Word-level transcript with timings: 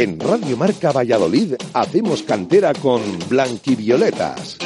En 0.00 0.18
Radio 0.18 0.56
Marca 0.56 0.92
Valladolid 0.92 1.56
hacemos 1.74 2.22
cantera 2.22 2.72
con 2.72 3.02
Blanquivioletas. 3.28 4.56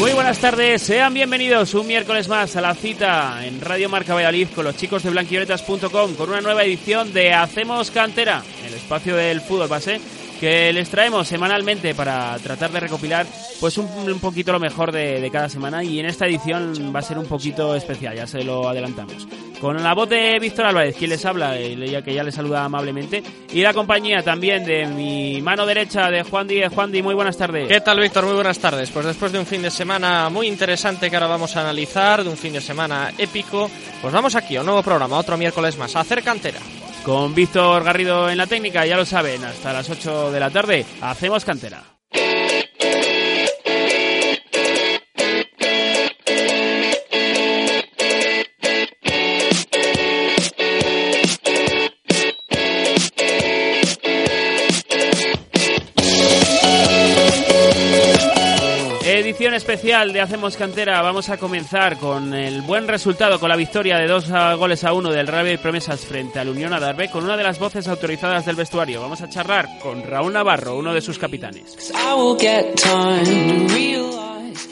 Muy 0.00 0.12
buenas 0.14 0.38
tardes, 0.40 0.82
sean 0.82 1.14
bienvenidos 1.14 1.74
un 1.74 1.86
miércoles 1.86 2.26
más 2.26 2.56
a 2.56 2.60
la 2.60 2.74
cita 2.74 3.46
en 3.46 3.60
Radio 3.60 3.88
Marca 3.88 4.12
Valladolid 4.12 4.48
con 4.52 4.64
los 4.64 4.76
chicos 4.76 5.04
de 5.04 5.10
blanquivioletas.com 5.10 6.14
con 6.14 6.30
una 6.30 6.40
nueva 6.40 6.64
edición 6.64 7.12
de 7.12 7.32
Hacemos 7.32 7.92
Cantera, 7.92 8.42
el 8.66 8.74
espacio 8.74 9.14
del 9.14 9.40
fútbol 9.40 9.68
base 9.68 10.00
que 10.44 10.74
les 10.74 10.90
traemos 10.90 11.26
semanalmente 11.26 11.94
para 11.94 12.36
tratar 12.36 12.70
de 12.70 12.78
recopilar 12.78 13.26
pues 13.60 13.78
un, 13.78 13.86
un 13.86 14.20
poquito 14.20 14.52
lo 14.52 14.60
mejor 14.60 14.92
de, 14.92 15.18
de, 15.18 15.30
cada 15.30 15.48
semana 15.48 15.82
y 15.82 15.98
en 15.98 16.04
esta 16.04 16.26
edición 16.26 16.92
va 16.94 16.98
a 16.98 17.02
ser 17.02 17.16
un 17.16 17.24
poquito 17.24 17.74
especial, 17.74 18.14
ya 18.14 18.26
se 18.26 18.44
lo 18.44 18.68
adelantamos. 18.68 19.26
Con 19.58 19.82
la 19.82 19.94
voz 19.94 20.10
de 20.10 20.38
Víctor 20.38 20.66
Álvarez, 20.66 20.96
quien 20.96 21.08
les 21.08 21.24
habla, 21.24 21.56
que 21.56 22.12
ya 22.12 22.22
les 22.22 22.34
saluda 22.34 22.62
amablemente, 22.62 23.22
y 23.54 23.62
la 23.62 23.72
compañía 23.72 24.20
también 24.22 24.66
de 24.66 24.84
mi 24.84 25.40
mano 25.40 25.64
derecha 25.64 26.10
de 26.10 26.22
Juan 26.24 26.46
Díez. 26.46 26.70
Juan 26.74 26.92
Díez, 26.92 27.04
muy 27.04 27.14
buenas 27.14 27.38
tardes. 27.38 27.66
¿Qué 27.66 27.80
tal, 27.80 27.98
Víctor? 28.00 28.26
Muy 28.26 28.34
buenas 28.34 28.58
tardes. 28.58 28.90
Pues 28.90 29.06
después 29.06 29.32
de 29.32 29.38
un 29.38 29.46
fin 29.46 29.62
de 29.62 29.70
semana 29.70 30.28
muy 30.28 30.46
interesante 30.48 31.08
que 31.08 31.16
ahora 31.16 31.28
vamos 31.28 31.56
a 31.56 31.62
analizar, 31.62 32.22
de 32.22 32.28
un 32.28 32.36
fin 32.36 32.52
de 32.52 32.60
semana 32.60 33.14
épico, 33.16 33.70
pues 34.02 34.12
vamos 34.12 34.34
aquí 34.34 34.56
a 34.56 34.60
un 34.60 34.66
nuevo 34.66 34.82
programa, 34.82 35.16
otro 35.16 35.38
miércoles 35.38 35.78
más, 35.78 35.96
a 35.96 36.00
hacer 36.00 36.22
cantera 36.22 36.60
con 37.04 37.34
Víctor 37.34 37.84
Garrido 37.84 38.30
en 38.30 38.38
la 38.38 38.46
técnica, 38.46 38.86
ya 38.86 38.96
lo 38.96 39.04
saben, 39.04 39.44
hasta 39.44 39.72
las 39.72 39.88
8 39.88 40.32
de 40.32 40.40
la 40.40 40.50
tarde 40.50 40.86
hacemos 41.02 41.44
cantera. 41.44 41.93
Edición 59.44 59.56
especial 59.56 60.10
de 60.14 60.22
Hacemos 60.22 60.56
Cantera. 60.56 61.02
Vamos 61.02 61.28
a 61.28 61.36
comenzar 61.36 61.98
con 61.98 62.32
el 62.32 62.62
buen 62.62 62.88
resultado, 62.88 63.38
con 63.38 63.50
la 63.50 63.56
victoria 63.56 63.98
de 63.98 64.06
dos 64.06 64.30
goles 64.56 64.84
a 64.84 64.94
uno 64.94 65.12
del 65.12 65.26
Real 65.26 65.58
Promesas 65.58 66.06
frente 66.06 66.38
al 66.38 66.48
Unión 66.48 66.72
Adarve, 66.72 67.10
con 67.10 67.24
una 67.24 67.36
de 67.36 67.42
las 67.42 67.58
voces 67.58 67.86
autorizadas 67.86 68.46
del 68.46 68.56
vestuario. 68.56 69.02
Vamos 69.02 69.20
a 69.20 69.28
charlar 69.28 69.68
con 69.82 70.02
Raúl 70.02 70.32
Navarro, 70.32 70.78
uno 70.78 70.94
de 70.94 71.02
sus 71.02 71.18
capitanes. 71.18 71.76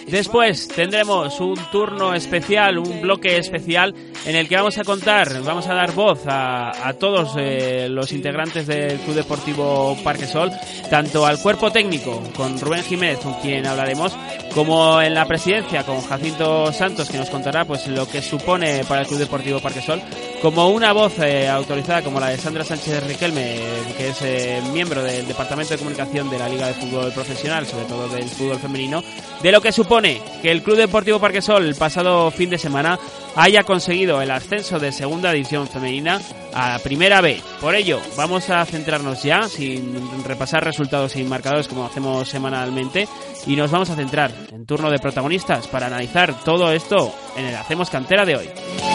Después 0.07 0.69
tendremos 0.69 1.41
un 1.41 1.57
turno 1.71 2.15
especial, 2.15 2.79
un 2.79 3.01
bloque 3.01 3.37
especial 3.37 3.95
en 4.25 4.37
el 4.37 4.49
que 4.49 4.57
vamos 4.57 4.79
a 4.79 4.85
contar, 4.85 5.43
vamos 5.43 5.67
a 5.67 5.75
dar 5.75 5.93
voz 5.93 6.27
a, 6.27 6.89
a 6.89 6.93
todos 6.95 7.35
eh, 7.39 7.89
los 7.91 8.13
integrantes 8.13 8.67
del 8.67 8.99
Club 9.01 9.17
Deportivo 9.17 9.97
Parque 10.05 10.27
Sol, 10.27 10.51
tanto 10.91 11.27
al 11.27 11.41
cuerpo 11.41 11.73
técnico 11.73 12.23
con 12.37 12.59
Rubén 12.61 12.85
Jiménez, 12.85 13.19
con 13.19 13.35
quien 13.35 13.67
hablaremos, 13.67 14.17
como 14.55 15.01
en 15.01 15.15
la 15.15 15.27
presidencia 15.27 15.85
con 15.85 16.01
Jacinto 16.03 16.73
Santos, 16.73 17.09
que 17.09 17.19
nos 17.19 17.31
contará 17.31 17.65
pues 17.65 17.87
lo 17.89 18.09
que 18.09 18.23
supone 18.23 18.85
para 18.85 19.03
el 19.03 19.07
Club 19.07 19.21
Deportivo 19.21 19.61
Parque 19.61 19.81
Sol, 19.81 20.01
como 20.41 20.69
una 20.69 20.93
voz 20.93 21.19
eh, 21.21 21.49
autorizada 21.49 22.03
como 22.03 22.21
la 22.21 22.29
de 22.29 22.39
Sandra 22.39 22.65
Sánchez 22.65 23.07
Riquelme, 23.07 23.61
que 23.97 24.09
es 24.09 24.23
eh, 24.23 24.63
miembro 24.73 25.03
del 25.03 25.27
Departamento 25.27 25.73
de 25.73 25.79
Comunicación 25.79 26.31
de 26.31 26.39
la 26.39 26.49
Liga 26.49 26.67
de 26.67 26.75
Fútbol 26.75 27.13
Profesional, 27.13 27.67
sobre 27.67 27.87
todo 27.87 28.09
del 28.09 28.29
fútbol 28.29 28.59
femenino, 28.59 29.03
de 29.43 29.53
lo 29.53 29.61
que 29.61 29.72
supone 29.73 30.21
que 30.41 30.51
el 30.51 30.63
Club 30.63 30.77
Deportivo 30.77 31.19
Parque 31.19 31.43
Sol 31.43 31.65
el 31.65 31.75
pasado 31.75 32.31
fin 32.31 32.51
de 32.51 32.59
semana 32.59 32.99
haya 33.37 33.63
conseguido 33.65 34.21
el 34.21 34.31
ascenso 34.31 34.79
de 34.79 34.93
segunda 34.93 35.33
división 35.33 35.67
femenina 35.67 36.21
a 36.55 36.79
primera 36.81 37.21
B. 37.21 37.41
Por 37.61 37.75
ello, 37.75 38.01
vamos 38.17 38.51
a 38.51 38.65
centrarnos 38.65 39.23
ya, 39.23 39.45
sin 39.45 40.25
repasar 40.25 40.65
resultados 40.65 41.17
y 41.17 41.25
marcadores 41.25 41.69
como 41.69 41.87
hacemos 41.87 42.29
semanalmente, 42.29 43.09
y 43.47 43.57
nos 43.57 43.71
vamos 43.71 43.91
a 43.91 43.97
centrar 43.97 44.33
en 44.53 44.67
turno 44.67 44.91
de 44.91 44.99
protagonistas 44.99 45.67
para 45.69 45.87
analizar 45.87 46.45
todo 46.45 46.73
esto 46.73 47.13
en 47.37 47.47
el 47.47 47.55
Hacemos 47.55 47.91
Cantera 47.91 48.25
de 48.25 48.37
hoy. 48.37 48.92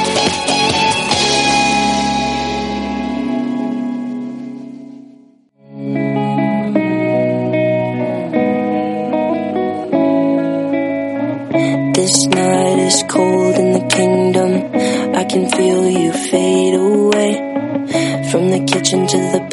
Pues 18.89 19.46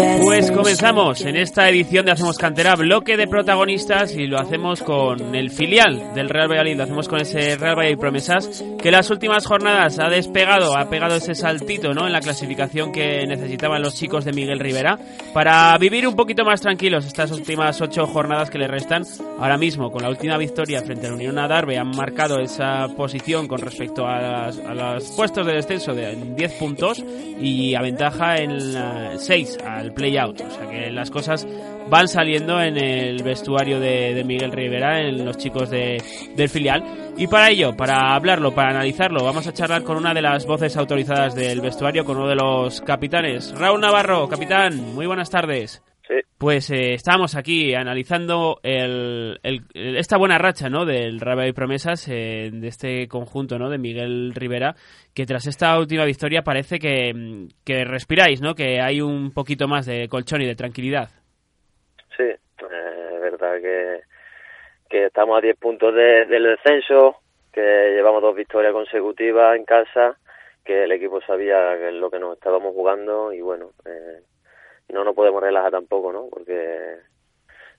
comenzamos 0.75 1.21
en 1.21 1.37
esta 1.37 1.69
edición 1.69 2.05
de 2.05 2.11
Hacemos 2.11 2.37
Cantera, 2.37 2.75
bloque 2.75 3.17
de 3.17 3.29
protagonistas 3.29 4.17
y 4.17 4.27
lo 4.27 4.41
hacemos 4.41 4.83
con 4.83 5.33
el 5.33 5.53
filial 5.53 6.13
del 6.15 6.29
Real 6.29 6.51
Valladolid, 6.51 6.77
lo 6.77 6.83
hacemos 6.83 7.07
con 7.09 7.21
ese 7.21 7.57
Real 7.57 7.77
Valladolid 7.77 8.01
Promesas 8.01 8.65
que 8.83 8.91
las 8.91 9.09
últimas 9.09 9.47
jornadas 9.47 10.01
ha 10.01 10.09
despegado, 10.09 10.77
ha 10.77 10.91
pegado 10.91 11.15
ese 11.15 11.37
saltito 11.37 11.95
¿no? 11.95 12.09
en 12.09 12.13
la 12.13 12.19
clasificación 12.19 12.91
que 12.91 13.25
necesitaban 13.25 13.83
los 13.83 13.95
chicos 13.95 14.25
de 14.25 14.33
Miguel 14.33 14.59
Rivera 14.59 14.99
para 15.33 15.79
vivir 15.79 16.09
un 16.09 16.17
poquito 16.17 16.45
más 16.45 16.61
tranquilos 16.61 17.07
estas 17.07 17.31
últimas 17.31 17.81
ocho 17.81 18.09
jornadas 18.09 18.51
que 18.51 18.59
le 18.59 18.67
restan. 18.67 19.05
Ahora 19.39 19.57
mismo 19.57 19.93
con 19.93 20.03
la 20.03 20.09
última 20.09 20.37
victoria 20.39 20.83
frente 20.83 21.07
a 21.07 21.11
la 21.11 21.15
Unión 21.15 21.39
Adarve 21.39 21.79
han 21.79 21.91
marcado 21.91 22.41
esa 22.41 22.89
posición 22.97 23.47
con 23.47 23.61
respecto 23.61 24.09
a, 24.09 24.21
las, 24.21 24.59
a 24.59 24.75
los 24.75 25.05
puestos 25.13 25.47
de 25.47 25.53
descenso 25.53 25.95
de 25.95 26.17
10 26.37 26.53
puntos 26.55 27.05
y 27.41 27.77
aventaja 27.77 28.39
en 28.39 29.21
6 29.21 29.59
al 29.65 29.93
play-out. 29.93 30.41
O 30.41 30.51
sea 30.51 30.64
que 30.69 30.91
las 30.91 31.11
cosas 31.11 31.47
van 31.89 32.09
saliendo 32.09 32.61
en 32.61 32.77
el 32.77 33.23
vestuario 33.23 33.81
de, 33.81 34.15
de 34.15 34.25
Miguel 34.25 34.53
Rivera, 34.53 35.01
en 35.01 35.25
los 35.25 35.37
chicos 35.37 35.71
de, 35.71 36.03
del 36.37 36.49
filial. 36.49 36.83
Y 37.17 37.27
para 37.27 37.51
ello, 37.51 37.77
para 37.77 38.15
hablarlo, 38.15 38.55
para 38.55 38.71
analizarlo, 38.71 39.25
vamos 39.25 39.47
a 39.47 39.53
charlar 39.53 39.85
con 39.85 39.97
una 39.97 40.13
de 40.15 40.23
las 40.23 40.47
voces 40.47 40.77
autorizadas 40.77 41.35
del 41.35 41.61
vestuario, 41.61 42.05
con 42.05 42.17
uno 42.17 42.29
de 42.29 42.37
los 42.37 42.81
capitanes. 42.81 43.55
Raúl 43.57 43.81
Navarro, 43.81 44.29
capitán, 44.29 44.95
muy 44.95 45.07
buenas 45.07 45.31
tardes. 45.31 45.83
Sí. 46.07 46.15
Pues 46.39 46.71
eh, 46.71 46.93
estamos 46.93 47.35
aquí 47.35 47.75
analizando 47.75 48.59
el, 48.63 49.41
el, 49.43 49.63
esta 49.73 50.19
buena 50.19 50.37
racha 50.37 50.69
¿no? 50.69 50.85
del 50.85 51.19
Real 51.19 51.49
y 51.49 51.53
Promesas, 51.53 52.07
eh, 52.09 52.51
de 52.53 52.69
este 52.69 53.09
conjunto 53.09 53.59
¿no? 53.59 53.71
de 53.71 53.79
Miguel 53.79 54.33
Rivera, 54.35 54.75
que 55.15 55.25
tras 55.25 55.47
esta 55.47 55.79
última 55.79 56.05
victoria 56.05 56.43
parece 56.43 56.79
que, 56.79 57.49
que 57.65 57.85
respiráis, 57.85 58.43
¿no? 58.43 58.55
que 58.55 58.83
hay 58.83 59.01
un 59.01 59.33
poquito 59.33 59.67
más 59.67 59.87
de 59.87 60.09
colchón 60.09 60.43
y 60.43 60.47
de 60.47 60.55
tranquilidad. 60.55 61.09
Sí, 62.17 62.25
eh, 62.25 63.11
es 63.15 63.21
verdad 63.21 63.61
que, 63.63 64.01
que 64.91 65.07
estamos 65.07 65.39
a 65.39 65.41
10 65.41 65.57
puntos 65.57 65.95
de, 65.95 66.27
del 66.27 66.45
descenso, 66.45 67.17
que 67.51 67.63
llevamos 67.95 68.21
dos 68.21 68.37
victorias 68.37 68.75
consecutivas 68.75 69.57
en 69.57 69.65
casa, 69.65 70.19
que 70.65 70.85
el 70.85 70.93
equipo 70.93 71.23
sabía 71.23 71.77
lo 71.93 72.11
que 72.11 72.19
nos 72.19 72.35
estábamos 72.35 72.75
jugando 72.75 73.33
y 73.33 73.41
bueno, 73.41 73.71
eh, 73.87 74.21
no 74.89 75.05
nos 75.05 75.15
podemos 75.15 75.43
relajar 75.43 75.71
tampoco, 75.71 76.13
¿no? 76.13 76.27
Porque 76.31 76.99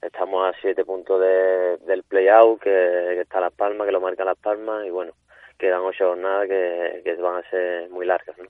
estamos 0.01 0.47
a 0.47 0.59
siete 0.61 0.85
puntos 0.85 1.21
de, 1.21 1.77
del 1.85 2.03
play-out, 2.03 2.61
que, 2.61 2.69
que, 2.69 3.21
está 3.21 3.39
Las 3.39 3.53
Palmas, 3.53 3.85
que 3.85 3.91
lo 3.91 4.01
marca 4.01 4.23
Las 4.23 4.37
Palmas, 4.37 4.85
y 4.85 4.89
bueno, 4.89 5.13
quedan 5.57 5.81
ocho 5.81 6.09
jornadas 6.09 6.47
que, 6.47 7.01
que 7.03 7.15
van 7.15 7.43
a 7.43 7.49
ser 7.49 7.89
muy 7.89 8.05
largas, 8.05 8.37
¿no? 8.37 8.45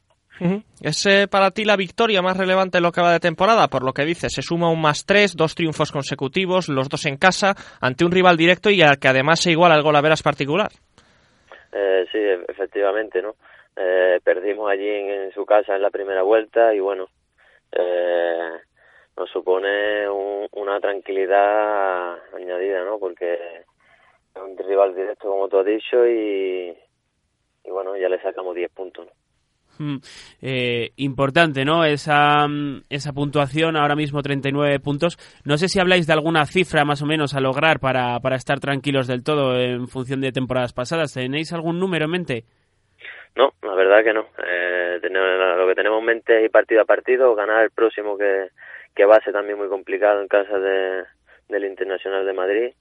¿Es 0.81 1.05
eh, 1.05 1.27
para 1.29 1.51
ti 1.51 1.63
la 1.63 1.77
victoria 1.77 2.21
más 2.21 2.35
relevante 2.35 2.77
en 2.77 2.83
lo 2.83 2.91
que 2.91 3.01
va 3.01 3.13
de 3.13 3.19
temporada? 3.19 3.67
Por 3.69 3.83
lo 3.83 3.93
que 3.93 4.03
dices, 4.03 4.33
se 4.33 4.41
suma 4.41 4.69
un 4.69 4.81
más 4.81 5.05
tres, 5.05 5.33
dos 5.35 5.55
triunfos 5.55 5.91
consecutivos, 5.91 6.67
los 6.67 6.89
dos 6.89 7.05
en 7.05 7.17
casa, 7.17 7.55
ante 7.79 8.03
un 8.03 8.11
rival 8.11 8.35
directo 8.35 8.69
y 8.69 8.81
al 8.81 8.99
que 8.99 9.07
además 9.07 9.39
se 9.39 9.51
iguala 9.51 9.75
el 9.75 9.83
gol 9.83 9.95
a 9.95 10.01
veras 10.01 10.23
particular. 10.23 10.71
Eh, 11.71 12.05
sí, 12.11 12.19
efectivamente, 12.49 13.21
¿no? 13.21 13.35
Eh, 13.77 14.19
perdimos 14.23 14.69
allí 14.69 14.87
en, 14.87 15.09
en, 15.09 15.31
su 15.31 15.45
casa 15.45 15.75
en 15.75 15.81
la 15.81 15.89
primera 15.89 16.21
vuelta 16.23 16.73
y 16.73 16.79
bueno, 16.79 17.07
eh, 17.75 18.49
nos 19.17 19.29
supone 19.29 20.09
un, 20.09 20.47
una 20.51 20.79
tranquilidad 20.79 22.17
añadida, 22.33 22.83
¿no? 22.83 22.99
Porque 22.99 23.33
es 23.33 24.41
un 24.41 24.57
rival 24.57 24.95
directo, 24.95 25.29
como 25.29 25.47
tú 25.47 25.59
has 25.59 25.65
dicho, 25.65 26.05
y, 26.07 26.75
y 27.63 27.69
bueno, 27.69 27.95
ya 27.97 28.09
le 28.09 28.21
sacamos 28.21 28.55
10 28.55 28.71
puntos, 28.71 29.05
¿no? 29.05 29.11
Eh, 30.41 30.91
importante, 30.97 31.65
¿no? 31.65 31.83
Esa, 31.85 32.47
esa 32.89 33.13
puntuación, 33.13 33.75
ahora 33.75 33.95
mismo 33.95 34.21
39 34.21 34.79
puntos. 34.79 35.17
No 35.43 35.57
sé 35.57 35.67
si 35.67 35.79
habláis 35.79 36.07
de 36.07 36.13
alguna 36.13 36.45
cifra 36.45 36.85
más 36.85 37.01
o 37.01 37.05
menos 37.05 37.33
a 37.33 37.41
lograr 37.41 37.79
para, 37.79 38.19
para 38.19 38.35
estar 38.35 38.59
tranquilos 38.59 39.07
del 39.07 39.23
todo 39.23 39.59
en 39.59 39.87
función 39.87 40.21
de 40.21 40.31
temporadas 40.31 40.73
pasadas. 40.73 41.13
¿Tenéis 41.13 41.53
algún 41.53 41.79
número 41.79 42.05
en 42.05 42.11
mente? 42.11 42.45
No, 43.35 43.53
la 43.61 43.75
verdad 43.75 44.03
que 44.03 44.13
no. 44.13 44.27
Eh, 44.47 44.99
tenemos, 45.01 45.57
lo 45.57 45.67
que 45.67 45.75
tenemos 45.75 45.99
en 45.99 46.05
mente 46.05 46.37
es 46.37 46.45
ir 46.45 46.51
partido 46.51 46.81
a 46.81 46.85
partido, 46.85 47.35
ganar 47.35 47.63
el 47.63 47.71
próximo 47.71 48.17
que, 48.17 48.49
que 48.95 49.05
va 49.05 49.17
a 49.17 49.21
ser 49.21 49.33
también 49.33 49.57
muy 49.57 49.67
complicado 49.67 50.21
en 50.21 50.27
casa 50.27 50.57
de, 50.57 51.03
del 51.49 51.65
Internacional 51.65 52.25
de 52.25 52.33
Madrid, 52.33 52.73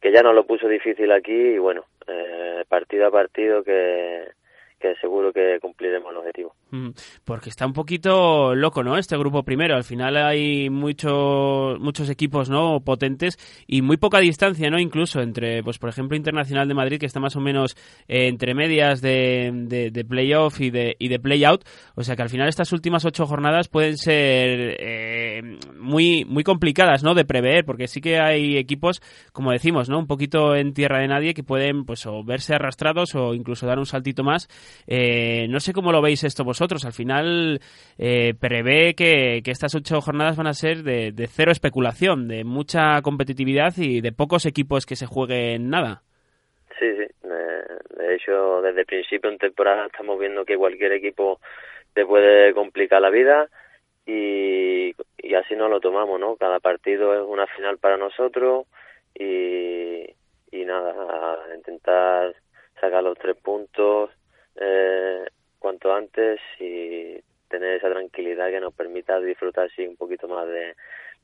que 0.00 0.12
ya 0.12 0.22
nos 0.22 0.34
lo 0.34 0.46
puso 0.46 0.68
difícil 0.68 1.12
aquí 1.12 1.32
y 1.32 1.58
bueno, 1.58 1.84
eh, 2.06 2.64
partido 2.68 3.06
a 3.06 3.10
partido 3.10 3.62
que, 3.62 4.26
que 4.84 4.94
seguro 5.00 5.32
que 5.32 5.58
cumpliremos 5.60 6.10
el 6.10 6.18
objetivo. 6.18 6.54
Mm, 6.70 6.90
porque 7.24 7.48
está 7.48 7.66
un 7.66 7.72
poquito 7.72 8.54
loco, 8.54 8.82
¿no? 8.82 8.98
Este 8.98 9.16
grupo 9.16 9.42
primero. 9.42 9.76
Al 9.76 9.84
final 9.84 10.16
hay 10.18 10.68
muchos 10.68 11.80
muchos 11.80 12.10
equipos, 12.10 12.50
¿no? 12.50 12.80
Potentes 12.80 13.38
y 13.66 13.80
muy 13.80 13.96
poca 13.96 14.18
distancia, 14.18 14.68
¿no? 14.68 14.78
Incluso 14.78 15.22
entre, 15.22 15.62
pues 15.62 15.78
por 15.78 15.88
ejemplo, 15.88 16.16
Internacional 16.16 16.68
de 16.68 16.74
Madrid, 16.74 16.98
que 16.98 17.06
está 17.06 17.18
más 17.18 17.34
o 17.36 17.40
menos 17.40 17.76
eh, 18.08 18.28
entre 18.28 18.54
medias 18.54 19.00
de, 19.00 19.50
de, 19.90 20.04
playoff 20.04 20.60
y 20.60 20.70
de, 20.70 20.96
y 20.98 21.08
de 21.08 21.18
playout. 21.18 21.64
O 21.94 22.02
sea 22.02 22.14
que 22.14 22.22
al 22.22 22.28
final 22.28 22.48
estas 22.48 22.72
últimas 22.72 23.06
ocho 23.06 23.26
jornadas 23.26 23.68
pueden 23.68 23.96
ser 23.96 24.76
eh, 24.80 25.58
muy, 25.78 26.26
muy 26.26 26.44
complicadas, 26.44 27.02
¿no? 27.02 27.14
De 27.14 27.24
prever, 27.24 27.64
porque 27.64 27.88
sí 27.88 28.02
que 28.02 28.18
hay 28.18 28.58
equipos, 28.58 29.00
como 29.32 29.50
decimos, 29.50 29.88
¿no? 29.88 29.98
Un 29.98 30.06
poquito 30.06 30.54
en 30.54 30.74
tierra 30.74 31.00
de 31.00 31.08
nadie 31.08 31.32
que 31.32 31.42
pueden, 31.42 31.86
pues, 31.86 32.04
o 32.04 32.22
verse 32.22 32.54
arrastrados 32.54 33.14
o 33.14 33.32
incluso 33.32 33.66
dar 33.66 33.78
un 33.78 33.86
saltito 33.86 34.22
más. 34.24 34.48
Eh, 34.86 35.46
no 35.48 35.60
sé 35.60 35.72
cómo 35.72 35.92
lo 35.92 36.02
veis 36.02 36.24
esto 36.24 36.44
vosotros 36.44 36.84
al 36.84 36.92
final 36.92 37.60
eh, 37.98 38.34
prevé 38.38 38.94
que, 38.94 39.42
estas 39.44 39.74
ocho 39.74 40.00
jornadas 40.00 40.36
van 40.36 40.46
a 40.46 40.54
ser 40.54 40.82
de, 40.82 41.12
cero 41.28 41.52
especulación, 41.52 42.28
de 42.28 42.44
mucha 42.44 43.00
competitividad 43.02 43.72
y 43.76 44.00
de 44.00 44.12
pocos 44.12 44.46
equipos 44.46 44.86
que 44.86 44.96
se 44.96 45.06
jueguen 45.06 45.70
nada. 45.70 46.02
Sí, 46.78 46.86
sí. 46.96 47.06
de 47.22 48.14
hecho, 48.14 48.62
desde 48.62 48.80
el 48.80 48.86
principio 48.86 49.30
en 49.30 49.38
temporada 49.38 49.86
estamos 49.86 50.18
viendo 50.18 50.44
que 50.44 50.56
cualquier 50.56 50.92
equipo 50.92 51.40
te 51.92 52.04
puede 52.04 52.52
complicar 52.52 53.00
la 53.00 53.10
vida 53.10 53.48
y, 54.04 54.94
y 55.18 55.34
así 55.34 55.54
nos 55.54 55.70
lo 55.70 55.80
tomamos, 55.80 56.18
¿no? 56.18 56.36
Cada 56.36 56.58
partido 56.60 57.14
es 57.14 57.22
una 57.26 57.46
final 57.46 57.78
para 57.78 57.96
nosotros 57.96 58.66
y 59.14 60.14
nada, 60.64 61.38
intentar 61.54 62.34
sacar 62.80 63.02
los 63.02 63.18
tres 63.18 63.36
puntos, 63.36 64.10
eh, 64.60 65.24
cuanto 65.58 65.92
antes 65.92 66.40
y 66.60 67.18
tener 67.48 67.76
esa 67.76 67.90
tranquilidad 67.90 68.50
que 68.50 68.60
nos 68.60 68.74
permita 68.74 69.20
disfrutar 69.20 69.70
sí 69.74 69.86
un 69.86 69.96
poquito 69.96 70.28
más 70.28 70.46
de, 70.46 70.74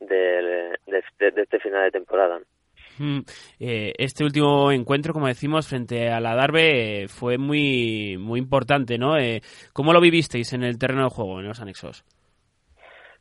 de, 0.01 0.79
este 1.37 1.59
final 1.61 1.85
de 1.85 1.91
temporada. 1.91 2.41
Mm, 2.99 3.21
eh, 3.61 3.93
este 3.99 4.25
último 4.25 4.71
encuentro, 4.73 5.13
como 5.13 5.27
decimos, 5.27 5.69
frente 5.69 6.09
a 6.11 6.21
la 6.21 6.35
Darbe 6.35 7.03
eh, 7.03 7.09
fue 7.09 7.39
muy 7.39 8.17
muy 8.19 8.39
importante, 8.39 8.99
¿no? 8.99 9.17
Eh, 9.17 9.41
¿Cómo 9.73 9.93
lo 9.93 10.01
vivisteis 10.01 10.53
en 10.53 10.65
el 10.65 10.79
terreno 10.79 11.05
de 11.05 11.11
juego, 11.11 11.41
en 11.41 11.49
los 11.49 11.61
anexos? 11.61 12.05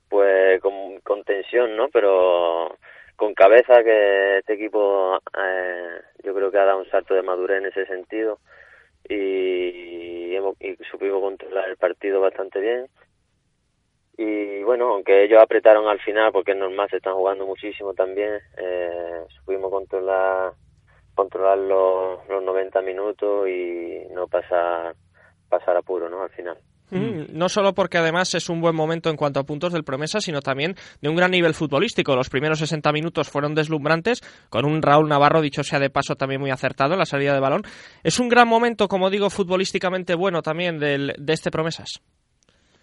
Pues 0.10 0.60
con, 0.62 1.00
con 1.02 1.24
tensión, 1.24 1.76
¿no? 1.78 1.88
Pero 1.90 2.78
con 3.16 3.34
cabeza 3.34 3.84
que 3.84 4.40
este 4.40 4.54
equipo 4.54 5.18
eh, 5.18 6.02
yo 6.24 6.34
creo 6.34 6.52
que 6.52 6.58
ha 6.58 6.66
dado 6.66 6.80
un 6.80 6.90
salto 6.90 7.14
de 7.14 7.22
madurez 7.22 7.60
en 7.60 7.68
ese 7.68 7.86
sentido 7.86 8.40
y, 9.10 10.36
hemos, 10.36 10.56
y 10.62 10.76
supimos 10.90 11.22
controlar 11.22 11.70
el 11.70 11.78
partido 11.78 12.22
bastante 12.22 12.60
bien. 12.62 12.88
Y 14.18 14.64
bueno, 14.64 14.94
aunque 14.94 15.24
ellos 15.24 15.42
apretaron 15.42 15.88
al 15.88 16.00
final, 16.00 16.32
porque 16.32 16.52
es 16.52 16.58
normal, 16.58 16.90
se 16.90 16.98
están 16.98 17.16
jugando 17.16 17.46
muchísimo 17.46 17.94
también, 17.94 18.40
eh, 18.58 19.24
supimos 19.36 19.72
controlar 19.72 20.54
controlar 21.20 21.58
los, 21.58 22.26
los 22.30 22.42
90 22.42 22.82
minutos 22.82 23.50
y 23.50 24.06
no 24.12 24.30
pasar, 24.30 24.96
pasar 25.50 25.76
apuro 25.76 26.10
¿no? 26.10 26.24
al 26.24 26.30
final. 26.30 26.58
Mm, 26.92 27.38
no 27.38 27.50
solo 27.50 27.74
porque 27.74 27.98
además 27.98 28.34
es 28.34 28.50
un 28.50 28.62
buen 28.62 28.76
momento 28.76 29.10
en 29.10 29.16
cuanto 29.16 29.40
a 29.40 29.44
puntos 29.44 29.74
del 29.74 29.84
promesa, 29.84 30.20
sino 30.20 30.42
también 30.42 30.76
de 31.02 31.10
un 31.10 31.16
gran 31.16 31.32
nivel 31.32 31.54
futbolístico. 31.54 32.16
Los 32.16 32.30
primeros 32.30 32.60
60 32.60 32.92
minutos 32.92 33.30
fueron 33.30 33.54
deslumbrantes, 33.54 34.22
con 34.50 34.66
un 34.66 34.82
Raúl 34.82 35.08
Navarro, 35.08 35.42
dicho 35.42 35.64
sea 35.64 35.80
de 35.80 35.90
paso, 35.90 36.16
también 36.16 36.42
muy 36.42 36.52
acertado 36.52 36.94
en 36.94 37.00
la 37.00 37.06
salida 37.06 37.34
de 37.34 37.40
balón. 37.40 37.62
Es 38.04 38.20
un 38.20 38.30
gran 38.30 38.48
momento, 38.48 38.88
como 38.88 39.10
digo, 39.10 39.30
futbolísticamente 39.30 40.16
bueno 40.16 40.42
también 40.42 40.80
del, 40.80 41.14
de 41.18 41.34
este 41.34 41.52
promesas. 41.52 42.02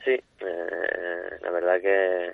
Sí, 0.05 0.13
eh, 0.13 1.39
la 1.43 1.51
verdad 1.51 1.81
que, 1.81 2.33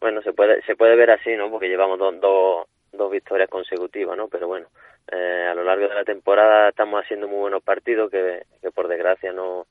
bueno, 0.00 0.22
se 0.22 0.32
puede, 0.32 0.62
se 0.62 0.74
puede 0.74 0.96
ver 0.96 1.10
así, 1.10 1.36
¿no? 1.36 1.50
Porque 1.50 1.68
llevamos 1.68 1.98
dos, 1.98 2.66
dos 2.92 3.10
victorias 3.10 3.48
consecutivas, 3.48 4.16
¿no? 4.16 4.26
Pero 4.26 4.48
bueno, 4.48 4.66
eh, 5.12 5.46
a 5.48 5.54
lo 5.54 5.62
largo 5.62 5.88
de 5.88 5.94
la 5.94 6.04
temporada 6.04 6.70
estamos 6.70 7.00
haciendo 7.00 7.28
muy 7.28 7.38
buenos 7.38 7.62
partidos 7.62 8.10
que, 8.10 8.42
que 8.60 8.72
por 8.72 8.88
desgracia 8.88 9.32
no 9.32 9.66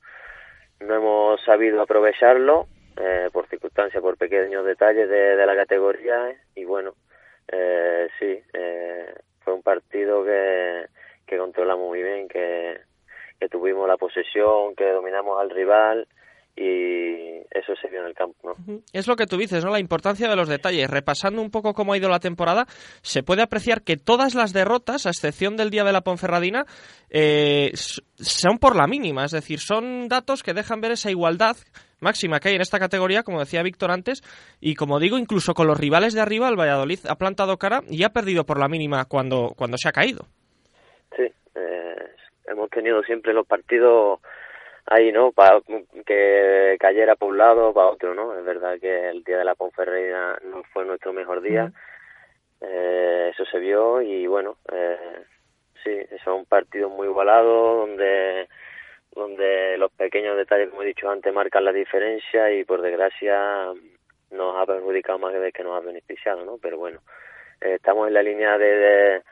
no 0.79 0.95
hemos 0.95 1.43
sabido 1.43 1.81
aprovecharlo 1.81 2.67
eh, 2.97 3.29
por 3.31 3.47
circunstancias, 3.47 4.01
por 4.01 4.17
pequeños 4.17 4.65
detalles 4.65 5.09
de, 5.09 5.45
la 5.45 5.55
categoría 5.55 6.35
y 6.55 6.65
bueno, 6.65 6.93
eh, 7.47 8.07
sí, 8.19 8.41
eh, 8.53 9.13
fue 9.41 9.53
un 9.53 9.61
partido 9.63 10.23
que, 10.23 10.87
que 11.25 11.37
controlamos 11.37 11.87
muy 11.87 12.01
bien, 12.01 12.27
que, 12.27 12.79
que 13.39 13.49
tuvimos 13.49 13.87
la 13.87 13.97
posesión, 13.97 14.75
que 14.75 14.89
dominamos 14.91 15.39
al 15.39 15.49
rival 15.49 16.07
y 16.55 17.41
eso 17.51 17.73
se 17.81 17.89
vio 17.89 18.01
en 18.01 18.07
el 18.07 18.13
campo. 18.13 18.55
¿no? 18.55 18.81
Es 18.93 19.07
lo 19.07 19.15
que 19.15 19.25
tú 19.25 19.37
dices, 19.37 19.63
¿no? 19.63 19.71
La 19.71 19.79
importancia 19.79 20.29
de 20.29 20.35
los 20.35 20.47
detalles. 20.47 20.89
Repasando 20.89 21.41
un 21.41 21.51
poco 21.51 21.73
cómo 21.73 21.93
ha 21.93 21.97
ido 21.97 22.09
la 22.09 22.19
temporada, 22.19 22.65
se 23.01 23.23
puede 23.23 23.41
apreciar 23.41 23.81
que 23.81 23.97
todas 23.97 24.35
las 24.35 24.53
derrotas, 24.53 25.05
a 25.05 25.09
excepción 25.09 25.57
del 25.57 25.69
día 25.69 25.83
de 25.83 25.91
la 25.91 26.01
Ponferradina, 26.01 26.65
eh, 27.09 27.71
son 27.75 28.57
por 28.59 28.75
la 28.75 28.87
mínima. 28.87 29.25
Es 29.25 29.31
decir, 29.31 29.59
son 29.59 30.07
datos 30.07 30.43
que 30.43 30.53
dejan 30.53 30.81
ver 30.81 30.91
esa 30.91 31.11
igualdad 31.11 31.57
máxima 31.99 32.39
que 32.39 32.49
hay 32.49 32.55
en 32.55 32.61
esta 32.61 32.79
categoría, 32.79 33.23
como 33.23 33.39
decía 33.39 33.63
Víctor 33.63 33.91
antes, 33.91 34.21
y 34.59 34.75
como 34.75 34.99
digo, 34.99 35.17
incluso 35.17 35.53
con 35.53 35.67
los 35.67 35.79
rivales 35.79 36.13
de 36.13 36.21
arriba, 36.21 36.49
el 36.49 36.59
Valladolid 36.59 36.99
ha 37.07 37.15
plantado 37.15 37.57
cara 37.57 37.81
y 37.89 38.03
ha 38.03 38.09
perdido 38.09 38.45
por 38.45 38.59
la 38.59 38.67
mínima 38.67 39.05
cuando, 39.05 39.53
cuando 39.55 39.77
se 39.77 39.89
ha 39.89 39.91
caído. 39.91 40.27
Sí, 41.15 41.23
eh, 41.55 41.95
hemos 42.47 42.69
tenido 42.69 43.01
siempre 43.03 43.33
los 43.33 43.47
partidos 43.47 44.19
ahí, 44.87 45.11
¿no? 45.11 45.31
Para 45.31 45.61
que 46.05 46.77
cayera 46.79 47.15
por 47.15 47.29
un 47.29 47.37
lado 47.37 47.69
o 47.69 47.73
para 47.73 47.87
otro, 47.89 48.13
¿no? 48.13 48.37
Es 48.37 48.43
verdad 48.45 48.79
que 48.79 49.09
el 49.09 49.23
día 49.23 49.37
de 49.39 49.45
la 49.45 49.55
Ponferreira 49.55 50.39
no 50.43 50.63
fue 50.73 50.85
nuestro 50.85 51.13
mejor 51.13 51.41
día. 51.41 51.71
eh, 52.61 53.29
eso 53.33 53.45
se 53.45 53.59
vio 53.59 54.01
y 54.01 54.27
bueno, 54.27 54.57
eh, 54.71 55.23
sí, 55.83 55.97
son 56.23 56.45
partidos 56.45 56.91
muy 56.91 57.07
igualados 57.07 57.87
donde 57.87 58.47
donde 59.11 59.77
los 59.77 59.91
pequeños 59.93 60.37
detalles, 60.37 60.69
como 60.69 60.83
he 60.83 60.87
dicho 60.87 61.09
antes, 61.09 61.33
marcan 61.33 61.65
la 61.65 61.71
diferencia 61.73 62.51
y 62.51 62.65
por 62.65 62.81
desgracia 62.81 63.71
nos 64.31 64.57
ha 64.57 64.65
perjudicado 64.65 65.19
más 65.19 65.33
que 65.53 65.63
nos 65.63 65.77
ha 65.77 65.85
beneficiado, 65.85 66.45
¿no? 66.45 66.57
Pero 66.61 66.77
bueno, 66.77 67.01
eh, 67.61 67.75
estamos 67.75 68.07
en 68.07 68.13
la 68.13 68.23
línea 68.23 68.57
de, 68.57 68.67
de 68.67 69.23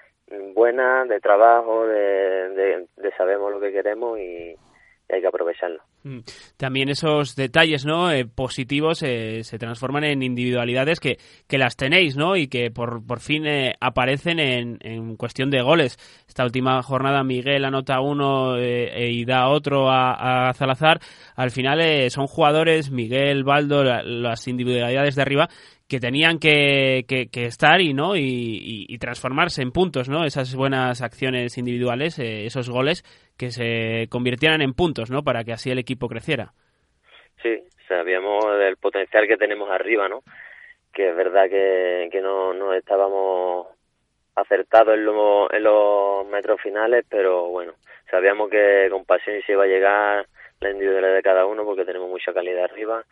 buena, 0.54 1.06
de 1.06 1.20
trabajo, 1.20 1.86
de, 1.88 2.50
de, 2.50 2.88
de 2.98 3.12
sabemos 3.18 3.52
lo 3.52 3.60
que 3.60 3.72
queremos 3.74 4.20
y, 4.20 4.56
hay 5.16 5.22
que 5.22 5.28
aprovecharlo. 5.28 5.82
Mm. 6.04 6.20
También 6.58 6.90
esos 6.90 7.36
detalles 7.36 7.86
¿no? 7.86 8.12
Eh, 8.12 8.26
positivos 8.26 9.04
eh, 9.04 9.44
se 9.44 9.58
transforman 9.58 10.04
en 10.04 10.24
individualidades 10.24 11.00
que, 11.00 11.18
que 11.48 11.58
las 11.58 11.76
tenéis 11.76 12.18
¿no? 12.18 12.36
y 12.36 12.48
que 12.48 12.72
por, 12.72 13.06
por 13.06 13.20
fin 13.20 13.46
eh, 13.46 13.76
aparecen 13.80 14.40
en, 14.40 14.78
en, 14.82 15.16
cuestión 15.16 15.50
de 15.50 15.62
goles. 15.62 15.98
Esta 16.28 16.44
última 16.44 16.82
jornada 16.82 17.24
Miguel 17.24 17.66
anota 17.66 18.02
uno 18.02 18.60
y 18.60 19.26
da 19.26 19.50
otro 19.50 19.90
a, 19.90 20.50
a. 20.50 20.54
Al 21.36 21.52
final 21.52 22.10
son 22.10 22.28
jugadores, 22.28 22.90
Miguel, 22.92 23.44
Baldo, 23.44 23.84
las 23.84 24.48
individualidades 24.48 25.16
de 25.16 25.22
arriba 25.22 25.50
que 25.94 26.00
tenían 26.00 26.40
que, 26.40 27.06
que, 27.08 27.46
estar 27.46 27.80
y 27.80 27.94
no 27.94 28.16
y, 28.16 28.98
transformarse 29.00 29.62
en 29.62 29.72
puntos 29.72 30.10
no 30.10 30.26
esas 30.26 30.56
buenas 30.56 31.04
acciones 31.04 31.56
individuales 31.60 32.18
eh, 32.18 32.46
esos 32.48 32.68
goles 32.68 33.04
que 33.38 33.52
se 33.52 34.08
convirtieran 34.10 34.64
en 34.64 34.74
puntos 34.74 35.12
no 35.12 35.22
para 35.22 35.44
que 35.44 35.54
así 35.54 35.70
el 35.70 35.78
equipo 35.78 36.08
creciera. 36.08 36.54
Sí 37.44 37.62
sabíamos 37.88 38.44
del 38.58 38.78
potencial 38.78 39.28
que 39.28 39.38
tenemos 39.38 39.70
arriba 39.70 40.10
no 40.10 40.22
que 40.92 41.10
es 41.10 41.16
verdad 41.16 41.48
que, 41.48 42.20
no, 42.24 42.56
no 42.56 42.74
estábamos 42.74 43.68
acertados 44.36 44.96
en, 44.96 45.06
en 45.56 45.64
los 45.64 46.26
metros 46.26 46.60
finales 46.60 47.06
pero 47.08 47.50
bueno 47.50 47.74
sabíamos 48.10 48.50
que 48.50 48.88
con 48.90 49.06
paciencia 49.06 49.54
iba 49.54 49.66
a 49.66 49.68
llegar 49.68 50.26
la 50.60 50.72
individualidad 50.72 51.14
de 51.14 51.22
cada 51.22 51.46
uno 51.46 51.64
porque 51.64 51.86
tenemos 51.86 52.10
mucha 52.10 52.34
calidad 52.34 52.64
arriba 52.64 53.06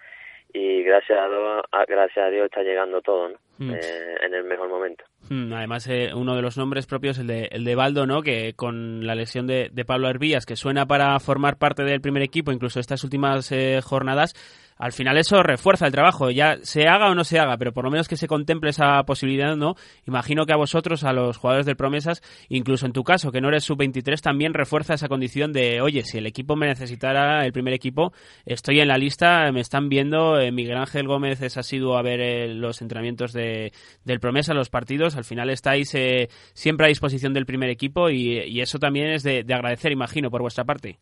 y 0.53 0.83
gracias 0.83 1.19
a, 1.19 1.27
Dios, 1.27 1.63
gracias 1.87 2.25
a 2.25 2.29
Dios 2.29 2.45
está 2.45 2.61
llegando 2.63 3.01
todo 3.01 3.29
mm. 3.57 3.71
eh, 3.73 4.15
en 4.21 4.33
el 4.33 4.43
mejor 4.43 4.69
momento. 4.69 5.03
Mm, 5.29 5.53
además, 5.53 5.87
eh, 5.87 6.11
uno 6.13 6.35
de 6.35 6.41
los 6.41 6.57
nombres 6.57 6.85
propios, 6.87 7.17
el 7.17 7.27
de, 7.27 7.47
el 7.51 7.63
de 7.63 7.75
Baldo, 7.75 8.05
¿no? 8.05 8.21
que 8.21 8.53
con 8.53 9.05
la 9.05 9.15
lesión 9.15 9.47
de, 9.47 9.69
de 9.71 9.85
Pablo 9.85 10.09
Hervías, 10.09 10.45
que 10.45 10.55
suena 10.55 10.87
para 10.87 11.19
formar 11.19 11.57
parte 11.57 11.83
del 11.83 12.01
primer 12.01 12.23
equipo, 12.23 12.51
incluso 12.51 12.79
estas 12.79 13.03
últimas 13.03 13.51
eh, 13.51 13.79
jornadas, 13.83 14.33
al 14.81 14.93
final 14.93 15.15
eso 15.19 15.43
refuerza 15.43 15.85
el 15.85 15.91
trabajo, 15.91 16.31
ya 16.31 16.57
se 16.63 16.87
haga 16.87 17.11
o 17.11 17.13
no 17.13 17.23
se 17.23 17.37
haga, 17.37 17.55
pero 17.57 17.71
por 17.71 17.85
lo 17.85 17.91
menos 17.91 18.07
que 18.07 18.17
se 18.17 18.27
contemple 18.27 18.71
esa 18.71 19.03
posibilidad, 19.03 19.55
¿no? 19.55 19.75
Imagino 20.07 20.47
que 20.47 20.53
a 20.53 20.57
vosotros, 20.57 21.03
a 21.03 21.13
los 21.13 21.37
jugadores 21.37 21.67
del 21.67 21.75
Promesas, 21.75 22.23
incluso 22.49 22.87
en 22.87 22.91
tu 22.91 23.03
caso, 23.03 23.31
que 23.31 23.41
no 23.41 23.49
eres 23.49 23.63
sub-23, 23.63 24.19
también 24.21 24.55
refuerza 24.55 24.95
esa 24.95 25.07
condición 25.07 25.53
de, 25.53 25.81
oye, 25.81 26.03
si 26.03 26.17
el 26.17 26.25
equipo 26.25 26.55
me 26.55 26.65
necesitara, 26.65 27.45
el 27.45 27.53
primer 27.53 27.75
equipo, 27.75 28.11
estoy 28.43 28.79
en 28.79 28.87
la 28.87 28.97
lista, 28.97 29.51
me 29.51 29.61
están 29.61 29.87
viendo, 29.87 30.39
eh, 30.39 30.51
Miguel 30.51 30.77
Ángel 30.77 31.07
Gómez 31.07 31.43
es 31.43 31.57
asiduo 31.57 31.95
a 31.95 32.01
ver 32.01 32.19
eh, 32.19 32.47
los 32.47 32.81
entrenamientos 32.81 33.33
de, 33.33 33.73
del 34.03 34.19
Promesa, 34.19 34.55
los 34.55 34.71
partidos, 34.71 35.10
Al 35.17 35.23
final 35.23 35.49
estáis 35.49 35.93
eh, 35.95 36.27
siempre 36.53 36.85
a 36.85 36.89
disposición 36.89 37.33
del 37.33 37.45
primer 37.45 37.69
equipo 37.69 38.09
y, 38.09 38.61
eso 38.61 38.79
también 38.79 39.07
es 39.07 39.23
de, 39.23 39.45
agradecer, 39.53 39.91
imagino, 39.91 40.29
por 40.29 40.41
vuestra 40.41 40.63
parte. 40.63 40.97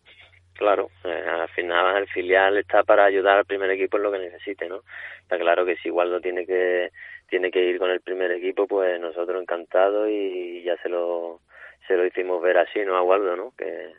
Claro, 0.53 0.89
eh, 1.03 1.23
al 1.27 1.47
final 1.49 1.97
el 1.97 2.07
filial 2.07 2.57
está 2.57 2.83
para 2.83 3.05
ayudar 3.05 3.37
al 3.37 3.45
primer 3.45 3.69
equipo 3.71 3.97
en 3.97 4.03
lo 4.03 4.11
que 4.11 4.19
necesite, 4.19 4.67
¿no? 4.67 4.81
Está 5.21 5.37
claro 5.37 5.65
que 5.65 5.77
si 5.77 5.89
Waldo 5.89 6.19
tiene 6.19 6.45
que 6.45 6.89
tiene 7.29 7.51
que 7.51 7.63
ir 7.63 7.77
con 7.77 7.91
el 7.91 8.01
primer 8.01 8.31
equipo, 8.31 8.67
pues 8.67 8.99
nosotros 8.99 9.41
encantados 9.41 10.09
y 10.09 10.63
ya 10.63 10.75
se 10.77 10.89
lo 10.89 11.41
se 11.87 11.95
lo 11.95 12.05
hicimos 12.05 12.41
ver 12.41 12.57
así, 12.57 12.79
¿no? 12.85 12.97
A 12.97 13.03
Waldo, 13.03 13.35
¿no? 13.35 13.53
Que 13.57 13.91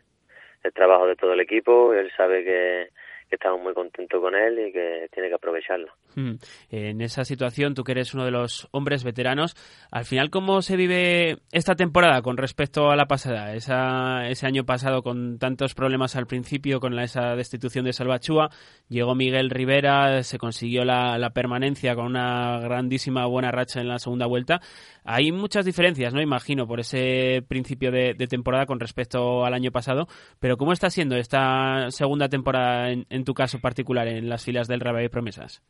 el 0.63 0.73
trabajo 0.73 1.07
de 1.07 1.17
todo 1.17 1.33
el 1.33 1.41
equipo, 1.41 1.95
él 1.95 2.11
sabe 2.17 2.45
que 2.45 2.89
que 3.31 3.37
estamos 3.37 3.63
muy 3.63 3.73
contentos 3.73 4.21
con 4.21 4.35
él 4.35 4.59
y 4.59 4.73
que 4.73 5.09
tiene 5.13 5.29
que 5.29 5.37
aprovecharlo. 5.37 5.93
Hmm. 6.17 6.35
En 6.69 7.01
esa 7.01 7.25
situación, 7.25 7.75
tú 7.75 7.85
que 7.85 7.93
eres 7.93 8.13
uno 8.13 8.25
de 8.25 8.33
los 8.33 8.69
hombres 8.73 9.05
veteranos, 9.05 9.55
al 9.93 10.05
final, 10.05 10.31
¿cómo 10.31 10.61
se 10.63 10.77
vive 10.77 11.39
esta 11.53 11.77
temporada 11.77 12.21
con 12.23 12.37
respecto 12.37 12.91
a 12.91 12.97
la 12.97 13.07
pasada? 13.07 13.55
Esa, 13.55 14.29
ese 14.29 14.47
año 14.47 14.65
pasado 14.65 15.03
con 15.03 15.39
tantos 15.39 15.75
problemas 15.75 16.17
al 16.17 16.27
principio, 16.27 16.81
con 16.81 16.97
la, 16.97 17.05
esa 17.05 17.37
destitución 17.37 17.85
de 17.85 17.93
Salvachúa, 17.93 18.51
llegó 18.89 19.15
Miguel 19.15 19.49
Rivera, 19.49 20.25
se 20.25 20.39
consiguió 20.39 20.85
la, 20.85 21.17
la 21.17 21.31
permanencia 21.31 21.95
con 21.95 22.07
una 22.07 22.59
grandísima 22.59 23.27
buena 23.27 23.53
racha 23.53 23.81
en 23.81 23.89
la 23.89 24.01
segunda 24.01 24.27
vuelta. 24.27 24.61
Hay 25.05 25.33
muchas 25.33 25.65
diferencias, 25.65 26.13
¿no? 26.13 26.21
Imagino, 26.21 26.67
por 26.67 26.81
ese 26.81 27.43
principio 27.49 27.91
de, 27.91 28.15
temporada 28.29 28.67
con 28.67 28.81
respecto 28.81 29.45
al 29.45 29.55
año 29.55 29.71
pasado, 29.71 30.07
pero 30.39 30.57
¿cómo 30.57 30.73
está 30.73 30.91
siendo 30.91 31.17
esta 31.17 31.91
segunda 31.91 32.29
temporada 32.29 32.91
en, 32.91 33.20
tu 33.25 33.35
caso 33.35 33.61
particular 33.61 34.07
en 34.09 34.29
las 34.29 34.45
filas 34.45 34.69
del 34.69 34.81
Rabe 34.81 35.05
y 35.05 35.09
Promesas? 35.09 35.63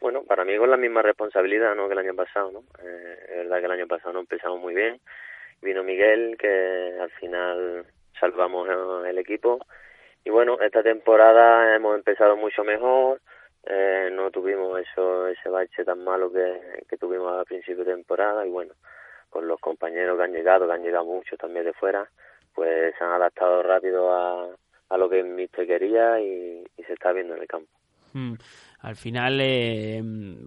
Bueno, 0.00 0.22
para 0.24 0.44
mí 0.44 0.56
con 0.56 0.70
la 0.70 0.76
misma 0.76 1.02
responsabilidad 1.02 1.74
¿no? 1.74 1.86
que 1.86 1.92
el 1.94 1.98
año 1.98 2.14
pasado, 2.14 2.52
¿no? 2.52 2.60
Eh, 2.82 3.16
es 3.28 3.36
verdad 3.36 3.58
que 3.60 3.66
el 3.66 3.72
año 3.72 3.86
pasado 3.86 4.12
no 4.12 4.20
empezamos 4.20 4.60
muy 4.60 4.74
bien. 4.74 5.00
Vino 5.62 5.82
Miguel, 5.82 6.36
que 6.38 6.98
al 7.00 7.10
final 7.12 7.86
salvamos 8.20 8.68
el 9.06 9.18
equipo. 9.18 9.64
Y 10.24 10.30
bueno, 10.30 10.58
esta 10.60 10.82
temporada 10.82 11.74
hemos 11.74 11.96
empezado 11.96 12.36
mucho 12.36 12.64
mejor 12.64 13.20
eh, 13.66 14.10
no 14.12 14.30
tuvimos 14.30 14.78
eso 14.78 15.26
ese 15.26 15.48
bache 15.48 15.84
tan 15.84 16.04
malo 16.04 16.30
que, 16.30 16.84
que 16.88 16.98
tuvimos 16.98 17.40
a 17.40 17.44
principio 17.44 17.82
de 17.84 17.94
temporada 17.94 18.46
y 18.46 18.50
bueno, 18.50 18.74
con 19.30 19.48
los 19.48 19.58
compañeros 19.58 20.18
que 20.18 20.24
han 20.24 20.32
llegado, 20.32 20.66
que 20.66 20.74
han 20.74 20.82
llegado 20.82 21.06
muchos 21.06 21.38
también 21.38 21.64
de 21.64 21.72
fuera, 21.72 22.06
pues 22.54 22.94
se 22.98 23.04
han 23.04 23.12
adaptado 23.12 23.62
rápido 23.62 24.12
a, 24.12 24.48
a 24.88 24.98
lo 24.98 25.08
que 25.08 25.20
el 25.20 25.28
mister 25.28 25.66
quería 25.66 26.20
y, 26.20 26.64
y 26.76 26.82
se 26.84 26.92
está 26.92 27.12
viendo 27.12 27.34
en 27.34 27.42
el 27.42 27.48
campo. 27.48 27.70
Hmm 28.12 28.34
al 28.84 28.96
final, 28.96 29.40
eh, 29.40 30.02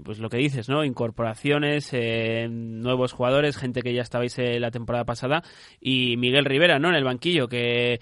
pues 0.06 0.20
lo 0.20 0.30
que 0.30 0.38
dices, 0.38 0.70
¿no? 0.70 0.86
Incorporaciones, 0.86 1.90
eh, 1.94 2.48
nuevos 2.48 3.12
jugadores, 3.12 3.58
gente 3.58 3.82
que 3.82 3.96
ya 3.96 4.04
estabais 4.04 4.38
eh, 4.38 4.60
la 4.60 4.70
temporada 4.70 5.06
pasada 5.06 5.42
y 5.82 6.18
Miguel 6.18 6.46
Rivera, 6.46 6.78
¿no? 6.78 6.90
En 6.90 6.96
el 6.96 7.04
banquillo, 7.04 7.48
que 7.48 8.00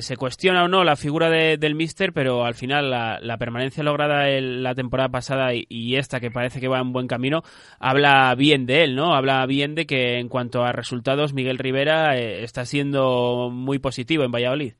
se 0.00 0.16
cuestiona 0.16 0.62
o 0.62 0.68
no 0.68 0.84
la 0.84 0.94
figura 0.94 1.28
del 1.28 1.74
míster, 1.74 2.12
pero 2.12 2.44
al 2.44 2.54
final 2.54 2.90
la, 2.90 3.36
permanencia 3.38 3.82
lograda 3.82 4.30
en 4.30 4.62
la 4.62 4.76
temporada 4.76 5.08
pasada 5.08 5.50
y, 5.52 5.96
esta, 5.96 6.20
que 6.20 6.30
parece 6.30 6.60
que 6.60 6.68
va 6.68 6.78
en 6.78 6.92
buen 6.92 7.08
camino, 7.08 7.42
habla 7.80 8.32
bien 8.36 8.64
de 8.64 8.84
él, 8.84 8.94
¿no? 8.94 9.12
Habla 9.16 9.44
bien 9.46 9.74
de 9.74 9.86
que 9.86 10.20
en 10.20 10.28
cuanto 10.28 10.62
a 10.62 10.70
resultados, 10.70 11.34
Miguel 11.34 11.58
Rivera 11.58 12.16
está 12.16 12.64
siendo 12.64 13.50
muy 13.50 13.80
positivo 13.80 14.22
en 14.22 14.30
Valladolid. 14.30 14.74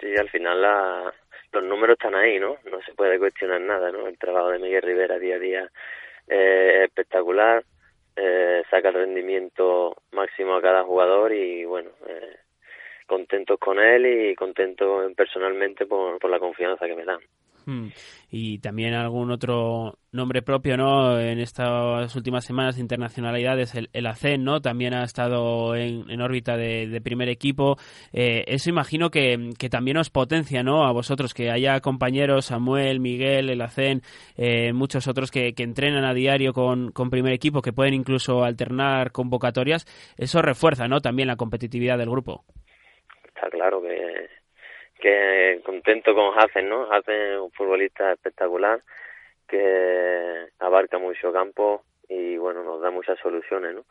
Sí, 0.00 0.14
al 0.16 0.30
final 0.30 0.62
la, 0.62 1.14
los 1.52 1.64
números 1.64 1.94
están 1.94 2.14
ahí, 2.14 2.38
¿no? 2.38 2.56
No 2.70 2.80
se 2.82 2.94
puede 2.94 3.18
cuestionar 3.18 3.60
nada, 3.60 3.92
¿no? 3.92 4.06
El 4.06 4.18
trabajo 4.18 4.50
de 4.50 4.58
Miguel 4.58 4.82
Rivera 4.82 5.18
día 5.18 5.36
a 5.36 5.38
día 5.38 5.70
es 6.26 6.84
espectacular, 6.84 7.62
eh, 8.16 8.62
saca 8.70 8.88
el 8.88 8.94
rendimiento 8.94 9.96
máximo 10.12 10.54
a 10.54 10.62
cada 10.62 10.84
jugador 10.84 11.32
y 11.32 11.64
bueno, 11.64 11.90
eh, 12.06 12.36
contentos 13.06 13.58
con 13.58 13.78
él 13.78 14.06
y 14.06 14.34
contentos 14.34 15.12
personalmente 15.14 15.86
por, 15.86 16.18
por 16.18 16.30
la 16.30 16.38
confianza 16.38 16.86
que 16.86 16.94
me 16.94 17.04
dan. 17.04 17.20
Hmm. 17.70 17.90
Y 18.32 18.58
también 18.58 18.94
algún 18.94 19.30
otro 19.30 19.98
nombre 20.10 20.42
propio, 20.42 20.76
¿no? 20.76 21.20
En 21.20 21.38
estas 21.38 22.16
últimas 22.16 22.44
semanas 22.44 22.74
de 22.74 22.80
internacionalidades, 22.80 23.76
el, 23.76 23.90
el 23.92 24.06
ACEN, 24.06 24.42
¿no? 24.42 24.60
También 24.60 24.92
ha 24.92 25.04
estado 25.04 25.76
en, 25.76 26.20
órbita 26.20 26.56
de, 26.56 27.00
primer 27.00 27.28
equipo. 27.28 27.76
Eh, 28.12 28.44
eso 28.48 28.70
imagino 28.70 29.10
que, 29.10 29.50
también 29.70 29.98
os 29.98 30.10
potencia, 30.10 30.64
¿no? 30.64 30.84
A 30.84 30.92
vosotros, 30.92 31.32
que 31.32 31.50
haya 31.50 31.80
compañeros, 31.80 32.46
Samuel, 32.46 32.98
Miguel, 32.98 33.50
el 33.50 33.60
ACEN, 33.60 34.02
eh, 34.36 34.72
muchos 34.72 35.06
otros 35.06 35.30
que, 35.30 35.54
que, 35.54 35.62
entrenan 35.62 36.04
a 36.04 36.12
diario 36.12 36.52
con, 36.52 36.90
con 36.90 37.08
primer 37.08 37.32
equipo, 37.32 37.62
que 37.62 37.72
pueden 37.72 37.94
incluso 37.94 38.42
alternar 38.42 39.12
convocatorias. 39.12 39.86
Eso 40.16 40.42
refuerza, 40.42 40.88
¿no? 40.88 41.00
También 41.00 41.28
la 41.28 41.36
competitividad 41.36 41.98
del 41.98 42.10
grupo. 42.10 42.44
Está 43.28 43.48
claro 43.48 43.80
que 43.80 44.39
que 45.00 45.60
contento 45.64 46.14
con 46.14 46.38
Hazen, 46.38 46.68
¿no? 46.68 46.90
Hazen 46.92 47.32
es 47.32 47.38
un 47.38 47.50
futbolista 47.52 48.12
espectacular 48.12 48.80
que 49.48 50.48
abarca 50.60 50.98
mucho 50.98 51.32
campo 51.32 51.82
y 52.08 52.36
bueno, 52.36 52.62
nos 52.62 52.80
da 52.80 52.90
muchas 52.90 53.18
soluciones, 53.18 53.74
¿no? 53.74 53.84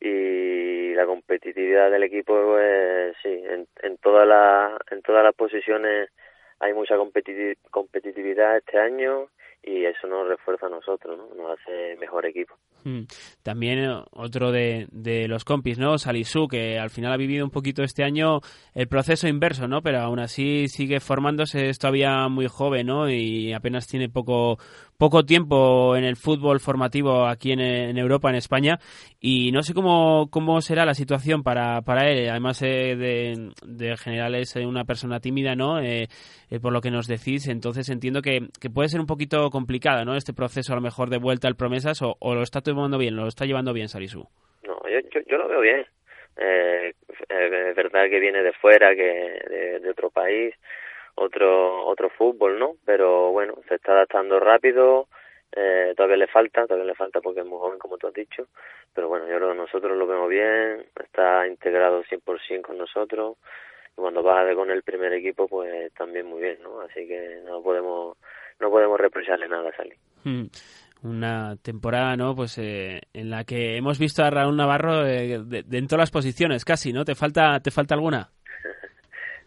Y 0.00 0.94
la 0.94 1.06
competitividad 1.06 1.90
del 1.90 2.04
equipo, 2.04 2.34
pues 2.44 3.16
sí, 3.22 3.28
en, 3.28 3.66
en 3.82 3.96
todas 3.98 4.26
las 4.26 4.78
en 4.90 5.02
todas 5.02 5.24
las 5.24 5.34
posiciones 5.34 6.10
hay 6.60 6.72
mucha 6.74 6.96
competitividad 6.96 8.56
este 8.56 8.78
año 8.78 9.28
y 9.66 9.84
eso 9.84 10.06
nos 10.06 10.28
refuerza 10.28 10.66
a 10.66 10.70
nosotros, 10.70 11.16
¿no? 11.16 11.34
Nos 11.34 11.58
hace 11.58 11.96
mejor 11.98 12.26
equipo. 12.26 12.54
Hmm. 12.84 13.04
También 13.42 13.78
eh, 13.78 14.02
otro 14.12 14.52
de, 14.52 14.86
de, 14.90 15.26
los 15.26 15.44
compis, 15.44 15.78
¿no? 15.78 15.96
Salisu, 15.96 16.48
que 16.48 16.78
al 16.78 16.90
final 16.90 17.12
ha 17.12 17.16
vivido 17.16 17.44
un 17.44 17.50
poquito 17.50 17.82
este 17.82 18.04
año 18.04 18.40
el 18.74 18.88
proceso 18.88 19.26
inverso, 19.26 19.66
¿no? 19.66 19.80
Pero 19.80 20.00
aún 20.00 20.18
así 20.18 20.68
sigue 20.68 21.00
formándose, 21.00 21.70
es 21.70 21.78
todavía 21.78 22.28
muy 22.28 22.46
joven, 22.46 22.86
¿no? 22.86 23.08
Y 23.08 23.52
apenas 23.52 23.86
tiene 23.86 24.08
poco, 24.08 24.58
poco 24.98 25.24
tiempo 25.24 25.96
en 25.96 26.04
el 26.04 26.16
fútbol 26.16 26.60
formativo 26.60 27.26
aquí 27.26 27.52
en, 27.52 27.96
Europa, 27.98 28.30
en 28.30 28.36
España, 28.36 28.78
y 29.20 29.50
no 29.52 29.62
sé 29.62 29.74
cómo, 29.74 30.28
cómo 30.30 30.60
será 30.60 30.84
la 30.84 30.94
situación 30.94 31.42
para, 31.42 31.82
para 31.82 32.08
él. 32.08 32.28
Además, 32.28 32.62
eh, 32.62 32.96
de, 32.96 33.50
de, 33.66 33.96
general 33.96 34.34
es 34.34 34.54
una 34.56 34.84
persona 34.84 35.20
tímida, 35.20 35.54
¿no? 35.54 35.80
Eh, 35.80 36.06
eh, 36.50 36.60
por 36.60 36.72
lo 36.72 36.80
que 36.80 36.90
nos 36.90 37.06
decís, 37.06 37.48
entonces 37.48 37.88
entiendo 37.88 38.22
que, 38.22 38.48
que, 38.60 38.70
puede 38.70 38.88
ser 38.88 39.00
un 39.00 39.06
poquito 39.06 39.50
complicado, 39.50 40.04
¿no? 40.04 40.16
Este 40.16 40.32
proceso 40.32 40.72
a 40.72 40.76
lo 40.76 40.82
mejor 40.82 41.10
de 41.10 41.18
vuelta 41.18 41.48
al 41.48 41.56
promesas, 41.56 42.00
o, 42.02 42.16
lo 42.34 42.42
está 42.42 42.60
llevando 42.60 42.98
bien, 42.98 43.16
lo 43.16 43.26
está 43.26 43.44
llevando 43.44 43.72
bien 43.72 43.88
Sarisu. 43.88 44.26
No, 44.66 44.78
yo, 44.88 45.20
yo, 45.26 45.38
lo 45.38 45.48
veo 45.48 45.60
bien. 45.60 45.84
Eh, 46.36 46.92
es 47.08 47.76
verdad 47.76 48.08
que 48.10 48.18
viene 48.18 48.42
de 48.42 48.52
fuera, 48.52 48.94
que 48.94 49.80
de 49.80 49.90
otro 49.90 50.10
país, 50.10 50.54
otro 51.14 51.86
otro 51.86 52.10
fútbol, 52.10 52.58
¿no? 52.58 52.72
Pero 52.84 53.30
bueno, 53.32 53.54
se 53.68 53.76
está 53.76 53.92
adaptando 53.92 54.40
rápido, 54.40 55.08
eh, 55.52 55.94
todavía 55.96 56.16
le 56.16 56.26
falta, 56.26 56.66
todavía 56.66 56.86
le 56.86 56.94
falta 56.94 57.20
porque 57.20 57.40
es 57.40 57.46
muy 57.46 57.58
joven, 57.58 57.78
como 57.78 57.96
tú 57.96 58.08
has 58.08 58.14
dicho, 58.14 58.48
pero 58.92 59.08
bueno, 59.08 59.28
yo 59.28 59.36
creo 59.36 59.50
que 59.50 59.58
nosotros 59.58 59.96
lo 59.96 60.06
vemos 60.06 60.28
bien, 60.28 60.86
está 61.02 61.46
integrado 61.46 62.02
100% 62.02 62.62
con 62.62 62.78
nosotros, 62.78 63.36
y 63.92 64.00
cuando 64.00 64.22
va 64.22 64.52
con 64.54 64.70
el 64.70 64.82
primer 64.82 65.12
equipo, 65.12 65.46
pues 65.46 65.92
también 65.94 66.26
muy 66.26 66.42
bien, 66.42 66.58
¿no? 66.62 66.80
Así 66.80 67.06
que 67.06 67.40
no 67.44 67.62
podemos 67.62 68.16
no 68.60 68.70
podemos 68.70 68.98
reprocharle 68.98 69.48
nada 69.48 69.70
a 69.70 69.76
salir. 69.76 69.96
Hmm. 70.24 70.46
una 71.02 71.56
temporada 71.62 72.16
no 72.16 72.34
pues 72.34 72.56
eh, 72.56 73.02
en 73.12 73.28
la 73.28 73.44
que 73.44 73.76
hemos 73.76 73.98
visto 73.98 74.24
a 74.24 74.30
Raúl 74.30 74.56
Navarro 74.56 75.06
eh, 75.06 75.38
de, 75.44 75.64
en 75.70 75.86
todas 75.86 76.00
las 76.00 76.10
posiciones 76.10 76.64
casi 76.64 76.94
no 76.94 77.04
te 77.04 77.14
falta 77.14 77.60
te 77.60 77.70
falta 77.70 77.94
alguna 77.94 78.30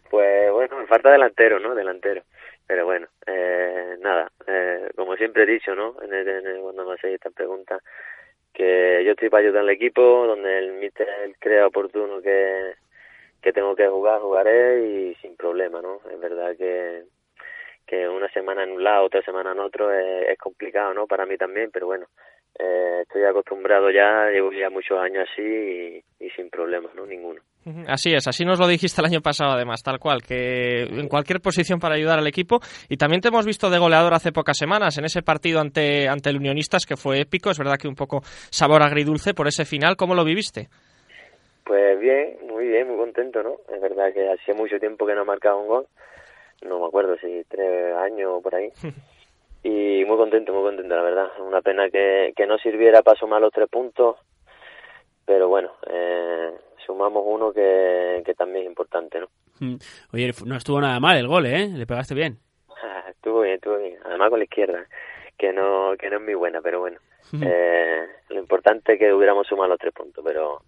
pues 0.09 0.51
bueno, 0.51 0.77
me 0.77 0.87
falta 0.87 1.11
delantero, 1.11 1.59
¿no? 1.59 1.75
Delantero. 1.75 2.23
Pero 2.65 2.85
bueno, 2.85 3.07
eh, 3.25 3.95
nada, 3.99 4.31
eh, 4.45 4.89
como 4.95 5.15
siempre 5.15 5.43
he 5.43 5.45
dicho, 5.45 5.73
¿no? 5.73 5.95
En 6.01 6.13
el, 6.13 6.59
cuando 6.61 6.85
me 6.85 6.95
hacéis 6.95 7.15
esta 7.15 7.29
pregunta, 7.29 7.79
que 8.53 9.03
yo 9.05 9.11
estoy 9.11 9.29
para 9.29 9.43
ayudar 9.43 9.61
al 9.61 9.69
equipo, 9.69 10.01
donde 10.27 10.57
el 10.57 10.73
míster 10.73 11.07
crea 11.39 11.67
oportuno 11.67 12.21
que, 12.21 12.73
que 13.41 13.53
tengo 13.53 13.75
que 13.75 13.87
jugar, 13.87 14.19
jugaré 14.19 14.85
y 14.85 15.15
sin 15.15 15.37
problema, 15.37 15.81
¿no? 15.81 16.01
Es 16.11 16.19
verdad 16.19 16.55
que, 16.57 17.03
que 17.85 18.07
una 18.09 18.29
semana 18.31 18.63
en 18.63 18.71
un 18.71 18.83
lado, 18.83 19.05
otra 19.05 19.21
semana 19.21 19.53
en 19.53 19.59
otro 19.59 19.93
es, 19.93 20.29
es 20.29 20.37
complicado, 20.37 20.93
¿no? 20.93 21.07
Para 21.07 21.25
mí 21.25 21.37
también, 21.37 21.71
pero 21.71 21.85
bueno, 21.85 22.07
eh, 22.59 23.01
estoy 23.03 23.23
acostumbrado 23.23 23.91
ya, 23.91 24.29
llevo 24.31 24.51
ya 24.51 24.69
muchos 24.69 24.97
años 24.99 25.27
así 25.31 26.03
y, 26.19 26.29
sin 26.31 26.49
problemas, 26.49 26.93
¿no? 26.95 27.05
Ninguno. 27.05 27.41
Así 27.87 28.13
es, 28.13 28.25
así 28.27 28.45
nos 28.45 28.59
lo 28.59 28.67
dijiste 28.67 29.01
el 29.01 29.07
año 29.07 29.21
pasado 29.21 29.51
además, 29.51 29.83
tal 29.83 29.99
cual, 29.99 30.21
que 30.23 30.83
en 30.83 31.09
cualquier 31.09 31.41
posición 31.41 31.79
para 31.79 31.95
ayudar 31.95 32.17
al 32.17 32.27
equipo. 32.27 32.59
Y 32.87 32.95
también 32.95 33.21
te 33.21 33.27
hemos 33.27 33.45
visto 33.45 33.69
de 33.69 33.77
goleador 33.77 34.13
hace 34.13 34.31
pocas 34.31 34.57
semanas 34.57 34.97
en 34.97 35.05
ese 35.05 35.21
partido 35.21 35.59
ante, 35.59 36.07
ante 36.07 36.29
el 36.29 36.37
Unionistas 36.37 36.85
que 36.85 36.95
fue 36.95 37.19
épico, 37.19 37.49
es 37.49 37.57
verdad 37.57 37.75
que 37.79 37.89
un 37.89 37.95
poco 37.95 38.21
sabor 38.49 38.81
agridulce 38.81 39.33
por 39.33 39.47
ese 39.47 39.65
final, 39.65 39.97
¿cómo 39.97 40.15
lo 40.15 40.23
viviste? 40.23 40.69
Pues 41.65 41.99
bien, 41.99 42.37
muy 42.47 42.67
bien, 42.67 42.87
muy 42.87 42.95
contento, 42.95 43.43
¿no? 43.43 43.57
Es 43.73 43.81
verdad 43.81 44.13
que 44.13 44.29
hacía 44.31 44.53
mucho 44.53 44.79
tiempo 44.79 45.05
que 45.05 45.15
no 45.15 45.25
marcaba 45.25 45.57
un 45.57 45.67
gol, 45.67 45.87
no 46.65 46.79
me 46.79 46.87
acuerdo 46.87 47.17
si 47.17 47.43
tres 47.49 47.93
años 47.97 48.31
o 48.35 48.41
por 48.41 48.55
ahí. 48.55 48.71
y 49.63 50.03
muy 50.05 50.17
contento, 50.17 50.53
muy 50.53 50.63
contento, 50.63 50.95
la 50.95 51.01
verdad. 51.01 51.27
Una 51.39 51.61
pena 51.61 51.89
que, 51.89 52.33
que 52.35 52.45
no 52.45 52.57
sirviera 52.57 53.01
para 53.01 53.19
sumar 53.19 53.41
los 53.41 53.51
tres 53.51 53.67
puntos, 53.69 54.17
pero 55.25 55.47
bueno, 55.47 55.71
eh, 55.89 56.51
sumamos 56.85 57.23
uno 57.25 57.51
que, 57.51 58.21
que 58.25 58.33
también 58.33 58.63
es 58.63 58.69
importante, 58.69 59.19
¿no? 59.19 59.27
Mm. 59.59 59.75
Oye, 60.13 60.33
no 60.45 60.55
estuvo 60.55 60.79
nada 60.79 60.99
mal 60.99 61.17
el 61.17 61.27
gol, 61.27 61.45
¿eh? 61.45 61.67
Le 61.67 61.85
pegaste 61.85 62.13
bien. 62.13 62.39
estuvo 63.09 63.41
bien, 63.41 63.55
estuvo 63.55 63.77
bien. 63.77 63.97
Además 64.05 64.29
con 64.29 64.39
la 64.39 64.45
izquierda, 64.45 64.85
que 65.37 65.51
no, 65.51 65.95
que 65.99 66.09
no 66.09 66.17
es 66.17 66.23
muy 66.23 66.35
buena, 66.35 66.61
pero 66.61 66.79
bueno. 66.79 66.99
eh, 67.41 68.05
lo 68.29 68.39
importante 68.39 68.93
es 68.93 68.99
que 68.99 69.13
hubiéramos 69.13 69.47
sumado 69.47 69.69
los 69.69 69.79
tres 69.79 69.93
puntos, 69.93 70.23
pero 70.25 70.61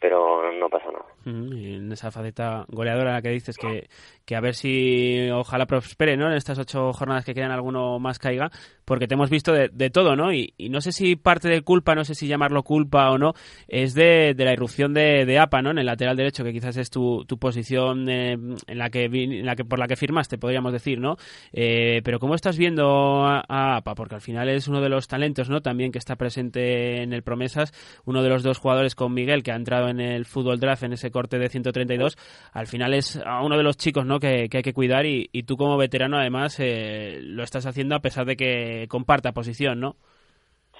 pero 0.00 0.50
no 0.52 0.68
pasa 0.70 0.86
nada. 0.90 1.04
En 1.26 1.92
esa 1.92 2.10
faceta 2.10 2.64
goleadora 2.68 3.20
que 3.20 3.28
dices 3.28 3.56
que, 3.58 3.88
que 4.24 4.34
a 4.34 4.40
ver 4.40 4.54
si 4.54 5.28
ojalá 5.30 5.66
prospere, 5.66 6.16
¿no? 6.16 6.26
En 6.26 6.32
estas 6.32 6.58
ocho 6.58 6.94
jornadas 6.94 7.26
que 7.26 7.34
quedan 7.34 7.50
alguno 7.50 7.98
más 7.98 8.18
caiga, 8.18 8.50
porque 8.86 9.06
te 9.06 9.14
hemos 9.14 9.28
visto 9.28 9.52
de, 9.52 9.68
de 9.68 9.90
todo, 9.90 10.16
¿no? 10.16 10.32
Y, 10.32 10.54
no 10.70 10.80
sé 10.80 10.92
si 10.92 11.16
parte 11.16 11.48
de 11.48 11.60
culpa, 11.60 11.94
no 11.94 12.04
sé 12.04 12.14
si 12.14 12.26
llamarlo 12.26 12.62
culpa 12.62 13.10
o 13.10 13.18
no, 13.18 13.34
es 13.68 13.92
de, 13.92 14.32
de 14.34 14.44
la 14.44 14.54
irrupción 14.54 14.94
de, 14.94 15.26
de, 15.26 15.38
APA, 15.38 15.60
¿no? 15.60 15.70
En 15.70 15.78
el 15.78 15.86
lateral 15.86 16.16
derecho, 16.16 16.44
que 16.44 16.52
quizás 16.52 16.78
es 16.78 16.88
tu, 16.88 17.26
tu 17.26 17.38
posición 17.38 18.08
eh, 18.08 18.32
en 18.32 18.78
la 18.78 18.88
que 18.88 19.04
en 19.04 19.44
la 19.44 19.54
que 19.54 19.66
por 19.66 19.78
la 19.78 19.86
que 19.86 19.96
firmaste, 19.96 20.38
podríamos 20.38 20.72
decir, 20.72 20.98
¿no? 20.98 21.16
Eh, 21.52 22.00
pero 22.04 22.18
cómo 22.18 22.34
estás 22.34 22.56
viendo 22.56 23.26
a, 23.26 23.44
a, 23.46 23.76
APA, 23.76 23.94
porque 23.94 24.14
al 24.14 24.22
final 24.22 24.48
es 24.48 24.66
uno 24.66 24.80
de 24.80 24.88
los 24.88 25.08
talentos, 25.08 25.50
¿no? 25.50 25.60
También 25.60 25.92
que 25.92 25.98
está 25.98 26.16
presente 26.16 27.02
en 27.02 27.12
el 27.12 27.22
Promesas, 27.22 27.74
uno 28.06 28.22
de 28.22 28.30
los 28.30 28.42
dos 28.42 28.58
jugadores 28.58 28.94
con 28.94 29.12
Miguel 29.12 29.42
que 29.42 29.52
ha 29.52 29.56
entrado 29.56 29.89
en 29.90 30.00
el 30.00 30.24
fútbol 30.24 30.58
draft 30.58 30.84
en 30.84 30.92
ese 30.92 31.10
corte 31.10 31.38
de 31.38 31.48
132, 31.48 32.16
al 32.52 32.66
final 32.66 32.94
es 32.94 33.20
uno 33.42 33.56
de 33.56 33.62
los 33.62 33.76
chicos, 33.76 34.06
¿no? 34.06 34.18
Que, 34.18 34.48
hay 34.52 34.62
que 34.62 34.72
cuidar 34.72 35.06
y, 35.06 35.28
y, 35.32 35.42
tú 35.42 35.56
como 35.56 35.76
veterano 35.76 36.18
además 36.18 36.58
eh, 36.60 37.18
lo 37.22 37.42
estás 37.42 37.66
haciendo 37.66 37.94
a 37.94 38.00
pesar 38.00 38.26
de 38.26 38.36
que 38.36 38.86
comparta 38.88 39.32
posición, 39.32 39.80
¿no? 39.80 39.96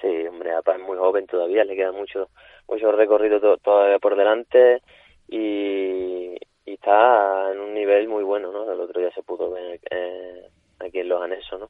Sí, 0.01 0.07
hombre, 0.27 0.53
Apa 0.53 0.75
es 0.75 0.81
muy 0.81 0.97
joven 0.97 1.27
todavía, 1.27 1.63
le 1.63 1.75
queda 1.75 1.91
mucho 1.91 2.29
mucho 2.67 2.91
recorrido 2.91 3.39
to 3.39 3.57
todavía 3.57 3.99
por 3.99 4.15
delante 4.15 4.81
y, 5.27 6.35
y, 6.65 6.73
está 6.73 7.51
en 7.51 7.59
un 7.59 7.73
nivel 7.73 8.07
muy 8.07 8.23
bueno, 8.23 8.51
¿no? 8.51 8.71
El 8.71 8.79
otro 8.79 8.99
día 8.99 9.11
se 9.11 9.23
pudo 9.23 9.51
ver 9.51 9.79
eh, 9.89 10.47
aquí 10.79 10.99
en 10.99 11.09
los 11.09 11.21
anexos, 11.21 11.59
¿no? 11.59 11.69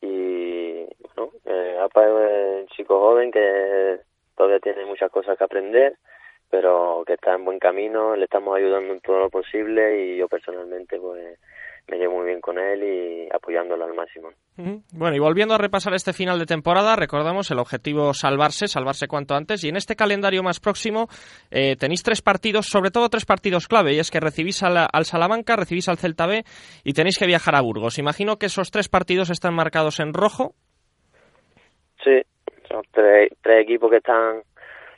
Y 0.00 0.84
bueno, 1.14 1.32
eh, 1.46 1.78
Apa 1.80 2.04
es 2.04 2.62
un 2.62 2.66
chico 2.68 3.00
joven 3.00 3.30
que 3.30 3.98
todavía 4.36 4.60
tiene 4.60 4.84
muchas 4.84 5.10
cosas 5.10 5.36
que 5.38 5.44
aprender 5.44 5.96
pero 6.50 7.02
que 7.06 7.14
está 7.14 7.34
en 7.34 7.44
buen 7.44 7.58
camino, 7.58 8.14
le 8.16 8.24
estamos 8.24 8.56
ayudando 8.56 8.94
en 8.94 9.00
todo 9.00 9.18
lo 9.18 9.30
posible 9.30 10.04
y 10.04 10.16
yo 10.18 10.28
personalmente 10.28 10.98
pues 10.98 11.38
me 11.88 11.98
llevo 11.98 12.16
muy 12.16 12.26
bien 12.26 12.40
con 12.40 12.58
él 12.58 12.82
y 12.82 13.28
apoyándolo 13.32 13.84
al 13.84 13.94
máximo. 13.94 14.30
Bueno, 14.56 15.14
y 15.14 15.20
volviendo 15.20 15.54
a 15.54 15.58
repasar 15.58 15.94
este 15.94 16.12
final 16.12 16.38
de 16.38 16.46
temporada, 16.46 16.96
recordamos 16.96 17.50
el 17.50 17.60
objetivo 17.60 18.12
salvarse, 18.12 18.66
salvarse 18.66 19.06
cuanto 19.06 19.34
antes, 19.34 19.62
y 19.62 19.68
en 19.68 19.76
este 19.76 19.94
calendario 19.94 20.42
más 20.42 20.58
próximo 20.58 21.06
eh, 21.50 21.76
tenéis 21.76 22.02
tres 22.02 22.22
partidos, 22.22 22.66
sobre 22.66 22.90
todo 22.90 23.08
tres 23.08 23.24
partidos 23.24 23.68
clave, 23.68 23.92
y 23.92 24.00
es 24.00 24.10
que 24.10 24.18
recibís 24.18 24.64
al, 24.64 24.76
al 24.92 25.04
Salamanca, 25.04 25.54
recibís 25.54 25.88
al 25.88 25.98
Celta 25.98 26.26
B 26.26 26.42
y 26.82 26.92
tenéis 26.92 27.18
que 27.18 27.26
viajar 27.26 27.54
a 27.54 27.60
Burgos. 27.60 27.98
Imagino 27.98 28.36
que 28.36 28.46
esos 28.46 28.70
tres 28.70 28.88
partidos 28.88 29.30
están 29.30 29.54
marcados 29.54 30.00
en 30.00 30.12
rojo. 30.12 30.54
Sí, 32.02 32.22
son 32.68 32.82
tres, 32.90 33.30
tres 33.42 33.62
equipos 33.62 33.90
que 33.90 33.98
están, 33.98 34.42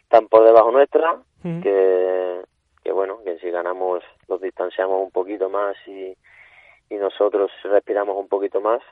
están 0.04 0.26
por 0.28 0.44
debajo 0.44 0.70
nuestra, 0.72 1.16
que, 1.42 2.42
que 2.82 2.92
bueno, 2.92 3.18
que 3.24 3.38
si 3.38 3.50
ganamos 3.50 4.02
los 4.28 4.40
distanciamos 4.40 5.02
un 5.02 5.10
poquito 5.10 5.48
más 5.48 5.76
y, 5.86 6.16
y 6.90 6.94
nosotros 6.96 7.50
respiramos 7.64 8.16
un 8.16 8.28
poquito 8.28 8.60
más. 8.60 8.82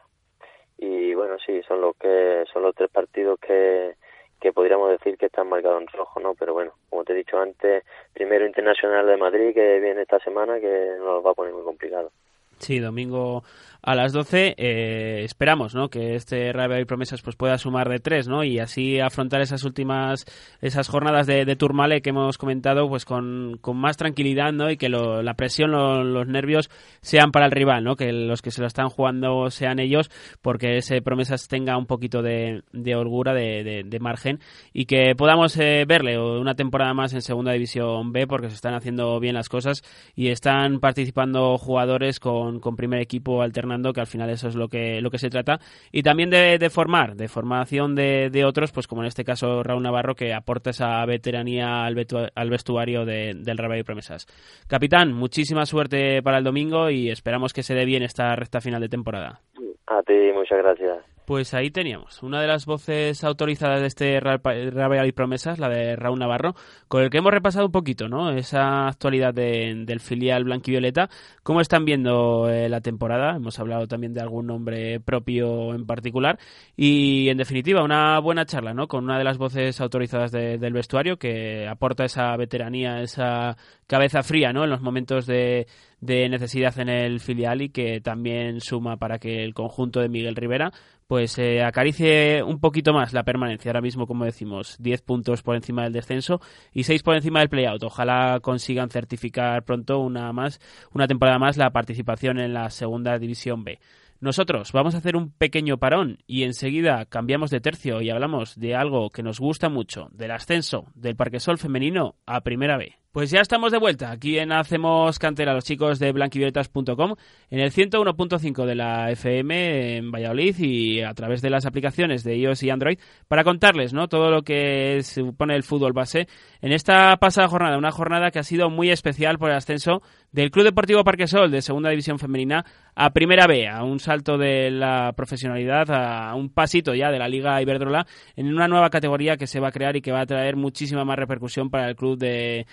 Y 0.79 1.15
bueno 1.15 1.37
sí 1.45 1.63
son 1.63 1.81
los 1.81 1.97
que 1.97 2.45
son 2.53 2.63
los 2.63 2.75
tres 2.75 2.91
partidos 2.91 3.39
que 3.41 3.95
que 4.41 4.53
podríamos 4.53 4.91
decir 4.91 5.17
que 5.17 5.27
están 5.27 5.49
marcados 5.49 5.81
en 5.81 5.89
rojo 5.89 6.21
no 6.21 6.35
pero 6.35 6.53
bueno 6.53 6.73
como 6.91 7.05
te 7.05 7.15
he 7.15 7.17
dicho 7.17 7.39
antes 7.39 7.85
primero 8.13 8.47
internacional 8.47 9.07
de 9.07 9.17
Madrid 9.17 9.55
que 9.55 9.81
viene 9.81 10.03
esta 10.03 10.19
semana 10.21 10.61
que 10.61 10.97
nos 10.99 11.25
va 11.25 11.31
a 11.31 11.35
poner 11.35 11.55
muy 11.55 11.65
complicado 11.65 12.13
Sí, 12.59 12.79
domingo 12.79 13.45
a 13.87 13.95
las 13.95 14.13
12. 14.13 14.57
Eh, 14.59 15.23
esperamos 15.23 15.75
¿no? 15.75 15.89
que 15.89 16.17
este 16.17 16.53
Real 16.53 16.81
y 16.81 16.85
Promesas 16.85 17.23
pues, 17.23 17.37
pueda 17.37 17.57
sumar 17.57 17.89
de 17.89 18.01
tres 18.01 18.27
¿no? 18.27 18.43
y 18.43 18.59
así 18.59 18.99
afrontar 18.99 19.41
esas 19.41 19.63
últimas 19.63 20.27
esas 20.61 20.89
jornadas 20.89 21.29
de, 21.29 21.45
de 21.45 21.57
Turmale 21.57 22.03
que 22.03 22.11
hemos 22.11 22.37
comentado 22.37 22.89
pues 22.89 23.05
con, 23.05 23.59
con 23.61 23.77
más 23.77 23.97
tranquilidad 23.97 24.53
¿no? 24.53 24.71
y 24.71 24.77
que 24.77 24.89
lo, 24.89 25.23
la 25.23 25.35
presión, 25.35 25.71
lo, 25.71 26.03
los 26.03 26.27
nervios 26.27 26.69
sean 27.01 27.31
para 27.31 27.47
el 27.47 27.53
rival, 27.53 27.85
¿no? 27.85 27.95
que 27.95 28.13
los 28.13 28.43
que 28.43 28.51
se 28.51 28.61
lo 28.61 28.67
están 28.67 28.89
jugando 28.89 29.51
sean 29.51 29.79
ellos 29.79 30.11
porque 30.43 30.79
ese 30.79 31.01
Promesas 31.01 31.47
tenga 31.47 31.79
un 31.79 31.87
poquito 31.87 32.23
de, 32.23 32.65
de 32.73 32.97
holgura, 32.97 33.35
de, 33.35 33.97
margen 34.01 34.41
y 34.75 34.85
que 34.85 35.15
podamos 35.17 35.57
eh, 35.57 35.85
verle 35.89 36.21
una 36.21 36.55
temporada 36.55 36.93
más 36.93 37.15
en 37.15 37.23
Segunda 37.23 37.53
División 37.53 38.13
B 38.13 38.27
porque 38.27 38.51
se 38.51 38.57
están 38.57 38.75
haciendo 38.75 39.19
bien 39.21 39.35
las 39.35 39.49
cosas 39.49 39.83
y 40.15 40.29
están 40.29 40.81
participando 40.81 41.57
jugadores 41.57 42.21
con 42.21 42.46
con, 42.61 42.77
primer 42.77 43.01
equipo 43.01 43.43
alternando, 43.43 43.93
que 43.93 44.01
al 44.01 44.07
final 44.07 44.31
eso 44.31 44.49
es 44.49 44.57
lo 44.57 44.69
que, 44.69 45.01
lo 45.01 45.11
que 45.11 45.19
se 45.19 45.31
trata. 45.31 45.59
Y 45.93 46.03
también 46.03 46.31
de, 46.31 46.71
formar, 46.71 47.17
de 47.17 47.29
formación 47.29 47.95
de, 47.95 48.45
otros, 48.47 48.73
pues 48.73 48.87
como 48.87 49.03
en 49.03 49.09
este 49.09 49.25
caso 49.25 49.63
Raúl 49.63 49.83
Navarro, 49.83 50.15
que 50.15 50.35
aporta 50.35 50.71
esa 50.71 51.05
veteranía 51.07 51.85
al, 51.85 51.95
vestuario 51.95 53.05
de, 53.05 53.35
del 53.35 53.59
Rabat 53.59 53.79
y 53.79 53.83
Promesas. 53.83 54.27
Capitán, 54.69 55.13
muchísima 55.13 55.67
suerte 55.67 56.23
para 56.23 56.39
el 56.39 56.45
domingo 56.45 56.91
y 56.91 57.11
esperamos 57.11 57.53
que 57.53 57.63
se 57.63 57.75
dé 57.75 57.85
bien 57.85 58.03
esta 58.03 58.35
recta 58.37 58.61
final 58.61 58.81
de 58.81 58.89
temporada. 58.89 59.41
A 59.87 60.03
ti, 60.03 60.33
muchas 60.35 60.59
gracias. 60.59 61.16
Pues 61.27 61.55
ahí 61.55 61.73
teníamos 61.73 62.23
una 62.23 62.41
de 62.41 62.47
las 62.47 62.67
voces 62.67 63.25
autorizadas 63.25 63.81
de 63.81 63.89
este 63.89 64.21
Real 64.21 65.09
y 65.09 65.11
Promesas, 65.11 65.59
la 65.59 65.69
de 65.69 65.97
Raúl 65.97 66.21
Navarro, 66.21 66.55
con 66.87 67.03
el 67.03 67.11
que 67.11 67.19
hemos 67.19 67.33
repasado 67.33 67.67
un 67.67 67.73
poquito, 67.73 68.09
¿no? 68.09 68.31
Esa 68.31 68.87
actualidad 68.87 69.35
de, 69.35 69.83
del 69.85 69.99
filial 69.99 70.45
blanquivioleta. 70.45 71.11
¿Cómo 71.43 71.61
están 71.61 71.85
viendo 71.85 72.49
eh, 72.49 72.69
la 72.69 72.81
temporada? 72.81 73.35
Hemos 73.35 73.59
hablado 73.59 73.89
también 73.89 74.15
de 74.15 74.21
algún 74.21 74.47
nombre 74.47 75.01
propio 75.01 75.75
en 75.75 75.85
particular. 75.85 76.39
Y, 76.77 77.29
en 77.29 77.39
definitiva, 77.39 77.83
una 77.83 78.21
buena 78.21 78.47
charla, 78.47 78.73
¿no? 78.73 78.87
Con 78.87 79.03
una 79.03 79.19
de 79.19 79.25
las 79.25 79.37
voces 79.37 79.81
autorizadas 79.81 80.31
de, 80.31 80.59
del 80.59 80.75
vestuario 80.75 81.17
que 81.17 81.67
aporta 81.67 82.05
esa 82.05 82.37
veteranía, 82.37 83.01
esa 83.03 83.57
cabeza 83.89 84.23
fría, 84.23 84.53
¿no? 84.53 84.63
En 84.63 84.71
los 84.71 84.81
momentos 84.81 85.27
de, 85.27 85.67
de 86.01 86.29
necesidad 86.29 86.79
en 86.79 86.89
el 86.89 87.21
filial 87.21 87.63
y 87.63 87.71
que 87.71 88.01
también 88.01 88.61
suma 88.61 88.97
para 88.97 89.19
que 89.19 89.43
el 89.43 89.55
conjunto 89.55 90.01
de 90.01 90.09
Miguel 90.09 90.37
Rivera 90.37 90.73
pues 91.07 91.39
eh, 91.39 91.63
acaricie 91.63 92.43
un 92.43 92.61
poquito 92.61 92.93
más 92.93 93.13
la 93.13 93.25
permanencia. 93.25 93.71
Ahora 93.71 93.81
mismo, 93.81 94.07
como 94.07 94.25
decimos, 94.25 94.77
10 94.79 95.03
puntos 95.03 95.43
por 95.43 95.57
encima 95.57 95.85
del 95.85 95.93
descenso 95.93 96.41
y 96.73 96.85
6 96.85 97.03
por 97.03 97.17
encima 97.17 97.41
del 97.41 97.49
playout. 97.49 97.83
Ojalá 97.83 98.41
consigan 98.41 98.91
certificar 98.91 99.65
pronto 99.65 99.99
una 100.01 100.33
más, 100.33 100.61
una 100.93 101.07
temporada 101.07 101.39
más 101.39 101.57
la 101.57 101.71
participación 101.71 102.39
en 102.41 102.55
la 102.55 102.71
segunda 102.71 103.19
división 103.19 103.65
B. 103.65 103.79
Nosotros 104.19 104.73
vamos 104.73 104.95
a 104.95 104.99
hacer 104.99 105.15
un 105.15 105.31
pequeño 105.31 105.77
parón 105.77 106.19
y 106.27 106.45
enseguida 106.45 107.05
cambiamos 107.05 107.51
de 107.51 107.61
tercio 107.61 108.01
y 108.01 108.09
hablamos 108.09 108.59
de 108.59 108.75
algo 108.75 109.11
que 109.11 109.23
nos 109.23 109.39
gusta 109.39 109.69
mucho, 109.69 110.09
del 110.13 110.31
ascenso 110.31 110.87
del 110.95 111.17
Parque 111.17 111.39
Sol 111.39 111.59
femenino 111.59 112.17
a 112.25 112.41
Primera 112.41 112.79
B. 112.79 112.95
Pues 113.17 113.31
ya 113.31 113.41
estamos 113.41 113.73
de 113.73 113.79
vuelta 113.79 114.11
aquí 114.11 114.39
en 114.39 114.53
Hacemos 114.53 115.19
Cantera, 115.19 115.55
los 115.55 115.65
chicos 115.65 115.99
de 115.99 116.13
blanquivioletas.com, 116.13 117.15
en 117.49 117.61
el 117.61 117.73
101.5 117.73 118.67
de 118.67 118.75
la 118.75 119.11
FM 119.11 119.97
en 119.97 120.13
Valladolid 120.13 120.55
y 120.59 121.01
a 121.01 121.15
través 121.15 121.41
de 121.41 121.49
las 121.49 121.65
aplicaciones 121.65 122.25
de 122.25 122.37
iOS 122.37 122.63
y 122.65 122.69
Android 122.69 122.99
para 123.27 123.43
contarles 123.43 123.95
¿no? 123.95 124.09
todo 124.09 124.31
lo 124.31 124.43
que 124.43 125.01
supone 125.03 125.57
el 125.57 125.63
fútbol 125.63 125.95
base 125.95 126.29
en 126.61 126.73
esta 126.73 127.17
pasada 127.17 127.49
jornada, 127.49 127.79
una 127.79 127.91
jornada 127.91 128.31
que 128.31 128.39
ha 128.39 128.43
sido 128.43 128.69
muy 128.69 128.91
especial 128.91 129.39
por 129.39 129.49
el 129.49 129.57
ascenso 129.57 130.03
del 130.31 130.51
Club 130.51 130.67
Deportivo 130.67 131.03
Parquesol 131.03 131.51
de 131.51 131.63
Segunda 131.63 131.89
División 131.89 132.19
Femenina 132.19 132.67
a 132.95 133.15
Primera 133.15 133.47
B, 133.47 133.67
a 133.67 133.83
un 133.83 133.99
salto 133.99 134.37
de 134.37 134.71
la 134.71 135.15
profesionalidad, 135.17 135.91
a 135.91 136.35
un 136.35 136.51
pasito 136.51 136.95
ya 136.95 137.11
de 137.11 137.19
la 137.19 137.29
Liga 137.29 137.63
Iberdrola 137.63 138.07
en 138.35 138.53
una 138.53 138.69
nueva 138.69 138.91
categoría 138.91 139.39
que 139.39 139.47
se 139.47 139.61
va 139.61 139.69
a 139.69 139.73
crear 139.73 139.97
y 139.97 140.03
que 140.03 140.13
va 140.13 140.21
a 140.21 140.27
traer 140.27 140.57
muchísima 140.57 141.07
más 141.07 141.17
repercusión 141.17 141.71
para 141.71 141.89
el 141.89 141.97
club 141.97 142.19
de 142.19 142.67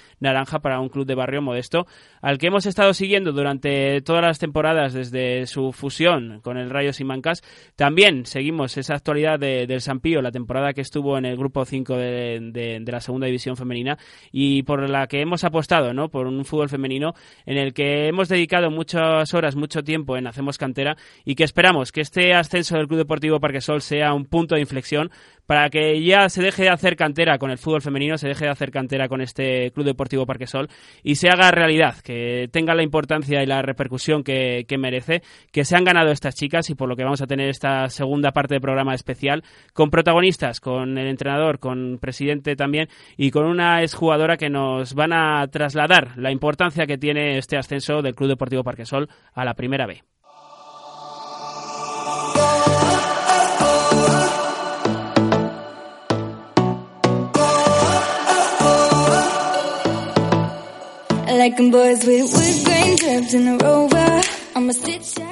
Para 0.61 0.79
un 0.79 0.89
club 0.89 1.05
de 1.05 1.15
barrio 1.15 1.41
modesto, 1.41 1.87
al 2.21 2.37
que 2.37 2.47
hemos 2.47 2.65
estado 2.65 2.93
siguiendo 2.93 3.31
durante 3.31 4.01
todas 4.01 4.21
las 4.21 4.39
temporadas 4.39 4.93
desde 4.93 5.47
su 5.47 5.71
fusión 5.71 6.41
con 6.41 6.57
el 6.57 6.69
Rayo 6.69 6.91
Simancas. 6.91 7.41
También 7.75 8.25
seguimos 8.25 8.77
esa 8.77 8.95
actualidad 8.95 9.39
de, 9.39 9.65
del 9.67 9.81
Sampío, 9.81 10.21
la 10.21 10.31
temporada 10.31 10.73
que 10.73 10.81
estuvo 10.81 11.17
en 11.17 11.25
el 11.25 11.37
grupo 11.37 11.65
5 11.65 11.95
de, 11.95 12.83
la 12.85 12.99
Segunda 12.99 13.27
División 13.27 13.55
Femenina 13.55 13.97
y 14.31 14.63
por 14.63 14.89
la 14.89 15.07
que 15.07 15.21
hemos 15.21 15.43
apostado, 15.43 15.93
¿no? 15.93 16.09
Por 16.09 16.27
un 16.27 16.45
fútbol 16.45 16.69
femenino 16.69 17.13
en 17.45 17.57
el 17.57 17.73
que 17.73 18.07
hemos 18.07 18.27
dedicado 18.27 18.69
muchas 18.69 19.33
horas, 19.33 19.55
mucho 19.55 19.83
tiempo 19.83 20.17
en 20.17 20.27
Hacemos 20.27 20.57
Cantera 20.57 20.97
y 21.25 21.35
que 21.35 21.43
esperamos 21.43 21.91
que 21.91 22.01
este 22.01 22.33
ascenso 22.33 22.75
del 22.75 22.87
Club 22.87 22.99
Deportivo 22.99 23.39
Parquesol 23.39 23.81
sea 23.81 24.13
un 24.13 24.25
punto 24.25 24.55
de 24.55 24.61
inflexión 24.61 25.09
para 25.45 25.69
que 25.69 26.01
ya 26.03 26.29
se 26.29 26.41
deje 26.41 26.63
de 26.63 26.69
hacer 26.69 26.95
cantera 26.95 27.37
con 27.37 27.51
el 27.51 27.57
fútbol 27.57 27.81
femenino, 27.81 28.17
se 28.17 28.27
deje 28.27 28.45
de 28.45 28.51
hacer 28.51 28.71
cantera 28.71 29.09
con 29.09 29.21
este 29.21 29.71
Club 29.71 29.85
Deportivo 29.85 30.22
Parquesol 30.25 30.69
y 31.03 31.15
se 31.15 31.29
haga 31.29 31.51
realidad, 31.51 31.97
que 32.03 32.49
tenga 32.51 32.75
la 32.75 32.83
importancia 32.83 33.41
y 33.41 33.45
la 33.45 33.61
repercusión 33.61 34.23
que, 34.23 34.65
merece, 34.77 35.21
que 35.51 35.65
se 35.65 35.75
han 35.75 35.83
ganado 35.83 36.11
estas 36.11 36.35
chicas 36.35 36.69
y 36.69 36.75
por 36.75 36.89
lo 36.89 36.95
que 36.95 37.03
vamos 37.03 37.21
a 37.21 37.27
tener 37.27 37.49
esta 37.49 37.89
segunda 37.89 38.31
parte 38.31 38.55
del 38.55 38.61
programa 38.61 38.93
especial 38.93 39.43
con 39.73 39.89
protagonistas, 39.89 40.59
con 40.59 40.97
el 40.97 41.07
entrenador, 41.07 41.59
con 41.59 41.99
presidente 41.99 42.55
también 42.55 42.89
y 43.17 43.31
con 43.31 43.45
una 43.45 43.81
exjugadora 43.81 44.37
que 44.37 44.49
nos 44.49 44.93
van 44.93 45.13
a 45.13 45.47
trasladar 45.47 46.17
la 46.17 46.31
importancia 46.31 46.85
que 46.85 46.97
tiene 46.97 47.37
este 47.37 47.57
ascenso 47.57 48.01
del 48.01 48.15
Club 48.15 48.29
Deportivo 48.29 48.63
Parquesol 48.63 49.09
a 49.33 49.45
la 49.45 49.53
Primera 49.53 49.85
B. 49.85 50.12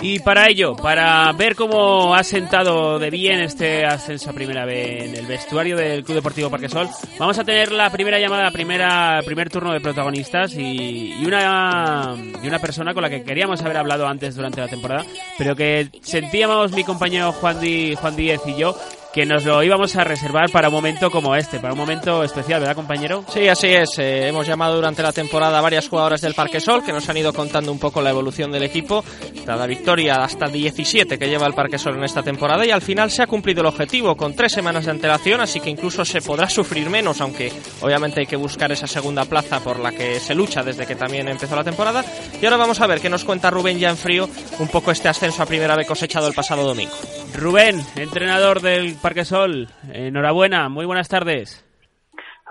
Y 0.01 0.19
para 0.19 0.49
ello, 0.49 0.75
para 0.75 1.31
ver 1.33 1.55
cómo 1.55 2.15
ha 2.15 2.23
sentado 2.23 2.99
de 2.99 3.09
bien 3.09 3.39
este 3.39 3.85
ascenso 3.85 4.31
a 4.31 4.33
primera 4.33 4.65
vez 4.65 5.03
en 5.03 5.15
el 5.15 5.25
vestuario 5.25 5.77
del 5.77 6.03
Club 6.03 6.15
Deportivo 6.15 6.49
Parquesol, 6.49 6.89
vamos 7.19 7.37
a 7.37 7.43
tener 7.43 7.71
la 7.71 7.89
primera 7.91 8.19
llamada, 8.19 8.51
primera, 8.51 9.21
primer 9.25 9.49
turno 9.49 9.73
de 9.73 9.79
protagonistas 9.79 10.53
y, 10.55 11.13
una, 11.25 12.15
y 12.43 12.47
una 12.47 12.59
persona 12.59 12.93
con 12.93 13.03
la 13.03 13.09
que 13.09 13.23
queríamos 13.23 13.61
haber 13.61 13.77
hablado 13.77 14.07
antes 14.07 14.35
durante 14.35 14.59
la 14.59 14.67
temporada, 14.67 15.05
pero 15.37 15.55
que 15.55 15.89
sentíamos 16.01 16.71
mi 16.71 16.83
compañero 16.83 17.31
Juan, 17.31 17.57
Juan 17.95 18.15
Díez 18.15 18.41
y 18.47 18.55
yo 18.55 18.75
que 19.13 19.25
nos 19.25 19.43
lo 19.43 19.61
íbamos 19.61 19.95
a 19.95 20.03
reservar 20.03 20.49
para 20.51 20.69
un 20.69 20.73
momento 20.73 21.11
como 21.11 21.35
este, 21.35 21.59
para 21.59 21.73
un 21.73 21.79
momento 21.79 22.23
especial, 22.23 22.61
¿verdad, 22.61 22.75
compañero? 22.75 23.25
Sí, 23.27 23.47
así 23.47 23.67
es. 23.67 23.99
Eh, 23.99 24.29
hemos 24.29 24.47
llamado 24.47 24.75
durante 24.75 25.03
la 25.03 25.11
temporada 25.11 25.59
a 25.59 25.61
varias 25.61 25.89
jugadoras 25.89 26.21
del 26.21 26.33
Parque 26.33 26.59
Sol 26.59 26.83
que 26.83 26.93
nos 26.93 27.07
han 27.09 27.17
ido 27.17 27.33
contando 27.33 27.71
un 27.71 27.79
poco 27.79 28.01
la 28.01 28.09
evolución 28.09 28.51
del 28.51 28.63
equipo, 28.63 29.03
la 29.45 29.67
victoria 29.67 30.23
hasta 30.23 30.47
17 30.47 31.19
que 31.19 31.27
lleva 31.27 31.45
el 31.47 31.53
Parque 31.53 31.77
Sol 31.77 31.97
en 31.97 32.03
esta 32.03 32.23
temporada 32.23 32.65
y 32.65 32.71
al 32.71 32.81
final 32.81 33.11
se 33.11 33.23
ha 33.23 33.27
cumplido 33.27 33.61
el 33.61 33.67
objetivo 33.67 34.15
con 34.15 34.33
tres 34.33 34.53
semanas 34.53 34.85
de 34.85 34.91
antelación, 34.91 35.41
así 35.41 35.59
que 35.59 35.69
incluso 35.69 36.05
se 36.05 36.21
podrá 36.21 36.49
sufrir 36.49 36.89
menos, 36.89 37.19
aunque 37.21 37.51
obviamente 37.81 38.21
hay 38.21 38.27
que 38.27 38.37
buscar 38.37 38.71
esa 38.71 38.87
segunda 38.87 39.25
plaza 39.25 39.59
por 39.59 39.79
la 39.79 39.91
que 39.91 40.19
se 40.19 40.35
lucha 40.35 40.63
desde 40.63 40.85
que 40.85 40.95
también 40.95 41.27
empezó 41.27 41.55
la 41.55 41.63
temporada. 41.63 42.03
Y 42.41 42.45
ahora 42.45 42.57
vamos 42.57 42.79
a 42.79 42.87
ver 42.87 43.01
qué 43.01 43.09
nos 43.09 43.25
cuenta 43.25 43.49
Rubén 43.49 43.77
ya 43.77 43.89
en 43.89 43.97
frío 43.97 44.29
un 44.59 44.67
poco 44.69 44.91
este 44.91 45.09
ascenso 45.09 45.43
a 45.43 45.45
primera 45.45 45.75
vez 45.75 45.87
cosechado 45.87 46.27
el 46.27 46.33
pasado 46.33 46.63
domingo. 46.63 46.95
Rubén, 47.37 47.75
entrenador 47.97 48.61
del 48.61 48.95
Parque 49.01 49.23
Sol, 49.23 49.67
enhorabuena, 49.93 50.69
muy 50.69 50.85
buenas 50.85 51.09
tardes. 51.09 51.65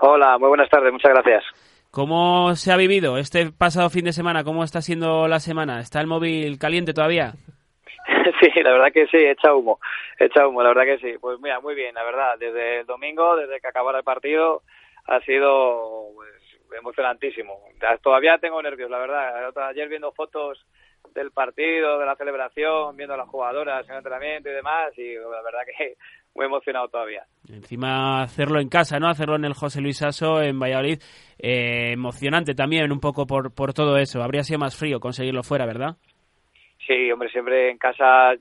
Hola, 0.01 0.37
muy 0.37 0.49
buenas 0.49 0.69
tardes, 0.69 0.91
muchas 0.91 1.11
gracias. 1.13 1.43
¿Cómo 1.91 2.55
se 2.55 2.71
ha 2.71 2.77
vivido 2.77 3.17
este 3.17 3.51
pasado 3.51 3.89
fin 3.89 4.05
de 4.05 4.13
semana? 4.13 4.43
¿Cómo 4.43 4.63
está 4.63 4.81
siendo 4.81 5.27
la 5.27 5.39
semana? 5.39 5.79
¿Está 5.79 6.01
el 6.01 6.07
móvil 6.07 6.57
caliente 6.57 6.93
todavía? 6.93 7.33
Sí, 8.39 8.49
la 8.61 8.71
verdad 8.71 8.91
que 8.93 9.07
sí, 9.07 9.17
echa 9.17 9.53
humo, 9.53 9.79
echa 10.19 10.47
humo, 10.47 10.61
la 10.63 10.69
verdad 10.69 10.85
que 10.85 10.97
sí. 10.99 11.17
Pues 11.19 11.39
mira, 11.39 11.59
muy 11.59 11.75
bien, 11.75 11.93
la 11.93 12.03
verdad, 12.03 12.35
desde 12.39 12.79
el 12.79 12.85
domingo, 12.85 13.35
desde 13.35 13.59
que 13.59 13.67
acabara 13.67 13.99
el 13.99 14.03
partido, 14.03 14.63
ha 15.07 15.19
sido 15.21 16.07
pues, 16.15 16.29
emocionantísimo. 16.79 17.59
Todavía 18.01 18.37
tengo 18.37 18.61
nervios, 18.61 18.89
la 18.89 18.99
verdad. 18.99 19.51
Ayer 19.69 19.89
viendo 19.89 20.11
fotos 20.11 20.65
del 21.13 21.31
partido, 21.31 21.99
de 21.99 22.05
la 22.05 22.15
celebración, 22.15 22.95
viendo 22.95 23.13
a 23.13 23.17
las 23.17 23.29
jugadoras 23.29 23.85
en 23.85 23.91
el 23.91 23.97
entrenamiento 23.97 24.49
y 24.49 24.53
demás, 24.53 24.97
y 24.97 25.15
la 25.15 25.41
verdad 25.43 25.59
que 25.65 25.95
muy 26.35 26.45
emocionado 26.45 26.87
todavía. 26.87 27.23
Encima 27.49 28.21
hacerlo 28.21 28.59
en 28.59 28.69
casa, 28.69 28.99
¿no? 28.99 29.07
Hacerlo 29.07 29.35
en 29.35 29.45
el 29.45 29.53
José 29.53 29.81
Luis 29.81 30.01
Aso, 30.01 30.41
en 30.41 30.59
Valladolid, 30.59 30.99
eh, 31.39 31.91
emocionante 31.93 32.53
también 32.53 32.91
un 32.91 32.99
poco 32.99 33.25
por, 33.25 33.53
por 33.53 33.73
todo 33.73 33.97
eso. 33.97 34.23
Habría 34.23 34.43
sido 34.43 34.59
más 34.59 34.77
frío 34.77 34.99
conseguirlo 34.99 35.43
fuera, 35.43 35.65
¿verdad? 35.65 35.97
Sí, 36.87 37.11
hombre, 37.11 37.29
siempre 37.29 37.69
en 37.69 37.77
casa 37.77 38.33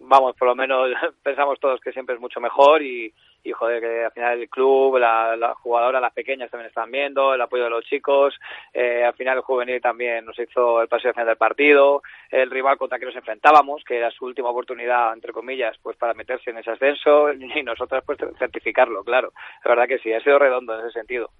vamos, 0.00 0.34
por 0.36 0.48
lo 0.48 0.54
menos 0.54 0.88
pensamos 1.22 1.58
todos 1.60 1.80
que 1.80 1.92
siempre 1.92 2.14
es 2.14 2.20
mucho 2.20 2.40
mejor 2.40 2.82
y, 2.82 3.12
y 3.44 3.52
joder, 3.52 3.80
que 3.80 4.04
al 4.04 4.12
final 4.12 4.40
el 4.40 4.48
club, 4.48 4.98
la, 4.98 5.36
la 5.36 5.54
jugadora, 5.54 6.00
las 6.00 6.12
pequeñas 6.12 6.50
también 6.50 6.68
están 6.68 6.90
viendo, 6.90 7.34
el 7.34 7.40
apoyo 7.40 7.64
de 7.64 7.70
los 7.70 7.84
chicos, 7.84 8.34
eh, 8.72 9.04
al 9.04 9.14
final 9.14 9.38
el 9.38 9.42
juvenil 9.42 9.80
también 9.80 10.24
nos 10.24 10.38
hizo 10.38 10.80
el 10.80 10.88
paseo 10.88 11.12
final 11.12 11.26
del 11.26 11.36
partido, 11.36 12.02
el 12.30 12.50
rival 12.50 12.78
contra 12.78 12.98
que 12.98 13.06
nos 13.06 13.16
enfrentábamos, 13.16 13.82
que 13.84 13.96
era 13.96 14.10
su 14.10 14.24
última 14.24 14.50
oportunidad, 14.50 15.12
entre 15.12 15.32
comillas, 15.32 15.76
pues 15.82 15.96
para 15.96 16.14
meterse 16.14 16.50
en 16.50 16.58
ese 16.58 16.70
ascenso 16.70 17.32
y 17.32 17.62
nosotros 17.62 18.02
pues 18.06 18.18
certificarlo, 18.38 19.02
claro. 19.02 19.32
La 19.64 19.70
verdad 19.70 19.88
que 19.88 19.98
sí, 19.98 20.12
ha 20.12 20.22
sido 20.22 20.38
redondo 20.38 20.74
en 20.74 20.86
ese 20.86 20.98
sentido. 20.98 21.30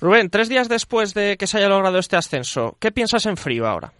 Rubén, 0.00 0.28
tres 0.30 0.48
días 0.48 0.68
después 0.68 1.14
de 1.14 1.36
que 1.38 1.46
se 1.46 1.58
haya 1.58 1.68
logrado 1.68 1.98
este 1.98 2.16
ascenso, 2.16 2.76
¿qué 2.80 2.92
piensas 2.92 3.24
en 3.26 3.36
frío 3.36 3.66
ahora? 3.66 3.92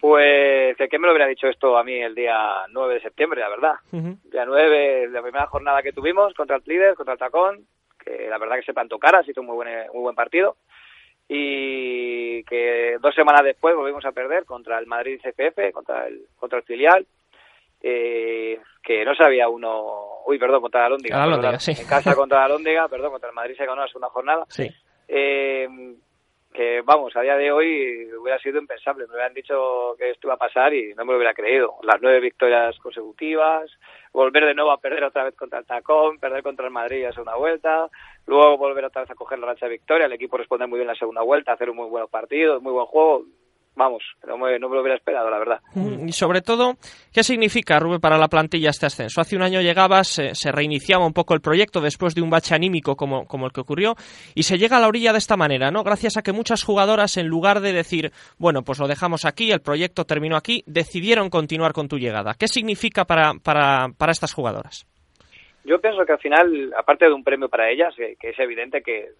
Pues, 0.00 0.76
¿qué 0.78 0.98
me 0.98 1.06
lo 1.06 1.12
hubiera 1.12 1.28
dicho 1.28 1.46
esto 1.46 1.76
a 1.76 1.84
mí 1.84 1.94
el 1.94 2.14
día 2.14 2.64
9 2.70 2.94
de 2.94 3.00
septiembre, 3.02 3.40
la 3.40 3.50
verdad? 3.50 3.74
Día 3.92 4.46
9, 4.46 5.08
la 5.10 5.20
primera 5.20 5.46
jornada 5.46 5.82
que 5.82 5.92
tuvimos 5.92 6.32
contra 6.32 6.56
el 6.56 6.62
líder, 6.64 6.94
contra 6.94 7.12
el 7.12 7.18
Tacón, 7.18 7.66
que 8.02 8.26
la 8.28 8.38
verdad 8.38 8.56
que 8.56 8.62
se 8.62 8.72
plantó 8.72 8.98
cara, 8.98 9.18
ha 9.18 9.24
sido 9.24 9.42
un 9.42 9.48
muy 9.48 9.56
buen, 9.56 9.68
muy 9.92 10.00
buen 10.00 10.14
partido. 10.16 10.56
Y 11.28 12.42
que 12.44 12.96
dos 13.00 13.14
semanas 13.14 13.44
después 13.44 13.76
volvimos 13.76 14.04
a 14.06 14.12
perder 14.12 14.46
contra 14.46 14.78
el 14.78 14.86
Madrid 14.86 15.20
CFF, 15.22 15.70
contra 15.72 16.06
el, 16.06 16.22
contra 16.36 16.58
el 16.58 16.64
filial. 16.64 17.06
Eh, 17.82 18.58
que 18.82 19.04
no 19.04 19.14
sabía 19.14 19.48
uno, 19.48 20.22
uy, 20.26 20.38
perdón, 20.38 20.62
contra 20.62 20.82
la 20.82 20.88
Lóndiga, 20.90 21.16
en 21.24 21.86
casa 21.86 22.14
contra 22.14 22.40
la 22.40 22.48
Lóndiga, 22.48 22.88
perdón, 22.88 23.12
contra 23.12 23.28
el 23.28 23.34
Madrid 23.34 23.54
se 23.56 23.66
ganó 23.66 23.82
la 23.82 23.88
segunda 23.88 24.08
jornada. 24.08 24.44
Sí. 24.48 24.68
Eh, 25.08 25.68
que 26.52 26.82
vamos, 26.82 27.14
a 27.16 27.20
día 27.20 27.36
de 27.36 27.52
hoy 27.52 28.12
hubiera 28.14 28.38
sido 28.40 28.58
impensable. 28.58 29.06
Me 29.06 29.14
hubieran 29.14 29.34
dicho 29.34 29.94
que 29.96 30.10
esto 30.10 30.26
iba 30.26 30.34
a 30.34 30.38
pasar 30.38 30.74
y 30.74 30.94
no 30.94 31.04
me 31.04 31.12
lo 31.12 31.18
hubiera 31.18 31.34
creído. 31.34 31.76
Las 31.82 32.02
nueve 32.02 32.20
victorias 32.20 32.76
consecutivas, 32.78 33.70
volver 34.12 34.46
de 34.46 34.54
nuevo 34.54 34.72
a 34.72 34.80
perder 34.80 35.04
otra 35.04 35.24
vez 35.24 35.36
contra 35.36 35.60
el 35.60 35.66
Tacón, 35.66 36.18
perder 36.18 36.42
contra 36.42 36.66
el 36.66 36.72
Madrid 36.72 37.04
a 37.04 37.12
segunda 37.12 37.36
vuelta, 37.36 37.88
luego 38.26 38.58
volver 38.58 38.84
otra 38.84 39.02
vez 39.02 39.10
a 39.10 39.14
coger 39.14 39.38
la 39.38 39.46
racha 39.46 39.66
de 39.66 39.72
victoria, 39.72 40.06
el 40.06 40.12
equipo 40.12 40.36
responde 40.36 40.66
muy 40.66 40.78
bien 40.78 40.88
la 40.88 40.94
segunda 40.94 41.22
vuelta, 41.22 41.52
hacer 41.52 41.70
un 41.70 41.76
muy 41.76 41.88
buen 41.88 42.08
partido, 42.08 42.60
muy 42.60 42.72
buen 42.72 42.86
juego 42.86 43.24
vamos, 43.74 44.02
no 44.26 44.36
me, 44.36 44.58
no 44.58 44.68
me 44.68 44.74
lo 44.74 44.82
hubiera 44.82 44.96
esperado, 44.96 45.30
la 45.30 45.38
verdad. 45.38 45.60
Mm, 45.74 46.08
y 46.08 46.12
sobre 46.12 46.42
todo, 46.42 46.76
¿qué 47.12 47.22
significa, 47.22 47.78
Rubén, 47.78 48.00
para 48.00 48.18
la 48.18 48.28
plantilla 48.28 48.70
este 48.70 48.86
ascenso? 48.86 49.20
Hace 49.20 49.36
un 49.36 49.42
año 49.42 49.60
llegabas, 49.60 50.08
se, 50.08 50.52
reiniciaba 50.52 51.06
un 51.06 51.12
poco 51.12 51.34
el 51.34 51.40
proyecto 51.40 51.80
después 51.80 52.14
de 52.14 52.22
un 52.22 52.30
bache 52.30 52.54
anímico 52.54 52.96
como, 52.96 53.26
como 53.26 53.46
el 53.46 53.52
que 53.52 53.60
ocurrió, 53.60 53.94
y 54.34 54.42
se 54.42 54.58
llega 54.58 54.76
a 54.76 54.80
la 54.80 54.88
orilla 54.88 55.12
de 55.12 55.18
esta 55.18 55.36
manera, 55.36 55.70
¿no? 55.70 55.82
Gracias 55.82 56.16
a 56.16 56.22
que 56.22 56.32
muchas 56.32 56.64
jugadoras, 56.64 57.16
en 57.16 57.26
lugar 57.26 57.60
de 57.60 57.72
decir, 57.72 58.12
bueno, 58.38 58.62
pues 58.62 58.78
lo 58.78 58.88
dejamos 58.88 59.24
aquí, 59.24 59.50
el 59.50 59.60
proyecto 59.60 60.04
terminó 60.04 60.36
aquí, 60.36 60.62
decidieron 60.66 61.30
continuar 61.30 61.72
con 61.72 61.88
tu 61.88 61.98
llegada. 61.98 62.34
¿Qué 62.38 62.48
significa 62.48 63.04
para, 63.04 63.32
para, 63.42 63.88
para 63.96 64.12
estas 64.12 64.34
jugadoras? 64.34 64.86
Yo 65.64 65.80
pienso 65.80 66.06
que 66.06 66.12
al 66.12 66.18
final, 66.18 66.72
aparte 66.76 67.04
de 67.04 67.12
un 67.12 67.22
premio 67.22 67.48
para 67.48 67.70
ellas, 67.70 67.94
que, 67.94 68.16
es 68.20 68.38
evidente 68.38 68.82
que 68.82 69.10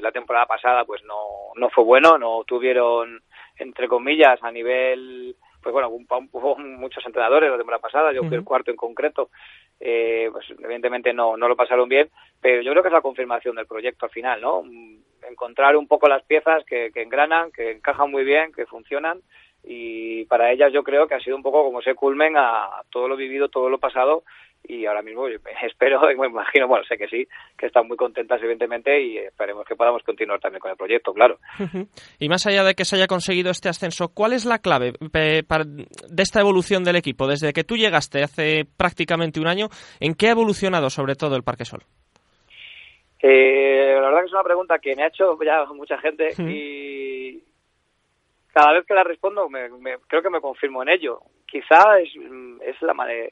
la 0.00 0.10
temporada 0.10 0.46
pasada 0.46 0.84
pues 0.84 1.02
no, 1.04 1.52
no 1.54 1.68
fue 1.68 1.84
bueno, 1.84 2.16
no 2.16 2.44
tuvieron 2.46 3.22
entre 3.56 3.88
comillas, 3.88 4.42
a 4.42 4.50
nivel, 4.50 5.36
pues 5.62 5.72
bueno, 5.72 5.88
hubo 5.88 6.56
muchos 6.58 7.04
entrenadores 7.06 7.50
la 7.50 7.56
temporada 7.56 7.80
pasada, 7.80 8.12
yo 8.12 8.22
fui 8.24 8.36
el 8.36 8.44
cuarto 8.44 8.70
en 8.70 8.76
concreto, 8.76 9.30
eh, 9.80 10.28
pues 10.32 10.46
evidentemente 10.50 11.12
no, 11.12 11.36
no 11.36 11.48
lo 11.48 11.56
pasaron 11.56 11.88
bien, 11.88 12.08
pero 12.40 12.62
yo 12.62 12.70
creo 12.72 12.82
que 12.82 12.88
es 12.88 12.94
la 12.94 13.00
confirmación 13.00 13.56
del 13.56 13.66
proyecto 13.66 14.06
al 14.06 14.12
final, 14.12 14.40
¿no? 14.40 14.62
Encontrar 15.28 15.76
un 15.76 15.86
poco 15.86 16.08
las 16.08 16.22
piezas 16.24 16.64
que, 16.64 16.90
que 16.92 17.02
engranan, 17.02 17.52
que 17.52 17.72
encajan 17.72 18.10
muy 18.10 18.24
bien, 18.24 18.52
que 18.52 18.66
funcionan 18.66 19.20
y 19.64 20.24
para 20.24 20.50
ellas 20.50 20.72
yo 20.72 20.82
creo 20.82 21.06
que 21.06 21.14
ha 21.14 21.20
sido 21.20 21.36
un 21.36 21.42
poco 21.42 21.62
como 21.62 21.80
ese 21.80 21.94
culmen 21.94 22.34
a 22.36 22.82
todo 22.90 23.06
lo 23.06 23.16
vivido, 23.16 23.48
todo 23.48 23.68
lo 23.68 23.78
pasado 23.78 24.24
y 24.64 24.86
ahora 24.86 25.02
mismo 25.02 25.26
espero 25.62 26.10
y 26.10 26.16
me 26.16 26.26
imagino, 26.26 26.68
bueno, 26.68 26.84
sé 26.84 26.96
que 26.96 27.08
sí, 27.08 27.26
que 27.56 27.66
están 27.66 27.86
muy 27.86 27.96
contentas 27.96 28.40
evidentemente 28.40 29.00
y 29.00 29.18
esperemos 29.18 29.66
que 29.66 29.76
podamos 29.76 30.02
continuar 30.02 30.40
también 30.40 30.60
con 30.60 30.70
el 30.70 30.76
proyecto, 30.76 31.12
claro. 31.12 31.38
Y 32.18 32.28
más 32.28 32.46
allá 32.46 32.64
de 32.64 32.74
que 32.74 32.84
se 32.84 32.96
haya 32.96 33.06
conseguido 33.06 33.50
este 33.50 33.68
ascenso, 33.68 34.08
¿cuál 34.08 34.32
es 34.32 34.44
la 34.44 34.58
clave 34.58 34.92
de 35.00 36.22
esta 36.22 36.40
evolución 36.40 36.84
del 36.84 36.96
equipo? 36.96 37.26
Desde 37.26 37.52
que 37.52 37.64
tú 37.64 37.76
llegaste 37.76 38.22
hace 38.22 38.64
prácticamente 38.76 39.40
un 39.40 39.46
año, 39.46 39.68
¿en 40.00 40.14
qué 40.14 40.28
ha 40.28 40.32
evolucionado 40.32 40.90
sobre 40.90 41.14
todo 41.14 41.36
el 41.36 41.42
Parque 41.42 41.64
Sol? 41.64 41.80
Eh, 43.20 43.94
la 43.94 44.08
verdad 44.08 44.20
que 44.20 44.26
es 44.26 44.32
una 44.32 44.42
pregunta 44.42 44.78
que 44.80 44.96
me 44.96 45.04
ha 45.04 45.08
hecho 45.08 45.38
ya 45.44 45.64
mucha 45.66 45.96
gente 45.98 46.28
y 46.38 47.40
cada 48.52 48.72
vez 48.72 48.84
que 48.84 48.94
la 48.94 49.04
respondo 49.04 49.48
me, 49.48 49.68
creo 50.08 50.22
que 50.22 50.30
me 50.30 50.40
confirmo 50.40 50.82
en 50.82 50.88
ello. 50.88 51.20
Quizá 51.46 52.00
es, 52.00 52.10
es 52.66 52.82
la 52.82 52.94
manera 52.94 53.28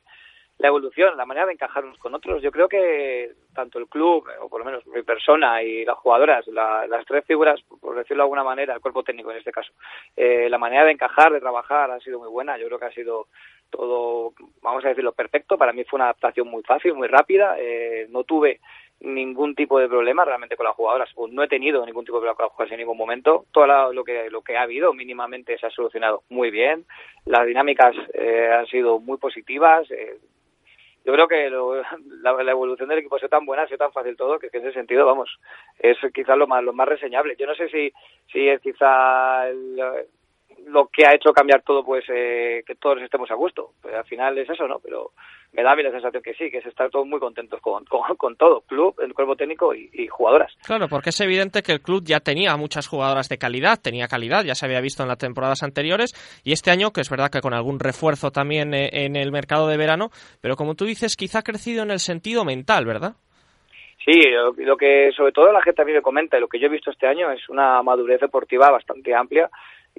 la 0.60 0.68
evolución, 0.68 1.16
la 1.16 1.24
manera 1.24 1.46
de 1.46 1.54
encajar 1.54 1.84
unos 1.84 1.96
con 1.98 2.14
otros. 2.14 2.42
Yo 2.42 2.52
creo 2.52 2.68
que 2.68 3.32
tanto 3.54 3.78
el 3.78 3.88
club, 3.88 4.28
o 4.42 4.48
por 4.50 4.60
lo 4.60 4.66
menos 4.66 4.86
mi 4.88 5.02
persona 5.02 5.62
y 5.62 5.86
las 5.86 5.96
jugadoras, 5.96 6.46
las 6.48 7.06
tres 7.06 7.24
figuras, 7.24 7.58
por 7.80 7.96
decirlo 7.96 8.22
de 8.22 8.26
alguna 8.26 8.44
manera, 8.44 8.74
el 8.74 8.80
cuerpo 8.80 9.02
técnico 9.02 9.30
en 9.30 9.38
este 9.38 9.52
caso, 9.52 9.72
eh, 10.14 10.50
la 10.50 10.58
manera 10.58 10.84
de 10.84 10.92
encajar, 10.92 11.32
de 11.32 11.40
trabajar 11.40 11.90
ha 11.90 11.98
sido 12.00 12.18
muy 12.18 12.28
buena. 12.28 12.58
Yo 12.58 12.66
creo 12.66 12.78
que 12.78 12.84
ha 12.84 12.92
sido 12.92 13.28
todo, 13.70 14.34
vamos 14.60 14.84
a 14.84 14.88
decirlo, 14.88 15.12
perfecto. 15.12 15.56
Para 15.56 15.72
mí 15.72 15.82
fue 15.84 15.96
una 15.96 16.04
adaptación 16.04 16.46
muy 16.48 16.62
fácil, 16.62 16.92
muy 16.92 17.08
rápida. 17.08 17.56
Eh, 17.58 18.06
no 18.10 18.24
tuve 18.24 18.60
ningún 19.00 19.54
tipo 19.54 19.78
de 19.78 19.88
problema 19.88 20.26
realmente 20.26 20.56
con 20.56 20.66
las 20.66 20.76
jugadoras, 20.76 21.08
no 21.30 21.42
he 21.42 21.48
tenido 21.48 21.86
ningún 21.86 22.04
tipo 22.04 22.18
de 22.18 22.20
problema 22.20 22.36
con 22.36 22.44
las 22.44 22.52
jugadoras 22.52 22.72
en 22.72 22.78
ningún 22.80 22.98
momento. 22.98 23.46
Todo 23.50 23.92
lo 23.94 24.04
que, 24.04 24.28
lo 24.28 24.42
que 24.42 24.58
ha 24.58 24.62
habido 24.62 24.92
mínimamente 24.92 25.56
se 25.56 25.66
ha 25.66 25.70
solucionado 25.70 26.22
muy 26.28 26.50
bien. 26.50 26.84
Las 27.24 27.46
dinámicas 27.46 27.96
eh, 28.12 28.50
han 28.52 28.66
sido 28.66 29.00
muy 29.00 29.16
positivas. 29.16 29.90
Eh, 29.90 30.18
yo 31.04 31.12
creo 31.12 31.28
que 31.28 31.50
la, 32.22 32.50
evolución 32.50 32.88
del 32.88 32.98
equipo 32.98 33.16
ha 33.16 33.18
sido 33.18 33.28
tan 33.28 33.46
buena, 33.46 33.62
ha 33.62 33.66
sido 33.66 33.78
tan 33.78 33.92
fácil 33.92 34.16
todo, 34.16 34.38
que, 34.38 34.48
en 34.52 34.64
ese 34.64 34.72
sentido, 34.72 35.06
vamos, 35.06 35.38
es 35.78 35.96
quizás 36.12 36.36
lo 36.36 36.46
más, 36.46 36.62
lo 36.62 36.72
más 36.72 36.88
reseñable. 36.88 37.36
Yo 37.38 37.46
no 37.46 37.54
sé 37.54 37.68
si, 37.68 37.92
si 38.30 38.48
es 38.48 38.60
quizá 38.60 39.46
lo 40.66 40.86
que 40.88 41.06
ha 41.06 41.14
hecho 41.14 41.32
cambiar 41.32 41.62
todo, 41.62 41.84
pues 41.84 42.04
eh, 42.08 42.62
que 42.66 42.74
todos 42.74 43.00
estemos 43.02 43.30
a 43.30 43.34
gusto. 43.34 43.72
Pues 43.80 43.94
al 43.94 44.04
final 44.04 44.36
es 44.38 44.50
eso, 44.50 44.68
¿no? 44.68 44.78
Pero 44.80 45.12
me 45.52 45.62
da 45.62 45.72
a 45.72 45.76
mí 45.76 45.82
la 45.82 45.90
sensación 45.90 46.22
que 46.22 46.34
sí, 46.34 46.50
que 46.50 46.58
es 46.58 46.66
estar 46.66 46.90
todos 46.90 47.06
muy 47.06 47.18
contentos 47.18 47.60
con, 47.60 47.84
con, 47.84 48.36
todo, 48.36 48.60
club, 48.62 48.94
el 49.02 49.12
cuerpo 49.14 49.36
técnico 49.36 49.74
y, 49.74 50.06
jugadoras. 50.06 50.52
Claro, 50.64 50.88
porque 50.88 51.10
es 51.10 51.20
evidente 51.20 51.62
que 51.62 51.72
el 51.72 51.80
club 51.80 52.02
ya 52.04 52.20
tenía 52.20 52.56
muchas 52.56 52.86
jugadoras 52.86 53.28
de 53.28 53.38
calidad, 53.38 53.78
tenía 53.82 54.06
calidad, 54.06 54.44
ya 54.44 54.54
se 54.54 54.66
había 54.66 54.80
visto 54.80 55.02
en 55.02 55.08
las 55.08 55.18
temporadas 55.18 55.62
anteriores, 55.62 56.12
y 56.44 56.52
este 56.52 56.70
año, 56.70 56.92
que 56.92 57.00
es 57.00 57.10
verdad 57.10 57.30
que 57.30 57.40
con 57.40 57.54
algún 57.54 57.80
refuerzo 57.80 58.30
también 58.30 58.74
eh, 58.74 58.90
en 58.92 59.16
el 59.16 59.32
mercado 59.32 59.66
de 59.68 59.76
verano, 59.76 60.10
pero 60.40 60.56
como 60.56 60.74
tú 60.74 60.84
dices, 60.84 61.16
quizá 61.16 61.40
ha 61.40 61.42
crecido 61.42 61.82
en 61.82 61.90
el 61.90 61.98
sentido 61.98 62.44
mental, 62.44 62.86
¿verdad? 62.86 63.14
Sí, 64.04 64.18
lo, 64.56 64.76
que 64.76 65.12
sobre 65.14 65.32
todo 65.32 65.52
la 65.52 65.62
gente 65.62 65.82
a 65.82 65.84
mí 65.84 65.92
me 65.92 66.00
comenta 66.00 66.38
y 66.38 66.40
lo 66.40 66.48
que 66.48 66.58
yo 66.58 66.66
he 66.66 66.70
visto 66.70 66.90
este 66.90 67.06
año 67.06 67.30
es 67.30 67.46
una 67.50 67.82
madurez 67.82 68.20
deportiva 68.20 68.70
bastante 68.70 69.14
amplia 69.14 69.50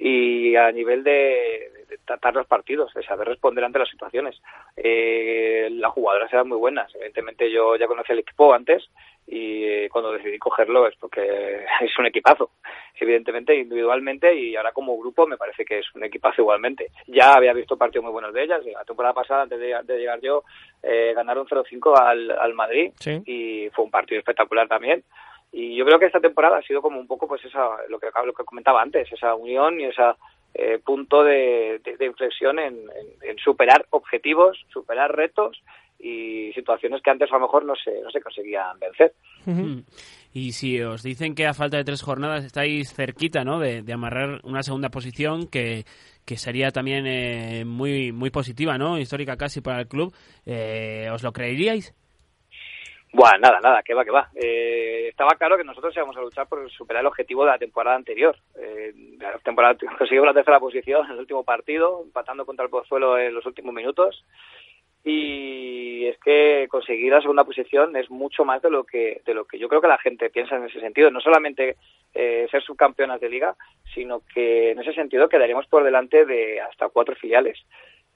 y 0.04 0.56
a 0.56 0.72
nivel 0.72 1.04
de, 1.04 1.70
tratar 2.04 2.34
los 2.34 2.46
partidos, 2.48 2.92
de 2.92 3.04
saber 3.04 3.28
responder 3.28 3.62
ante 3.62 3.78
las 3.78 3.88
situaciones. 3.88 4.40
Eh, 4.76 5.68
las 5.70 5.92
jugadoras 5.92 6.32
eran 6.32 6.48
muy 6.48 6.58
buenas. 6.58 6.92
Evidentemente 6.96 7.48
yo 7.52 7.76
ya 7.76 7.86
conocía 7.86 8.14
el 8.14 8.18
equipo 8.18 8.52
antes 8.52 8.82
y 9.28 9.62
eh, 9.62 9.88
cuando 9.92 10.10
decidí 10.10 10.38
cogerlo 10.38 10.88
es 10.88 10.96
porque 10.96 11.20
es 11.80 11.98
un 12.00 12.06
equipazo, 12.06 12.50
evidentemente 12.98 13.54
individualmente 13.54 14.34
y 14.34 14.56
ahora 14.56 14.72
como 14.72 14.98
grupo 14.98 15.24
me 15.28 15.36
parece 15.36 15.64
que 15.64 15.78
es 15.78 15.86
un 15.94 16.02
equipazo 16.02 16.42
igualmente. 16.42 16.88
Ya 17.06 17.34
había 17.34 17.52
visto 17.52 17.76
partidos 17.76 18.02
muy 18.02 18.12
buenos 18.12 18.34
de 18.34 18.42
ellas. 18.42 18.64
La 18.66 18.84
temporada 18.84 19.14
pasada, 19.14 19.42
antes 19.42 19.60
de, 19.60 19.98
llegar 19.98 20.20
yo, 20.20 20.42
eh, 20.82 21.12
ganaron 21.14 21.46
0-5 21.46 21.96
al, 21.96 22.30
al 22.32 22.54
Madrid 22.54 22.90
y 23.24 23.68
fue 23.70 23.84
un 23.84 23.90
partido 23.92 24.18
espectacular 24.18 24.66
también 24.66 25.04
y 25.52 25.76
yo 25.76 25.84
creo 25.84 25.98
que 25.98 26.06
esta 26.06 26.20
temporada 26.20 26.58
ha 26.58 26.62
sido 26.62 26.80
como 26.80 26.98
un 26.98 27.06
poco 27.06 27.28
pues 27.28 27.44
esa 27.44 27.68
lo 27.88 28.00
que 28.00 28.08
lo 28.24 28.32
que 28.32 28.44
comentaba 28.44 28.80
antes 28.80 29.12
esa 29.12 29.34
unión 29.34 29.78
y 29.78 29.84
ese 29.84 30.02
eh, 30.54 30.78
punto 30.82 31.22
de, 31.22 31.80
inflexión 32.00 32.58
en, 32.58 32.76
superar 33.44 33.86
objetivos 33.90 34.58
superar 34.72 35.14
retos 35.14 35.62
y 35.98 36.52
situaciones 36.54 37.02
que 37.02 37.10
antes 37.10 37.30
a 37.30 37.34
lo 37.34 37.42
mejor 37.42 37.66
no 37.66 37.74
se 37.76 38.00
no 38.00 38.10
se 38.10 38.20
conseguían 38.20 38.78
vencer. 38.80 39.12
Y 40.34 40.52
si 40.52 40.80
os 40.80 41.02
dicen 41.02 41.34
que 41.34 41.46
a 41.46 41.52
falta 41.52 41.76
de 41.76 41.84
tres 41.84 42.02
jornadas 42.02 42.44
estáis 42.44 42.94
cerquita 42.94 43.44
no 43.44 43.60
de, 43.60 43.84
amarrar 43.92 44.40
una 44.44 44.62
segunda 44.62 44.88
posición 44.88 45.46
que 45.48 45.84
que 46.24 46.36
sería 46.38 46.70
también 46.70 47.06
eh, 47.06 47.64
muy 47.66 48.12
muy 48.12 48.30
positiva 48.30 48.78
no 48.78 48.98
histórica 48.98 49.36
casi 49.36 49.60
para 49.60 49.80
el 49.80 49.88
club 49.88 50.14
eh, 50.46 51.08
os 51.12 51.22
lo 51.22 51.32
creeríais 51.32 51.94
bueno, 53.12 53.38
nada, 53.38 53.60
nada, 53.60 53.82
que 53.82 53.92
va, 53.92 54.04
que 54.04 54.10
va. 54.10 54.30
Eh, 54.34 55.08
estaba 55.08 55.36
claro 55.36 55.58
que 55.58 55.64
nosotros 55.64 55.94
íbamos 55.94 56.16
a 56.16 56.22
luchar 56.22 56.48
por 56.48 56.70
superar 56.70 57.02
el 57.02 57.06
objetivo 57.06 57.44
de 57.44 57.50
la 57.50 57.58
temporada 57.58 57.94
anterior. 57.94 58.34
Eh, 58.58 58.92
la 59.18 59.38
temporada 59.38 59.76
conseguimos 59.98 60.26
la 60.26 60.34
tercera 60.34 60.58
posición 60.58 61.04
en 61.04 61.12
el 61.12 61.18
último 61.18 61.44
partido, 61.44 62.02
empatando 62.02 62.46
contra 62.46 62.64
el 62.64 62.70
Pozuelo 62.70 63.18
en 63.18 63.34
los 63.34 63.44
últimos 63.44 63.74
minutos. 63.74 64.24
Y 65.04 66.06
es 66.06 66.16
que 66.20 66.68
conseguir 66.70 67.12
la 67.12 67.20
segunda 67.20 67.44
posición 67.44 67.96
es 67.96 68.08
mucho 68.08 68.44
más 68.44 68.62
de 68.62 68.70
lo 68.70 68.84
que 68.84 69.20
de 69.26 69.34
lo 69.34 69.44
que 69.44 69.58
yo 69.58 69.68
creo 69.68 69.80
que 69.80 69.88
la 69.88 69.98
gente 69.98 70.30
piensa 70.30 70.56
en 70.56 70.64
ese 70.64 70.80
sentido. 70.80 71.10
No 71.10 71.20
solamente 71.20 71.76
eh, 72.14 72.46
ser 72.50 72.62
subcampeonas 72.62 73.20
de 73.20 73.28
liga, 73.28 73.56
sino 73.92 74.22
que 74.32 74.70
en 74.70 74.78
ese 74.78 74.94
sentido 74.94 75.28
quedaríamos 75.28 75.66
por 75.66 75.82
delante 75.84 76.24
de 76.24 76.60
hasta 76.60 76.88
cuatro 76.88 77.14
filiales. 77.16 77.58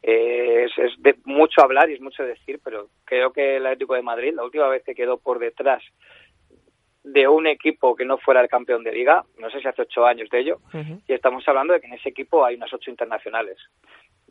Eh, 0.02 0.66
es, 0.76 1.02
de 1.02 1.16
mucho 1.24 1.62
hablar 1.62 1.90
y 1.90 1.94
es 1.94 2.00
mucho 2.00 2.22
decir, 2.22 2.60
pero 2.62 2.88
creo 3.04 3.32
que 3.32 3.56
el 3.56 3.66
Atlético 3.66 3.94
de 3.94 4.02
Madrid, 4.02 4.34
la 4.34 4.44
última 4.44 4.68
vez 4.68 4.84
que 4.84 4.94
quedó 4.94 5.18
por 5.18 5.38
detrás 5.38 5.82
de 7.06 7.28
un 7.28 7.46
equipo 7.46 7.94
que 7.94 8.04
no 8.04 8.18
fuera 8.18 8.40
el 8.40 8.48
campeón 8.48 8.82
de 8.82 8.92
liga, 8.92 9.24
no 9.38 9.48
sé 9.48 9.60
si 9.60 9.68
hace 9.68 9.82
ocho 9.82 10.04
años 10.04 10.28
de 10.28 10.40
ello, 10.40 10.58
y 11.06 11.12
estamos 11.12 11.46
hablando 11.46 11.72
de 11.72 11.80
que 11.80 11.86
en 11.86 11.94
ese 11.94 12.08
equipo 12.08 12.44
hay 12.44 12.56
unas 12.56 12.72
ocho 12.72 12.90
internacionales 12.90 13.58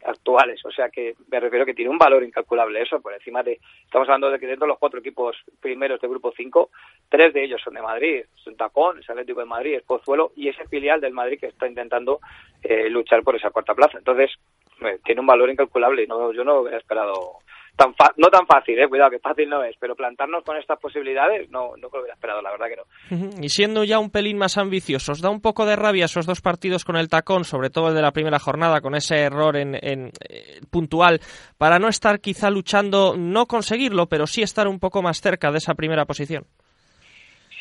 actuales, 0.04 0.60
o 0.66 0.72
sea 0.72 0.90
que 0.90 1.16
me 1.32 1.40
refiero 1.40 1.66
que 1.66 1.74
tiene 1.74 1.90
un 1.90 1.98
valor 1.98 2.22
incalculable 2.22 2.82
eso, 2.82 3.02
por 3.02 3.14
encima 3.14 3.44
de, 3.44 3.60
estamos 3.86 4.10
hablando 4.10 4.30
de 4.30 4.40
que 4.40 4.48
dentro 4.48 4.66
de 4.66 4.72
los 4.72 4.78
cuatro 4.78 5.00
equipos 5.00 5.38
primeros 5.62 6.02
del 6.02 6.10
grupo 6.10 6.34
5, 6.36 6.70
tres 7.08 7.34
de 7.34 7.46
ellos 7.46 7.62
son 7.64 7.76
de 7.76 7.82
Madrid, 7.82 8.26
es 8.26 8.58
Tacón, 8.58 9.00
es 9.00 9.10
Atlético 9.10 9.40
de 9.40 9.46
Madrid, 9.46 9.76
es 9.76 9.84
Pozuelo 9.84 10.34
y 10.36 10.50
ese 10.50 10.68
filial 10.68 11.00
del 11.00 11.14
Madrid 11.14 11.40
que 11.40 11.48
está 11.48 11.68
intentando 11.68 12.20
eh, 12.62 12.90
luchar 12.90 13.24
por 13.24 13.38
esa 13.38 13.52
cuarta 13.52 13.74
plaza. 13.74 13.98
Entonces, 13.98 14.32
tiene 15.04 15.22
un 15.22 15.28
valor 15.28 15.50
incalculable 15.50 16.04
y 16.04 16.08
no, 16.08 16.32
yo 16.32 16.44
no 16.44 16.62
hubiera 16.62 16.78
esperado 16.78 17.40
tan 17.76 17.94
no 18.18 18.30
tan 18.30 18.48
fácil, 18.48 18.80
eh, 18.80 18.88
cuidado 18.88 19.12
que 19.12 19.20
fácil 19.20 19.50
no 19.50 19.64
es, 19.64 19.76
pero 19.80 19.96
plantarnos 19.96 20.44
con 20.44 20.58
estas 20.58 20.80
posibilidades 20.80 21.50
no, 21.50 21.76
no 21.76 21.90
lo 21.92 22.00
hubiera 22.00 22.14
esperado, 22.14 22.42
la 22.42 22.52
verdad 22.52 22.68
que 22.68 22.76
no. 22.78 23.44
Y 23.44 23.50
siendo 23.50 23.84
ya 23.84 24.00
un 24.00 24.10
pelín 24.10 24.38
más 24.38 24.58
ambiciosos, 24.58 25.22
da 25.22 25.30
un 25.30 25.42
poco 25.42 25.66
de 25.66 25.76
rabia 25.76 26.06
esos 26.06 26.26
dos 26.26 26.42
partidos 26.42 26.86
con 26.86 26.96
el 26.96 27.10
tacón, 27.10 27.44
sobre 27.44 27.70
todo 27.70 27.90
el 27.90 27.96
de 27.96 28.02
la 28.02 28.12
primera 28.12 28.40
jornada, 28.40 28.82
con 28.82 28.96
ese 28.96 29.18
error 29.18 29.58
en, 29.58 29.76
en 29.76 30.12
eh, 30.30 30.62
puntual, 30.70 31.20
para 31.58 31.80
no 31.80 31.90
estar 31.90 32.22
quizá 32.22 32.50
luchando, 32.50 33.16
no 33.18 33.46
conseguirlo, 33.46 34.08
pero 34.08 34.26
sí 34.26 34.42
estar 34.42 34.68
un 34.68 34.80
poco 34.80 35.02
más 35.02 35.20
cerca 35.20 35.52
de 35.52 35.58
esa 35.58 35.76
primera 35.76 36.06
posición. 36.06 36.46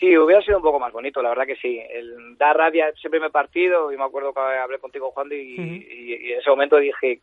Sí, 0.05 0.19
hubiera 0.19 0.43
sido 0.43 0.59
un 0.59 0.63
poco 0.63 0.79
más 0.79 0.93
bonito, 0.93 1.23
la 1.23 1.31
verdad 1.31 1.47
que 1.47 1.57
sí. 1.57 1.81
El, 1.89 2.37
da 2.37 2.53
rabia 2.53 2.89
ese 2.91 3.09
primer 3.09 3.31
partido, 3.31 3.91
y 3.91 3.97
me 3.97 4.05
acuerdo 4.05 4.35
que 4.35 4.41
hablé 4.41 4.79
contigo, 4.79 5.11
Juan, 5.13 5.29
y, 5.33 5.35
y, 5.35 6.33
en 6.33 6.41
ese 6.41 6.51
momento 6.51 6.77
dije, 6.77 7.23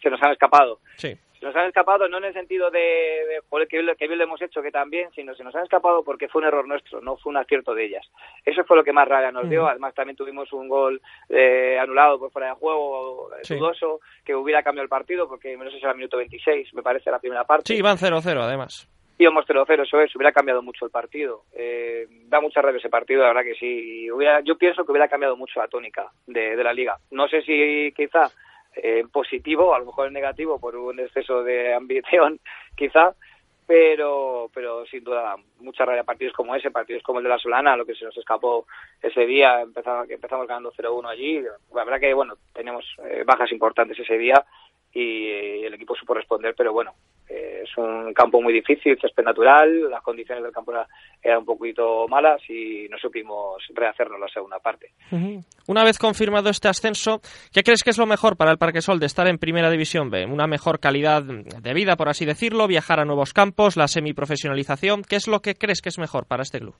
se 0.00 0.08
nos 0.08 0.22
han 0.22 0.32
escapado. 0.32 0.80
Sí. 0.96 1.14
Se 1.38 1.44
nos 1.44 1.54
han 1.54 1.66
escapado 1.66 2.08
no 2.08 2.16
en 2.16 2.24
el 2.24 2.32
sentido 2.32 2.70
de, 2.70 2.78
de 2.78 3.40
joder, 3.50 3.68
que, 3.68 3.84
que 3.98 4.06
bien 4.06 4.18
lo 4.18 4.24
hemos 4.24 4.40
hecho, 4.40 4.62
que 4.62 4.70
también, 4.70 5.10
sino 5.14 5.34
se 5.34 5.44
nos 5.44 5.54
han 5.54 5.64
escapado 5.64 6.02
porque 6.02 6.28
fue 6.28 6.40
un 6.40 6.48
error 6.48 6.66
nuestro, 6.66 7.02
no 7.02 7.18
fue 7.18 7.28
un 7.28 7.36
acierto 7.36 7.74
de 7.74 7.84
ellas. 7.84 8.06
Eso 8.42 8.64
fue 8.64 8.78
lo 8.78 8.82
que 8.82 8.94
más 8.94 9.06
rabia 9.06 9.30
nos 9.30 9.50
dio. 9.50 9.68
Además, 9.68 9.94
también 9.94 10.16
tuvimos 10.16 10.50
un 10.54 10.66
gol 10.66 11.02
eh, 11.28 11.78
anulado 11.78 12.18
por 12.18 12.30
fuera 12.30 12.48
de 12.48 12.54
juego, 12.54 13.28
dudoso, 13.46 14.00
que 14.24 14.34
hubiera 14.34 14.62
cambiado 14.62 14.84
el 14.84 14.88
partido, 14.88 15.28
porque 15.28 15.54
no 15.58 15.64
sé 15.64 15.72
si 15.72 15.82
era 15.82 15.90
el 15.90 15.98
minuto 15.98 16.16
26, 16.16 16.72
me 16.72 16.82
parece, 16.82 17.10
la 17.10 17.18
primera 17.18 17.44
parte. 17.44 17.64
Sí, 17.66 17.78
iban 17.78 17.98
0-0 17.98 18.40
además 18.40 18.88
íbamos 19.18 19.46
0-0, 19.46 19.82
eso 19.82 20.00
es, 20.00 20.14
hubiera 20.14 20.32
cambiado 20.32 20.62
mucho 20.62 20.84
el 20.84 20.90
partido. 20.90 21.42
Eh, 21.54 22.06
da 22.28 22.40
mucha 22.40 22.60
rabia 22.60 22.78
ese 22.78 22.88
partido, 22.88 23.22
la 23.22 23.28
verdad 23.28 23.44
que 23.44 23.54
sí. 23.54 24.10
Hubiera, 24.10 24.40
yo 24.40 24.56
pienso 24.56 24.84
que 24.84 24.92
hubiera 24.92 25.08
cambiado 25.08 25.36
mucho 25.36 25.60
la 25.60 25.68
tónica 25.68 26.10
de, 26.26 26.56
la 26.62 26.72
liga. 26.72 26.98
No 27.10 27.28
sé 27.28 27.42
si 27.42 27.92
quizá 27.96 28.30
eh, 28.74 29.04
positivo, 29.10 29.74
a 29.74 29.78
lo 29.78 29.86
mejor 29.86 30.08
en 30.08 30.14
negativo 30.14 30.60
por 30.60 30.76
un 30.76 31.00
exceso 31.00 31.42
de 31.42 31.74
ambición, 31.74 32.40
quizá, 32.76 33.14
pero 33.66 34.48
pero 34.54 34.86
sin 34.86 35.02
duda 35.02 35.34
mucha 35.58 35.84
rabia 35.84 36.04
partidos 36.04 36.34
como 36.34 36.54
ese, 36.54 36.70
partidos 36.70 37.02
como 37.02 37.18
el 37.18 37.24
de 37.24 37.30
la 37.30 37.38
Solana, 37.38 37.76
lo 37.76 37.84
que 37.84 37.94
se 37.94 38.04
nos 38.04 38.16
escapó 38.16 38.66
ese 39.02 39.26
día, 39.26 39.62
empezamos, 39.62 40.08
empezamos 40.10 40.46
ganando 40.46 40.72
0-1 40.72 41.08
allí. 41.08 41.42
La 41.74 41.84
verdad 41.84 42.00
que, 42.00 42.14
bueno, 42.14 42.34
tenemos 42.52 42.84
eh, 43.04 43.24
bajas 43.26 43.50
importantes 43.50 43.98
ese 43.98 44.18
día 44.18 44.44
y 44.92 45.64
el 45.64 45.74
equipo 45.74 45.94
supo 45.94 46.14
responder, 46.14 46.54
pero 46.56 46.72
bueno, 46.72 46.94
eh, 47.28 47.62
es 47.64 47.76
un 47.76 48.14
campo 48.14 48.40
muy 48.40 48.52
difícil, 48.52 48.98
césped 49.00 49.24
natural, 49.24 49.90
las 49.90 50.02
condiciones 50.02 50.44
del 50.44 50.52
campo 50.52 50.72
eran 51.22 51.38
un 51.38 51.44
poquito 51.44 52.06
malas 52.08 52.40
y 52.48 52.86
no 52.88 52.98
supimos 52.98 53.62
rehacernos 53.74 54.20
la 54.20 54.28
segunda 54.28 54.58
parte. 54.58 54.92
Una 55.66 55.84
vez 55.84 55.98
confirmado 55.98 56.50
este 56.50 56.68
ascenso, 56.68 57.20
¿qué 57.52 57.62
crees 57.62 57.82
que 57.82 57.90
es 57.90 57.98
lo 57.98 58.06
mejor 58.06 58.36
para 58.36 58.52
el 58.52 58.58
Parque 58.58 58.80
Sol 58.80 59.00
de 59.00 59.06
estar 59.06 59.26
en 59.26 59.38
Primera 59.38 59.70
División 59.70 60.10
B? 60.10 60.24
¿Una 60.26 60.46
mejor 60.46 60.78
calidad 60.78 61.22
de 61.22 61.74
vida, 61.74 61.96
por 61.96 62.08
así 62.08 62.24
decirlo? 62.24 62.68
¿Viajar 62.68 63.00
a 63.00 63.04
nuevos 63.04 63.32
campos? 63.32 63.76
¿La 63.76 63.88
semiprofesionalización? 63.88 65.02
¿Qué 65.02 65.16
es 65.16 65.26
lo 65.26 65.40
que 65.40 65.54
crees 65.54 65.82
que 65.82 65.88
es 65.88 65.98
mejor 65.98 66.26
para 66.26 66.42
este 66.42 66.60
club? 66.60 66.76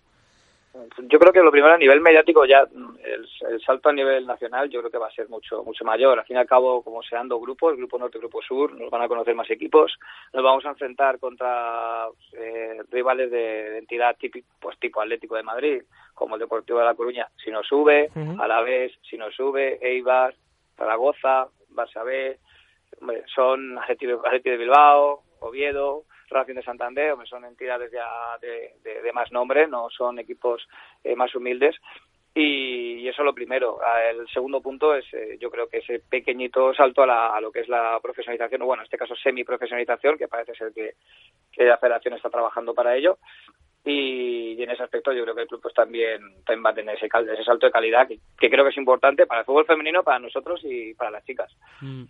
Yo 1.08 1.18
creo 1.18 1.32
que 1.32 1.42
lo 1.42 1.50
primero 1.50 1.74
a 1.74 1.78
nivel 1.78 2.00
mediático 2.00 2.44
ya 2.44 2.66
el, 3.04 3.60
salto 3.64 3.88
a 3.88 3.92
nivel 3.92 4.26
nacional 4.26 4.68
yo 4.68 4.80
creo 4.80 4.90
que 4.90 4.98
va 4.98 5.08
a 5.08 5.12
ser 5.12 5.28
mucho 5.28 5.62
mucho 5.62 5.84
mayor. 5.84 6.18
Al 6.18 6.24
fin 6.24 6.36
y 6.36 6.38
al 6.38 6.46
cabo, 6.46 6.82
como 6.82 7.02
sean 7.02 7.28
dos 7.28 7.40
grupos, 7.40 7.76
grupo 7.76 7.98
norte 7.98 8.18
y 8.18 8.20
grupo 8.20 8.42
sur, 8.42 8.72
nos 8.72 8.90
van 8.90 9.02
a 9.02 9.08
conocer 9.08 9.34
más 9.34 9.50
equipos, 9.50 9.96
nos 10.32 10.42
vamos 10.42 10.64
a 10.66 10.70
enfrentar 10.70 11.18
contra 11.18 12.06
eh, 12.32 12.78
rivales 12.90 13.30
de, 13.30 13.78
entidad 13.78 14.16
típico, 14.16 14.48
pues 14.60 14.78
tipo 14.78 15.00
Atlético 15.00 15.36
de 15.36 15.42
Madrid, 15.42 15.82
como 16.14 16.34
el 16.36 16.40
Deportivo 16.40 16.78
de 16.78 16.84
La 16.84 16.94
Coruña, 16.94 17.28
si 17.42 17.50
nos 17.50 17.66
sube, 17.66 18.10
a 18.38 18.48
la 18.48 18.60
vez, 18.62 18.92
si 19.08 19.16
nos 19.16 19.34
sube, 19.34 19.78
Eibar, 19.80 20.34
Zaragoza, 20.76 21.48
Barça 21.70 22.04
B, 22.04 22.38
son 23.34 23.78
Atlético 23.78 24.22
de 24.42 24.56
Bilbao, 24.56 25.22
Oviedo, 25.40 26.04
Racing 26.28 26.54
de 26.54 26.62
Santander, 26.62 27.14
son 27.28 27.44
entidades 27.44 27.90
ya 27.92 28.38
de, 28.40 28.74
de, 28.82 29.12
más 29.12 29.30
nombre, 29.32 29.66
no 29.66 29.88
son 29.90 30.18
equipos 30.18 30.66
eh, 31.04 31.16
más 31.16 31.34
humildes. 31.34 31.76
Y, 32.34 33.08
eso 33.08 33.22
es 33.22 33.24
lo 33.24 33.34
primero. 33.34 33.78
El 34.10 34.28
segundo 34.28 34.60
punto 34.60 34.94
es, 34.94 35.06
eh, 35.14 35.38
yo 35.40 35.50
creo 35.50 35.68
que 35.68 35.78
ese 35.78 36.00
pequeñito 36.00 36.74
salto 36.74 37.02
a, 37.02 37.40
lo 37.40 37.50
que 37.50 37.60
es 37.60 37.68
la 37.68 37.98
profesionalización, 38.02 38.60
o 38.60 38.66
bueno, 38.66 38.82
en 38.82 38.84
este 38.84 38.98
caso 38.98 39.16
semi-profesionalización, 39.16 40.18
que 40.18 40.28
parece 40.28 40.54
ser 40.54 40.72
que, 40.74 40.94
la 41.64 41.78
federación 41.78 42.12
está 42.12 42.28
trabajando 42.28 42.74
para 42.74 42.94
ello. 42.94 43.18
Y, 43.84 44.62
en 44.62 44.70
ese 44.70 44.82
aspecto 44.82 45.12
yo 45.12 45.22
creo 45.22 45.34
que 45.34 45.42
el 45.42 45.48
club 45.48 45.62
pues, 45.62 45.72
también, 45.72 46.20
también 46.44 46.66
va 46.66 46.70
a 46.70 46.74
tener 46.74 46.96
ese, 46.96 47.06
ese 47.06 47.44
salto 47.44 47.66
de 47.66 47.72
calidad 47.72 48.06
que, 48.06 48.50
creo 48.50 48.64
que 48.64 48.70
es 48.70 48.76
importante 48.76 49.26
para 49.26 49.40
el 49.40 49.46
fútbol 49.46 49.64
femenino, 49.64 50.02
para 50.02 50.18
nosotros 50.18 50.60
y 50.62 50.92
para 50.92 51.12
las 51.12 51.24
chicas. 51.24 51.50
Mm. 51.80 52.04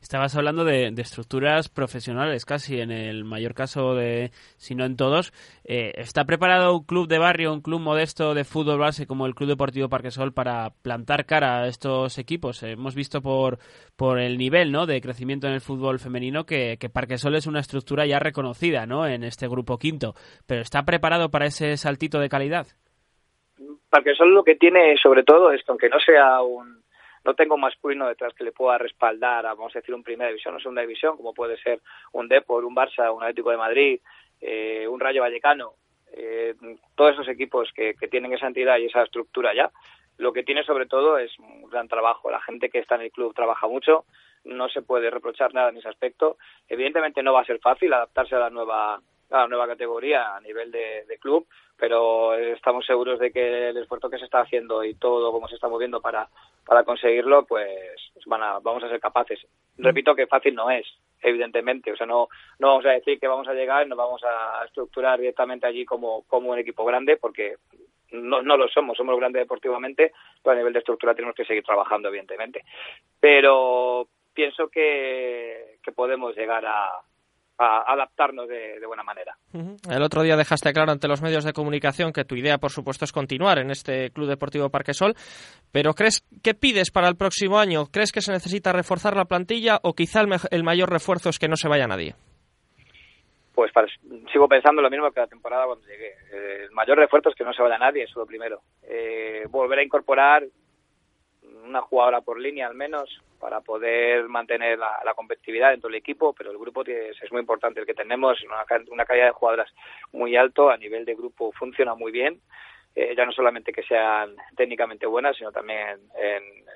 Estabas 0.00 0.36
hablando 0.36 0.64
de, 0.64 0.92
estructuras 0.98 1.68
profesionales, 1.68 2.44
casi 2.44 2.80
en 2.80 2.90
el 2.90 3.24
mayor 3.24 3.54
caso 3.54 3.94
de, 3.94 4.30
si 4.56 4.74
no 4.74 4.84
en 4.84 4.96
todos. 4.96 5.32
Eh, 5.64 5.92
¿Está 5.96 6.24
preparado 6.24 6.76
un 6.76 6.84
club 6.84 7.08
de 7.08 7.18
barrio, 7.18 7.52
un 7.52 7.60
club 7.60 7.80
modesto 7.80 8.34
de 8.34 8.44
fútbol 8.44 8.78
base 8.78 9.06
como 9.06 9.26
el 9.26 9.34
Club 9.34 9.50
Deportivo 9.50 9.88
Parquesol 9.88 10.32
para 10.32 10.70
plantar 10.82 11.26
cara 11.26 11.62
a 11.62 11.66
estos 11.68 12.18
equipos? 12.18 12.62
hemos 12.62 12.94
visto 12.94 13.22
por, 13.22 13.58
por 13.96 14.18
el 14.18 14.38
nivel 14.38 14.72
¿no? 14.72 14.86
de 14.86 15.00
crecimiento 15.00 15.46
en 15.46 15.54
el 15.54 15.60
fútbol 15.60 15.98
femenino 15.98 16.44
que, 16.44 16.76
que 16.78 16.88
Parquesol 16.88 17.34
es 17.34 17.46
una 17.46 17.60
estructura 17.60 18.06
ya 18.06 18.18
reconocida 18.18 18.86
¿no? 18.86 19.06
en 19.06 19.24
este 19.24 19.48
grupo 19.48 19.78
quinto. 19.78 20.14
¿Pero 20.46 20.60
está 20.60 20.84
preparado 20.84 21.30
para 21.30 21.46
ese 21.46 21.76
saltito 21.76 22.20
de 22.20 22.28
calidad? 22.28 22.66
Parquesol 23.90 24.34
lo 24.34 24.42
que 24.42 24.56
tiene 24.56 24.96
sobre 25.00 25.22
todo 25.22 25.52
es 25.52 25.62
que 25.62 25.70
aunque 25.70 25.88
no 25.88 26.00
sea 26.00 26.42
un 26.42 26.83
no 27.24 27.34
tengo 27.34 27.56
masculino 27.56 28.06
detrás 28.06 28.34
que 28.34 28.44
le 28.44 28.52
pueda 28.52 28.78
respaldar 28.78 29.46
a, 29.46 29.54
vamos 29.54 29.74
a 29.74 29.78
decir, 29.80 29.94
un 29.94 30.02
primera 30.02 30.28
división 30.28 30.54
o 30.54 30.60
segunda 30.60 30.82
división, 30.82 31.16
como 31.16 31.32
puede 31.32 31.56
ser 31.56 31.80
un 32.12 32.28
Depor, 32.28 32.64
un 32.64 32.76
Barça, 32.76 33.14
un 33.14 33.22
Atlético 33.22 33.50
de 33.50 33.56
Madrid, 33.56 34.00
eh, 34.40 34.86
un 34.86 35.00
Rayo 35.00 35.22
Vallecano, 35.22 35.74
eh, 36.12 36.54
todos 36.94 37.14
esos 37.14 37.28
equipos 37.28 37.72
que, 37.74 37.94
tienen 38.10 38.32
esa 38.32 38.46
entidad 38.46 38.78
y 38.78 38.86
esa 38.86 39.02
estructura 39.02 39.54
ya. 39.54 39.70
Lo 40.16 40.32
que 40.32 40.44
tiene 40.44 40.62
sobre 40.62 40.86
todo 40.86 41.18
es 41.18 41.36
un 41.38 41.68
gran 41.68 41.88
trabajo. 41.88 42.30
La 42.30 42.40
gente 42.40 42.68
que 42.68 42.78
está 42.78 42.94
en 42.94 43.02
el 43.02 43.10
club 43.10 43.34
trabaja 43.34 43.66
mucho, 43.66 44.04
no 44.44 44.68
se 44.68 44.82
puede 44.82 45.10
reprochar 45.10 45.52
nada 45.54 45.70
en 45.70 45.78
ese 45.78 45.88
aspecto. 45.88 46.36
Evidentemente 46.68 47.22
no 47.22 47.32
va 47.32 47.40
a 47.40 47.46
ser 47.46 47.58
fácil 47.58 47.92
adaptarse 47.92 48.36
a 48.36 48.40
la 48.40 48.50
nueva 48.50 49.00
a 49.30 49.38
la 49.38 49.48
nueva 49.48 49.66
categoría 49.66 50.36
a 50.36 50.40
nivel 50.40 50.70
de, 50.70 51.18
club, 51.20 51.46
pero 51.76 52.34
estamos 52.34 52.84
seguros 52.84 53.18
de 53.18 53.32
que 53.32 53.70
el 53.70 53.76
esfuerzo 53.78 54.10
que 54.10 54.18
se 54.18 54.26
está 54.26 54.40
haciendo 54.40 54.84
y 54.84 54.94
todo 54.94 55.32
cómo 55.32 55.48
se 55.48 55.54
está 55.54 55.66
moviendo 55.66 56.00
para, 56.00 56.28
para 56.64 56.84
conseguirlo, 56.84 57.44
pues 57.46 57.68
van 58.26 58.42
a, 58.42 58.58
vamos 58.60 58.82
a 58.84 58.88
ser 58.88 59.00
capaces. 59.00 59.40
Mm. 59.76 59.84
Repito 59.84 60.14
que 60.14 60.26
fácil 60.26 60.54
no 60.54 60.70
es, 60.70 60.86
evidentemente. 61.22 61.92
O 61.92 61.96
sea, 61.96 62.06
no, 62.06 62.28
no 62.58 62.68
vamos 62.68 62.86
a 62.86 62.90
decir 62.90 63.18
que 63.18 63.28
vamos 63.28 63.48
a 63.48 63.54
llegar 63.54 63.86
y 63.86 63.88
nos 63.88 63.98
vamos 63.98 64.22
a 64.24 64.64
estructurar 64.64 65.18
directamente 65.18 65.66
allí 65.66 65.84
como, 65.84 66.22
como 66.26 66.50
un 66.50 66.58
equipo 66.58 66.84
grande, 66.84 67.16
porque 67.16 67.56
no, 68.12 68.42
no 68.42 68.56
lo 68.56 68.68
somos, 68.68 68.96
somos 68.96 69.16
grandes 69.18 69.42
deportivamente, 69.42 70.12
pero 70.42 70.54
a 70.54 70.56
nivel 70.56 70.72
de 70.72 70.78
estructura 70.78 71.14
tenemos 71.14 71.34
que 71.34 71.44
seguir 71.44 71.64
trabajando, 71.64 72.08
evidentemente. 72.08 72.64
Pero 73.20 74.08
pienso 74.32 74.68
que, 74.68 75.78
que 75.82 75.92
podemos 75.92 76.34
llegar 76.36 76.64
a, 76.66 76.90
a 77.58 77.92
adaptarnos 77.92 78.48
de, 78.48 78.84
buena 78.86 79.02
manera. 79.02 79.36
El 79.52 80.02
otro 80.02 80.22
día 80.22 80.36
dejaste 80.36 80.72
claro 80.72 80.92
ante 80.92 81.08
los 81.08 81.22
medios 81.22 81.44
de 81.44 81.52
comunicación 81.52 82.12
que 82.12 82.24
tu 82.24 82.34
idea, 82.34 82.58
por 82.58 82.70
supuesto, 82.70 83.04
es 83.04 83.12
continuar 83.12 83.58
en 83.58 83.70
este 83.70 84.10
Club 84.10 84.28
Deportivo 84.28 84.70
Parquesol, 84.70 85.14
pero 85.72 85.94
¿crees 85.94 86.26
qué 86.42 86.54
pides 86.54 86.90
para 86.90 87.08
el 87.08 87.16
próximo 87.16 87.58
año? 87.58 87.86
¿Crees 87.86 88.12
que 88.12 88.20
se 88.20 88.32
necesita 88.32 88.72
reforzar 88.72 89.16
la 89.16 89.24
plantilla 89.24 89.78
o 89.82 89.94
quizá 89.94 90.20
el, 90.50 90.64
mayor 90.64 90.90
refuerzo 90.90 91.28
es 91.28 91.38
que 91.38 91.48
no 91.48 91.56
se 91.56 91.68
vaya 91.68 91.86
nadie? 91.86 92.14
Pues 93.54 93.70
sigo 94.32 94.48
pensando 94.48 94.82
lo 94.82 94.90
mismo 94.90 95.10
que 95.12 95.20
la 95.20 95.28
temporada 95.28 95.66
cuando 95.66 95.86
llegué. 95.86 96.12
el 96.32 96.72
mayor 96.72 96.98
refuerzo 96.98 97.28
es 97.28 97.36
que 97.36 97.44
no 97.44 97.52
se 97.52 97.62
vaya 97.62 97.78
nadie, 97.78 98.02
eso 98.02 98.12
es 98.12 98.16
lo 98.16 98.26
primero. 98.26 98.60
Eh, 98.82 99.44
volver 99.48 99.78
a 99.78 99.84
incorporar 99.84 100.44
una 101.64 101.80
jugadora 101.82 102.20
por 102.20 102.40
línea 102.40 102.66
al 102.66 102.74
menos 102.74 103.08
para 103.44 103.60
poder 103.60 104.26
mantener 104.26 104.78
la, 104.78 105.12
competitividad 105.14 105.72
dentro 105.72 105.88
del 105.88 105.98
equipo, 105.98 106.32
pero 106.32 106.50
el 106.50 106.56
grupo 106.56 106.82
es, 106.86 107.30
muy 107.30 107.40
importante 107.40 107.78
el 107.78 107.84
que 107.84 107.92
tenemos, 107.92 108.42
una, 108.42 108.64
una 108.90 109.04
calidad 109.04 109.26
de 109.26 109.32
jugadoras 109.32 109.70
muy 110.12 110.34
alto, 110.34 110.70
a 110.70 110.78
nivel 110.78 111.04
de 111.04 111.14
grupo 111.14 111.52
funciona 111.52 111.94
muy 111.94 112.10
bien, 112.10 112.40
eh, 112.94 113.12
ya 113.14 113.26
no 113.26 113.32
solamente 113.32 113.70
que 113.70 113.82
sean 113.82 114.34
técnicamente 114.56 115.04
buenas, 115.04 115.36
sino 115.36 115.52
también 115.52 116.00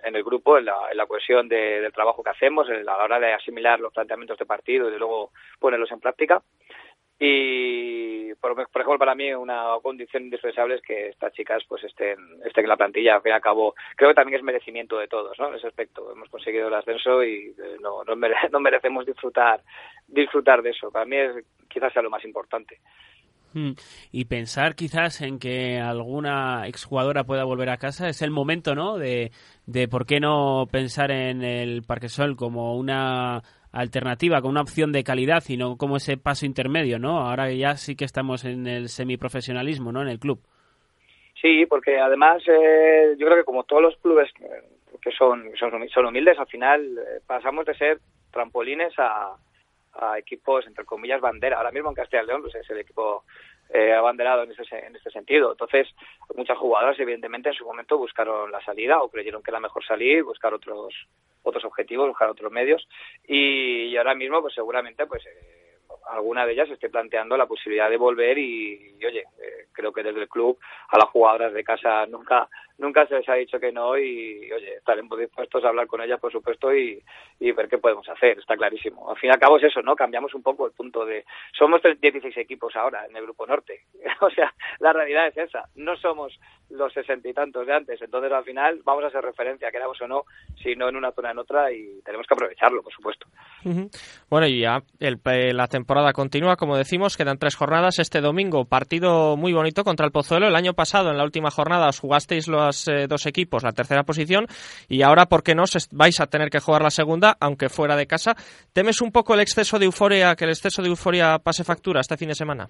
en, 0.05 0.15
el 0.15 0.23
grupo, 0.23 0.59
en 0.59 0.67
la, 0.67 1.07
cohesión 1.09 1.49
del 1.49 1.91
trabajo 1.91 2.23
que 2.23 2.31
hacemos, 2.31 2.69
a 2.69 2.75
la 2.75 2.99
hora 2.99 3.19
de 3.19 3.33
asimilar 3.33 3.81
los 3.81 3.95
planteamientos 3.95 4.39
de 4.39 4.45
partido 4.45 4.91
y 4.91 4.93
de 4.93 4.99
luego 4.99 5.31
ponerlos 5.59 5.91
en 5.91 6.01
práctica. 6.01 6.43
Y, 7.21 8.33
por, 8.35 8.53
ejemplo, 8.53 8.99
para 8.99 9.17
mí 9.17 9.33
una 9.35 9.73
condición 9.83 10.25
indispensable 10.25 10.77
es 10.77 10.83
que 10.83 11.09
estas 11.09 11.33
chicas 11.33 11.65
pues 11.69 11.83
estén, 11.83 12.17
estén 12.45 12.65
en 12.65 12.69
la 12.69 12.77
plantilla. 12.77 13.17
Al 13.17 13.23
fin 13.23 13.33
y 13.37 13.41
cabo, 13.41 13.75
creo 13.97 14.11
que 14.11 14.15
también 14.15 14.39
es 14.39 14.45
merecimiento 14.45 14.99
de 14.99 15.09
todos, 15.09 15.37
¿no? 15.39 15.49
En 15.49 15.57
ese 15.57 15.67
aspecto. 15.67 16.13
Hemos 16.13 16.29
conseguido 16.29 16.69
el 16.69 16.75
ascenso 16.75 17.25
y 17.25 17.55
eh, 17.59 17.77
no, 17.81 18.05
no, 18.53 18.61
merecemos 18.61 19.05
disfrutar, 19.05 19.63
disfrutar 20.07 20.63
de 20.63 20.71
eso. 20.71 20.93
Para 20.93 21.07
mí 21.07 21.17
es, 21.17 21.45
quizás 21.69 21.93
sea 21.93 22.03
lo 22.03 22.11
más 22.11 22.25
importante. 22.25 22.79
Hmm. 23.53 23.73
Y 24.13 24.27
pensar 24.27 24.77
quizás 24.77 25.21
en 25.21 25.41
que 25.41 25.79
alguna 25.81 26.69
exjugadora 26.69 27.25
pueda 27.25 27.45
volver 27.45 27.71
a 27.71 27.79
casa 27.79 28.09
es 28.09 28.23
el 28.23 28.31
momento, 28.31 28.77
¿no? 28.77 28.97
De, 28.97 29.33
de 29.67 29.89
por 29.89 30.07
qué 30.07 30.21
no 30.21 30.69
pensar 30.71 31.11
en 31.11 31.43
el 31.43 31.83
Parque 31.83 32.11
Sol 32.11 32.37
como 32.37 32.77
una 32.77 33.43
alternativa, 33.73 34.41
con 34.41 34.51
una 34.51 34.63
opción 34.63 34.93
de 34.93 35.05
calidad 35.05 35.43
y 35.49 35.57
no 35.57 35.77
como 35.77 35.97
ese 35.97 36.17
paso 36.17 36.47
intermedio, 36.47 36.99
¿no? 36.99 37.21
Ahora 37.21 37.51
ya 37.53 37.77
sí 37.77 37.97
que 37.97 38.05
estamos 38.05 38.45
en 38.45 38.67
el 38.67 38.89
semiprofesionalismo, 38.89 39.93
¿no? 39.93 40.03
En 40.03 40.09
el 40.09 40.19
club. 40.19 40.41
Sí, 41.41 41.67
porque 41.67 41.99
además 41.99 42.43
eh, 42.49 43.15
yo 43.19 43.27
creo 43.27 43.39
que 43.39 43.45
como 43.45 43.65
todos 43.65 43.83
los 43.83 43.97
clubes 43.99 44.31
que 45.01 45.13
son, 45.13 45.53
son, 45.59 46.07
humildes, 46.07 46.39
al 46.39 46.49
final 46.49 46.99
eh, 46.99 47.21
pasamos 47.27 47.65
de 47.67 47.75
ser 47.75 47.99
trampolines 48.33 48.93
a, 48.99 49.37
a, 49.95 50.19
equipos, 50.19 50.67
entre 50.67 50.85
comillas, 50.85 51.21
bandera. 51.21 51.59
Ahora 51.59 51.71
mismo 51.71 51.91
en 51.91 51.95
Castilla 51.95 52.25
y 52.25 52.27
León 52.27 52.43
pues, 52.43 52.55
es 52.57 52.69
el 52.71 52.79
equipo 52.79 53.25
eh, 53.71 53.93
abanderado 53.93 54.43
en, 54.45 54.53
ese, 54.53 54.63
en 54.79 54.97
este 54.97 55.11
sentido. 55.11 55.53
Entonces, 55.53 55.89
muchas 56.35 56.59
jugadoras, 56.59 56.99
evidentemente, 56.99 57.51
en 57.51 57.55
su 57.55 57.65
momento 57.65 57.99
buscaron 57.99 58.51
la 58.51 58.63
salida 58.65 59.01
o 59.01 59.11
creyeron 59.11 59.43
que 59.43 59.51
era 59.51 59.61
mejor 59.61 59.85
salir, 59.85 60.25
buscar 60.25 60.55
otros 60.55 60.95
otros 61.43 61.65
objetivos, 61.65 62.09
buscar 62.09 62.29
otros 62.29 62.53
medios 62.53 62.87
y, 63.27 63.97
ahora 63.97 64.15
mismo 64.15 64.41
pues 64.43 64.55
seguramente 64.55 65.07
pues 65.07 65.25
eh, 65.27 65.79
alguna 66.11 66.47
de 66.47 66.53
ellas 66.53 66.71
esté 66.71 66.89
planteando 66.89 67.37
la 67.37 67.47
posibilidad 67.47 67.91
de 67.91 67.97
volver 67.97 68.39
y, 68.39 68.97
oye, 69.05 69.21
eh, 69.21 69.67
creo 69.73 69.93
que 69.93 70.03
desde 70.03 70.21
el 70.21 70.29
club 70.29 70.59
a 70.89 70.99
las 70.99 71.09
jugadoras 71.09 71.53
de 71.53 71.65
casa 71.65 72.07
nunca 72.07 72.49
nunca 72.79 73.07
se 73.07 73.17
les 73.17 73.29
ha 73.29 73.35
dicho 73.35 73.59
que 73.59 73.73
no 73.73 73.97
y, 73.99 74.51
oye, 74.53 74.77
estaremos 74.77 75.19
dispuestos 75.19 75.65
a 75.65 75.69
hablar 75.69 75.87
con 75.87 76.01
ellas, 76.01 76.21
por 76.21 76.33
supuesto, 76.33 76.75
y, 76.75 77.03
y 77.41 77.53
ver 77.53 77.69
qué 77.69 77.79
podemos 77.79 78.09
hacer, 78.09 78.39
está 78.39 78.57
clarísimo. 78.57 79.11
Al 79.11 79.17
fin 79.19 79.29
y 79.29 79.33
al 79.33 79.39
cabo 79.39 79.59
es 79.59 79.65
eso, 79.65 79.83
¿no? 79.83 79.95
Cambiamos 79.95 80.35
un 80.35 80.43
poco 80.43 80.67
el 80.67 80.73
punto 80.73 81.05
de... 81.05 81.25
Somos 81.57 81.81
16 81.83 82.37
equipos 82.37 82.75
ahora 82.77 83.07
en 83.07 83.17
el 83.17 83.25
Grupo 83.25 83.47
Norte, 83.47 83.83
o 84.21 84.31
sea, 84.31 84.53
la 84.81 84.93
realidad 84.93 85.29
es 85.29 85.37
esa, 85.37 85.69
no 85.77 85.97
somos 85.97 86.39
los 86.71 86.93
sesenta 86.93 87.29
y 87.29 87.35
tantos 87.35 87.67
de 87.67 87.75
antes, 87.75 88.01
entonces 88.01 88.33
al 88.33 88.45
final 88.45 88.81
vamos 88.85 89.05
a 89.05 89.09
hacer 89.09 89.23
referencia, 89.23 89.71
queramos 89.71 90.01
o 90.01 90.09
no, 90.09 90.25
si 90.63 90.75
no 90.77 90.89
en 90.89 90.97
una 90.97 91.13
zona 91.13 91.31
en 91.31 91.39
otra, 91.39 91.73
y 91.73 92.01
tenemos 92.05 92.27
que 92.27 92.35
aprovecharlo, 92.35 92.83
por 92.83 92.93
supuesto. 92.93 93.27
Bueno, 94.31 94.47
y 94.47 94.61
ya 94.61 94.83
el, 95.01 95.19
la 95.55 95.67
temporada 95.67 96.13
continúa, 96.13 96.57
como 96.57 96.77
decimos, 96.77 97.17
quedan 97.17 97.39
tres 97.39 97.57
jornadas. 97.57 97.99
Este 97.99 98.21
domingo, 98.21 98.65
partido 98.67 99.37
muy 99.37 99.53
bonito 99.53 99.85
contra 99.85 100.07
el 100.07 100.13
Pozuelo. 100.13 100.47
El 100.47 100.57
año 100.57 100.75
pasado, 100.75 101.11
en 101.11 101.19
la 101.19 101.25
última 101.25 101.51
jornada, 101.51 101.89
os 101.89 102.01
jugasteis 102.01 102.49
eh, 102.89 103.07
dos 103.09 103.27
equipos 103.27 103.63
la 103.63 103.73
tercera 103.73 104.03
posición 104.03 104.47
y 104.89 105.03
ahora, 105.03 105.27
¿por 105.27 105.43
qué 105.43 105.55
no? 105.55 105.65
vais 105.93 106.21
a 106.21 106.27
tener 106.27 106.51
que 106.51 106.61
jugar 106.61 106.83
la 106.83 106.91
segunda, 106.91 107.37
aunque 107.41 107.69
fuera 107.69 107.97
de 107.97 108.07
casa. 108.07 108.35
¿Temes 108.73 109.01
un 109.01 109.13
poco 109.13 109.35
el 109.35 109.41
exceso 109.41 109.79
de 109.79 109.87
euforia, 109.87 110.35
que 110.37 110.45
el 110.45 110.51
exceso 110.51 110.83
de 110.83 110.89
euforia 110.89 111.39
pase 111.39 111.65
factura 111.65 112.01
este 112.01 112.17
fin 112.17 112.29
de 112.29 112.35
semana? 112.35 112.69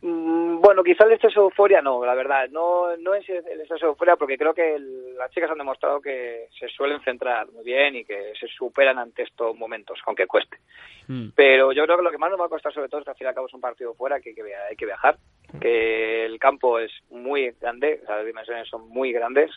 Mm, 0.00 0.60
bueno, 0.60 0.84
quizá 0.84 1.04
el 1.04 1.12
exceso 1.12 1.40
de 1.40 1.44
euforia 1.46 1.80
no, 1.82 2.04
la 2.04 2.14
verdad. 2.14 2.48
No, 2.50 2.96
no 2.96 3.14
es 3.14 3.28
el 3.28 3.60
exceso 3.60 3.86
de 3.86 3.90
euforia 3.90 4.16
porque 4.16 4.38
creo 4.38 4.54
que 4.54 4.78
las 5.16 5.30
chicas 5.30 5.50
han 5.50 5.58
demostrado 5.58 6.00
que 6.00 6.48
se 6.58 6.68
suelen 6.68 7.00
centrar 7.00 7.50
muy 7.50 7.64
bien 7.64 7.96
y 7.96 8.04
que 8.04 8.32
se 8.38 8.46
superan 8.48 8.98
ante 8.98 9.22
estos 9.22 9.56
momentos, 9.56 9.98
aunque 10.06 10.26
cueste. 10.26 10.58
Mm. 11.08 11.30
Pero 11.34 11.72
yo 11.72 11.84
creo 11.84 11.96
que 11.96 12.04
lo 12.04 12.10
que 12.10 12.18
más 12.18 12.30
nos 12.30 12.40
va 12.40 12.46
a 12.46 12.50
costar 12.50 12.72
sobre 12.72 12.88
todo 12.88 13.00
es 13.00 13.04
que 13.04 13.10
al 13.10 13.16
fin 13.16 13.26
y 13.26 13.28
al 13.28 13.34
cabo 13.34 13.48
es 13.48 13.54
un 13.54 13.60
partido 13.60 13.94
fuera 13.94 14.20
que 14.20 14.30
hay 14.30 14.34
que, 14.34 14.42
hay 14.42 14.76
que 14.76 14.86
viajar, 14.86 15.16
que 15.60 16.24
el 16.24 16.38
campo 16.38 16.78
es 16.78 16.92
muy 17.10 17.50
grande, 17.60 18.00
las 18.08 18.24
dimensiones 18.24 18.68
son 18.68 18.88
muy 18.88 19.12
grandes. 19.12 19.50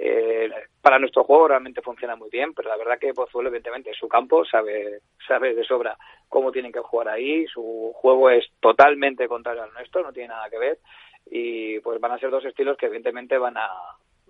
Eh, 0.00 0.48
para 0.80 1.00
nuestro 1.00 1.24
juego 1.24 1.48
realmente 1.48 1.82
funciona 1.82 2.14
muy 2.14 2.30
bien, 2.30 2.54
pero 2.54 2.68
la 2.68 2.76
verdad 2.76 3.00
que 3.00 3.12
Pozuelo 3.12 3.48
evidentemente 3.48 3.90
es 3.90 3.96
su 3.96 4.06
campo, 4.06 4.44
sabe, 4.44 5.00
sabe 5.26 5.54
de 5.54 5.64
sobra 5.64 5.98
cómo 6.28 6.52
tienen 6.52 6.70
que 6.70 6.78
jugar 6.78 7.08
ahí, 7.08 7.46
su 7.46 7.92
juego 7.96 8.30
es 8.30 8.46
totalmente 8.60 9.26
contrario 9.26 9.64
al 9.64 9.72
nuestro, 9.72 10.04
no 10.04 10.12
tiene 10.12 10.28
nada 10.28 10.48
que 10.50 10.58
ver 10.58 10.78
y 11.26 11.80
pues 11.80 12.00
van 12.00 12.12
a 12.12 12.18
ser 12.18 12.30
dos 12.30 12.44
estilos 12.44 12.76
que 12.76 12.86
evidentemente 12.86 13.38
van 13.38 13.56
a 13.56 13.68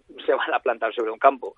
se 0.26 0.32
van 0.32 0.54
a 0.54 0.60
plantar 0.60 0.94
sobre 0.94 1.10
un 1.10 1.18
campo. 1.18 1.54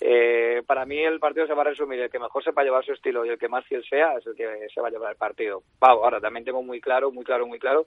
Eh, 0.00 0.62
para 0.64 0.86
mí 0.86 0.98
el 0.98 1.18
partido 1.18 1.48
se 1.48 1.54
va 1.54 1.62
a 1.62 1.66
resumir, 1.66 1.98
el 1.98 2.10
que 2.10 2.20
mejor 2.20 2.44
sepa 2.44 2.62
llevar 2.62 2.84
su 2.84 2.92
estilo 2.92 3.26
y 3.26 3.30
el 3.30 3.38
que 3.38 3.48
más 3.48 3.64
fiel 3.66 3.84
sea 3.84 4.14
es 4.16 4.26
el 4.26 4.36
que 4.36 4.68
se 4.72 4.80
va 4.80 4.86
a 4.86 4.90
llevar 4.90 5.10
el 5.10 5.18
partido. 5.18 5.64
ahora 5.80 6.20
también 6.20 6.44
tengo 6.44 6.62
muy 6.62 6.80
claro, 6.80 7.10
muy 7.10 7.24
claro, 7.24 7.46
muy 7.46 7.58
claro 7.58 7.86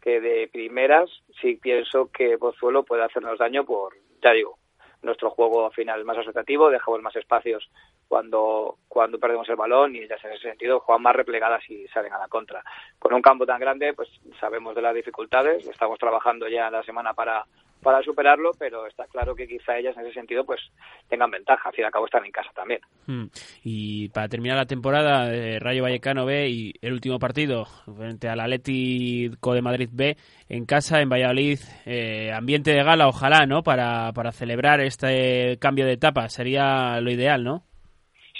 que 0.00 0.20
de 0.20 0.48
primeras 0.48 1.10
sí 1.40 1.56
pienso 1.56 2.10
que 2.10 2.38
Pozuelo 2.38 2.82
puede 2.84 3.04
hacernos 3.04 3.38
daño 3.38 3.64
por, 3.64 3.94
ya 4.22 4.32
digo, 4.32 4.58
nuestro 5.02 5.30
juego 5.30 5.66
al 5.66 5.72
final 5.72 6.04
más 6.04 6.18
asociativo, 6.18 6.70
dejamos 6.70 7.02
más 7.02 7.16
espacios 7.16 7.70
cuando, 8.08 8.76
cuando 8.88 9.18
perdemos 9.18 9.48
el 9.48 9.56
balón 9.56 9.94
y 9.94 10.00
ellas 10.00 10.22
en 10.24 10.32
ese 10.32 10.48
sentido 10.48 10.80
juegan 10.80 11.02
más 11.02 11.16
replegadas 11.16 11.62
y 11.70 11.86
salen 11.88 12.12
a 12.12 12.18
la 12.18 12.28
contra. 12.28 12.62
Con 12.98 13.14
un 13.14 13.22
campo 13.22 13.46
tan 13.46 13.60
grande, 13.60 13.94
pues 13.94 14.08
sabemos 14.38 14.74
de 14.74 14.82
las 14.82 14.94
dificultades, 14.94 15.66
estamos 15.66 15.98
trabajando 15.98 16.48
ya 16.48 16.70
la 16.70 16.82
semana 16.82 17.14
para, 17.14 17.44
para 17.82 18.02
superarlo, 18.02 18.52
pero 18.58 18.86
está 18.86 19.06
claro 19.06 19.34
que 19.34 19.46
quizá 19.46 19.78
ellas 19.78 19.96
en 19.96 20.04
ese 20.04 20.14
sentido 20.14 20.44
pues 20.44 20.60
tengan 21.08 21.30
ventaja, 21.30 21.68
al 21.68 21.74
fin 21.74 21.82
y 21.82 21.86
al 21.86 21.92
cabo 21.92 22.06
están 22.06 22.24
en 22.24 22.32
casa 22.32 22.50
también. 22.54 22.80
Hmm. 23.06 23.26
Y 23.64 24.08
para 24.10 24.28
terminar 24.28 24.56
la 24.56 24.66
temporada, 24.66 25.32
eh, 25.32 25.58
Rayo 25.58 25.82
Vallecano 25.82 26.26
B 26.26 26.48
y 26.48 26.72
el 26.82 26.92
último 26.92 27.18
partido 27.18 27.64
frente 27.96 28.28
al 28.28 28.40
Atlético 28.40 29.54
de 29.54 29.62
Madrid 29.62 29.88
B 29.92 30.16
en 30.48 30.66
casa, 30.66 31.00
en 31.00 31.08
Valladolid, 31.08 31.58
eh, 31.86 32.32
ambiente 32.32 32.72
de 32.72 32.82
gala, 32.82 33.08
ojalá, 33.08 33.46
¿no? 33.46 33.62
Para, 33.62 34.12
para 34.12 34.32
celebrar 34.32 34.80
este 34.80 35.58
cambio 35.58 35.86
de 35.86 35.92
etapa, 35.92 36.28
sería 36.28 37.00
lo 37.00 37.10
ideal, 37.10 37.44
¿no? 37.44 37.62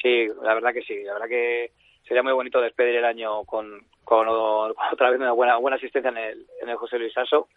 Sí, 0.02 0.28
la 0.42 0.54
verdad 0.54 0.72
que 0.72 0.82
sí, 0.82 1.02
la 1.02 1.14
verdad 1.14 1.28
que 1.28 1.72
sería 2.06 2.22
muy 2.22 2.32
bonito 2.32 2.60
despedir 2.60 2.96
el 2.96 3.04
año 3.04 3.44
con, 3.44 3.86
con, 4.04 4.26
otra 4.92 5.10
vez 5.10 5.20
una 5.20 5.32
buena, 5.32 5.56
buena 5.56 5.76
asistencia 5.76 6.10
en 6.10 6.16
el, 6.18 6.46
en 6.62 6.68
el 6.68 6.76
José 6.76 6.98
Luis 6.98 7.12
Sasso 7.12 7.48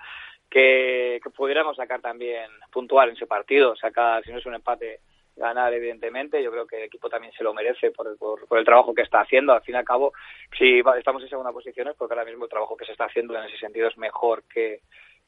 que, 0.53 1.19
pudiéramos 1.35 1.75
sacar 1.75 1.99
también 1.99 2.47
puntual 2.71 3.09
en 3.09 3.15
ese 3.15 3.25
partido, 3.25 3.75
sacar, 3.75 4.23
si 4.23 4.31
no 4.31 4.37
es 4.37 4.45
un 4.45 4.53
empate, 4.53 4.99
ganar 5.35 5.73
evidentemente. 5.73 6.43
Yo 6.43 6.51
creo 6.51 6.67
que 6.67 6.77
el 6.77 6.83
equipo 6.83 7.09
también 7.09 7.33
se 7.33 7.43
lo 7.43 7.55
merece 7.55 7.89
por 7.89 8.07
el, 8.07 8.17
por, 8.17 8.59
el 8.59 8.65
trabajo 8.65 8.93
que 8.93 9.01
está 9.01 9.21
haciendo. 9.21 9.51
Al 9.51 9.63
fin 9.63 9.73
y 9.73 9.77
al 9.79 9.83
cabo, 9.83 10.13
si 10.55 10.83
estamos 10.97 11.23
en 11.23 11.29
segunda 11.29 11.51
posición 11.51 11.87
es 11.87 11.95
porque 11.95 12.13
ahora 12.13 12.25
mismo 12.25 12.43
el 12.43 12.51
trabajo 12.51 12.77
que 12.77 12.85
se 12.85 12.91
está 12.91 13.05
haciendo 13.05 13.35
en 13.35 13.45
ese 13.45 13.57
sentido 13.57 13.87
es 13.87 13.97
mejor 13.97 14.43
que, 14.43 14.81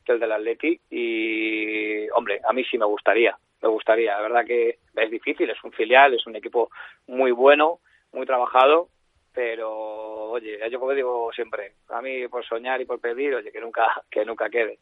que 0.06 0.12
el 0.12 0.20
del 0.20 0.32
Atleti 0.32 0.80
y, 0.92 2.08
hombre, 2.12 2.40
a 2.48 2.54
mí 2.54 2.64
sí 2.64 2.78
me 2.78 2.86
gustaría, 2.86 3.36
me 3.64 3.70
gustaría. 3.70 4.14
La 4.14 4.22
verdad 4.22 4.46
que 4.46 4.78
es 4.96 5.10
difícil, 5.10 5.50
es 5.50 5.64
un 5.64 5.72
filial, 5.72 6.14
es 6.14 6.28
un 6.28 6.36
equipo 6.36 6.70
muy 7.08 7.32
bueno, 7.32 7.80
muy 8.14 8.28
trabajado, 8.28 8.90
pero 9.34 10.30
oye, 10.30 10.60
yo 10.70 10.80
como 10.80 10.94
digo 10.94 11.32
siempre, 11.34 11.74
a 11.90 12.00
mí 12.02 12.28
por 12.28 12.46
soñar 12.46 12.80
y 12.80 12.86
por 12.86 13.00
pedir, 13.00 13.34
oye, 13.34 13.52
que 13.52 13.60
nunca 13.60 14.04
que 14.12 14.24
nunca 14.24 14.52
quede. 14.52 14.78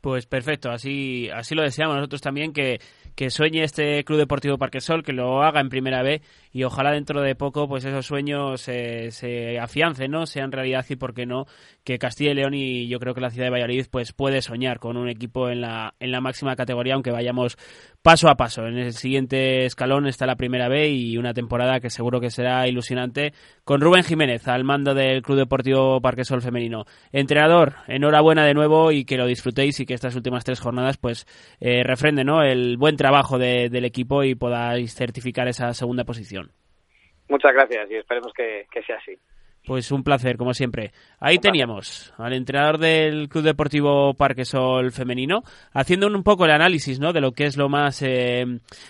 Pues 0.00 0.26
perfecto, 0.26 0.70
así, 0.70 1.28
así 1.34 1.56
lo 1.56 1.62
deseamos 1.62 1.96
nosotros 1.96 2.20
también, 2.20 2.52
que, 2.52 2.80
que 3.16 3.30
sueñe 3.30 3.64
este 3.64 4.04
Club 4.04 4.18
Deportivo 4.18 4.56
Parquesol, 4.56 5.02
que 5.02 5.12
lo 5.12 5.42
haga 5.42 5.60
en 5.60 5.68
Primera 5.68 6.04
B 6.04 6.22
y 6.52 6.62
ojalá 6.62 6.92
dentro 6.92 7.20
de 7.20 7.34
poco 7.34 7.66
pues 7.66 7.84
esos 7.84 8.06
sueños 8.06 8.60
se 8.60 9.58
afiancen, 9.60 10.12
¿no? 10.12 10.26
sean 10.26 10.52
realidad 10.52 10.86
y, 10.88 10.94
por 10.94 11.14
qué 11.14 11.26
no, 11.26 11.46
que 11.88 11.98
Castilla 11.98 12.32
y 12.32 12.34
León 12.34 12.52
y 12.52 12.86
yo 12.86 12.98
creo 12.98 13.14
que 13.14 13.22
la 13.22 13.30
ciudad 13.30 13.46
de 13.46 13.50
Valladolid 13.50 13.86
pues 13.90 14.12
puede 14.12 14.42
soñar 14.42 14.78
con 14.78 14.98
un 14.98 15.08
equipo 15.08 15.48
en 15.48 15.62
la, 15.62 15.94
en 16.00 16.12
la 16.12 16.20
máxima 16.20 16.54
categoría, 16.54 16.92
aunque 16.92 17.10
vayamos 17.10 17.56
paso 18.02 18.28
a 18.28 18.34
paso. 18.34 18.66
En 18.66 18.76
el 18.76 18.92
siguiente 18.92 19.64
escalón 19.64 20.06
está 20.06 20.26
la 20.26 20.36
Primera 20.36 20.68
B 20.68 20.90
y 20.90 21.16
una 21.16 21.32
temporada 21.32 21.80
que 21.80 21.88
seguro 21.88 22.20
que 22.20 22.28
será 22.28 22.68
ilusionante 22.68 23.32
con 23.64 23.80
Rubén 23.80 24.04
Jiménez 24.04 24.46
al 24.48 24.64
mando 24.64 24.92
del 24.92 25.22
Club 25.22 25.38
Deportivo 25.38 25.98
Parquesol 26.02 26.42
Femenino. 26.42 26.84
Entrenador, 27.10 27.76
enhorabuena 27.86 28.44
de 28.44 28.52
nuevo 28.52 28.92
y 28.92 29.06
que 29.06 29.16
lo 29.16 29.24
disfrutéis 29.24 29.80
y 29.80 29.86
que 29.86 29.94
estas 29.94 30.14
últimas 30.14 30.44
tres 30.44 30.60
jornadas 30.60 30.98
pues 30.98 31.24
eh, 31.58 31.84
refrenden 31.84 32.26
¿no? 32.26 32.42
el 32.42 32.76
buen 32.76 32.96
trabajo 32.96 33.38
del 33.38 33.84
equipo 33.86 34.24
y 34.24 34.34
podáis 34.34 34.94
certificar 34.94 35.48
esa 35.48 35.72
segunda 35.72 36.04
posición. 36.04 36.50
Muchas 37.30 37.54
gracias 37.54 37.90
y 37.90 37.94
esperemos 37.94 38.34
que 38.34 38.66
sea 38.86 38.96
así. 38.96 39.18
Pues 39.68 39.92
un 39.92 40.02
placer, 40.02 40.38
como 40.38 40.54
siempre. 40.54 40.92
Ahí 41.20 41.36
teníamos 41.36 42.14
al 42.16 42.32
entrenador 42.32 42.78
del 42.78 43.28
Club 43.28 43.44
Deportivo 43.44 44.14
Parquesol 44.14 44.92
femenino 44.92 45.42
haciendo 45.74 46.06
un 46.06 46.22
poco 46.22 46.46
el 46.46 46.52
análisis, 46.52 46.98
¿no? 46.98 47.12
De 47.12 47.20
lo 47.20 47.32
que 47.32 47.44
es 47.44 47.58
lo 47.58 47.68
más, 47.68 48.00
eh, 48.00 48.46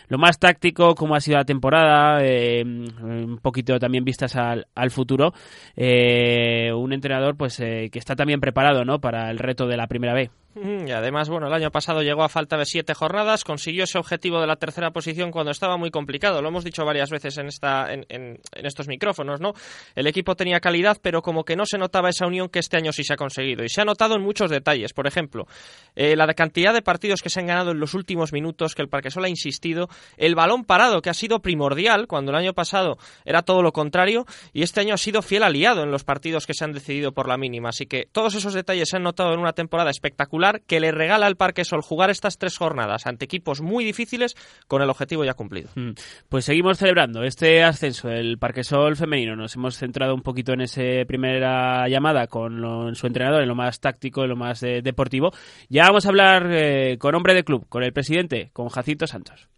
lo 0.07 0.19
más 0.19 0.39
táctico, 0.39 0.95
cómo 0.95 1.17
ha 1.17 1.21
sido 1.21 1.37
la 1.37 1.45
temporada, 1.45 2.21
eh, 2.23 2.63
un 2.63 3.41
poquito 3.43 3.77
también 3.81 4.05
vistas 4.05 4.37
al, 4.37 4.69
al 4.77 4.93
futuro. 4.93 5.33
Eh, 5.75 6.73
un 6.73 6.93
entrenador, 6.93 7.37
pues, 7.37 7.57
que 7.57 7.91
está 7.93 8.15
también 8.15 8.39
preparado, 8.39 8.85
¿no? 8.85 9.01
Para 9.01 9.33
el 9.33 9.41
reto 9.41 9.67
de 9.67 9.77
la 9.77 9.89
primera 9.89 10.15
B. 10.15 10.31
Y 10.63 10.91
además, 10.91 11.29
bueno, 11.29 11.47
el 11.47 11.53
año 11.53 11.71
pasado 11.71 12.03
llegó 12.03 12.25
a 12.25 12.29
falta 12.29 12.57
de 12.57 12.65
siete 12.65 12.95
jornadas, 12.95 13.45
consiguió 13.45 13.85
ese 13.85 13.99
objetivo 13.99 14.41
de 14.41 14.47
la 14.47 14.57
tercera 14.57 14.91
posición 14.91 15.31
cuando 15.31 15.53
estaba 15.53 15.77
muy 15.77 15.91
complicado. 15.91 16.43
Lo 16.43 16.49
hemos 16.49 16.65
dicho 16.65 16.85
varias 16.85 17.11
veces 17.11 17.39
en, 17.39 17.47
esta, 17.47 17.93
en, 17.93 18.05
en, 18.09 18.41
estos 18.53 18.89
micrófonos, 18.89 19.41
¿no? 19.41 19.53
El 19.95 20.07
equipo 20.07 20.35
tenía 20.35 20.61
calidad, 20.61 20.99
pero 21.01 21.23
como 21.23 21.45
que 21.45 21.57
no 21.57 21.65
se 21.67 21.79
notaba 21.79 22.09
esa 22.09 22.27
unión 22.27 22.49
que 22.49 22.59
este 22.59 22.77
año 22.77 22.93
sí 22.93 23.05
se 23.05 23.15
ha 23.15 23.17
conseguido. 23.17 23.65
Y 23.65 23.69
se 23.69 23.83
ha 23.83 23.85
notado 23.85 24.17
en 24.17 24.23
muchos 24.23 24.51
detalles. 24.51 24.93
Por 24.93 25.07
ejemplo, 25.07 25.47
eh, 25.95 26.17
la 26.17 26.27
cantidad 26.35 26.73
de 26.75 26.83
partidos 26.83 27.23
que 27.23 27.31
se 27.31 27.41
han 27.41 27.47
ganado 27.47 27.71
en 27.71 27.81
los 27.81 27.95
últimos 27.95 28.33
minutos, 28.33 28.75
que 28.75 28.83
el 28.83 28.89
Parquesol 28.89 29.25
ha 29.25 29.29
insistido, 29.29 29.89
el 30.17 30.35
balón 30.35 30.65
parado, 30.65 31.03
que 31.03 31.11
ha 31.11 31.15
sido 31.15 31.41
primordial, 31.41 32.07
cuando 32.07 32.33
el 32.33 32.37
año 32.37 32.55
pasado 32.55 32.99
era 33.25 33.43
todo 33.43 33.63
lo 33.63 33.73
contrario, 33.73 34.27
y 34.53 34.63
este 34.63 34.81
año 34.81 34.95
ha 34.95 34.99
sido 34.99 35.23
fiel 35.23 35.43
aliado 35.43 35.83
en 35.83 35.91
los 35.91 36.05
partidos 36.05 36.47
que 36.47 36.55
se 36.55 36.65
han 36.65 36.73
decidido 36.73 37.13
por 37.13 37.29
la 37.29 37.37
mínima. 37.37 37.69
Así 37.69 37.87
que 37.87 38.09
todos 38.11 38.35
esos 38.35 38.55
detalles 38.55 38.89
se 38.89 38.97
han 38.97 39.03
notado 39.03 39.33
en 39.35 39.41
una 39.41 39.53
temporada 39.53 39.91
espectacular 39.91 40.48
que 40.67 40.81
le 40.81 40.93
regala 40.93 41.27
al 41.27 41.37
Parque 41.37 41.65
Sol 41.65 41.83
jugar 41.83 42.11
estas 42.11 42.39
tres 42.39 42.57
jornadas 42.57 43.07
ante 43.07 43.25
equipos 43.25 43.61
muy 43.61 43.85
difíciles 43.85 44.35
con 44.67 44.83
el 44.83 44.91
objetivo 44.91 45.25
ya 45.25 45.35
cumplido. 45.35 45.71
Mm. 45.75 45.93
Pues 46.29 46.45
seguimos 46.45 46.79
celebrando 46.79 47.23
este 47.23 47.63
ascenso 47.63 48.09
del 48.09 48.39
Parque 48.39 48.65
Sol 48.65 48.97
femenino. 48.97 49.37
Nos 49.37 49.55
hemos 49.57 49.77
centrado 49.77 50.15
un 50.15 50.23
poquito 50.23 50.53
en 50.53 50.63
esa 50.63 50.83
primera 51.07 51.89
llamada 51.89 52.27
con 52.27 52.95
su 52.95 53.07
entrenador, 53.07 53.43
en 53.43 53.49
lo 53.49 53.55
más 53.55 53.81
táctico, 53.81 54.23
en 54.23 54.31
lo 54.31 54.37
más 54.37 54.63
eh, 54.63 54.81
deportivo. 54.83 55.33
Ya 55.69 55.85
vamos 55.85 56.07
a 56.07 56.09
hablar 56.09 56.49
eh, 56.53 56.99
con 56.99 57.15
hombre 57.15 57.35
de 57.35 57.45
club, 57.45 57.67
con 57.69 57.83
el 57.83 57.93
presidente, 57.93 58.51
con 58.53 58.69
Jacinto 58.69 59.07
Santos. 59.07 59.49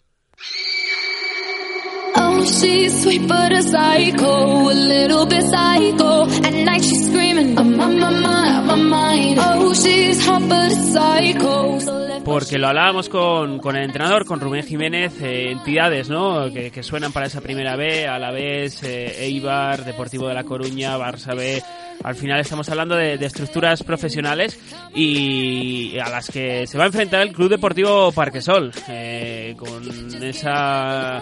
She's 2.46 3.02
sweet 3.02 3.26
but 3.28 3.52
a 3.52 3.62
psycho, 3.62 4.70
a 4.70 4.74
little 4.74 5.26
bit 5.26 5.42
psycho. 5.44 6.26
At 6.46 6.54
night 6.64 6.82
she's 6.82 7.06
screaming, 7.06 7.58
I'm 7.58 7.80
on 7.80 7.98
my 8.00 8.10
mind, 8.10 8.66
my 8.66 8.76
mind. 8.76 9.76
She's 9.76 10.24
hot 10.26 10.42
but 10.48 10.72
a 10.72 10.74
psycho. 10.74 12.00
Porque 12.24 12.58
lo 12.58 12.68
hablábamos 12.68 13.08
con, 13.08 13.58
con 13.58 13.76
el 13.76 13.84
entrenador, 13.84 14.24
con 14.24 14.40
Rubén 14.40 14.64
Jiménez, 14.64 15.20
eh, 15.20 15.50
entidades 15.50 16.10
¿no? 16.10 16.52
Que, 16.52 16.70
que, 16.70 16.82
suenan 16.82 17.12
para 17.12 17.26
esa 17.26 17.40
primera 17.40 17.76
B, 17.76 18.06
a 18.06 18.18
la 18.18 18.30
vez 18.30 18.82
eh, 18.82 19.24
Eibar, 19.24 19.84
Deportivo 19.84 20.28
de 20.28 20.34
La 20.34 20.44
Coruña, 20.44 20.96
Barça 20.98 21.34
B, 21.34 21.62
al 22.03 22.14
final 22.14 22.40
estamos 22.40 22.68
hablando 22.70 22.96
de, 22.96 23.14
estructuras 23.14 23.82
profesionales 23.82 24.59
y 24.94 25.98
a 25.98 26.09
las 26.09 26.30
que 26.30 26.66
se 26.66 26.78
va 26.78 26.84
a 26.84 26.86
enfrentar 26.86 27.22
el 27.22 27.32
Club 27.32 27.51
Deportivo 27.51 28.11
Parquesol, 28.12 28.70
eh, 28.88 29.55
con 29.59 29.82
esa 30.22 31.20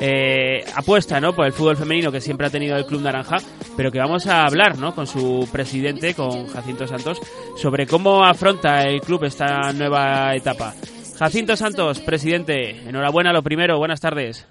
eh, 0.00 0.64
apuesta 0.76 1.20
¿no? 1.20 1.32
por 1.32 1.46
el 1.46 1.52
fútbol 1.52 1.76
femenino 1.76 2.12
que 2.12 2.20
siempre 2.20 2.46
ha 2.46 2.50
tenido 2.50 2.76
el 2.76 2.86
Club 2.86 3.02
Naranja, 3.02 3.38
pero 3.76 3.90
que 3.90 3.98
vamos 3.98 4.26
a 4.26 4.46
hablar 4.46 4.78
¿no? 4.78 4.94
con 4.94 5.06
su 5.06 5.48
presidente, 5.52 6.14
con 6.14 6.46
Jacinto 6.46 6.86
Santos, 6.86 7.20
sobre 7.56 7.86
cómo 7.86 8.24
afronta 8.24 8.84
el 8.84 9.00
club 9.00 9.24
esta 9.24 9.72
nueva 9.72 10.34
etapa. 10.34 10.72
Jacinto 11.18 11.56
Santos, 11.56 12.00
presidente, 12.00 12.88
enhorabuena 12.88 13.32
lo 13.32 13.42
primero, 13.42 13.78
buenas 13.78 14.00
tardes. 14.00 14.48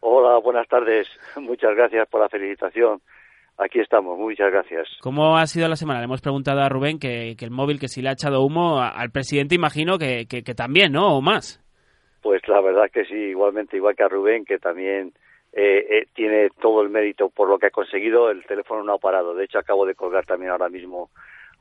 Hola, 0.00 0.38
buenas 0.38 0.68
tardes, 0.68 1.08
muchas 1.36 1.74
gracias 1.74 2.08
por 2.08 2.20
la 2.20 2.28
felicitación 2.28 3.00
aquí 3.62 3.80
estamos, 3.80 4.18
muchas 4.18 4.50
gracias. 4.50 4.88
¿Cómo 5.00 5.36
ha 5.36 5.46
sido 5.46 5.68
la 5.68 5.76
semana? 5.76 6.00
Le 6.00 6.04
hemos 6.04 6.20
preguntado 6.20 6.60
a 6.60 6.68
Rubén 6.68 6.98
que, 6.98 7.36
el 7.38 7.50
móvil 7.50 7.78
que 7.78 7.88
si 7.88 8.02
le 8.02 8.08
ha 8.08 8.12
echado 8.12 8.42
humo 8.42 8.80
al 8.80 9.10
presidente, 9.10 9.54
imagino 9.54 9.98
que, 9.98 10.26
que, 10.26 10.54
también, 10.54 10.92
¿no? 10.92 11.16
¿O 11.16 11.20
más? 11.20 11.58
Pues 12.22 12.46
la 12.48 12.60
verdad 12.60 12.90
que 12.92 13.04
sí, 13.04 13.14
igualmente, 13.14 13.76
igual 13.76 13.96
que 13.96 14.04
a 14.04 14.08
Rubén, 14.08 14.44
que 14.44 14.58
también 14.58 15.12
eh, 15.52 15.86
eh, 15.90 16.06
tiene 16.14 16.48
todo 16.60 16.82
el 16.82 16.90
mérito 16.90 17.28
por 17.28 17.48
lo 17.48 17.58
que 17.58 17.66
ha 17.66 17.70
conseguido, 17.70 18.30
el 18.30 18.44
teléfono 18.44 18.84
no 18.84 18.94
ha 18.94 18.98
parado. 18.98 19.34
De 19.34 19.44
hecho, 19.44 19.58
acabo 19.58 19.86
de 19.86 19.94
colgar 19.94 20.24
también 20.24 20.52
ahora 20.52 20.68
mismo 20.68 21.10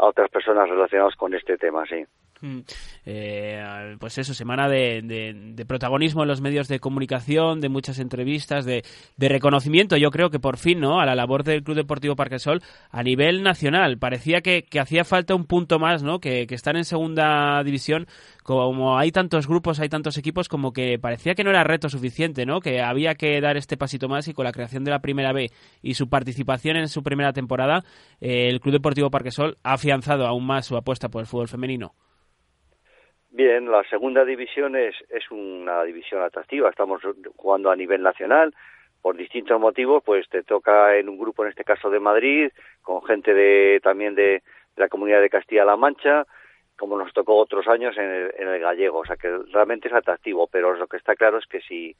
a 0.02 0.08
otras 0.08 0.30
personas 0.30 0.68
relacionadas 0.68 1.16
con 1.16 1.34
este 1.34 1.58
tema, 1.58 1.86
sí. 1.86 2.04
Mm. 2.42 2.62
Eh, 3.06 3.96
pues 4.00 4.18
eso, 4.18 4.34
semana 4.34 4.68
de, 4.68 5.02
de, 5.04 5.66
protagonismo 5.66 6.24
en 6.24 6.28
los 6.28 6.42
medios 6.42 6.68
de 6.68 6.80
comunicación, 6.80 7.62
de 7.62 7.70
muchas 7.70 8.00
entrevistas, 8.00 8.66
de, 8.66 8.84
de, 9.16 9.30
reconocimiento, 9.30 9.96
yo 9.96 10.10
creo 10.10 10.32
que 10.32 10.40
por 10.40 10.58
fin, 10.58 10.80
¿no? 10.80 11.00
A 11.00 11.06
la 11.06 11.14
labor 11.14 11.44
del 11.44 11.64
Club 11.64 11.78
Deportivo 11.78 12.16
Parquesol 12.16 12.62
a 12.90 13.04
nivel 13.04 13.44
nacional. 13.44 14.00
Parecía 14.00 14.42
que, 14.42 14.64
que 14.64 14.80
hacía 14.80 15.06
falta 15.06 15.36
un 15.36 15.46
punto 15.46 15.78
más, 15.78 16.02
¿no? 16.02 16.20
Que, 16.20 16.48
que 16.48 16.56
están 16.56 16.78
en 16.78 16.86
segunda 16.86 17.64
división, 17.64 18.08
como 18.44 18.98
hay 18.98 19.12
tantos 19.12 19.48
grupos, 19.48 19.80
hay 19.80 19.90
tantos 19.90 20.18
equipos, 20.18 20.50
como 20.50 20.74
que 20.74 20.98
parecía 21.00 21.36
que 21.36 21.44
no 21.44 21.52
era 21.52 21.64
reto 21.64 21.90
suficiente, 21.90 22.46
¿no? 22.46 22.60
Que 22.60 22.82
había 22.82 23.16
que 23.16 23.40
dar 23.42 23.58
este 23.58 23.78
pasito 23.78 24.08
más 24.08 24.28
y 24.28 24.34
con 24.34 24.46
la 24.46 24.52
creación 24.52 24.84
de 24.84 24.92
la 24.92 25.00
primera 25.00 25.34
B 25.34 25.50
y 25.82 25.94
su 25.94 26.10
participación 26.10 26.78
en 26.78 26.88
su 26.88 27.04
primera 27.04 27.34
temporada, 27.34 27.82
eh, 28.20 28.48
el 28.50 28.60
Club 28.60 28.74
Deportivo 28.74 29.12
Parquesol 29.12 29.58
ha 29.64 29.74
afianzado 29.74 30.26
aún 30.26 30.46
más 30.46 30.66
su 30.66 30.76
apuesta 30.76 31.10
por 31.10 31.22
el 31.22 31.28
fútbol 31.28 31.48
femenino. 31.48 31.94
Bien, 33.34 33.72
la 33.72 33.84
segunda 33.90 34.26
división 34.26 34.76
es, 34.76 34.94
es 35.10 35.32
una 35.32 35.84
división 35.84 36.22
atractiva. 36.22 36.70
Estamos 36.70 37.02
jugando 37.38 37.72
a 37.72 37.76
nivel 37.76 38.02
nacional. 38.02 38.54
Por 39.02 39.18
distintos 39.18 39.60
motivos, 39.60 40.04
pues 40.06 40.28
te 40.30 40.44
toca 40.44 40.98
en 40.98 41.10
un 41.10 41.18
grupo, 41.18 41.44
en 41.44 41.50
este 41.50 41.64
caso 41.64 41.90
de 41.90 42.00
Madrid, 42.00 42.52
con 42.82 43.02
gente 43.04 43.34
de, 43.34 43.80
también 43.82 44.14
de, 44.16 44.44
la 44.76 44.90
comunidad 44.90 45.22
de 45.22 45.30
Castilla-La 45.30 45.78
Mancha, 45.78 46.26
como 46.78 46.98
nos 46.98 47.14
tocó 47.14 47.36
otros 47.36 47.68
años 47.68 47.98
en 47.98 48.06
el, 48.06 48.34
en 48.38 48.48
el 48.48 48.60
gallego. 48.60 49.00
O 49.00 49.06
sea 49.06 49.16
que 49.16 49.30
realmente 49.52 49.88
es 49.88 49.94
atractivo, 49.94 50.48
pero 50.48 50.74
lo 50.74 50.88
que 50.88 50.98
está 50.98 51.16
claro 51.16 51.38
es 51.38 51.46
que 51.46 51.62
si, 51.62 51.96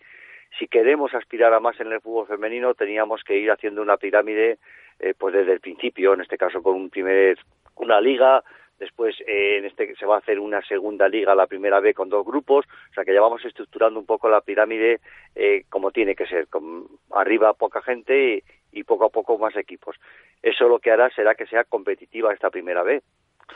queremos 0.70 1.14
aspirar 1.14 1.54
a 1.54 1.60
más 1.60 1.80
en 1.80 1.92
el 1.92 2.02
fútbol 2.02 2.28
femenino, 2.28 2.74
teníamos 2.74 3.24
que 3.24 3.38
ir 3.38 3.52
haciendo 3.52 3.82
una 3.82 3.98
pirámide, 3.98 4.60
eh, 5.00 5.14
pues 5.18 5.34
desde 5.34 5.54
el 5.54 5.60
principio, 5.60 6.14
en 6.14 6.22
este 6.22 6.38
caso 6.38 6.62
con 6.62 6.76
un 6.76 6.90
primer, 6.90 7.38
una 7.76 8.00
liga, 8.00 8.44
después 8.82 9.16
eh, 9.28 9.58
en 9.58 9.66
este 9.66 9.96
se 9.96 10.06
va 10.06 10.16
a 10.16 10.20
hacer 10.20 10.40
una 10.40 10.62
segunda 10.64 11.08
liga 11.08 11.36
la 11.36 11.46
primera 11.46 11.80
vez 11.80 11.96
con 11.96 12.10
dos 12.10 12.26
grupos, 12.26 12.66
o 12.66 12.94
sea 12.94 13.06
que 13.06 13.14
ya 13.14 13.22
vamos 13.22 13.46
estructurando 13.46 14.00
un 14.00 14.08
poco 14.08 14.28
la 14.28 14.42
pirámide 14.42 15.00
eh, 15.36 15.66
como 15.70 15.92
tiene 15.92 16.16
que 16.16 16.26
ser, 16.26 16.48
con 16.48 16.88
arriba 17.12 17.54
poca 17.54 17.82
gente 17.84 18.44
y, 18.72 18.84
poco 18.84 19.06
a 19.06 19.10
poco 19.10 19.38
más 19.38 19.56
equipos. 19.56 19.96
Eso 20.42 20.68
lo 20.68 20.80
que 20.80 20.92
hará 20.92 21.10
será 21.12 21.36
que 21.36 21.46
sea 21.46 21.64
competitiva 21.64 22.34
esta 22.34 22.50
primera 22.50 22.82
vez, 22.82 23.04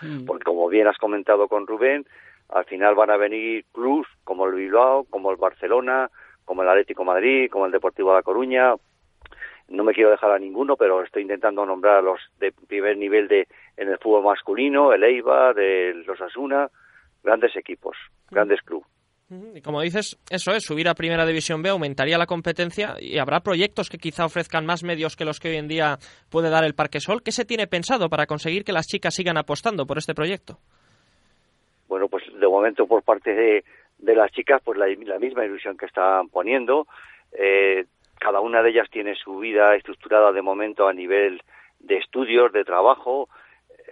mm. 0.02 0.26
porque 0.26 0.44
como 0.44 0.68
bien 0.70 0.88
has 0.88 0.98
comentado 0.98 1.48
con 1.48 1.68
Rubén, 1.68 2.06
al 2.50 2.66
final 2.66 2.96
van 2.96 3.10
a 3.10 3.18
venir 3.18 3.66
clubs 3.72 4.08
como 4.24 4.46
el 4.46 4.54
Bilbao, 4.54 5.06
como 5.10 5.32
el 5.32 5.38
Barcelona, 5.38 6.10
como 6.46 6.62
el 6.62 6.70
Atlético 6.70 7.04
Madrid, 7.04 7.50
como 7.50 7.66
el 7.66 7.72
Deportivo 7.72 8.12
de 8.12 8.18
La 8.18 8.24
Coruña, 8.24 8.76
no 9.68 9.84
me 9.84 9.94
quiero 9.94 10.12
dejar 10.12 10.32
a 10.32 10.40
ninguno, 10.40 10.78
pero 10.78 11.02
estoy 11.04 11.24
intentando 11.24 11.66
nombrar 11.66 11.98
a 11.98 12.02
los 12.02 12.20
de 12.40 12.52
primer 12.52 12.98
nivel 12.98 13.28
de 13.28 13.48
en 13.78 13.90
el 13.90 13.98
fútbol 13.98 14.24
masculino, 14.24 14.94
el 14.94 15.04
Eibar, 15.04 15.58
el 15.60 16.04
los 16.04 16.22
Asuna, 16.22 16.70
grandes 17.24 17.56
equipos, 17.56 17.98
grandes 18.30 18.62
clubes. 18.62 18.88
Y 19.28 19.62
como 19.62 19.82
dices, 19.82 20.20
eso 20.30 20.52
es, 20.52 20.64
subir 20.64 20.88
a 20.88 20.94
Primera 20.94 21.26
División 21.26 21.64
B 21.64 21.70
aumentaría 21.70 22.18
la 22.18 22.28
competencia 22.28 22.96
y 23.00 23.18
habrá 23.18 23.40
proyectos 23.40 23.90
que 23.90 23.98
quizá 23.98 24.26
ofrezcan 24.26 24.68
más 24.68 24.84
medios 24.84 25.16
que 25.16 25.26
los 25.26 25.40
que 25.40 25.50
hoy 25.50 25.56
en 25.56 25.68
día 25.68 25.98
puede 26.30 26.52
dar 26.52 26.64
el 26.64 26.76
Parque 26.76 27.00
Sol. 27.00 27.24
¿Qué 27.24 27.32
se 27.32 27.44
tiene 27.44 27.66
pensado 27.66 28.08
para 28.08 28.28
conseguir 28.28 28.64
que 28.64 28.72
las 28.72 28.86
chicas 28.86 29.16
sigan 29.16 29.38
apostando 29.38 29.88
por 29.88 29.98
este 29.98 30.14
proyecto? 30.14 30.60
Bueno, 31.88 32.08
pues 32.08 32.24
de 32.40 32.48
momento 32.48 32.86
por 32.86 33.02
parte 33.02 33.34
de, 33.34 33.64
las 34.16 34.32
chicas, 34.32 34.62
pues 34.64 34.78
la, 34.78 34.86
la 34.88 35.18
misma 35.18 35.44
ilusión 35.44 35.76
que 35.76 35.88
están 35.88 36.30
poniendo. 36.30 36.86
Eh, 37.32 37.86
cada 38.20 38.42
una 38.42 38.62
de 38.62 38.70
ellas 38.70 38.90
tiene 38.92 39.16
su 39.16 39.40
vida 39.40 39.76
estructurada 39.76 40.32
de 40.32 40.44
momento 40.44 40.88
a 40.88 40.94
nivel 40.94 41.42
de 41.80 41.98
estudios, 41.98 42.52
de 42.54 42.64
trabajo, 42.64 43.28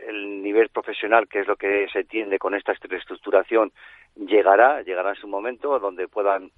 el 0.08 0.42
nivel 0.42 0.70
profesional, 0.70 1.28
que 1.28 1.40
es 1.40 1.48
lo 1.48 1.56
que 1.56 1.88
se 1.92 2.00
entiende 2.00 2.40
con 2.40 2.56
esta 2.56 2.74
reestructuración, 2.82 3.72
llegará, 4.16 4.82
llegará 4.82 5.10
en 5.10 5.16
su 5.16 5.28
momento 5.28 5.80
donde 5.80 6.08
puedan 6.08 6.52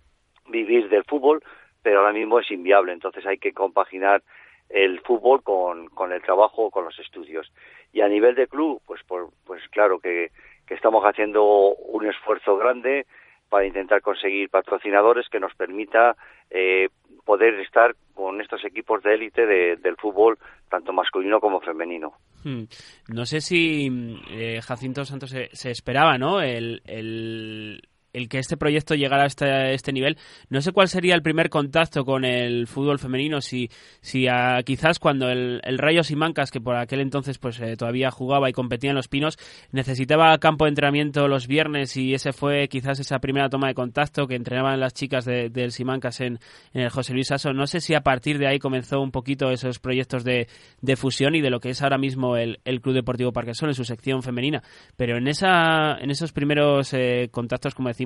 vivir 0.48 0.90
del 0.90 1.04
fútbol, 1.04 1.44
pero 1.82 2.00
ahora 2.00 2.14
mismo 2.14 2.40
es 2.40 2.50
inviable, 2.52 2.94
entonces 2.94 3.26
hay 3.26 3.38
que 3.38 3.54
compaginar 3.54 4.24
el 4.70 5.00
fútbol 5.02 5.44
con, 5.44 5.88
con 5.88 6.12
el 6.12 6.22
trabajo, 6.22 6.72
con 6.72 6.86
los 6.86 6.98
estudios. 7.00 7.52
Y 7.94 8.02
a 8.02 8.08
nivel 8.08 8.36
de 8.36 8.48
club, 8.48 8.82
pues, 8.86 9.02
pues 9.46 9.62
claro 9.70 10.00
que, 10.00 10.32
que 10.68 10.74
estamos 10.74 11.04
haciendo 11.04 11.44
un 11.44 12.06
esfuerzo 12.06 12.58
grande 12.58 13.06
para 13.50 13.66
intentar 13.66 14.02
conseguir 14.02 14.50
patrocinadores 14.50 15.28
que 15.30 15.40
nos 15.40 15.54
permita 15.56 16.16
eh, 16.50 16.90
poder 17.24 17.60
estar 17.60 17.96
con 18.14 18.42
estos 18.42 18.64
equipos 18.66 19.02
de 19.04 19.14
élite 19.14 19.46
del 19.46 19.96
fútbol, 19.98 20.38
tanto 20.70 20.94
masculino 20.94 21.40
como 21.40 21.60
femenino. 21.62 22.14
Hmm. 22.44 22.64
No 23.10 23.26
sé 23.26 23.42
si 23.42 23.90
eh, 24.32 24.62
Jacinto 24.62 25.04
Santos 25.06 25.32
se, 25.52 25.72
esperaba, 25.72 26.18
¿no? 26.18 26.42
el 26.42 27.82
que 28.28 28.40
este 28.40 28.58
proyecto 28.58 28.96
llegara 28.96 29.24
a 29.24 29.28
este, 29.28 29.74
este, 29.74 29.94
nivel. 29.94 30.18
No 30.50 30.62
sé 30.62 30.72
cuál 30.72 30.88
sería 30.88 31.16
el 31.16 31.22
primer 31.22 31.50
contacto 31.50 32.06
con 32.06 32.26
el 32.26 32.68
fútbol 32.68 33.00
femenino, 33.00 33.42
si, 33.42 33.70
si 34.02 34.28
quizás 34.66 35.00
cuando 35.00 35.30
el, 35.30 35.62
el 35.64 35.78
Rayo 35.78 36.04
Simancas, 36.04 36.52
que 36.52 36.62
por 36.62 36.76
aquel 36.76 37.02
entonces 37.02 37.38
pues 37.38 37.60
eh, 37.60 37.76
todavía 37.78 38.12
jugaba 38.12 38.50
y 38.50 38.54
competía 38.54 38.92
en 38.92 38.96
los 38.96 39.08
Pinos, 39.08 39.38
necesitaba 39.72 40.38
campo 40.40 40.66
de 40.66 40.70
entrenamiento 40.70 41.28
los 41.28 41.48
viernes 41.48 41.96
y 41.98 42.14
ese 42.14 42.34
fue 42.34 42.68
quizás 42.68 43.00
esa 43.00 43.20
primera 43.20 43.50
toma 43.50 43.68
de 43.68 43.74
contacto 43.74 44.28
que 44.28 44.36
entrenaban 44.36 44.80
las 44.80 44.94
chicas 44.94 45.26
del 45.26 45.72
Simancas 45.72 46.22
en, 46.22 46.40
en, 46.74 46.82
el 46.82 46.90
José 46.90 47.14
Luis 47.14 47.32
Aso. 47.32 47.54
No 47.54 47.68
sé 47.68 47.82
si 47.82 47.94
a 47.94 48.02
partir 48.02 48.38
de 48.38 48.48
ahí 48.48 48.60
comenzó 48.60 49.02
un 49.02 49.12
poquito 49.12 49.50
esos 49.52 49.80
proyectos 49.80 50.24
de, 50.24 50.48
de 50.82 50.96
fusión 50.96 51.36
y 51.36 51.42
de 51.42 51.50
lo 51.50 51.60
que 51.60 51.70
es 51.70 51.82
ahora 51.82 51.98
mismo 51.98 52.38
el, 52.38 52.60
el 52.66 52.82
Club 52.82 52.96
Deportivo 52.96 53.32
Parquesol 53.32 53.70
en 53.70 53.76
su 53.76 53.84
sección 53.84 54.24
femenina, 54.24 54.64
pero 54.96 55.18
en, 55.18 55.28
esa, 55.28 55.98
en 56.00 56.12
esos 56.12 56.32
primeros 56.32 56.94
eh, 56.94 57.30
contactos, 57.32 57.76
como 57.76 57.90
decimos, 57.90 58.05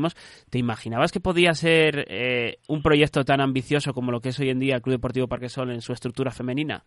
¿te 0.50 0.58
imaginabas 0.58 1.12
que 1.12 1.20
podía 1.20 1.54
ser 1.54 2.06
eh, 2.08 2.58
un 2.68 2.82
proyecto 2.82 3.24
tan 3.24 3.42
ambicioso 3.42 3.94
como 3.94 4.12
lo 4.12 4.20
que 4.20 4.30
es 4.30 4.40
hoy 4.40 4.50
en 4.50 4.60
día 4.60 4.76
el 4.76 4.82
Club 4.82 4.96
Deportivo 4.96 5.28
Parquesol 5.28 5.72
en 5.72 5.82
su 5.82 5.94
estructura 5.94 6.32
femenina? 6.32 6.84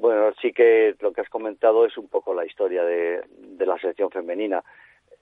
Bueno, 0.00 0.32
sí 0.40 0.52
que 0.52 0.94
lo 1.00 1.12
que 1.12 1.20
has 1.20 1.28
comentado 1.28 1.84
es 1.84 1.98
un 1.98 2.08
poco 2.08 2.32
la 2.32 2.46
historia 2.46 2.82
de, 2.84 3.20
la 3.58 3.78
selección 3.78 4.10
femenina. 4.10 4.64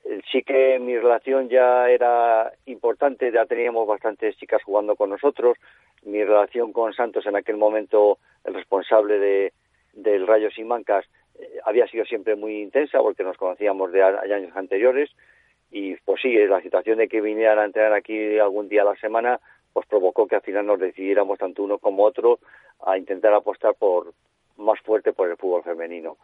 Eh, 0.05 0.21
sí 0.31 0.43
que 0.45 0.79
mi 0.79 0.97
relación 0.97 1.49
ya 1.49 1.91
era 1.91 2.53
importante, 2.67 3.33
ya 3.33 3.45
teníamos 3.45 3.89
bastantes 3.89 4.37
chicas 4.37 4.63
jugando 4.63 4.95
con 4.95 5.11
nosotros. 5.11 5.59
Mi 6.05 6.23
relación 6.23 6.73
con 6.73 6.93
Santos 6.93 7.27
en 7.27 7.35
aquel 7.35 7.57
momento, 7.57 8.19
el 8.45 8.55
responsable 8.55 9.19
de, 9.19 9.53
del 9.95 10.29
Rayo 10.29 10.49
Sin 10.53 10.69
Mancas, 10.69 11.05
eh, 11.41 11.59
había 11.65 11.89
sido 11.89 12.05
siempre 12.05 12.37
muy 12.37 12.63
intensa 12.63 13.01
porque 13.01 13.25
nos 13.25 13.37
conocíamos 13.37 13.91
de 13.91 14.03
años 14.05 14.57
anteriores 14.57 15.11
y 15.71 15.97
pues 15.97 16.21
sí, 16.23 16.35
la 16.47 16.63
situación 16.63 16.99
de 16.99 17.09
que 17.09 17.21
vinieran 17.21 17.59
a 17.59 17.65
entrenar 17.65 17.93
aquí 17.93 18.39
algún 18.39 18.69
día 18.69 18.83
a 18.83 18.87
la 18.87 18.97
semana 18.97 19.41
pues 19.73 19.87
provocó 19.87 20.27
que 20.27 20.37
al 20.37 20.43
final 20.43 20.67
nos 20.67 20.81
decidiéramos 20.81 21.39
tanto 21.39 21.63
uno 21.63 21.79
como 21.79 22.05
otro 22.05 22.39
a 22.85 22.97
intentar 22.97 23.33
apostar 23.33 23.75
por 23.75 24.13
más 24.57 24.81
fuerte 24.81 25.13
por 25.13 25.29
el 25.29 25.37
fútbol 25.37 25.63
femenino. 25.63 26.17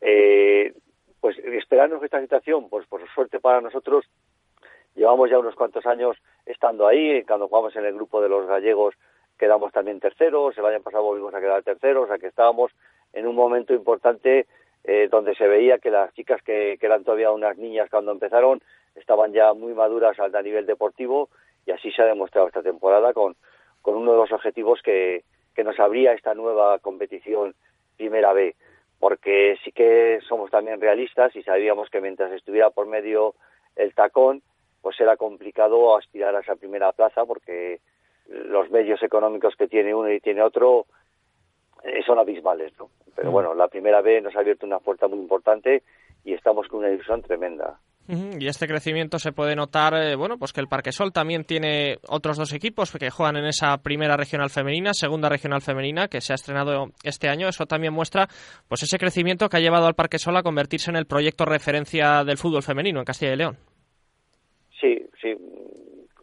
Eh, 0.00 0.72
pues 1.20 1.36
esperarnos 1.38 2.02
esta 2.02 2.20
situación, 2.20 2.68
pues 2.70 2.86
por 2.86 3.06
suerte 3.10 3.40
para 3.40 3.60
nosotros, 3.60 4.06
llevamos 4.94 5.28
ya 5.30 5.38
unos 5.38 5.54
cuantos 5.54 5.84
años 5.86 6.16
estando 6.46 6.86
ahí, 6.86 7.22
cuando 7.24 7.48
jugamos 7.48 7.76
en 7.76 7.84
el 7.84 7.94
grupo 7.94 8.22
de 8.22 8.28
los 8.28 8.46
gallegos 8.46 8.94
quedamos 9.38 9.72
también 9.72 10.00
terceros, 10.00 10.56
el 10.58 10.66
año 10.66 10.82
pasado 10.82 11.02
volvimos 11.04 11.34
a 11.34 11.40
quedar 11.40 11.62
terceros, 11.62 12.04
o 12.04 12.06
sea 12.08 12.18
que 12.18 12.26
estábamos 12.26 12.72
en 13.14 13.26
un 13.26 13.34
momento 13.34 13.72
importante 13.72 14.46
eh, 14.84 15.08
donde 15.10 15.34
se 15.34 15.46
veía 15.46 15.78
que 15.78 15.90
las 15.90 16.12
chicas 16.14 16.42
que, 16.42 16.78
eran 16.80 17.04
todavía 17.04 17.30
unas 17.30 17.56
niñas 17.58 17.88
cuando 17.90 18.12
empezaron 18.12 18.60
estaban 18.94 19.32
ya 19.32 19.52
muy 19.52 19.74
maduras 19.74 20.18
a 20.18 20.42
nivel 20.42 20.66
deportivo 20.66 21.28
y 21.66 21.70
así 21.70 21.90
se 21.92 22.02
ha 22.02 22.06
demostrado 22.06 22.48
esta 22.48 22.62
temporada 22.62 23.12
con, 23.12 23.36
con 23.82 23.96
uno 23.96 24.12
de 24.12 24.18
los 24.18 24.32
objetivos 24.32 24.80
que, 24.82 25.24
que 25.54 25.64
nos 25.64 25.78
abría 25.78 26.12
esta 26.12 26.34
nueva 26.34 26.78
competición 26.78 27.54
Primera 27.96 28.32
B, 28.32 28.54
porque 28.98 29.58
sí 29.62 29.72
que 29.72 30.20
somos 30.26 30.50
también 30.50 30.80
realistas 30.80 31.36
y 31.36 31.42
sabíamos 31.42 31.90
que 31.90 32.00
mientras 32.00 32.32
estuviera 32.32 32.70
por 32.70 32.86
medio 32.86 33.34
el 33.76 33.94
tacón, 33.94 34.42
pues 34.80 34.98
era 35.00 35.16
complicado 35.16 35.96
aspirar 35.96 36.34
a 36.34 36.40
esa 36.40 36.56
primera 36.56 36.92
plaza 36.92 37.26
porque 37.26 37.80
los 38.28 38.70
medios 38.70 39.02
económicos 39.02 39.54
que 39.56 39.68
tiene 39.68 39.94
uno 39.94 40.10
y 40.10 40.20
tiene 40.20 40.42
otro 40.42 40.86
son 42.06 42.18
abismales, 42.18 42.72
¿no? 42.78 42.90
Pero 43.14 43.30
mm. 43.30 43.32
bueno, 43.32 43.54
la 43.54 43.68
primera 43.68 44.00
vez 44.00 44.22
nos 44.22 44.34
ha 44.36 44.40
abierto 44.40 44.66
una 44.66 44.78
puerta 44.78 45.08
muy 45.08 45.18
importante 45.18 45.82
y 46.24 46.34
estamos 46.34 46.68
con 46.68 46.80
una 46.80 46.90
ilusión 46.90 47.22
tremenda. 47.22 47.78
Y 48.40 48.48
este 48.48 48.66
crecimiento 48.66 49.20
se 49.20 49.30
puede 49.30 49.54
notar, 49.54 49.94
eh, 49.94 50.16
bueno, 50.16 50.36
pues 50.36 50.52
que 50.52 50.60
el 50.60 50.66
Parque 50.66 50.90
Sol 50.90 51.12
también 51.12 51.44
tiene 51.44 51.98
otros 52.08 52.36
dos 52.36 52.52
equipos 52.52 52.90
que 52.98 53.08
juegan 53.08 53.36
en 53.36 53.44
esa 53.44 53.78
primera 53.78 54.16
regional 54.16 54.50
femenina, 54.50 54.92
segunda 54.92 55.28
regional 55.28 55.60
femenina, 55.60 56.08
que 56.08 56.20
se 56.20 56.32
ha 56.32 56.34
estrenado 56.34 56.86
este 57.04 57.28
año. 57.28 57.46
Eso 57.46 57.66
también 57.66 57.92
muestra, 57.92 58.26
pues 58.68 58.82
ese 58.82 58.98
crecimiento 58.98 59.48
que 59.48 59.58
ha 59.58 59.60
llevado 59.60 59.86
al 59.86 59.94
Parque 59.94 60.18
Sol 60.18 60.36
a 60.36 60.42
convertirse 60.42 60.90
en 60.90 60.96
el 60.96 61.06
proyecto 61.06 61.44
referencia 61.44 62.24
del 62.24 62.36
fútbol 62.36 62.64
femenino 62.64 62.98
en 62.98 63.04
Castilla 63.04 63.34
y 63.34 63.36
León. 63.36 63.58
Sí, 64.80 65.06
sí. 65.22 65.36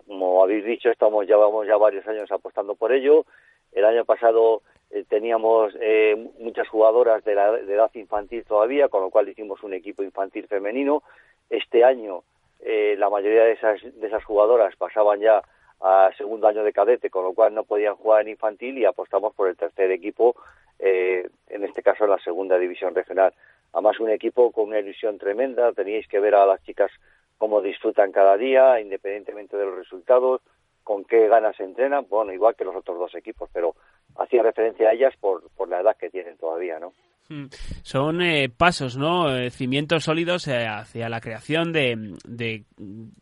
Como 0.05 0.43
habéis 0.43 0.65
dicho, 0.65 0.89
estamos 0.89 1.25
llevamos 1.25 1.65
ya 1.67 1.77
varios 1.77 2.05
años 2.05 2.29
apostando 2.33 2.75
por 2.75 2.91
ello. 2.91 3.25
El 3.71 3.85
año 3.85 4.03
pasado 4.03 4.61
eh, 4.89 5.03
teníamos 5.07 5.73
eh, 5.81 6.15
muchas 6.39 6.67
jugadoras 6.69 7.23
de, 7.25 7.35
la, 7.35 7.51
de 7.51 7.73
edad 7.73 7.91
infantil 7.95 8.45
todavía, 8.45 8.87
con 8.87 9.01
lo 9.01 9.09
cual 9.09 9.27
hicimos 9.27 9.61
un 9.63 9.73
equipo 9.73 10.03
infantil 10.03 10.47
femenino. 10.47 11.03
Este 11.49 11.83
año 11.83 12.23
eh, 12.59 12.95
la 12.97 13.09
mayoría 13.09 13.43
de 13.43 13.53
esas, 13.53 13.81
de 13.81 14.07
esas 14.07 14.23
jugadoras 14.23 14.75
pasaban 14.75 15.19
ya 15.19 15.41
a 15.81 16.09
segundo 16.17 16.47
año 16.47 16.63
de 16.63 16.73
cadete, 16.73 17.09
con 17.09 17.23
lo 17.23 17.33
cual 17.33 17.53
no 17.53 17.63
podían 17.63 17.95
jugar 17.95 18.21
en 18.21 18.29
infantil 18.29 18.77
y 18.77 18.85
apostamos 18.85 19.35
por 19.35 19.47
el 19.47 19.55
tercer 19.55 19.91
equipo, 19.91 20.35
en 20.79 21.63
este 21.63 21.83
caso 21.83 22.05
en 22.05 22.11
la 22.11 22.19
segunda 22.19 22.57
división 22.57 22.95
regional. 22.95 23.33
Además, 23.73 23.99
un 23.99 24.09
equipo 24.09 24.51
con 24.51 24.69
una 24.69 24.79
ilusión 24.79 25.19
tremenda, 25.19 25.71
teníais 25.73 26.07
que 26.07 26.19
ver 26.19 26.33
a 26.33 26.47
las 26.47 26.63
chicas 26.63 26.91
cómo 27.37 27.61
disfrutan 27.61 28.11
cada 28.11 28.37
día, 28.37 28.79
independientemente 28.79 29.55
de 29.55 29.65
los 29.65 29.75
resultados, 29.75 30.41
con 30.83 31.03
qué 31.03 31.27
ganas 31.27 31.59
entrenan, 31.59 32.07
bueno, 32.09 32.33
igual 32.33 32.55
que 32.55 32.63
los 32.63 32.75
otros 32.75 32.97
dos 32.97 33.13
equipos, 33.13 33.49
pero 33.53 33.75
hacía 34.17 34.43
referencia 34.43 34.89
a 34.89 34.93
ellas 34.93 35.13
por, 35.19 35.49
por 35.51 35.69
la 35.69 35.81
edad 35.81 35.95
que 35.97 36.09
tienen 36.09 36.37
todavía, 36.37 36.79
¿no? 36.79 36.93
Mm. 37.29 37.47
Son 37.83 38.21
eh, 38.21 38.47
pasos, 38.47 38.95
¿no? 38.95 39.35
Eh, 39.35 39.49
cimientos 39.49 40.05
sólidos 40.05 40.47
eh, 40.47 40.65
hacia 40.65 41.09
la 41.09 41.19
creación 41.19 41.73
de, 41.73 42.15
de, 42.25 42.63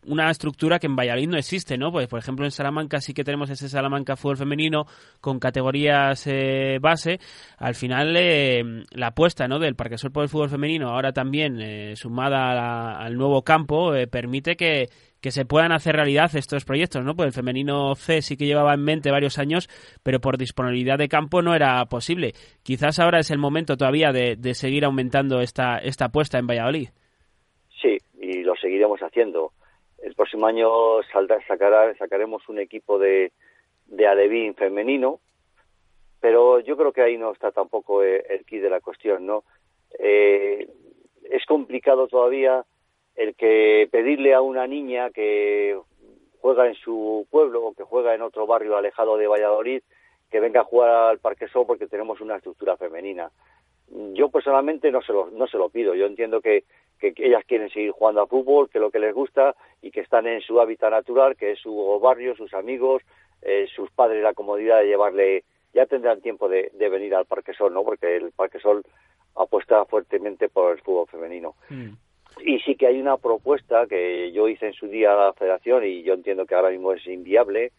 una 0.06 0.30
estructura 0.30 0.78
que 0.78 0.86
en 0.86 0.94
Valladolid 0.94 1.28
no 1.28 1.36
existe, 1.36 1.76
¿no? 1.76 1.90
Pues, 1.90 2.06
por 2.06 2.20
ejemplo, 2.20 2.44
en 2.44 2.52
Salamanca 2.52 3.00
sí 3.00 3.14
que 3.14 3.24
tenemos 3.24 3.50
ese 3.50 3.68
Salamanca 3.68 4.14
fútbol 4.14 4.36
femenino 4.36 4.86
con 5.20 5.40
categorías 5.40 6.28
base. 6.80 7.18
Al 7.58 7.74
final, 7.74 8.14
la 8.92 9.06
apuesta, 9.08 9.48
¿no? 9.48 9.58
Del 9.58 9.74
Parque 9.74 9.98
Sol 9.98 10.12
por 10.12 10.22
el 10.22 10.28
fútbol 10.28 10.50
femenino, 10.50 10.90
ahora 10.90 11.12
también 11.12 11.96
sumada 11.96 12.98
al 12.98 13.16
nuevo 13.16 13.42
campo, 13.42 13.92
permite 14.10 14.56
que 14.56 14.88
que 15.20 15.30
se 15.30 15.44
puedan 15.44 15.72
hacer 15.72 15.96
realidad 15.96 16.30
estos 16.34 16.64
proyectos, 16.64 17.04
¿no? 17.04 17.14
Pues 17.14 17.28
el 17.28 17.32
femenino 17.32 17.94
C 17.94 18.22
sí 18.22 18.36
que 18.36 18.46
llevaba 18.46 18.74
en 18.74 18.84
mente 18.84 19.10
varios 19.10 19.38
años, 19.38 19.68
pero 20.02 20.20
por 20.20 20.38
disponibilidad 20.38 20.98
de 20.98 21.08
campo 21.08 21.42
no 21.42 21.54
era 21.54 21.84
posible. 21.86 22.32
Quizás 22.62 22.98
ahora 22.98 23.18
es 23.18 23.30
el 23.30 23.38
momento 23.38 23.76
todavía 23.76 24.12
de, 24.12 24.36
seguir 24.54 24.84
aumentando 24.84 25.40
esta, 25.40 25.78
esta 25.78 26.06
apuesta 26.06 26.38
en 26.38 26.46
Valladolid. 26.46 26.88
Sí, 27.80 27.98
y 28.20 28.42
lo 28.42 28.54
seguiremos 28.56 29.00
haciendo. 29.00 29.52
El 30.02 30.14
próximo 30.14 30.46
año 30.46 30.68
saldrá, 31.12 31.38
sacará, 31.46 31.94
sacaremos 31.96 32.48
un 32.48 32.58
equipo 32.58 32.98
de, 32.98 33.32
de 33.86 34.06
Alevín 34.06 34.54
femenino, 34.54 35.20
pero 36.20 36.60
yo 36.60 36.76
creo 36.76 36.92
que 36.92 37.02
ahí 37.02 37.18
no 37.18 37.32
está 37.32 37.50
tampoco 37.50 38.02
el, 38.02 38.22
el 38.28 38.44
key 38.44 38.58
de 38.58 38.70
la 38.70 38.80
cuestión, 38.80 39.26
¿no? 39.26 39.44
Eh, 39.98 40.68
es 41.30 41.44
complicado 41.46 42.06
todavía 42.08 42.64
el 43.16 43.34
que 43.34 43.88
pedirle 43.90 44.34
a 44.34 44.42
una 44.42 44.66
niña 44.66 45.10
que 45.10 45.78
juega 46.40 46.68
en 46.68 46.74
su 46.74 47.26
pueblo 47.30 47.64
o 47.64 47.74
que 47.74 47.82
juega 47.82 48.14
en 48.14 48.22
otro 48.22 48.46
barrio 48.46 48.76
alejado 48.76 49.16
de 49.16 49.26
Valladolid 49.26 49.82
que 50.30 50.40
venga 50.40 50.60
a 50.60 50.64
jugar 50.64 50.90
al 50.90 51.18
Parque 51.18 51.48
Sol 51.48 51.64
porque 51.66 51.86
tenemos 51.86 52.20
una 52.20 52.36
estructura 52.36 52.76
femenina. 52.76 53.30
Yo 54.14 54.28
personalmente 54.28 54.90
no 54.90 55.00
se 55.02 55.12
lo, 55.12 55.30
no 55.30 55.46
se 55.46 55.58
lo 55.58 55.70
pido. 55.70 55.94
Yo 55.94 56.06
entiendo 56.06 56.40
que, 56.40 56.64
que 56.98 57.14
ellas 57.18 57.44
quieren 57.46 57.70
seguir 57.70 57.92
jugando 57.92 58.20
a 58.20 58.26
fútbol, 58.26 58.68
que 58.68 58.80
lo 58.80 58.90
que 58.90 58.98
les 58.98 59.14
gusta 59.14 59.54
y 59.80 59.90
que 59.92 60.00
están 60.00 60.26
en 60.26 60.40
su 60.40 60.60
hábitat 60.60 60.90
natural, 60.90 61.36
que 61.36 61.52
es 61.52 61.60
su 61.60 61.98
barrio, 62.00 62.34
sus 62.34 62.52
amigos, 62.54 63.02
eh, 63.42 63.68
sus 63.74 63.90
padres, 63.92 64.22
la 64.22 64.34
comodidad 64.34 64.80
de 64.80 64.88
llevarle. 64.88 65.44
Ya 65.72 65.86
tendrán 65.86 66.20
tiempo 66.20 66.48
de, 66.48 66.70
de 66.74 66.88
venir 66.88 67.14
al 67.14 67.26
Parque 67.26 67.52
Sol, 67.52 67.72
¿no? 67.72 67.84
Porque 67.84 68.16
el 68.16 68.32
Parque 68.32 68.58
Sol 68.58 68.82
apuesta 69.36 69.84
fuertemente 69.84 70.48
por 70.48 70.72
el 70.72 70.82
fútbol 70.82 71.06
femenino. 71.06 71.54
Mm. 71.68 71.92
Y 72.38 72.58
sí 72.60 72.76
que 72.76 72.86
hay 72.86 73.00
una 73.00 73.16
propuesta 73.16 73.86
que 73.86 74.30
yo 74.32 74.48
hice 74.48 74.66
en 74.66 74.74
su 74.74 74.88
día 74.88 75.12
a 75.12 75.26
la 75.26 75.32
federación 75.32 75.84
y 75.84 76.02
yo 76.02 76.14
entiendo 76.14 76.46
que 76.46 76.54
ahora 76.54 76.70
mismo 76.70 76.92
es 76.92 77.06
inviable, 77.06 77.72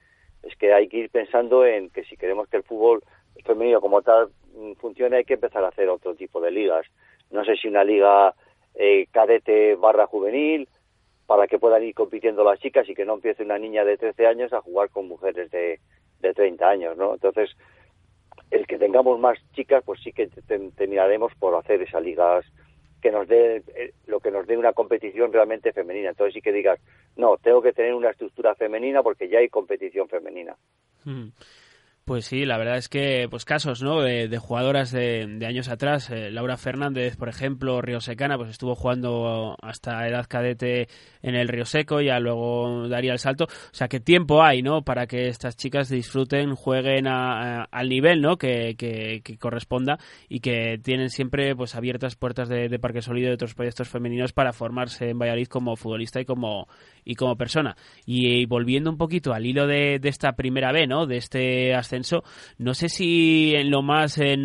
es 0.44 0.56
que 0.56 0.74
hay 0.74 0.88
que 0.88 0.98
ir 0.98 1.10
pensando 1.10 1.66
en 1.66 1.90
que 1.90 2.04
si 2.06 2.18
queremos 2.18 2.48
que 2.48 2.58
el 2.58 2.64
fútbol 2.64 3.04
femenino 3.46 3.82
como 3.82 4.02
tal 4.02 4.30
mm, 4.56 4.74
funcione 4.74 5.18
hay 5.18 5.26
que 5.26 5.36
empezar 5.36 5.64
a 5.64 5.70
hacer 5.70 5.90
otro 5.90 6.16
tipo 6.16 6.42
de 6.42 6.52
ligas. 6.52 6.86
No 7.30 7.44
sé 7.46 7.56
si 7.56 7.68
una 7.68 7.84
liga 7.84 8.34
eh, 8.76 9.08
cadete 9.12 9.76
barra 9.76 10.08
juvenil 10.08 10.68
para 11.28 11.48
que 11.48 11.60
puedan 11.60 11.84
ir 11.84 11.94
compitiendo 11.94 12.44
las 12.44 12.60
chicas 12.60 12.88
y 12.90 12.96
que 12.96 13.06
no 13.06 13.16
empiece 13.16 13.44
una 13.44 13.60
niña 13.60 13.84
de 13.84 13.98
13 13.98 14.28
años 14.28 14.54
a 14.54 14.62
jugar 14.62 14.90
con 14.90 15.08
mujeres 15.08 15.52
de, 15.52 15.80
de 16.20 16.34
30 16.34 16.70
años, 16.70 16.98
¿no? 16.98 17.14
Entonces, 17.14 17.50
el 18.50 18.66
que 18.66 18.78
tengamos 18.78 19.20
más 19.20 19.38
chicas, 19.54 19.84
pues 19.86 20.00
sí 20.02 20.14
que 20.14 20.28
terminaremos 20.78 21.34
por 21.36 21.54
hacer 21.56 21.82
esas 21.82 22.02
ligas 22.02 22.46
que 23.02 23.12
nos 23.12 23.28
dé 23.28 23.64
eh, 23.76 23.94
lo 24.08 24.20
que 24.20 24.32
nos 24.32 24.48
dé 24.48 24.58
una 24.58 24.74
competición 24.74 25.32
realmente 25.32 25.74
femenina. 25.74 26.10
Entonces 26.10 26.34
sí 26.34 26.42
que 26.42 26.52
digas, 26.52 26.80
no, 27.16 27.38
tengo 27.38 27.62
que 27.62 27.74
tener 27.74 27.94
una 27.94 28.10
estructura 28.10 28.56
femenina 28.56 29.04
porque 29.04 29.30
ya 29.30 29.40
hay 29.40 29.50
competición 29.50 30.10
femenina. 30.10 30.56
Mm. 31.06 31.28
Pues 32.08 32.24
sí, 32.24 32.46
la 32.46 32.58
verdad 32.58 32.78
es 32.78 32.88
que 32.88 33.28
pues 33.30 33.44
casos, 33.44 33.84
¿no? 33.84 34.00
De, 34.02 34.38
jugadoras 34.38 34.92
de, 34.92 35.44
años 35.46 35.68
atrás, 35.68 36.10
eh, 36.10 36.32
Laura 36.32 36.56
Fernández, 36.56 37.18
por 37.18 37.28
ejemplo, 37.28 37.82
Río 37.82 38.00
Secana, 38.00 38.38
pues 38.38 38.50
estuvo 38.50 38.76
jugando 38.76 39.58
hasta 39.62 40.08
edad 40.08 40.26
cadete 40.26 40.88
en 41.22 41.36
el 41.36 41.50
Río 41.50 41.66
Seco, 41.66 42.00
ya 42.00 42.18
luego 42.22 42.88
daría 42.88 43.12
el 43.12 43.20
salto. 43.20 43.44
O 43.44 43.74
sea, 43.74 43.90
que 43.90 44.00
tiempo 44.00 44.42
hay, 44.42 44.62
¿no? 44.62 44.84
Para 44.84 45.06
que 45.06 45.28
estas 45.28 45.58
chicas 45.58 45.90
disfruten, 45.90 46.56
jueguen 46.56 47.08
al 47.08 47.90
nivel, 47.90 48.22
¿no? 48.22 48.38
Que, 48.38 48.76
que, 48.78 49.38
corresponda 49.38 50.00
y 50.30 50.40
que 50.40 50.80
tienen 50.82 51.10
siempre 51.10 51.58
pues 51.58 51.76
abiertas 51.76 52.16
puertas 52.16 52.48
de, 52.48 52.80
Parque 52.80 53.02
Sólido 53.02 53.26
y 53.26 53.30
de 53.32 53.36
otros 53.36 53.54
proyectos 53.54 53.90
femeninos 53.90 54.32
para 54.32 54.54
formarse 54.54 55.10
en 55.10 55.20
Valladolid 55.20 55.48
como 55.48 55.76
futbolista 55.76 56.22
y 56.22 56.26
como 56.26 56.70
y 57.04 57.16
como 57.16 57.36
persona. 57.36 57.76
Y, 58.06 58.46
volviendo 58.46 58.90
un 58.90 58.98
poquito 58.98 59.34
al 59.34 59.46
hilo 59.46 59.68
de, 59.68 60.00
de 60.00 60.10
esta 60.10 60.38
primera 60.38 60.72
B, 60.72 60.88
¿no? 60.88 61.06
De 61.06 61.18
este 61.18 61.74
ascenso 61.76 61.97
no 62.58 62.74
sé 62.74 62.90
si 62.90 63.54
en 63.56 63.72
lo 63.72 63.82
más 63.82 64.18
eh, 64.18 64.36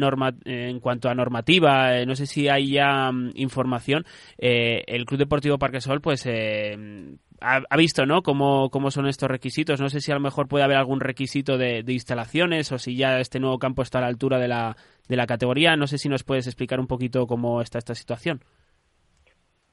en 0.44 0.80
cuanto 0.80 1.08
a 1.08 1.14
normativa, 1.14 1.98
eh, 1.98 2.06
no 2.06 2.14
sé 2.14 2.26
si 2.26 2.48
hay 2.48 2.72
ya 2.72 3.10
mm, 3.10 3.32
información. 3.34 4.04
Eh, 4.38 4.84
el 4.86 5.04
Club 5.04 5.18
Deportivo 5.18 5.58
Parquesol, 5.58 6.00
pues 6.00 6.26
ha, 7.40 7.76
visto, 7.76 8.06
¿no? 8.06 8.22
Cómo, 8.22 8.70
cómo 8.70 8.90
son 8.90 9.06
estos 9.06 9.30
requisitos. 9.30 9.80
No 9.80 9.88
sé 9.88 10.00
si 10.00 10.12
a 10.12 10.14
lo 10.14 10.20
mejor 10.20 10.48
puede 10.48 10.64
haber 10.64 10.76
algún 10.76 11.00
requisito 11.00 11.58
de, 11.58 11.84
instalaciones 11.88 12.70
o 12.72 12.78
si 12.78 12.96
ya 12.96 13.18
este 13.18 13.40
nuevo 13.40 13.58
campo 13.58 13.82
está 13.82 13.98
a 13.98 14.02
la 14.02 14.06
altura 14.06 14.38
de 14.38 14.48
la, 14.48 14.76
de 15.08 15.16
la 15.16 15.26
categoría. 15.26 15.76
No 15.76 15.86
sé 15.86 15.98
si 15.98 16.08
nos 16.08 16.24
puedes 16.24 16.46
explicar 16.46 16.80
un 16.80 16.86
poquito 16.86 17.26
cómo 17.26 17.60
está 17.60 17.78
esta 17.78 17.94
situación. 17.94 18.40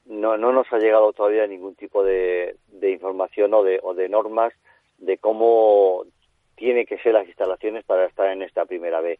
No, 0.06 0.36
no 0.36 0.52
nos 0.52 0.66
ha 0.72 0.78
llegado 0.78 1.12
todavía 1.12 1.46
ningún 1.46 1.76
tipo 1.76 2.02
de, 2.02 2.56
de 2.72 2.90
información 2.90 3.54
o 3.54 3.62
de, 3.62 3.78
o 3.82 3.94
de 3.94 4.08
normas 4.08 4.52
de 4.98 5.18
cómo 5.18 6.04
tiene 6.60 6.84
que 6.84 6.98
ser 6.98 7.14
las 7.14 7.26
instalaciones 7.26 7.84
para 7.84 8.04
estar 8.04 8.30
en 8.30 8.42
esta 8.42 8.66
primera 8.66 9.00
vez. 9.00 9.18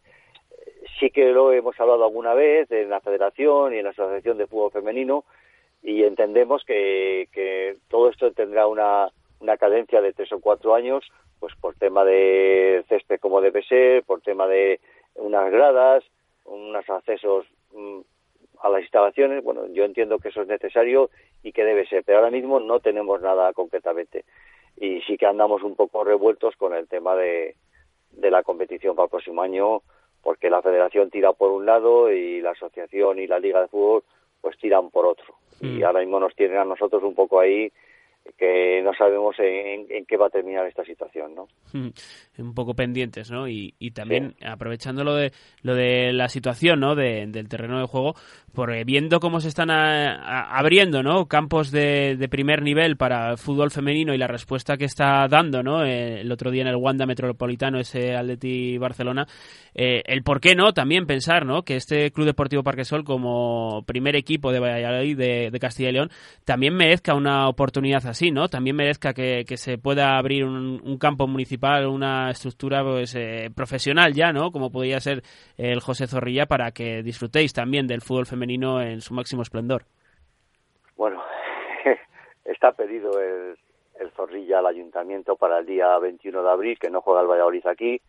Sí 0.99 1.09
que 1.11 1.33
lo 1.33 1.53
hemos 1.53 1.81
hablado 1.81 2.05
alguna 2.05 2.35
vez 2.35 2.71
en 2.71 2.91
la 2.91 3.01
Federación 3.01 3.73
y 3.73 3.79
en 3.79 3.85
la 3.85 3.91
Asociación 3.91 4.37
de 4.37 4.47
Fútbol 4.47 4.71
Femenino 4.71 5.25
y 5.83 6.05
entendemos 6.05 6.63
que, 6.67 7.79
todo 7.89 8.11
esto 8.11 8.31
tendrá 8.33 8.67
una, 8.67 9.09
una 9.41 9.57
cadencia 9.57 10.03
de 10.03 10.13
tres 10.13 10.31
o 10.33 10.41
cuatro 10.41 10.75
años, 10.75 11.11
pues 11.39 11.55
por 11.59 11.77
tema 11.77 12.05
de 12.05 12.85
césped 12.91 13.19
como 13.19 13.41
debe 13.41 13.63
ser, 13.63 14.03
por 14.03 14.21
tema 14.21 14.47
de 14.47 14.79
unas 15.15 15.51
gradas, 15.51 16.05
unos 16.45 16.91
accesos 16.91 17.47
mm, 17.73 18.01
a 18.61 18.69
las 18.69 18.83
instalaciones. 18.83 19.43
Bueno, 19.43 19.67
yo 19.69 19.85
entiendo 19.85 20.19
que 20.19 20.29
eso 20.29 20.43
es 20.43 20.49
necesario 20.49 21.09
y 21.43 21.53
que 21.53 21.65
debe 21.65 21.87
ser, 21.87 22.05
pero 22.05 22.19
ahora 22.19 22.31
mismo 22.31 22.61
no 22.61 22.81
tenemos 22.81 23.23
nada 23.23 23.55
concretamente 23.55 24.27
y 24.77 25.01
sí 25.03 25.17
que 25.17 25.27
andamos 25.27 25.63
un 25.63 25.77
poco 25.77 26.05
revueltos 26.05 26.57
con 26.57 26.75
el 26.75 26.89
tema 26.89 27.15
de, 27.15 27.57
de 28.13 28.31
la 28.31 28.43
competición 28.43 28.97
para 28.97 29.05
el 29.05 29.11
próximo 29.11 29.43
año, 29.43 29.83
porque 30.23 30.51
la 30.51 30.63
federación 30.63 31.11
tira 31.11 31.33
por 31.33 31.51
un 31.51 31.67
lado 31.67 32.11
y 32.13 32.41
la 32.41 32.51
asociación 32.51 33.19
y 33.19 33.27
la 33.27 33.39
liga 33.39 33.61
de 33.61 33.69
fútbol 33.69 34.05
pues 34.41 34.57
tiran 34.59 34.91
por 34.91 35.07
otro. 35.07 35.35
Y 35.61 35.81
mm. 35.81 35.85
ahora 35.85 36.01
mismo 36.01 36.21
nos 36.21 36.35
tienen 36.35 36.59
a 36.59 36.65
nosotros 36.65 37.03
un 37.03 37.15
poco 37.15 37.41
ahí 37.41 37.73
que 38.37 38.81
no 38.83 38.95
sabemos 38.95 39.37
en, 39.39 40.07
qué 40.07 40.17
va 40.17 40.27
a 40.27 40.31
terminar 40.31 40.67
esta 40.67 40.85
situación, 40.85 41.35
¿no? 41.35 41.47
Un 42.39 42.55
poco 42.55 42.75
pendientes, 42.75 43.31
¿no? 43.31 43.49
Y, 43.49 43.75
y 43.79 43.91
también 43.91 44.35
aprovechando 44.43 45.05
lo 45.05 45.15
de 45.15 45.33
lo 45.63 45.75
de 45.75 46.13
la 46.13 46.29
situación, 46.29 46.81
¿no? 46.81 46.95
del 46.95 47.49
terreno 47.49 47.79
de 47.79 47.87
juego, 47.87 48.15
por 48.55 48.73
eh, 48.73 48.85
viendo 48.85 49.21
cómo 49.21 49.41
se 49.41 49.49
están 49.49 49.71
abriendo, 49.71 51.03
¿no? 51.03 51.27
Campos 51.27 51.71
de, 51.71 52.17
de, 52.17 52.29
primer 52.29 52.63
nivel 52.63 52.97
para 52.97 53.37
fútbol 53.37 53.71
femenino 53.71 54.15
y 54.15 54.19
la 54.19 54.27
respuesta 54.27 54.77
que 54.77 54.87
está 54.87 55.27
dando, 55.29 55.63
¿no? 55.63 55.85
Eh, 55.85 56.23
el 56.23 56.33
otro 56.33 56.51
día 56.51 56.63
en 56.63 56.69
el 56.69 56.77
Wanda 56.77 57.07
Metropolitano 57.07 57.79
ese 57.79 58.17
Atleti 58.17 58.79
Barcelona, 58.79 59.27
eh, 59.75 60.03
el 60.07 60.23
por 60.23 60.41
qué 60.41 60.55
no 60.55 60.73
también 60.73 61.07
pensar, 61.07 61.47
¿no? 61.47 61.63
Que 61.63 61.77
este 61.77 62.11
Club 62.11 62.27
Deportivo 62.27 62.63
Parquesol 62.63 63.05
como 63.05 63.83
primer 63.87 64.17
equipo 64.17 64.51
de 64.51 64.61
Valladolid 64.61 65.17
de, 65.17 65.51
de 65.51 65.59
Castilla 65.59 65.91
y 65.91 65.93
León 65.93 66.11
también 66.45 66.75
merezca 66.75 67.15
una 67.15 67.49
oportunidad 67.49 68.07
así, 68.07 68.20
¿no? 68.31 68.49
También 68.49 68.77
merezca 68.77 69.15
que, 69.15 69.45
se 69.57 69.79
pueda 69.79 70.19
abrir 70.19 70.45
un, 70.45 70.99
campo 70.99 71.27
municipal, 71.27 71.87
una 71.87 72.31
estructura 72.31 72.83
pues, 72.85 73.15
eh, 73.15 73.49
profesional 73.55 74.13
ya, 74.13 74.33
¿no? 74.33 74.51
Como 74.53 74.71
podría 74.71 75.01
ser 75.01 75.23
el 75.57 75.81
José 75.81 76.07
Zorrilla 76.07 76.45
para 76.45 76.73
que 76.73 77.03
disfrutéis 77.03 77.55
también 77.55 77.87
del 77.87 78.03
fútbol 78.03 78.27
femenino 78.27 78.83
en 78.83 79.01
su 79.01 79.15
máximo 79.15 79.41
esplendor. 79.41 79.85
Bueno, 80.97 81.23
está 82.45 82.73
pedido 82.73 83.19
el, 83.19 83.57
Zorrilla 84.17 84.59
al 84.59 84.67
ayuntamiento 84.67 85.37
para 85.37 85.61
el 85.61 85.67
día 85.67 85.99
21 85.99 86.43
de 86.43 86.51
abril, 86.51 86.79
que 86.79 86.91
no 86.91 87.01
juega 87.01 87.23
el 87.23 87.29
Valladolid 87.29 87.67
aquí 87.67 88.01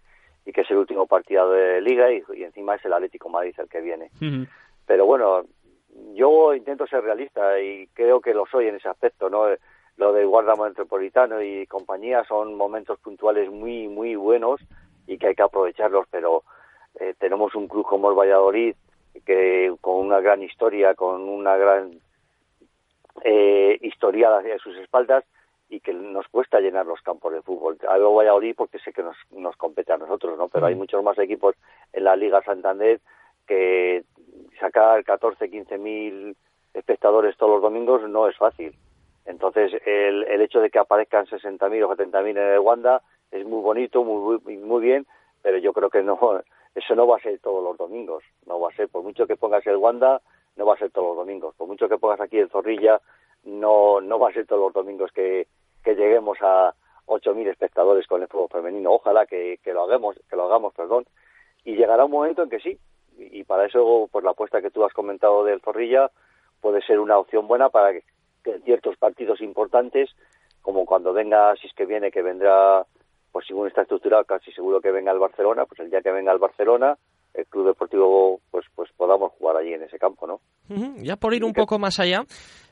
y 0.45 0.51
que 0.51 0.61
es 0.61 0.71
el 0.71 0.77
último 0.77 1.05
partido 1.05 1.51
de 1.51 1.79
liga 1.79 2.11
y, 2.11 2.23
encima 2.43 2.75
es 2.75 2.83
el 2.83 2.93
Atlético 2.93 3.29
Madrid 3.29 3.53
el 3.57 3.69
que 3.69 3.81
viene. 3.81 4.09
Pero 4.85 5.05
bueno, 5.05 5.43
yo 6.13 6.53
intento 6.53 6.87
ser 6.87 7.03
realista 7.03 7.59
y 7.59 7.87
creo 7.93 8.19
que 8.19 8.33
lo 8.33 8.45
soy 8.45 8.67
en 8.67 8.75
ese 8.75 8.89
aspecto, 8.89 9.29
¿no? 9.29 9.45
Lo 10.01 10.13
del 10.13 10.25
Guarda 10.25 10.55
Metropolitano 10.55 11.43
y 11.43 11.67
compañía 11.67 12.23
son 12.23 12.55
momentos 12.55 12.97
puntuales 12.99 13.51
muy, 13.51 13.87
muy 13.87 14.15
buenos 14.15 14.59
y 15.05 15.19
que 15.19 15.27
hay 15.27 15.35
que 15.35 15.43
aprovecharlos, 15.43 16.07
pero 16.09 16.43
eh, 16.99 17.13
tenemos 17.19 17.53
un 17.53 17.67
club 17.67 17.85
como 17.85 18.09
el 18.09 18.17
Valladolid 18.17 18.75
que 19.23 19.71
con 19.79 19.97
una 19.97 20.19
gran 20.19 20.41
historia, 20.41 20.95
con 20.95 21.29
una 21.29 21.55
gran 21.55 21.99
eh, 23.23 23.77
historia 23.81 24.37
hacia 24.37 24.57
sus 24.57 24.75
espaldas 24.77 25.23
y 25.69 25.81
que 25.81 25.93
nos 25.93 26.27
cuesta 26.29 26.59
llenar 26.59 26.87
los 26.87 27.01
campos 27.01 27.31
de 27.33 27.43
fútbol. 27.43 27.77
Hablo 27.87 28.15
Valladolid 28.15 28.55
porque 28.57 28.79
sé 28.79 28.93
que 28.93 29.03
nos, 29.03 29.15
nos 29.29 29.55
compete 29.55 29.93
a 29.93 29.97
nosotros, 29.97 30.35
¿no? 30.35 30.47
Pero 30.47 30.65
hay 30.65 30.73
muchos 30.73 31.03
más 31.03 31.19
equipos 31.19 31.53
en 31.93 32.05
la 32.05 32.15
Liga 32.15 32.41
Santander 32.41 32.99
que 33.45 34.03
sacar 34.59 35.03
14, 35.03 35.47
15 35.47 35.77
mil 35.77 36.35
espectadores 36.73 37.37
todos 37.37 37.51
los 37.51 37.61
domingos 37.61 38.01
no 38.09 38.27
es 38.27 38.35
fácil. 38.35 38.73
Entonces, 39.25 39.71
el, 39.85 40.23
el 40.23 40.41
hecho 40.41 40.59
de 40.61 40.69
que 40.69 40.79
aparezcan 40.79 41.25
60.000 41.25 41.83
o 41.85 41.95
70.000 41.95 42.29
en 42.29 42.37
el 42.37 42.59
Wanda 42.59 43.01
es 43.31 43.45
muy 43.45 43.61
bonito, 43.61 44.03
muy, 44.03 44.39
muy 44.57 44.81
bien, 44.81 45.05
pero 45.41 45.57
yo 45.57 45.73
creo 45.73 45.89
que 45.89 46.03
no, 46.03 46.19
eso 46.75 46.95
no 46.95 47.07
va 47.07 47.17
a 47.17 47.21
ser 47.21 47.39
todos 47.39 47.63
los 47.63 47.77
domingos, 47.77 48.23
no 48.45 48.59
va 48.59 48.69
a 48.69 48.75
ser, 48.75 48.89
por 48.89 49.03
mucho 49.03 49.27
que 49.27 49.37
pongas 49.37 49.65
el 49.67 49.77
Wanda, 49.77 50.21
no 50.57 50.65
va 50.65 50.75
a 50.75 50.77
ser 50.77 50.91
todos 50.91 51.09
los 51.09 51.17
domingos, 51.17 51.55
por 51.55 51.67
mucho 51.67 51.87
que 51.87 51.97
pongas 51.97 52.19
aquí 52.19 52.37
el 52.37 52.49
Zorrilla, 52.49 52.99
no, 53.43 54.01
no 54.01 54.19
va 54.19 54.29
a 54.29 54.33
ser 54.33 54.45
todos 54.45 54.61
los 54.61 54.73
domingos 54.73 55.11
que, 55.11 55.47
que 55.83 55.95
lleguemos 55.95 56.37
a 56.41 56.73
8.000 57.07 57.47
espectadores 57.49 58.07
con 58.07 58.21
el 58.21 58.27
fútbol 58.27 58.49
femenino, 58.51 58.91
ojalá 58.91 59.25
que, 59.25 59.59
que 59.63 59.73
lo 59.73 59.83
hagamos, 59.83 60.19
que 60.29 60.35
lo 60.35 60.43
hagamos, 60.43 60.73
perdón, 60.73 61.05
y 61.63 61.75
llegará 61.75 62.05
un 62.05 62.11
momento 62.11 62.43
en 62.43 62.49
que 62.49 62.59
sí, 62.59 62.77
y 63.17 63.43
para 63.43 63.65
eso, 63.65 64.09
pues 64.11 64.23
la 64.23 64.31
apuesta 64.31 64.61
que 64.61 64.71
tú 64.71 64.83
has 64.83 64.93
comentado 64.93 65.43
del 65.43 65.61
Zorrilla 65.61 66.09
puede 66.59 66.81
ser 66.81 66.99
una 66.99 67.17
opción 67.17 67.47
buena 67.47 67.69
para 67.69 67.93
que, 67.93 68.03
ciertos 68.63 68.97
partidos 68.97 69.41
importantes, 69.41 70.09
como 70.61 70.85
cuando 70.85 71.13
venga, 71.13 71.55
si 71.55 71.67
es 71.67 71.73
que 71.73 71.85
viene, 71.85 72.11
que 72.11 72.21
vendrá, 72.21 72.85
pues 73.31 73.45
según 73.47 73.67
está 73.67 73.81
estructurado, 73.81 74.25
casi 74.25 74.51
seguro 74.51 74.81
que 74.81 74.91
venga 74.91 75.11
el 75.11 75.19
Barcelona, 75.19 75.65
pues 75.65 75.79
el 75.79 75.89
día 75.89 76.01
que 76.01 76.11
venga 76.11 76.31
el 76.31 76.39
Barcelona, 76.39 76.97
el 77.33 77.45
Club 77.47 77.67
Deportivo, 77.67 78.41
pues, 78.51 78.65
pues 78.75 78.89
podamos 78.95 79.31
jugar 79.33 79.57
allí 79.57 79.73
en 79.73 79.83
ese 79.83 79.97
campo, 79.97 80.27
¿no? 80.27 80.41
Ya 80.97 81.15
por 81.15 81.33
ir 81.33 81.43
un 81.43 81.53
poco 81.53 81.79
más 81.79 81.99
allá, 81.99 82.23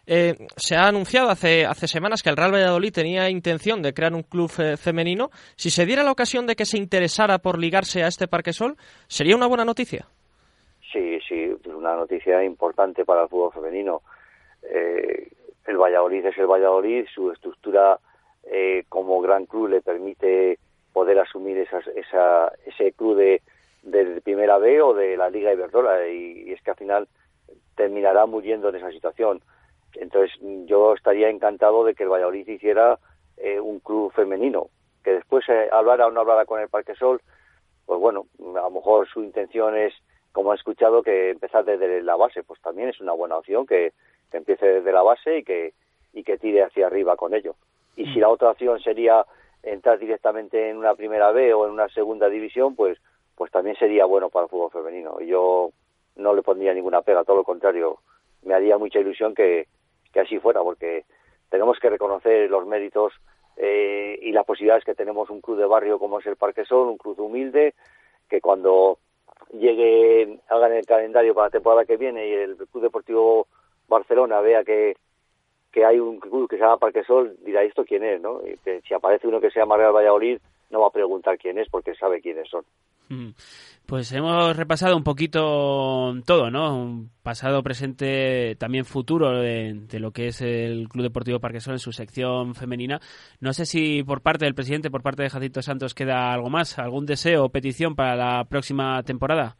eh, 0.06 0.36
se 0.56 0.76
ha 0.76 0.88
anunciado 0.88 1.30
hace, 1.30 1.66
hace 1.66 1.88
semanas 1.88 2.22
que 2.24 2.30
el 2.30 2.38
Real 2.38 2.54
Valladolid 2.54 2.94
tenía 2.94 3.30
intención 3.30 3.82
de 3.82 3.94
crear 3.94 4.14
un 4.14 4.24
club 4.24 4.52
eh, 4.60 4.78
femenino. 4.78 5.30
Si 5.56 5.70
se 5.70 5.86
diera 5.86 6.04
la 6.04 6.12
ocasión 6.12 6.48
de 6.48 6.56
que 6.56 6.66
se 6.66 6.78
interesara 6.78 7.40
por 7.40 7.60
ligarse 7.60 8.04
a 8.04 8.08
este 8.08 8.28
Parque 8.28 8.54
Sol, 8.54 8.76
¿sería 9.08 9.36
una 9.36 9.48
buena 9.48 9.66
noticia? 9.66 10.08
Sí, 10.92 11.20
sí, 11.28 11.56
es 11.64 11.68
una 11.68 11.96
noticia 11.96 12.44
importante 12.44 13.06
para 13.06 13.24
el 13.24 13.30
fútbol 13.30 13.54
femenino. 13.54 14.02
Eh, 14.64 15.30
el 15.70 15.78
Valladolid 15.78 16.26
es 16.26 16.38
el 16.38 16.48
Valladolid, 16.48 17.06
su 17.14 17.32
estructura 17.32 18.00
eh, 18.44 18.86
como 18.90 19.22
gran 19.22 19.46
club 19.46 19.68
le 19.70 19.82
permite 19.82 20.58
poder 20.94 21.20
asumir 21.20 21.58
esa, 21.60 22.52
ese 22.66 22.92
club 22.94 23.16
de, 23.18 23.42
primera 24.24 24.58
B 24.58 24.82
o 24.82 24.94
de 24.94 25.16
la 25.16 25.30
Liga 25.30 25.54
Iberdrola 25.54 26.08
y, 26.08 26.52
es 26.52 26.62
que 26.64 26.72
al 26.72 26.78
final 26.78 27.08
terminará 27.76 28.26
muriendo 28.26 28.70
en 28.70 28.76
esa 28.76 28.92
situación. 28.92 29.42
Entonces 29.94 30.36
yo 30.66 30.96
estaría 30.96 31.30
encantado 31.30 31.84
de 31.84 31.94
que 31.94 32.04
el 32.04 32.10
Valladolid 32.10 32.48
hiciera 32.48 32.98
eh, 33.38 33.60
un 33.60 33.80
club 33.80 34.12
femenino, 34.14 34.70
que 35.04 35.12
después 35.12 35.46
hablara 35.72 36.08
o 36.08 36.12
no 36.12 36.22
hablara 36.22 36.46
con 36.46 36.60
el 36.60 36.70
Parque 36.70 36.96
Sol, 36.96 37.22
pues 37.86 38.00
bueno, 38.00 38.26
a 38.40 38.62
lo 38.62 38.72
mejor 38.72 39.08
su 39.08 39.24
intención 39.24 39.78
es 39.78 39.94
como 40.32 40.54
he 40.54 40.56
escuchado, 40.56 41.04
que 41.04 41.32
empezar 41.32 41.66
desde 41.66 42.02
la 42.02 42.16
base, 42.16 42.44
pues 42.44 42.62
también 42.62 42.90
es 42.90 43.00
una 43.02 43.14
buena 43.14 43.38
opción 43.38 43.66
que, 43.66 43.94
empiece 44.38 44.66
desde 44.66 44.92
la 44.92 45.02
base 45.02 45.40
y 45.40 45.44
que, 45.44 45.74
y 46.14 46.24
que 46.24 46.38
tire 46.38 46.64
hacia 46.64 46.88
arriba 46.88 47.16
con 47.16 47.34
ello. 47.34 47.56
Y 47.96 48.06
si 48.06 48.20
mm. 48.20 48.22
la 48.22 48.30
otra 48.30 48.52
opción 48.52 48.80
sería 48.80 49.26
entrar 49.64 50.00
directamente 50.00 50.70
en 50.70 50.78
una 50.78 50.96
primera 50.96 51.32
B 51.32 51.54
o 51.54 51.66
en 51.66 51.72
una 51.72 51.90
segunda 51.90 52.30
división, 52.30 52.76
pues, 52.76 52.98
pues 53.36 53.52
también 53.52 53.76
sería 53.78 54.06
bueno 54.06 54.30
para 54.30 54.46
el 54.46 54.50
fútbol 54.50 54.72
femenino. 54.72 55.18
Y 55.20 55.28
yo 55.28 55.72
no 56.16 56.34
le 56.34 56.42
pondría 56.42 56.74
ninguna 56.74 57.02
pega, 57.02 57.24
todo 57.24 57.38
lo 57.38 57.44
contrario, 57.44 58.00
me 58.44 58.54
haría 58.54 58.78
mucha 58.78 59.00
ilusión 59.00 59.34
que, 59.34 59.68
que 60.14 60.22
así 60.22 60.40
fuera, 60.40 60.62
porque 60.62 61.06
tenemos 61.50 61.80
que 61.80 61.90
reconocer 61.90 62.50
los 62.50 62.66
méritos 62.66 63.14
eh, 63.58 64.18
y 64.22 64.32
las 64.32 64.46
posibilidades 64.46 64.86
que 64.86 64.96
tenemos 64.96 65.30
un 65.30 65.42
club 65.42 65.58
de 65.58 65.66
barrio 65.66 66.00
como 66.00 66.20
es 66.20 66.26
el 66.26 66.36
Parque 66.36 66.66
Sol, 66.66 66.88
un 66.88 66.98
club 66.98 67.20
humilde, 67.20 67.74
que 68.30 68.42
cuando 68.42 69.00
llegue, 69.52 70.40
hagan 70.48 70.74
el 70.74 70.86
calendario 70.86 71.34
para 71.34 71.48
la 71.48 71.52
temporada 71.52 71.86
que 71.86 71.98
viene 71.98 72.28
y 72.28 72.34
el 72.34 72.56
Club 72.56 72.84
Deportivo 72.84 73.48
Barcelona 73.90 74.40
vea 74.42 74.64
que, 74.64 74.96
que 75.72 75.86
hay 75.86 76.00
un 76.00 76.20
club 76.20 76.50
que 76.50 76.58
se 76.58 76.64
llama 76.64 76.78
Parque 76.78 77.04
Sol, 77.04 77.36
dirá 77.44 77.64
esto 77.64 77.84
quién 77.84 78.04
es, 78.04 78.22
¿no? 78.22 78.42
Y 78.46 78.58
que 78.58 78.82
si 78.82 78.94
aparece 78.94 79.28
uno 79.28 79.42
que 79.42 79.52
se 79.52 79.60
llama 79.60 79.78
Real 79.78 79.94
Valladolid, 79.94 80.40
no 80.70 80.82
va 80.82 80.88
a 80.88 80.92
preguntar 80.92 81.38
quién 81.38 81.58
es 81.58 81.68
porque 81.70 81.96
sabe 81.96 82.22
quiénes 82.22 82.48
son. 82.50 82.64
Mm. 83.10 83.32
Pues 83.88 84.12
hemos 84.14 84.56
repasado 84.56 84.96
un 84.96 85.04
poquito 85.04 86.14
todo, 86.24 86.52
¿no? 86.52 86.78
Un 86.78 87.10
pasado, 87.24 87.64
presente, 87.64 88.56
también 88.60 88.86
futuro 88.86 89.40
de, 89.40 89.88
lo 89.94 90.12
que 90.12 90.28
es 90.28 90.42
el 90.42 90.88
Club 90.90 91.06
Deportivo 91.06 91.40
Parquesol 91.40 91.74
en 91.74 91.80
su 91.80 91.92
sección 91.92 92.54
femenina. 92.54 93.00
No 93.40 93.52
sé 93.52 93.66
si 93.66 94.04
por 94.04 94.22
parte 94.22 94.46
del 94.46 94.54
presidente, 94.54 94.92
por 94.92 95.02
parte 95.02 95.24
de 95.24 95.32
Jacinto 95.32 95.64
Santos, 95.64 95.96
queda 95.96 96.32
algo 96.32 96.52
más, 96.52 96.78
algún 96.78 97.08
deseo 97.08 97.46
o 97.46 97.50
petición 97.50 97.96
para 97.96 98.16
la 98.16 98.46
próxima 98.46 99.02
temporada. 99.02 99.56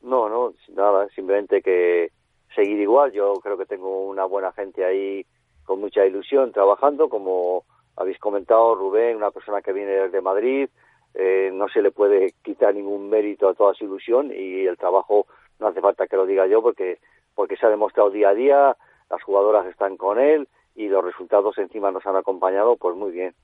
No, 0.00 0.30
no, 0.30 0.54
nada, 0.74 1.06
simplemente 1.14 1.60
que 1.60 2.08
seguir 2.54 2.78
igual. 2.80 3.12
Yo 3.12 3.34
creo 3.42 3.56
que 3.58 3.66
tengo 3.66 4.06
una 4.06 4.24
buena 4.24 4.52
gente 4.52 4.84
ahí 4.84 5.26
con 5.64 5.80
mucha 5.80 6.04
ilusión 6.06 6.52
trabajando, 6.52 7.08
como 7.08 7.64
habéis 7.96 8.18
comentado, 8.18 8.74
Rubén, 8.74 9.16
una 9.16 9.30
persona 9.30 9.62
que 9.62 9.72
viene 9.72 9.92
desde 9.92 10.20
Madrid, 10.20 10.68
eh, 11.14 11.50
no 11.52 11.68
se 11.68 11.80
le 11.80 11.90
puede 11.90 12.34
quitar 12.42 12.74
ningún 12.74 13.08
mérito 13.08 13.48
a 13.48 13.54
toda 13.54 13.72
su 13.74 13.84
ilusión 13.84 14.32
y 14.34 14.66
el 14.66 14.76
trabajo 14.76 15.26
no 15.60 15.68
hace 15.68 15.80
falta 15.80 16.06
que 16.06 16.16
lo 16.16 16.26
diga 16.26 16.46
yo 16.46 16.60
porque 16.60 16.98
porque 17.36 17.56
se 17.56 17.66
ha 17.66 17.70
demostrado 17.70 18.10
día 18.10 18.28
a 18.28 18.34
día, 18.34 18.76
las 19.10 19.22
jugadoras 19.22 19.66
están 19.66 19.96
con 19.96 20.20
él 20.20 20.48
y 20.74 20.88
los 20.88 21.04
resultados 21.04 21.58
encima 21.58 21.90
nos 21.90 22.06
han 22.06 22.16
acompañado, 22.16 22.76
pues 22.76 22.96
muy 22.96 23.10
bien. 23.10 23.34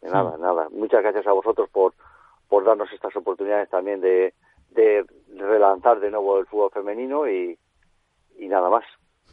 Nada, 0.00 0.36
nada. 0.38 0.68
Muchas 0.70 1.02
gracias 1.02 1.26
a 1.26 1.32
vosotros 1.32 1.68
por, 1.70 1.94
por 2.48 2.64
darnos 2.64 2.92
estas 2.92 3.14
oportunidades 3.16 3.68
también 3.68 4.00
de, 4.00 4.34
de 4.70 5.04
relanzar 5.36 6.00
de 6.00 6.10
nuevo 6.10 6.38
el 6.38 6.46
fútbol 6.46 6.70
femenino 6.70 7.28
y, 7.28 7.58
y 8.38 8.48
nada 8.48 8.68
más. 8.70 8.84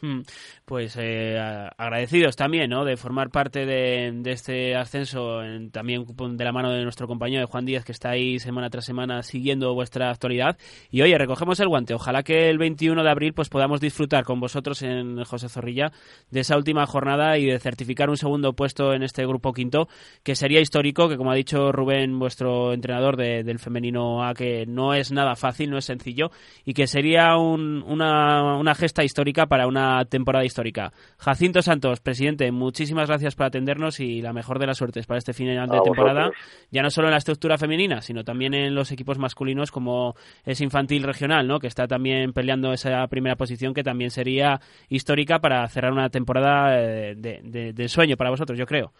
Hmm. 0.02 0.20
Pues 0.64 0.96
eh, 0.98 1.38
agradecidos 1.76 2.36
también, 2.36 2.70
¿no? 2.70 2.84
De 2.84 2.96
formar 2.96 3.30
parte 3.30 3.66
de, 3.66 4.22
este 4.26 4.74
ascenso, 4.76 5.40
también 5.72 6.06
de 6.06 6.44
la 6.44 6.52
mano 6.52 6.70
de 6.70 6.82
nuestro 6.82 7.06
compañero 7.06 7.46
Juan 7.46 7.66
Díaz, 7.66 7.84
que 7.84 7.92
está 7.92 8.10
ahí 8.10 8.38
semana 8.38 8.70
tras 8.70 8.84
semana 8.84 9.22
siguiendo 9.22 9.74
vuestra 9.74 10.10
actualidad. 10.10 10.56
Y 10.90 11.02
oye, 11.02 11.18
recogemos 11.18 11.60
el 11.60 11.68
guante. 11.68 11.94
Ojalá 11.94 12.22
que 12.22 12.48
el 12.48 12.58
21 12.58 13.02
de 13.02 13.10
abril 13.10 13.34
pues 13.34 13.48
podamos 13.48 13.80
disfrutar 13.80 14.24
con 14.24 14.40
vosotros 14.40 14.82
en 14.82 15.22
José 15.24 15.48
Zorrilla 15.48 15.92
de 16.30 16.40
esa 16.40 16.56
última 16.56 16.86
jornada 16.86 17.36
y 17.38 17.46
de 17.46 17.58
certificar 17.58 18.08
un 18.08 18.16
segundo 18.16 18.54
puesto 18.54 18.94
en 18.94 19.02
este 19.02 19.26
grupo 19.26 19.52
quinto, 19.52 19.88
que 20.22 20.34
sería 20.34 20.60
histórico, 20.60 21.08
que 21.08 21.16
como 21.16 21.30
ha 21.30 21.34
dicho 21.34 21.72
Rubén, 21.72 22.18
vuestro 22.18 22.72
entrenador 22.72 23.16
del 23.16 23.58
femenino 23.58 24.24
A, 24.24 24.34
que 24.34 24.66
no 24.66 24.94
es 24.94 25.12
nada 25.12 25.36
fácil, 25.36 25.70
no 25.70 25.78
es 25.78 25.84
sencillo, 25.84 26.30
y 26.64 26.74
que 26.74 26.86
sería 26.86 27.36
una, 27.36 28.56
una 28.56 28.74
gesta 28.74 29.04
histórica 29.04 29.46
para 29.46 29.66
una 29.66 29.89
temporada 30.08 30.44
histórica. 30.44 30.92
Jacinto 31.18 31.62
Santos, 31.62 32.00
presidente, 32.00 32.50
muchísimas 32.52 33.08
gracias 33.08 33.34
por 33.34 33.46
atendernos 33.46 34.00
y 34.00 34.20
la 34.20 34.32
mejor 34.32 34.58
de 34.58 34.66
las 34.66 34.78
suertes 34.78 35.06
para 35.06 35.18
este 35.18 35.32
final 35.32 35.68
de 35.68 35.80
temporada, 35.80 36.30
ya 36.70 36.82
no 36.82 36.90
solo 36.90 37.08
en 37.08 37.12
la 37.12 37.18
estructura 37.18 37.58
femenina, 37.58 38.00
sino 38.00 38.24
también 38.24 38.54
en 38.54 38.74
los 38.74 38.92
equipos 38.92 39.18
masculinos 39.18 39.70
como 39.70 40.14
es 40.44 40.60
Infantil 40.60 41.02
Regional, 41.02 41.46
¿no? 41.46 41.58
que 41.58 41.66
está 41.66 41.86
también 41.86 42.32
peleando 42.32 42.72
esa 42.72 43.06
primera 43.08 43.36
posición 43.36 43.74
que 43.74 43.82
también 43.82 44.10
sería 44.10 44.60
histórica 44.88 45.38
para 45.38 45.66
cerrar 45.68 45.92
una 45.92 46.10
temporada 46.10 46.80
eh, 46.80 47.14
de, 47.16 47.88
sueño 47.88 48.16
para 48.16 48.30
vosotros, 48.30 48.58
yo 48.58 48.66
creo. 48.66 48.92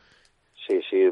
Sí, 0.66 0.80
sí, 0.88 1.10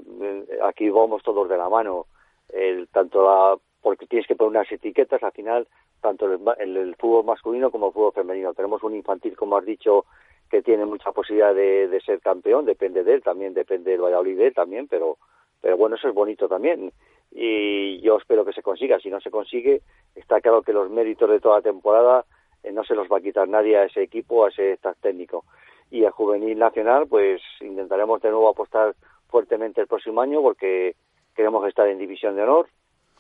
aquí 0.65 0.89
vamos 0.91 1.23
todos 1.23 1.49
de 1.49 1.57
la 1.57 1.69
mano. 1.69 2.07
El, 2.53 2.89
tanto 2.89 3.23
la, 3.23 3.57
porque 3.83 4.07
tienes 4.07 4.27
que 4.27 4.37
poner 4.37 4.61
unas 4.61 4.73
etiquetas, 4.73 5.23
al 5.23 5.33
final 5.33 5.69
tanto 6.01 6.33
en 6.33 6.77
el, 6.77 6.95
fútbol 6.97 7.25
masculino 7.25 7.71
como 7.71 7.89
el 7.89 7.93
fútbol 7.93 8.13
femenino. 8.13 8.55
Tenemos 8.55 8.83
un 8.83 8.95
infantil, 8.95 9.37
como 9.37 9.57
has 9.57 9.65
dicho, 9.65 10.05
que 10.51 10.63
tiene 10.63 10.87
mucha 10.87 11.13
posibilidad 11.13 11.55
de, 11.55 12.01
ser 12.05 12.21
campeón, 12.21 12.65
depende 12.65 13.05
de 13.05 13.15
él, 13.15 13.23
también 13.23 13.55
depende 13.55 13.91
del 13.91 14.01
Valladolid 14.01 14.39
de 14.39 14.47
él 14.49 14.55
también, 14.55 14.87
pero, 14.89 15.19
pero 15.61 15.77
bueno, 15.77 15.97
eso 15.97 16.09
es 16.09 16.15
bonito 16.15 16.49
también. 16.49 16.93
Y 17.31 18.01
yo 18.01 18.17
espero 18.17 18.45
que 18.45 18.53
se 18.53 18.63
consiga. 18.63 18.99
Si 19.01 19.11
no 19.11 19.21
se 19.21 19.31
consigue, 19.31 19.83
está 20.15 20.41
claro 20.41 20.63
que 20.63 20.73
los 20.73 20.89
méritos 20.91 21.29
de 21.29 21.41
toda 21.41 21.57
la 21.57 21.63
temporada 21.63 22.25
eh, 22.63 22.73
no 22.73 22.85
se 22.85 22.95
los 22.95 23.09
va 23.09 23.19
a 23.19 23.21
quitar 23.21 23.47
nadie 23.49 23.77
a 23.77 23.85
ese 23.85 24.03
equipo, 24.03 24.45
a 24.45 24.49
ese 24.49 24.73
staff 24.73 24.97
técnico. 25.01 25.45
Y 25.91 26.05
a 26.05 26.11
Juvenil 26.11 26.59
Nacional, 26.59 27.07
pues 27.07 27.43
intentaremos 27.61 28.21
de 28.23 28.31
nuevo 28.31 28.49
apostar 28.49 28.95
fuertemente 29.29 29.81
el 29.81 29.87
próximo 29.87 30.21
año 30.21 30.41
porque 30.41 30.97
queremos 31.35 31.67
estar 31.69 31.87
en 31.89 31.99
División 31.99 32.37
de 32.37 32.43
Honor. 32.43 32.69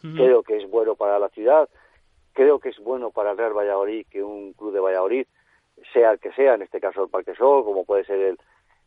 Creo 0.00 0.42
que 0.42 0.56
es 0.56 0.70
bueno 0.70 0.94
para 0.94 1.18
la 1.18 1.28
ciudad 1.30 1.68
Creo 2.38 2.60
que 2.60 2.68
es 2.68 2.78
bueno 2.78 3.10
para 3.10 3.32
el 3.32 3.36
Real 3.36 3.52
Valladolid 3.52 4.06
que 4.08 4.22
un 4.22 4.52
club 4.52 4.72
de 4.72 4.78
Valladolid, 4.78 5.26
sea 5.92 6.12
el 6.12 6.20
que 6.20 6.30
sea, 6.34 6.54
en 6.54 6.62
este 6.62 6.78
caso 6.78 7.02
el 7.02 7.10
Parque 7.10 7.34
Sol, 7.34 7.64
como 7.64 7.84
puede 7.84 8.04
ser 8.04 8.20
el, 8.20 8.38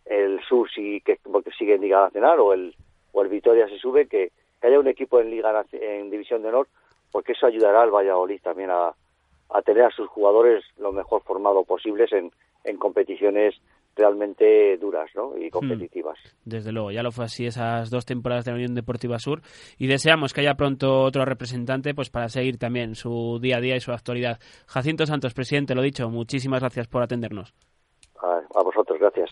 el 0.06 0.40
Sur, 0.48 0.72
si, 0.72 1.02
que, 1.02 1.20
porque 1.30 1.52
sigue 1.52 1.76
en 1.76 1.82
Liga 1.82 2.00
Nacional, 2.00 2.40
o 2.40 2.54
el, 2.54 2.74
o 3.12 3.22
el 3.22 3.28
Vitoria 3.28 3.68
se 3.68 3.78
sube, 3.78 4.08
que, 4.08 4.32
haya 4.62 4.80
un 4.80 4.88
equipo 4.88 5.20
en 5.20 5.32
Liga 5.32 5.66
en 5.74 6.10
División 6.10 6.44
de 6.44 6.48
Honor, 6.48 6.70
porque 7.12 7.34
eso 7.34 7.46
ayudará 7.46 7.82
al 7.82 7.92
Valladolid 7.92 8.40
también 8.42 8.70
a, 8.72 8.94
tener 9.66 9.84
a 9.84 9.92
sus 9.92 10.08
jugadores 10.08 10.64
lo 10.78 10.94
mejor 10.94 11.22
formados 11.24 11.68
posibles 11.68 12.10
en, 12.14 12.32
en 12.64 12.78
competiciones 12.78 13.60
realmente 13.96 14.78
duras 14.78 15.10
¿no? 15.16 15.38
y 15.38 15.50
competitivas. 15.50 16.18
Desde 16.46 16.72
luego, 16.72 16.92
ya 16.92 17.04
lo 17.04 17.12
fue 17.12 17.26
así 17.26 17.46
esas 17.46 17.90
dos 17.90 18.06
temporadas 18.06 18.46
de 18.46 18.52
la 18.52 18.56
Unión 18.56 18.74
Deportiva 18.74 19.20
Sur 19.20 19.42
y 19.78 19.88
deseamos 19.88 20.34
que 20.34 20.42
haya 20.42 20.56
pronto 20.56 21.04
otro 21.04 21.26
representante 21.26 21.94
pues 21.94 22.10
para 22.10 22.30
seguir 22.30 22.58
también 22.58 22.96
su 22.96 23.40
día 23.42 23.58
a 23.58 23.62
día 23.62 23.76
y 23.76 23.80
su 23.80 23.92
actualidad. 23.92 24.40
Jacinto 24.68 25.06
Santos, 25.06 25.34
presidente, 25.34 25.76
lo 25.76 25.82
dicho, 25.82 26.10
muchísimas 26.10 26.62
gracias 26.62 26.88
por 26.88 27.04
atendernos. 27.04 27.54
a 28.22 28.64
vosotros, 28.64 29.00
gracias. 29.00 29.30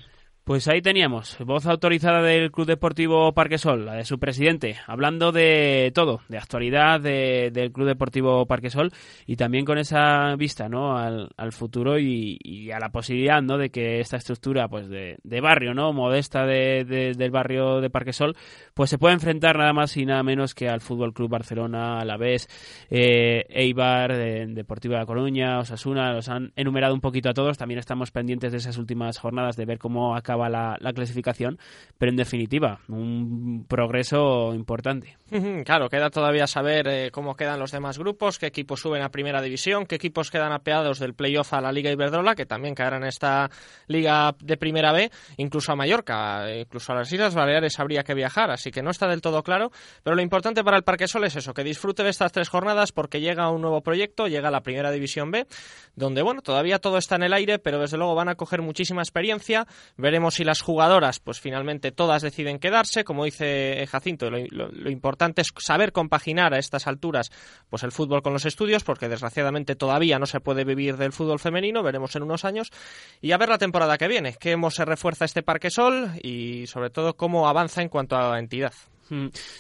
Pues 0.50 0.68
ahí 0.68 0.82
teníamos, 0.82 1.38
voz 1.46 1.68
autorizada 1.68 2.24
del 2.24 2.52
Club 2.52 2.66
Deportivo 2.66 3.32
Parquesol, 3.36 3.86
la 3.86 3.94
de 3.94 4.04
su 4.04 4.18
presidente, 4.18 4.78
hablando 4.88 5.32
de 5.32 5.92
todo, 5.94 6.22
de 6.28 6.40
actualidad 6.40 7.00
del 7.00 7.72
Club 7.72 7.86
Deportivo 7.86 8.48
Parquesol 8.48 8.92
y 9.28 9.36
también 9.36 9.64
con 9.64 9.78
esa 9.78 10.36
vista 10.38 10.68
¿no? 10.68 10.98
al, 10.98 11.52
futuro 11.52 12.00
y, 12.00 12.72
a 12.72 12.80
la 12.80 12.90
posibilidad 12.90 13.44
¿no? 13.44 13.60
de 13.60 13.70
que 13.70 14.00
esta 14.00 14.18
estructura 14.18 14.68
pues 14.68 14.90
de, 14.90 15.20
barrio, 15.40 15.76
¿no? 15.76 15.94
modesta 15.94 16.48
del 16.48 17.30
barrio 17.30 17.80
de 17.80 17.92
Parquesol, 17.92 18.36
pues 18.74 18.90
se 18.90 18.98
pueda 18.98 19.14
enfrentar 19.14 19.56
nada 19.56 19.72
más 19.72 19.96
y 19.98 20.08
nada 20.08 20.24
menos 20.24 20.56
que 20.56 20.68
al 20.68 20.82
Fútbol 20.82 21.14
Club 21.14 21.30
Barcelona, 21.30 22.00
a 22.00 22.06
la 22.06 22.18
vez 22.18 22.48
eh, 22.90 23.46
Eibar, 23.50 24.14
eh, 24.14 24.48
Deportivo 24.48 24.96
de 24.96 25.02
La 25.02 25.06
Coruña, 25.06 25.60
Osasuna, 25.60 26.12
los 26.12 26.28
han 26.28 26.54
enumerado 26.56 26.96
un 26.96 27.02
poquito 27.02 27.30
a 27.30 27.36
todos, 27.36 27.60
también 27.60 27.78
estamos 27.78 28.10
pendientes 28.10 28.52
de 28.52 28.58
esas 28.58 28.80
últimas 28.80 29.20
jornadas 29.20 29.56
de 29.56 29.66
ver 29.66 29.78
cómo 29.78 30.16
acaba 30.16 30.39
la, 30.48 30.78
clasificación, 30.94 31.60
pero 31.98 32.12
en 32.12 32.16
definitiva, 32.16 32.80
un 32.88 33.66
progreso 33.68 34.54
importante. 34.54 35.18
Claro, 35.66 35.90
queda 35.90 36.10
todavía 36.10 36.48
saber 36.48 36.88
eh, 36.88 37.12
cómo 37.12 37.36
quedan 37.36 37.60
los 37.60 37.72
demás 37.72 38.00
grupos, 38.00 38.40
qué 38.40 38.48
equipos 38.48 38.80
suben 38.80 39.04
a 39.04 39.10
primera 39.10 39.42
división, 39.42 39.86
qué 39.86 39.96
equipos 39.96 40.32
quedan 40.32 40.52
apeados 40.52 41.00
del 41.00 41.14
playoff 41.14 41.54
a 41.54 41.62
la 41.62 41.72
Liga 41.72 41.92
Iberdrola, 41.92 42.36
que 42.36 42.46
también 42.46 42.74
quedarán 42.74 43.04
en 43.04 43.10
esta 43.10 43.50
Liga 43.88 44.36
de 44.40 44.58
Primera 44.58 44.92
B, 44.92 45.12
incluso 45.38 45.72
a 45.72 45.76
Mallorca, 45.76 46.46
incluso 46.56 46.94
a 46.94 46.96
las 46.96 47.12
Islas 47.12 47.36
Baleares 47.36 47.80
habría 47.80 48.04
que 48.04 48.14
viajar, 48.14 48.52
así 48.52 48.72
que 48.72 48.82
no 48.82 48.92
está 48.92 49.08
del 49.08 49.22
todo 49.22 49.44
claro, 49.44 49.72
pero 50.04 50.16
lo 50.16 50.22
importante 50.22 50.64
para 50.64 50.78
el 50.78 50.84
Parque 50.84 51.08
Sol 51.08 51.24
es 51.26 51.36
eso, 51.36 51.54
que 51.54 51.64
disfrute 51.64 52.04
de 52.04 52.10
estas 52.10 52.32
tres 52.32 52.50
jornadas 52.50 52.92
porque 52.92 53.22
llega 53.22 53.50
un 53.50 53.62
nuevo 53.62 53.82
proyecto, 53.82 54.28
llega 54.28 54.52
la 54.52 54.62
Primera 54.62 54.92
División 54.92 55.32
B, 55.32 55.48
donde 55.96 56.22
bueno, 56.22 56.42
todavía 56.42 56.80
todo 56.80 56.98
está 56.98 57.16
en 57.16 57.24
el 57.24 57.34
aire, 57.34 57.60
pero 57.60 57.80
desde 57.80 57.98
luego 57.98 58.16
van 58.16 58.30
a 58.30 58.36
coger 58.36 58.62
muchísima 58.62 59.02
experiencia, 59.02 59.66
veremos 59.98 60.29
si 60.32 60.44
las 60.44 60.62
jugadoras, 60.62 61.20
pues 61.20 61.40
finalmente 61.40 61.92
todas 61.92 62.22
deciden 62.22 62.60
quedarse. 62.60 63.04
Como 63.04 63.26
dice 63.26 63.86
Jacinto, 63.90 64.30
lo, 64.30 64.90
importante 64.90 65.42
es 65.42 65.54
saber 65.58 65.92
compaginar 65.92 66.54
a 66.54 66.60
estas 66.60 66.88
alturas 66.88 67.32
pues 67.70 67.84
el 67.84 67.92
fútbol 67.92 68.22
con 68.22 68.34
los 68.34 68.46
estudios, 68.46 68.84
porque 68.84 69.10
desgraciadamente 69.10 69.76
todavía 69.76 70.20
no 70.20 70.26
se 70.26 70.40
puede 70.40 70.64
vivir 70.64 70.98
del 70.98 71.14
fútbol 71.14 71.40
femenino, 71.40 71.84
veremos 71.84 72.16
en 72.16 72.24
unos 72.24 72.46
años. 72.46 72.72
Y 73.22 73.32
a 73.32 73.38
ver 73.38 73.50
la 73.50 73.58
temporada 73.58 73.98
que 73.98 74.08
viene, 74.08 74.36
cómo 74.42 74.72
se 74.72 74.86
refuerza 74.86 75.26
este 75.26 75.44
Parque 75.44 75.70
Sol 75.70 76.12
y 76.22 76.68
sobre 76.68 76.90
todo 76.90 77.16
cómo 77.16 77.48
avanza 77.48 77.82
en 77.82 77.90
cuanto 77.90 78.16
a 78.16 78.40
entidad. 78.40 78.74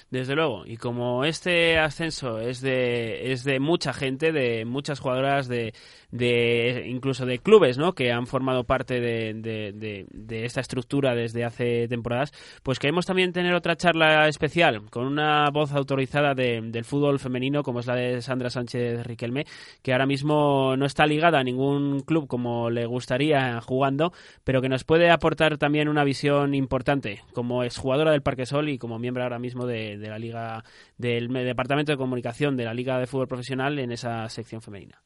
Desde 0.09 0.35
luego, 0.35 0.65
y 0.65 0.77
como 0.77 1.25
este 1.25 1.77
ascenso 1.79 2.39
es 2.39 2.61
de, 2.61 3.31
es 3.31 3.43
de 3.43 3.59
mucha 3.59 3.93
gente, 3.93 4.31
de 4.31 4.65
muchas 4.65 4.99
jugadoras, 4.99 5.47
de, 5.47 5.73
de 6.11 6.85
incluso 6.87 7.25
de 7.25 7.39
clubes 7.39 7.77
¿no? 7.77 7.93
que 7.93 8.11
han 8.11 8.27
formado 8.27 8.63
parte 8.63 8.99
de, 8.99 9.33
de, 9.33 10.45
esta 10.45 10.61
estructura 10.61 11.15
desde 11.15 11.43
hace 11.43 11.87
temporadas, 11.87 12.31
pues 12.63 12.79
queremos 12.79 13.05
también 13.05 13.33
tener 13.33 13.53
otra 13.53 13.75
charla 13.75 14.27
especial 14.27 14.89
con 14.89 15.05
una 15.05 15.49
voz 15.51 15.73
autorizada 15.73 16.33
del 16.33 16.85
fútbol 16.85 17.19
femenino, 17.19 17.63
como 17.63 17.79
es 17.79 17.87
la 17.87 17.95
de 17.95 18.21
Sandra 18.21 18.49
Sánchez 18.49 19.05
Riquelme, 19.05 19.45
que 19.81 19.91
ahora 19.91 20.05
mismo 20.05 20.75
no 20.77 20.85
está 20.85 21.05
ligada 21.05 21.39
a 21.39 21.43
ningún 21.43 22.01
club 22.01 22.27
como 22.27 22.69
le 22.69 22.85
gustaría 22.85 23.59
jugando, 23.61 24.13
pero 24.43 24.61
que 24.61 24.69
nos 24.69 24.83
puede 24.83 25.09
aportar 25.11 25.57
también 25.57 25.89
una 25.89 26.03
visión 26.03 26.53
importante 26.53 27.23
como 27.33 27.63
es 27.63 27.77
jugadora 27.77 28.11
del 28.11 28.21
Parque 28.21 28.45
Sol 28.45 28.69
y 28.69 28.77
como 28.77 28.99
miembro 28.99 29.23
ahora 29.23 29.38
mismo 29.39 29.65
de, 29.65 29.97
de 29.97 30.09
la 30.09 30.19
Liga, 30.19 30.63
del 30.97 31.27
Departamento 31.29 31.91
de 31.91 31.97
Comunicación 31.97 32.57
de 32.57 32.65
la 32.65 32.73
Liga 32.73 32.99
de 32.99 33.07
Fútbol 33.07 33.27
Profesional 33.27 33.79
en 33.79 33.91
esa 33.91 34.27
sección 34.29 34.61
femenina. 34.61 35.01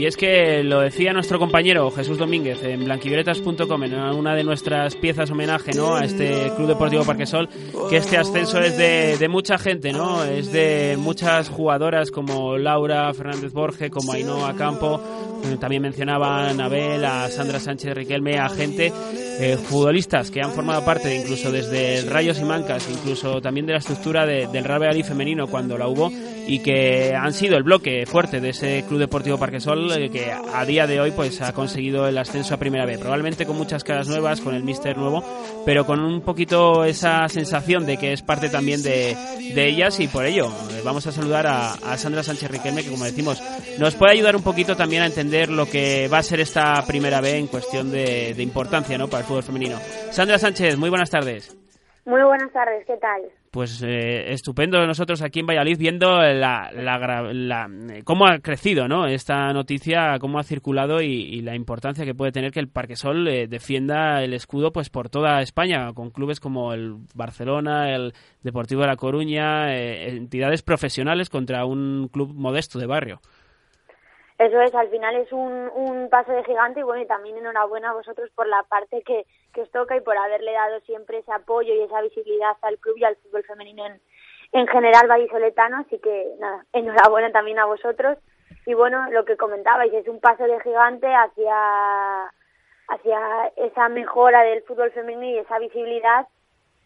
Y 0.00 0.06
es 0.06 0.16
que 0.16 0.62
lo 0.62 0.80
decía 0.80 1.12
nuestro 1.12 1.38
compañero 1.38 1.90
Jesús 1.90 2.16
Domínguez 2.16 2.62
en 2.62 2.86
blanquivioletas.com 2.86 3.84
en 3.84 3.94
una 3.94 4.34
de 4.34 4.42
nuestras 4.44 4.96
piezas 4.96 5.30
homenaje 5.30 5.72
¿no? 5.74 5.94
a 5.94 6.06
este 6.06 6.50
Club 6.56 6.68
Deportivo 6.68 7.04
Parquesol, 7.04 7.50
que 7.90 7.98
este 7.98 8.16
ascenso 8.16 8.60
es 8.60 8.78
de, 8.78 9.28
mucha 9.28 9.58
gente, 9.58 9.92
¿no? 9.92 10.24
Es 10.24 10.52
de 10.52 10.96
muchas 10.98 11.50
jugadoras 11.50 12.10
como 12.10 12.56
Laura 12.56 13.12
Fernández 13.12 13.52
Borge, 13.52 13.90
como 13.90 14.14
Ainhoa 14.14 14.56
Campo, 14.56 15.02
eh, 15.44 15.58
también 15.60 15.82
mencionaba 15.82 16.46
a 16.46 16.48
Anabel, 16.48 17.04
a 17.04 17.28
Sandra 17.28 17.60
Sánchez 17.60 17.92
Riquelme, 17.94 18.38
a 18.38 18.48
gente, 18.48 18.90
eh, 19.38 19.58
futbolistas 19.58 20.30
que 20.30 20.40
han 20.40 20.52
formado 20.52 20.82
parte 20.82 21.14
incluso 21.14 21.52
desde 21.52 22.08
Rayos 22.08 22.40
y 22.40 22.44
Mancas, 22.44 22.88
incluso 22.90 23.42
también 23.42 23.66
de 23.66 23.74
la 23.74 23.80
estructura 23.80 24.24
del 24.24 24.64
Real 24.64 25.04
femenino 25.04 25.46
cuando 25.46 25.76
la 25.76 25.88
hubo 25.88 26.10
y 26.46 26.62
que 26.62 27.14
han 27.14 27.32
sido 27.32 27.56
el 27.56 27.62
bloque 27.62 28.06
fuerte 28.06 28.40
de 28.40 28.50
ese 28.50 28.84
Club 28.86 29.00
Deportivo 29.00 29.38
Parquesol 29.38 29.90
eh, 29.92 30.10
que 30.10 30.32
a 30.32 30.64
día 30.64 30.86
de 30.86 31.00
hoy 31.00 31.12
pues 31.12 31.40
ha 31.42 31.52
conseguido 31.52 32.06
el 32.06 32.18
ascenso 32.18 32.54
a 32.54 32.58
Primera 32.58 32.86
B. 32.86 32.98
Probablemente 32.98 33.46
con 33.46 33.56
muchas 33.56 33.84
caras 33.84 34.08
nuevas, 34.08 34.40
con 34.40 34.54
el 34.54 34.64
míster 34.64 34.96
nuevo, 34.96 35.22
pero 35.64 35.86
con 35.86 36.00
un 36.00 36.22
poquito 36.22 36.84
esa 36.84 37.28
sensación 37.28 37.86
de 37.86 37.96
que 37.96 38.12
es 38.12 38.22
parte 38.22 38.48
también 38.48 38.82
de, 38.82 39.16
ellas 39.54 40.00
y 40.00 40.08
por 40.08 40.24
ello 40.24 40.46
eh, 40.46 40.80
vamos 40.84 41.06
a 41.06 41.12
saludar 41.12 41.46
a, 41.46 41.96
Sandra 41.96 42.22
Sánchez 42.22 42.50
Riquelme 42.50 42.82
que 42.82 42.90
como 42.90 43.04
decimos 43.04 43.42
nos 43.78 43.94
puede 43.94 44.12
ayudar 44.12 44.34
un 44.36 44.42
poquito 44.42 44.74
también 44.74 45.02
a 45.02 45.06
entender 45.06 45.50
lo 45.50 45.66
que 45.66 46.08
va 46.08 46.18
a 46.18 46.22
ser 46.22 46.40
esta 46.40 46.82
Primera 46.86 47.20
B 47.20 47.36
en 47.36 47.46
cuestión 47.46 47.90
de 47.90 48.34
importancia 48.38 48.96
¿no? 48.96 49.08
para 49.08 49.20
el 49.20 49.26
fútbol 49.26 49.42
femenino. 49.42 49.76
Sandra 50.10 50.38
Sánchez, 50.38 50.76
muy 50.76 50.88
buenas 50.88 51.10
tardes. 51.10 51.56
Muy 52.04 52.22
buenas 52.22 52.52
tardes, 52.52 52.84
¿qué 52.86 52.96
tal? 52.96 53.22
Pues 53.50 53.82
eh, 53.82 54.30
estupendo 54.30 54.86
nosotros 54.86 55.22
aquí 55.22 55.40
en 55.40 55.46
Valladolid 55.46 55.76
viendo 55.76 56.20
la, 56.20 56.70
la, 56.72 57.68
cómo 58.04 58.26
ha 58.26 58.38
crecido 58.38 58.86
¿no? 58.86 59.08
esta 59.08 59.52
noticia, 59.52 60.18
cómo 60.20 60.38
ha 60.38 60.44
circulado 60.44 61.02
y, 61.02 61.42
la 61.42 61.56
importancia 61.56 62.04
que 62.04 62.14
puede 62.14 62.30
tener 62.30 62.52
que 62.52 62.60
el 62.60 62.68
Parque 62.68 62.94
Sol 62.94 63.26
eh, 63.26 63.48
defienda 63.48 64.22
el 64.22 64.34
escudo 64.34 64.72
pues 64.72 64.88
por 64.88 65.08
toda 65.08 65.42
España, 65.42 65.92
con 65.94 66.10
clubes 66.10 66.38
como 66.38 66.72
el 66.72 66.94
Barcelona, 67.12 67.92
el 67.92 68.12
Deportivo 68.44 68.82
de 68.82 68.86
La 68.86 68.96
Coruña, 68.96 69.74
eh, 69.74 70.10
entidades 70.10 70.62
profesionales 70.62 71.28
contra 71.28 71.64
un 71.64 72.08
club 72.12 72.32
modesto 72.32 72.78
de 72.78 72.86
barrio. 72.86 73.20
Eso 74.38 74.60
es, 74.60 74.72
al 74.74 74.88
final 74.90 75.16
es 75.16 75.32
un, 75.32 75.68
un 75.74 76.08
paso 76.08 76.30
de 76.30 76.44
gigante 76.44 76.80
y 76.80 76.82
bueno, 76.84 77.02
y 77.02 77.06
también 77.06 77.36
enhorabuena 77.36 77.90
a 77.90 77.94
vosotros 77.94 78.30
por 78.34 78.46
la 78.46 78.62
parte 78.62 79.02
que, 79.04 79.26
que 79.52 79.62
os 79.62 79.70
toca 79.70 79.96
y 79.96 80.00
por 80.00 80.16
haberle 80.16 80.52
dado 80.52 80.80
siempre 80.80 81.18
ese 81.18 81.32
apoyo 81.32 81.74
y 81.74 81.80
esa 81.80 82.00
visibilidad 82.02 82.56
al 82.62 82.78
club 82.78 82.96
y 82.98 83.04
al 83.04 83.16
fútbol 83.16 83.44
femenino 83.44 83.86
en, 83.86 84.00
en 84.52 84.66
general 84.66 85.08
vallisoletano, 85.08 85.78
así 85.78 85.98
que 85.98 86.34
nada, 86.38 86.64
enhorabuena 86.72 87.30
también 87.32 87.58
a 87.58 87.66
vosotros. 87.66 88.18
Y 88.66 88.74
bueno, 88.74 89.10
lo 89.10 89.24
que 89.24 89.36
comentabais, 89.36 89.92
es 89.92 90.06
un 90.08 90.20
paso 90.20 90.44
de 90.44 90.60
gigante 90.60 91.06
hacia, 91.06 92.32
hacia 92.88 93.52
esa 93.56 93.88
mejora 93.88 94.42
del 94.42 94.62
fútbol 94.62 94.90
femenino 94.92 95.24
y 95.24 95.38
esa 95.38 95.58
visibilidad 95.58 96.26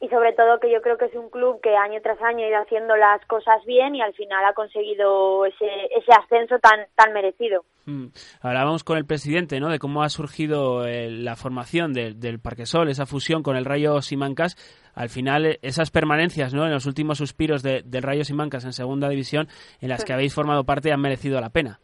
y 0.05 0.09
sobre 0.09 0.35
todo 0.35 0.61
que 0.61 0.71
yo 0.71 0.83
creo 0.83 0.99
que 0.99 1.07
es 1.07 1.15
un 1.15 1.31
club 1.31 1.61
que 1.63 1.75
año 1.75 1.99
tras 2.03 2.21
año 2.21 2.45
ha 2.45 2.49
ido 2.49 2.61
haciendo 2.61 2.95
las 2.95 3.25
cosas 3.27 3.65
bien 3.65 3.95
y 3.95 4.03
al 4.03 4.13
final 4.13 4.45
ha 4.45 4.53
conseguido 4.53 5.47
ese, 5.47 5.67
ese 5.97 6.13
ascenso 6.13 6.59
tan, 6.59 6.87
tan 6.95 7.15
merecido. 7.15 7.65
Mm. 7.87 8.09
Ahora 8.43 8.65
vamos 8.65 8.85
con 8.85 8.99
el 8.99 9.07
presidente, 9.07 9.61
¿no? 9.61 9.71
De 9.71 9.79
cómo 9.79 10.03
ha 10.03 10.11
surgido 10.11 10.85
eh, 10.87 11.09
la 11.11 11.37
formación 11.37 11.95
del 11.95 12.39
Parque 12.39 12.67
Sol, 12.67 12.91
esa 12.91 13.07
fusión 13.07 13.43
con 13.43 13.57
el 13.57 13.65
Rayo 13.65 14.03
Simancas. 14.03 14.57
Al 14.95 15.09
final, 15.09 15.47
eh, 15.47 15.59
esas 15.63 15.91
permanencias, 15.91 16.53
¿no? 16.53 16.67
En 16.67 16.73
los 16.73 16.85
últimos 16.85 17.17
suspiros 17.17 17.63
del 17.63 18.03
Rayo 18.03 18.25
Simancas 18.25 18.67
en 18.67 18.75
segunda 18.75 19.09
división, 19.09 19.49
en 19.81 19.89
las 19.89 20.05
que 20.05 20.13
habéis 20.13 20.35
formado 20.35 20.65
parte, 20.65 20.93
han 20.93 21.01
merecido 21.01 21.41
la 21.41 21.49
pena. 21.49 21.81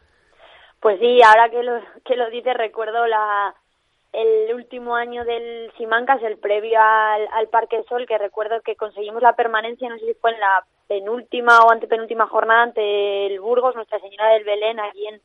Pues 0.80 0.98
sí, 1.00 1.20
ahora 1.22 1.48
que 1.50 1.62
lo, 1.62 1.80
que 2.04 2.16
lo 2.16 2.28
dices, 2.30 2.54
recuerdo 2.54 3.06
la, 3.06 3.54
el 4.12 4.54
último 4.54 4.96
año 4.96 5.24
del 5.24 5.70
Simancas, 5.76 6.22
el 6.22 6.38
previo 6.38 6.80
al, 6.80 7.28
al 7.32 7.48
Parque 7.48 7.82
Sol, 7.88 8.06
que 8.06 8.18
recuerdo 8.18 8.61
que 8.62 8.76
conseguimos 8.76 9.22
la 9.22 9.36
permanencia, 9.36 9.88
no 9.88 9.98
sé 9.98 10.06
si 10.06 10.14
fue 10.14 10.32
en 10.32 10.40
la 10.40 10.64
penúltima 10.88 11.61
o 11.61 11.70
antepenúltima 11.70 12.26
jornada 12.26 12.62
ante 12.62 13.26
el 13.26 13.40
Burgos, 13.40 13.76
Nuestra 13.76 14.00
Señora 14.00 14.32
del 14.32 14.44
Belén, 14.44 14.80
allí 14.80 15.06
en, 15.06 15.20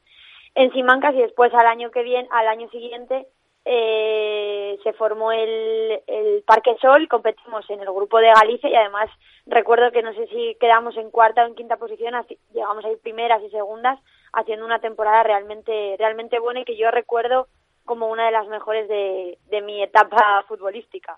en 0.56 0.72
Simancas, 0.74 1.16
y 1.16 1.22
después 1.22 1.54
al 1.54 1.66
año 1.66 1.90
que 1.90 2.04
viene, 2.04 2.28
al 2.32 2.48
año 2.48 2.70
siguiente, 2.70 3.28
eh, 3.68 4.78
se 4.84 4.94
formó 4.94 5.32
el, 5.32 6.00
el 6.06 6.44
Parque 6.46 6.78
Sol, 6.80 7.08
competimos 7.08 7.68
en 7.72 7.82
el 7.82 7.92
grupo 7.92 8.20
de 8.20 8.28
Galicia 8.28 8.70
y 8.70 8.76
además 8.76 9.10
recuerdo 9.48 9.92
que 9.92 10.04
no 10.04 10.14
sé 10.14 10.28
si 10.28 10.56
quedamos 10.60 10.96
en 10.98 11.10
cuarta 11.10 11.44
o 11.44 11.48
en 11.48 11.56
quinta 11.56 11.78
posición, 11.78 12.14
así, 12.14 12.38
llegamos 12.54 12.86
a 12.86 12.92
ir 12.92 13.00
primeras 13.00 13.42
y 13.42 13.50
segundas, 13.50 14.00
haciendo 14.34 14.68
una 14.68 14.80
temporada 14.80 15.24
realmente, 15.24 15.96
realmente 15.98 16.38
buena 16.38 16.60
y 16.60 16.66
que 16.66 16.78
yo 16.78 16.92
recuerdo 16.92 17.48
como 17.86 18.08
una 18.10 18.26
de 18.26 18.32
las 18.32 18.48
mejores 18.48 18.88
de, 18.90 19.38
de 19.50 19.62
mi 19.62 19.82
etapa 19.82 20.44
futbolística. 20.48 21.18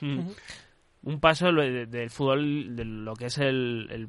Hmm. 0.00 0.30
Un 1.02 1.18
paso 1.18 1.50
del 1.50 2.10
fútbol, 2.10 2.76
de 2.76 2.84
lo 2.84 3.14
que 3.14 3.26
es 3.26 3.38
el, 3.38 4.08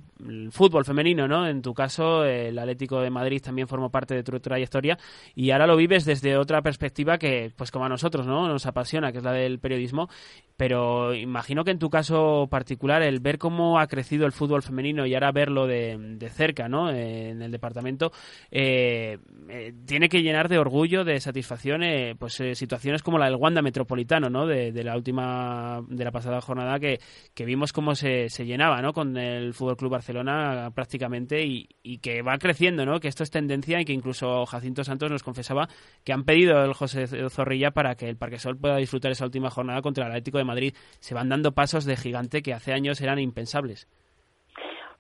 fútbol 0.52 0.84
femenino, 0.84 1.28
¿no? 1.28 1.48
En 1.48 1.62
tu 1.62 1.74
caso, 1.74 2.26
el 2.26 2.60
Atlético 2.60 3.00
de 3.00 3.10
Madrid 3.10 3.42
también 3.42 3.68
formó 3.68 3.90
parte 3.90 4.14
de 4.14 4.24
tu 4.24 4.38
trayectoria 4.40 4.98
y 5.34 5.52
ahora 5.52 5.68
lo 5.68 5.78
vives 5.78 6.04
desde 6.04 6.36
otra 6.38 6.62
perspectiva 6.62 7.18
que, 7.18 7.52
pues 7.56 7.72
como 7.72 7.86
a 7.86 7.90
nosotros, 7.90 8.28
¿no? 8.28 8.48
Nos 8.48 8.66
apasiona, 8.66 9.12
que 9.12 9.20
es 9.20 9.24
la 9.24 9.32
del 9.32 9.60
periodismo. 9.60 10.10
Pero 10.58 11.16
imagino 11.16 11.64
que 11.64 11.72
en 11.72 11.80
tu 11.80 11.90
caso 11.90 12.48
particular, 12.52 13.02
el 13.02 13.20
ver 13.20 13.38
cómo 13.38 13.80
ha 13.80 13.88
crecido 13.88 14.26
el 14.26 14.32
fútbol 14.34 14.62
femenino 14.62 15.06
y 15.06 15.14
ahora 15.14 15.32
verlo 15.32 15.68
de, 15.68 16.30
cerca, 16.30 16.68
¿no? 16.68 16.92
En 16.92 17.42
el 17.42 17.52
departamento, 17.52 18.12
eh, 18.52 19.18
eh, 19.50 19.74
tiene 19.86 20.10
que 20.10 20.22
llenar 20.22 20.50
de 20.50 20.60
orgullo, 20.60 21.06
de 21.06 21.20
satisfacción, 21.22 21.84
eh, 21.84 22.16
pues 22.20 22.34
situaciones 22.54 23.02
como 23.02 23.18
la 23.18 23.26
del 23.26 23.36
Wanda 23.36 23.62
Metropolitano, 23.62 24.30
¿no? 24.30 24.46
De, 24.46 24.74
de 24.74 24.84
la 24.84 24.96
última, 24.98 25.82
de 25.88 26.04
la 26.04 26.12
pasada 26.12 26.42
jornada 26.42 26.81
que, 26.82 27.00
vimos 27.46 27.72
cómo 27.72 27.96
se, 27.96 28.28
se, 28.30 28.46
llenaba 28.46 28.82
¿no? 28.82 28.92
con 28.92 29.16
el 29.16 29.54
Fútbol 29.54 29.78
Club 29.78 29.92
Barcelona 29.92 30.70
prácticamente 30.76 31.42
y, 31.42 31.68
que 32.00 32.22
va 32.22 32.38
creciendo, 32.38 32.86
¿no? 32.86 33.00
que 33.00 33.08
esto 33.08 33.24
es 33.24 33.32
tendencia 33.32 33.80
y 33.80 33.86
que 33.86 33.94
incluso 33.94 34.46
Jacinto 34.46 34.84
Santos 34.84 35.10
nos 35.10 35.24
confesaba 35.24 35.68
que 36.04 36.12
han 36.12 36.26
pedido 36.26 36.64
el 36.64 36.74
José 36.74 37.08
Zorrilla 37.30 37.72
para 37.72 37.96
que 37.96 38.10
el 38.10 38.18
Parque 38.18 38.40
Sol 38.40 38.58
pueda 38.60 38.76
disfrutar 38.78 39.12
esa 39.12 39.26
última 39.26 39.50
jornada 39.50 39.82
contra 39.82 40.06
el 40.06 40.12
Atlético 40.12 40.40
de 40.40 40.44
Madrid. 40.44 40.74
Se 41.00 41.16
van 41.16 41.30
dando 41.30 41.54
pasos 41.54 41.86
de 41.86 41.96
gigante 41.96 42.42
que 42.42 42.54
hace 42.54 42.74
años 42.74 43.00
eran 43.02 43.20
impensables. 43.20 43.88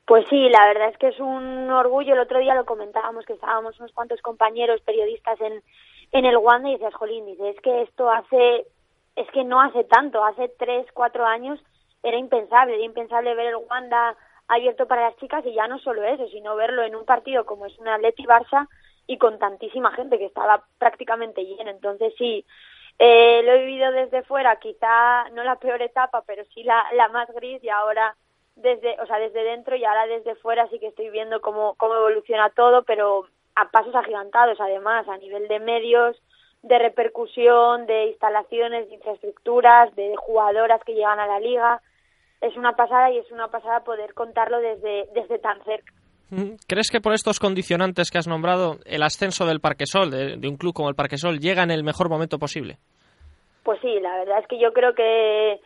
Pues 0.05 0.25
sí, 0.29 0.49
la 0.49 0.67
verdad 0.67 0.89
es 0.89 0.97
que 0.97 1.07
es 1.07 1.19
un 1.19 1.69
orgullo. 1.69 2.13
El 2.13 2.19
otro 2.19 2.39
día 2.39 2.53
lo 2.53 2.65
comentábamos, 2.65 3.25
que 3.25 3.31
estábamos 3.31 3.79
unos 3.79 3.93
cuantos 3.93 4.21
compañeros 4.21 4.81
periodistas 4.81 5.39
en, 5.39 5.63
en 6.11 6.25
el 6.25 6.37
Wanda 6.37 6.69
y 6.69 6.73
decías, 6.73 6.93
Jolín, 6.95 7.25
dice, 7.25 7.49
es 7.49 7.61
que 7.61 7.83
esto 7.83 8.09
hace, 8.09 8.65
es 9.15 9.29
que 9.31 9.43
no 9.43 9.61
hace 9.61 9.83
tanto, 9.83 10.23
hace 10.23 10.49
tres, 10.57 10.85
cuatro 10.93 11.25
años 11.25 11.59
era 12.03 12.17
impensable, 12.17 12.75
era 12.75 12.83
impensable 12.83 13.35
ver 13.35 13.47
el 13.47 13.55
Wanda 13.55 14.15
abierto 14.47 14.87
para 14.87 15.09
las 15.09 15.17
chicas 15.17 15.45
y 15.45 15.53
ya 15.53 15.67
no 15.67 15.79
solo 15.79 16.03
eso, 16.03 16.27
sino 16.27 16.55
verlo 16.55 16.83
en 16.83 16.95
un 16.95 17.05
partido 17.05 17.45
como 17.45 17.65
es 17.65 17.77
un 17.79 17.87
Atleti 17.87 18.23
Barça 18.23 18.67
y 19.07 19.17
con 19.17 19.39
tantísima 19.39 19.91
gente 19.91 20.17
que 20.17 20.25
estaba 20.25 20.65
prácticamente 20.77 21.43
lleno. 21.43 21.69
Entonces 21.69 22.13
sí, 22.17 22.45
eh, 22.99 23.41
lo 23.43 23.53
he 23.53 23.65
vivido 23.65 23.91
desde 23.91 24.23
fuera, 24.23 24.57
quizá 24.57 25.29
no 25.31 25.43
la 25.43 25.57
peor 25.57 25.81
etapa, 25.81 26.23
pero 26.25 26.43
sí 26.53 26.63
la, 26.63 26.85
la 26.93 27.07
más 27.09 27.29
gris 27.33 27.63
y 27.63 27.69
ahora 27.69 28.15
desde, 28.55 28.99
o 28.99 29.05
sea, 29.05 29.17
desde 29.19 29.43
dentro 29.43 29.75
y 29.75 29.85
ahora 29.85 30.05
desde 30.07 30.35
fuera 30.35 30.67
sí 30.69 30.79
que 30.79 30.87
estoy 30.87 31.09
viendo 31.09 31.41
cómo, 31.41 31.75
cómo 31.75 31.95
evoluciona 31.95 32.49
todo, 32.49 32.83
pero 32.83 33.25
a 33.55 33.69
pasos 33.69 33.95
agigantados 33.95 34.59
además, 34.59 35.07
a 35.07 35.17
nivel 35.17 35.47
de 35.47 35.59
medios, 35.59 36.21
de 36.63 36.79
repercusión, 36.79 37.85
de 37.85 38.07
instalaciones, 38.07 38.87
de 38.89 38.95
infraestructuras, 38.95 39.95
de 39.95 40.15
jugadoras 40.17 40.81
que 40.83 40.93
llegan 40.93 41.19
a 41.19 41.27
la 41.27 41.39
liga 41.39 41.81
es 42.41 42.57
una 42.57 42.73
pasada 42.73 43.11
y 43.11 43.19
es 43.19 43.31
una 43.31 43.47
pasada 43.47 43.83
poder 43.83 44.13
contarlo 44.13 44.59
desde, 44.59 45.07
desde 45.13 45.37
tan 45.39 45.63
cerca. 45.63 45.93
¿Crees 46.67 46.89
que 46.89 47.01
por 47.01 47.13
estos 47.13 47.39
condicionantes 47.39 48.09
que 48.09 48.17
has 48.17 48.27
nombrado, 48.27 48.77
el 48.85 49.03
ascenso 49.03 49.45
del 49.45 49.59
Parquesol, 49.59 50.09
de, 50.09 50.37
de 50.37 50.47
un 50.47 50.55
club 50.55 50.73
como 50.73 50.89
el 50.89 50.95
Parquesol, 50.95 51.39
llega 51.39 51.61
en 51.61 51.71
el 51.71 51.83
mejor 51.83 52.09
momento 52.09 52.39
posible? 52.39 52.77
Pues 53.63 53.79
sí, 53.81 53.99
la 53.99 54.17
verdad 54.17 54.39
es 54.39 54.47
que 54.47 54.57
yo 54.57 54.71
creo 54.71 54.95
que, 54.95 55.59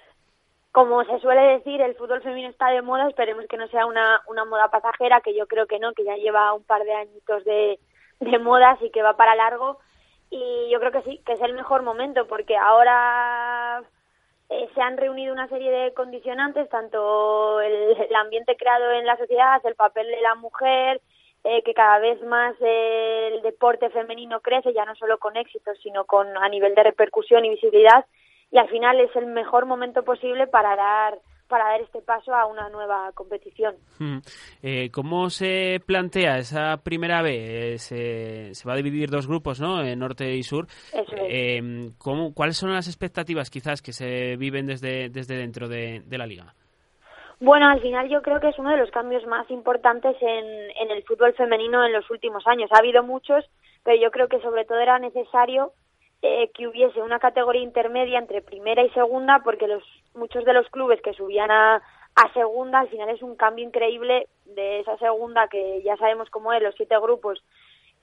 como 0.72 1.04
se 1.06 1.20
suele 1.20 1.54
decir, 1.54 1.82
el 1.82 1.96
fútbol 1.96 2.22
femenino 2.24 2.50
está 2.50 2.72
de 2.72 2.82
moda, 2.82 3.08
esperemos 3.08 3.46
que 3.48 3.58
no 3.58 3.68
sea 3.68 3.86
una, 3.86 4.22
una 4.28 4.44
moda 4.44 4.68
pasajera, 4.70 5.22
que 5.22 5.36
yo 5.38 5.46
creo 5.46 5.68
que 5.68 5.80
no, 5.80 5.94
que 5.94 6.04
ya 6.04 6.16
lleva 6.16 6.52
un 6.54 6.64
par 6.64 6.84
de 6.84 6.94
añitos 6.94 7.46
de, 7.46 7.80
de 8.20 8.40
modas 8.40 8.82
y 8.82 8.90
que 8.90 9.04
va 9.04 9.16
para 9.16 9.36
largo. 9.36 9.78
Y 10.30 10.70
yo 10.72 10.80
creo 10.80 10.92
que 10.92 11.02
sí, 11.04 11.22
que 11.26 11.34
es 11.34 11.42
el 11.42 11.54
mejor 11.54 11.84
momento, 11.84 12.28
porque 12.28 12.58
ahora 12.58 13.84
eh, 14.50 14.70
se 14.74 14.82
han 14.82 14.98
reunido 14.98 15.34
una 15.34 15.48
serie 15.48 15.72
de 15.72 15.94
condicionantes, 15.94 16.70
tanto 16.70 17.62
el, 17.62 18.16
ambiente 18.16 18.56
creado 18.58 18.92
en 18.92 19.06
la 19.06 19.18
sociedad, 19.18 19.62
el 19.66 19.76
papel 19.76 20.08
de 20.08 20.22
la 20.22 20.36
mujer, 20.36 21.02
eh, 21.44 21.62
que 21.64 21.74
cada 21.74 22.00
vez 22.00 22.22
más 22.24 22.56
el 22.60 23.42
deporte 23.42 23.90
femenino 23.90 24.42
crece, 24.42 24.74
ya 24.74 24.86
no 24.86 24.96
solo 24.96 25.18
con 25.20 25.38
éxitos, 25.38 25.78
sino 25.82 26.06
con 26.06 26.38
a 26.38 26.50
nivel 26.50 26.76
de 26.76 26.84
repercusión 26.84 27.46
y 27.46 27.50
visibilidad, 27.50 28.06
y 28.52 28.58
al 28.58 28.70
final 28.70 29.00
es 29.00 29.16
el 29.16 29.28
mejor 29.28 29.66
momento 29.66 30.04
posible 30.04 30.48
para 30.48 30.76
dar 30.76 31.20
para 31.48 31.66
dar 31.66 31.82
este 31.82 32.02
paso 32.02 32.34
a 32.34 32.46
una 32.46 32.70
nueva 32.70 33.12
competición. 33.14 33.76
Hmm. 34.00 34.18
Eh, 34.62 34.90
¿Cómo 34.92 35.30
se 35.30 35.82
plantea 35.86 36.38
esa 36.38 36.78
primera 36.78 37.22
vez? 37.22 37.84
Se, 37.84 38.52
va 38.68 38.74
a 38.74 38.78
dividir 38.78 39.10
dos 39.10 39.28
grupos, 39.28 39.60
¿no? 39.62 39.82
En 39.84 40.00
norte 40.00 40.36
y 40.36 40.44
sur. 40.44 40.68
Eh, 41.28 41.92
¿Cuáles 42.34 42.58
son 42.58 42.74
las 42.74 42.88
expectativas 42.88 43.50
quizás 43.50 43.82
que 43.82 43.94
se 43.94 44.36
viven 44.38 44.66
desde, 44.66 45.10
desde 45.10 45.38
dentro 45.38 45.68
de, 45.68 46.04
la 46.10 46.26
liga? 46.26 46.54
Bueno, 47.40 47.68
al 47.68 47.82
final 47.82 48.10
yo 48.10 48.22
creo 48.22 48.40
que 48.40 48.50
es 48.50 48.58
uno 48.58 48.72
de 48.72 48.78
los 48.78 48.90
cambios 48.92 49.26
más 49.28 49.50
importantes 49.52 50.16
en, 50.22 50.46
en 50.82 50.92
el 50.92 51.04
fútbol 51.04 51.34
femenino 51.34 51.86
en 51.86 51.92
los 51.92 52.10
últimos 52.10 52.48
años. 52.48 52.72
Ha 52.72 52.80
habido 52.80 53.04
muchos, 53.04 53.46
pero 53.84 54.02
yo 54.02 54.10
creo 54.10 54.30
que 54.30 54.40
sobre 54.40 54.66
todo 54.66 54.80
era 54.80 54.98
necesario 55.00 55.74
eh, 56.28 56.50
que 56.56 56.68
hubiese 56.68 57.02
una 57.02 57.20
categoría 57.20 57.62
intermedia 57.62 58.18
entre 58.18 58.42
primera 58.42 58.84
y 58.84 58.90
segunda, 58.90 59.42
porque 59.44 59.68
los 59.68 59.84
muchos 60.16 60.44
de 60.44 60.54
los 60.54 60.68
clubes 60.70 61.00
que 61.04 61.14
subían 61.14 61.52
a, 61.52 61.76
a 62.16 62.34
segunda, 62.34 62.80
al 62.80 62.90
final 62.90 63.10
es 63.10 63.22
un 63.22 63.36
cambio 63.36 63.64
increíble 63.64 64.28
de 64.46 64.80
esa 64.80 64.98
segunda 64.98 65.48
que 65.48 65.84
ya 65.84 65.96
sabemos 65.98 66.32
cómo 66.32 66.52
es, 66.52 66.64
los 66.64 66.74
siete 66.76 66.98
grupos, 67.00 67.44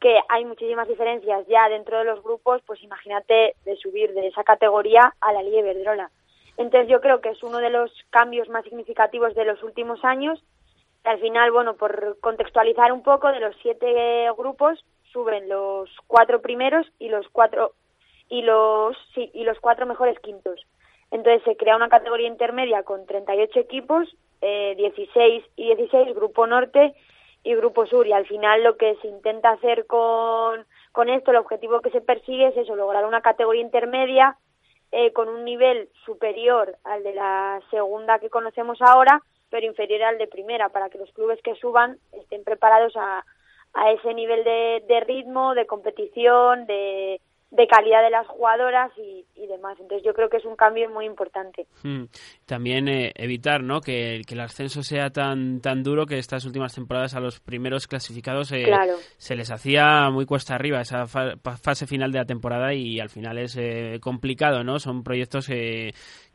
que 0.01 0.21
hay 0.29 0.45
muchísimas 0.45 0.87
diferencias 0.87 1.47
ya 1.49 1.69
dentro 1.69 1.99
de 1.99 2.05
los 2.05 2.23
grupos, 2.23 2.63
pues 2.65 2.81
imagínate 2.85 3.57
de 3.65 3.77
subir 3.77 4.15
de 4.15 4.29
esa 4.29 4.45
categoría 4.45 5.15
a 5.21 5.33
la 5.33 5.43
Liga. 5.43 6.09
Entonces 6.57 6.89
yo 6.89 7.01
creo 7.01 7.21
que 7.21 7.31
es 7.31 7.43
uno 7.43 7.59
de 7.59 7.71
los 7.71 7.91
cambios 8.11 8.49
más 8.49 8.63
significativos 8.63 9.35
de 9.35 9.45
los 9.45 9.63
últimos 9.65 10.05
años. 10.05 10.41
Al 11.03 11.19
final, 11.19 11.51
bueno, 11.51 11.75
por 11.75 12.19
contextualizar 12.21 12.93
un 12.93 13.03
poco, 13.03 13.33
de 13.33 13.41
los 13.41 13.57
siete 13.63 14.31
grupos 14.37 14.85
suben 15.13 15.49
los 15.49 15.91
cuatro 16.07 16.41
primeros 16.41 16.87
y 17.01 17.09
los 17.09 17.29
cuatro 17.31 17.73
y 18.33 18.41
los, 18.41 18.97
sí, 19.15 19.31
y 19.35 19.45
los 19.45 19.61
cuatro 19.61 19.85
mejores 19.85 20.19
quintos. 20.21 20.59
Entonces 21.11 21.43
se 21.45 21.55
crea 21.55 21.77
una 21.77 21.91
categoría 21.91 22.29
intermedia 22.29 22.83
con 22.83 23.05
38 23.05 23.61
equipos, 23.61 24.09
eh, 24.41 24.75
16 24.79 25.45
y 25.55 25.75
16, 25.75 26.15
Grupo 26.15 26.47
Norte 26.47 26.95
y 27.45 27.55
Grupo 27.55 27.85
Sur. 27.85 28.07
Y 28.07 28.15
al 28.15 28.27
final 28.27 28.65
lo 28.65 28.79
que 28.79 28.97
se 29.03 29.09
intenta 29.09 29.51
hacer 29.51 29.85
con, 29.87 30.65
con 30.93 31.11
esto, 31.11 31.31
el 31.31 31.37
objetivo 31.37 31.83
que 31.83 31.91
se 31.91 32.01
persigue 32.01 32.47
es 32.47 32.57
eso, 32.57 32.75
lograr 32.75 33.05
una 33.05 33.21
categoría 33.21 33.61
intermedia 33.61 34.39
eh, 34.93 35.13
con 35.13 35.29
un 35.29 35.45
nivel 35.45 35.91
superior 36.07 36.79
al 36.85 37.03
de 37.03 37.13
la 37.13 37.61
segunda 37.71 38.19
que 38.19 38.31
conocemos 38.31 38.81
ahora, 38.81 39.21
pero 39.51 39.67
inferior 39.67 40.05
al 40.05 40.17
de 40.17 40.27
primera, 40.27 40.71
para 40.71 40.89
que 40.89 40.97
los 40.97 41.13
clubes 41.13 41.43
que 41.43 41.55
suban 41.57 41.99
estén 42.13 42.45
preparados 42.45 42.97
a, 42.97 43.27
a 43.75 43.91
ese 43.91 44.15
nivel 44.15 44.43
de, 44.43 44.83
de 44.89 45.01
ritmo, 45.01 45.55
de 45.55 45.67
competición, 45.67 46.65
de, 46.65 47.21
de 47.53 47.67
calidad 47.67 48.03
de 48.03 48.11
las 48.11 48.27
jugadoras 48.27 48.91
y, 48.97 49.23
demás. 49.47 49.77
Entonces 49.79 50.03
yo 50.07 50.15
creo 50.15 50.31
que 50.31 50.39
es 50.39 50.45
un 50.47 50.57
cambio 50.57 50.89
muy 50.89 51.05
importante. 51.05 51.67
Hmm. 51.83 52.05
También 52.47 52.89
eh, 52.89 53.13
evitar 53.17 53.63
¿no? 53.63 53.83
Que, 53.83 54.23
el 54.27 54.41
ascenso 54.41 54.83
sea 54.83 55.11
tan, 55.11 55.61
tan 55.61 55.83
duro 55.83 56.07
que 56.07 56.17
estas 56.17 56.47
últimas 56.47 56.75
temporadas 56.75 57.15
a 57.15 57.21
los 57.21 57.41
primeros 57.41 57.87
clasificados 57.87 58.51
eh, 58.53 58.65
se 59.19 59.37
les 59.37 59.51
hacía 59.51 60.09
muy 60.11 60.25
cuesta 60.25 60.55
arriba 60.55 60.81
esa 60.81 61.07
fase 61.07 61.87
final 61.87 62.11
de 62.13 62.19
la 62.19 62.25
temporada 62.25 62.73
y 62.73 62.99
al 62.99 63.11
final 63.11 63.37
es 63.37 63.57
eh, 63.59 63.99
complicado, 64.01 64.65
¿no? 64.65 64.79
Son 64.79 65.03
proyectos 65.03 65.51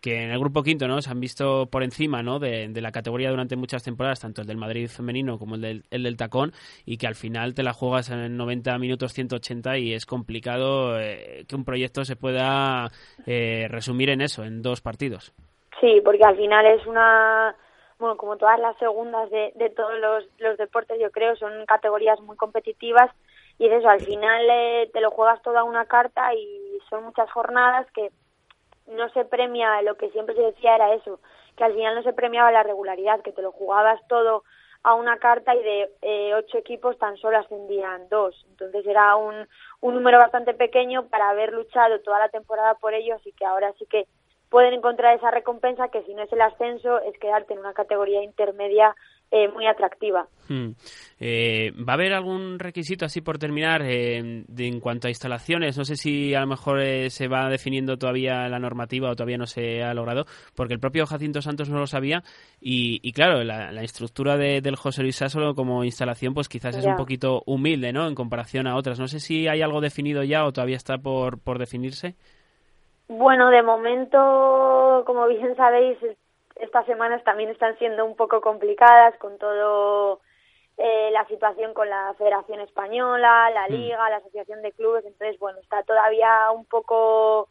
que 0.02 0.24
en 0.24 0.32
el 0.32 0.40
grupo 0.40 0.64
quinto 0.64 0.88
no 0.88 1.02
se 1.02 1.10
han 1.10 1.20
visto 1.20 1.68
por 1.68 1.84
encima 1.84 2.22
¿no? 2.22 2.40
de, 2.40 2.70
la 2.74 2.92
categoría 2.92 3.30
durante 3.30 3.56
muchas 3.56 3.84
temporadas, 3.84 4.20
tanto 4.20 4.42
el 4.42 4.48
del 4.48 4.58
Madrid 4.58 4.88
femenino 4.88 5.40
como 5.40 5.56
el 5.56 5.62
del, 5.62 5.84
el 5.90 6.04
del 6.04 6.18
tacón, 6.18 6.52
y 6.86 6.98
que 6.98 7.08
al 7.08 7.16
final 7.16 7.54
te 7.54 7.64
la 7.64 7.74
juegas 7.74 8.10
en 8.10 8.38
90 8.38 8.78
minutos 8.78 9.14
180 9.14 9.78
y 9.78 9.94
es 9.94 10.06
complicado 10.06 11.00
eh, 11.00 11.46
que 11.48 11.56
un 11.56 11.66
proyecto 11.66 12.06
se 12.06 12.16
pueda 12.16 12.92
eh, 13.26 13.68
resumir 13.70 14.10
en 14.10 14.22
eso, 14.22 14.44
en 14.44 14.62
dos 14.62 14.82
partidos. 14.82 15.34
Sí, 15.82 16.02
porque 16.04 16.24
al 16.24 16.38
final 16.38 16.66
es 16.66 16.86
una, 16.86 17.56
bueno, 18.00 18.18
como 18.18 18.38
todas 18.38 18.60
las 18.60 18.78
segundas 18.78 19.30
de, 19.30 19.52
de 19.56 19.70
todos 19.70 20.00
los, 20.00 20.26
los 20.40 20.58
deportes, 20.58 21.00
yo 21.00 21.12
creo, 21.12 21.36
son 21.36 21.66
categorías 21.66 22.20
muy 22.22 22.36
competitivas 22.36 23.12
y 23.60 23.66
es 23.66 23.74
eso, 23.74 23.90
al 23.90 24.02
final 24.02 24.46
eh, 24.50 24.90
te 24.94 25.02
lo 25.02 25.10
juegas 25.10 25.42
toda 25.42 25.64
una 25.64 25.86
carta 25.86 26.34
y 26.34 26.80
son 26.90 27.06
muchas 27.06 27.30
jornadas 27.32 27.88
que 27.92 28.12
no 28.88 29.10
se 29.10 29.26
premia, 29.26 29.82
lo 29.82 29.96
que 29.96 30.10
siempre 30.12 30.36
se 30.36 30.42
decía 30.42 30.76
era 30.76 30.94
eso, 30.94 31.20
que 31.56 31.64
al 31.64 31.74
final 31.74 31.96
no 31.96 32.04
se 32.04 32.14
premiaba 32.14 32.52
la 32.52 32.64
regularidad, 32.64 33.22
que 33.22 33.32
te 33.32 33.42
lo 33.42 33.52
jugabas 33.52 34.00
todo 34.08 34.44
a 34.84 34.94
una 34.94 35.18
carta 35.18 35.56
y 35.56 35.64
de 35.64 35.90
eh, 36.02 36.34
ocho 36.36 36.58
equipos 36.58 36.98
tan 36.98 37.18
solo 37.18 37.38
ascendían 37.38 38.08
dos. 38.10 38.46
Entonces 38.50 38.86
era 38.86 39.16
un, 39.16 39.48
un 39.82 39.96
número 39.96 40.18
bastante 40.18 40.54
pequeño 40.54 41.08
para 41.08 41.30
haber 41.30 41.52
luchado 41.54 42.00
toda 42.02 42.20
la 42.20 42.30
temporada 42.30 42.76
por 42.76 42.94
ello, 42.94 43.16
así 43.16 43.32
que 43.34 43.46
ahora 43.46 43.74
sí 43.78 43.86
que 43.88 44.08
pueden 44.50 44.74
encontrar 44.74 45.16
esa 45.16 45.32
recompensa 45.32 45.90
que 45.90 46.04
si 46.04 46.14
no 46.14 46.24
es 46.24 46.32
el 46.32 46.42
ascenso 46.42 47.00
es 47.02 47.18
quedarte 47.20 47.54
en 47.54 47.60
una 47.60 47.74
categoría 47.74 48.24
intermedia 48.24 48.96
eh, 49.30 49.50
muy 49.50 49.68
atractiva. 49.68 50.28
Hmm. 50.48 50.70
Eh, 51.20 51.74
¿Va 51.78 51.94
a 51.94 51.96
haber 51.96 52.14
algún 52.14 52.60
requisito 52.60 53.04
así 53.04 53.20
por 53.20 53.38
terminar 53.38 53.82
eh, 53.84 54.46
de, 54.48 54.68
en 54.68 54.80
cuanto 54.80 55.08
a 55.08 55.10
instalaciones? 55.10 55.78
No 55.78 55.84
sé 55.84 55.98
si 55.98 56.34
a 56.34 56.42
lo 56.42 56.48
mejor 56.48 56.80
se 57.10 57.28
va 57.28 57.50
definiendo 57.50 57.98
todavía 57.98 58.48
la 58.48 58.60
normativa 58.60 59.10
o 59.10 59.16
todavía 59.16 59.38
no 59.38 59.46
se 59.46 59.84
ha 59.84 59.94
logrado, 59.94 60.26
porque 60.56 60.74
el 60.74 60.80
propio 60.80 61.06
Jacinto 61.06 61.42
Santos 61.42 61.70
no 61.70 61.80
lo 61.80 61.88
sabía 61.88 62.24
y, 62.62 63.12
claro, 63.12 63.44
la, 63.44 63.84
estructura 63.84 64.38
del 64.38 64.76
José 64.76 65.02
Luis 65.02 65.18
Sásolo 65.18 65.56
como 65.56 65.84
instalación 65.84 66.34
pues 66.34 66.48
quizás 66.48 66.78
es 66.78 66.86
un 66.86 66.96
poquito 66.96 67.44
humilde, 67.46 67.92
¿no? 67.92 68.08
En 68.08 68.16
comparación 68.16 68.68
a 68.68 68.76
otras. 68.76 69.00
No 69.00 69.08
sé 69.08 69.20
si 69.20 69.48
hay 69.48 69.62
algo 69.62 69.82
definido 69.82 70.24
ya 70.24 70.46
o 70.46 70.54
todavía 70.54 70.78
está 70.78 70.98
por, 70.98 71.40
por 71.40 71.60
definirse. 71.60 72.16
Bueno, 73.10 73.50
de 73.50 73.64
momento, 73.64 75.04
como 75.06 75.28
bien 75.28 75.56
sabéis, 75.56 75.98
estas 76.60 76.86
semanas 76.86 77.24
también 77.24 77.50
están 77.50 77.78
siendo 77.78 78.06
un 78.06 78.16
poco 78.16 78.42
complicadas 78.42 79.18
con 79.18 79.38
todo 79.38 80.22
eh, 80.78 81.10
la 81.12 81.26
situación 81.28 81.74
con 81.74 81.90
la 81.90 82.14
Federación 82.18 82.60
Española, 82.62 83.50
la 83.50 83.68
mm. 83.68 83.72
Liga, 83.72 84.10
la 84.10 84.18
Asociación 84.18 84.62
de 84.62 84.72
Clubes, 84.74 85.06
entonces 85.06 85.40
bueno, 85.40 85.60
está 85.60 85.84
todavía 85.84 86.52
un 86.52 86.66
poco, 86.66 87.50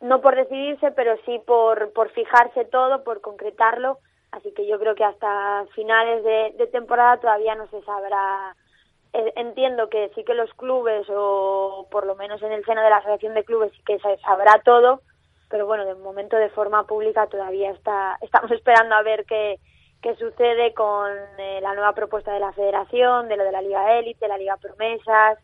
no 0.00 0.20
por 0.20 0.36
decidirse, 0.36 0.92
pero 0.92 1.16
sí 1.24 1.40
por, 1.44 1.92
por 1.92 2.10
fijarse 2.10 2.64
todo, 2.66 3.02
por 3.02 3.20
concretarlo, 3.20 3.98
así 4.30 4.52
que 4.52 4.66
yo 4.66 4.78
creo 4.78 4.94
que 4.94 5.04
hasta 5.04 5.66
finales 5.74 6.22
de, 6.22 6.54
de 6.56 6.66
temporada 6.68 7.18
todavía 7.18 7.54
no 7.54 7.66
se 7.68 7.82
sabrá. 7.82 8.54
Eh, 9.12 9.32
entiendo 9.36 9.88
que 9.88 10.10
sí 10.14 10.24
que 10.24 10.34
los 10.34 10.52
clubes 10.54 11.06
o 11.08 11.86
por 11.90 12.04
lo 12.04 12.16
menos 12.16 12.42
en 12.42 12.50
el 12.50 12.64
seno 12.64 12.82
de 12.82 12.90
la 12.90 12.96
asociación 12.96 13.34
de 13.34 13.44
clubes 13.44 13.72
sí 13.72 13.82
que 13.86 13.98
se 14.00 14.16
sabrá 14.18 14.60
todo 14.64 15.02
pero 15.48 15.66
bueno, 15.66 15.84
de 15.84 15.94
momento 15.94 16.36
de 16.36 16.50
forma 16.50 16.86
pública 16.86 17.26
todavía 17.26 17.70
está, 17.70 18.18
estamos 18.20 18.50
esperando 18.52 18.94
a 18.94 19.02
ver 19.02 19.24
qué, 19.26 19.58
qué 20.02 20.14
sucede 20.16 20.74
con 20.74 21.10
eh, 21.38 21.60
la 21.62 21.74
nueva 21.74 21.92
propuesta 21.92 22.32
de 22.32 22.40
la 22.40 22.52
federación, 22.52 23.28
de 23.28 23.36
lo 23.36 23.44
de 23.44 23.52
la 23.52 23.62
Liga 23.62 23.98
Élite, 23.98 24.28
la 24.28 24.38
Liga 24.38 24.56
Promesas, 24.56 25.38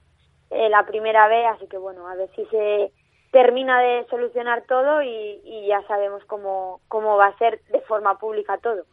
eh, 0.51 0.69
la 0.69 0.85
primera 0.85 1.29
B, 1.29 1.47
así 1.47 1.67
que 1.67 1.79
bueno, 1.79 2.09
a 2.09 2.15
ver 2.15 2.29
si 2.35 2.45
se 2.47 2.93
termina 3.31 3.81
de 3.81 4.07
solucionar 4.11 4.65
todo 4.67 5.03
y, 5.03 5.41
ya 5.69 5.81
sabemos 5.87 6.23
cómo, 6.27 6.81
cómo 6.89 7.17
va 7.17 7.27
a 7.27 7.39
ser 7.39 7.61
de 7.71 7.81
forma 7.83 8.19
pública 8.19 8.59
todo. 8.59 8.85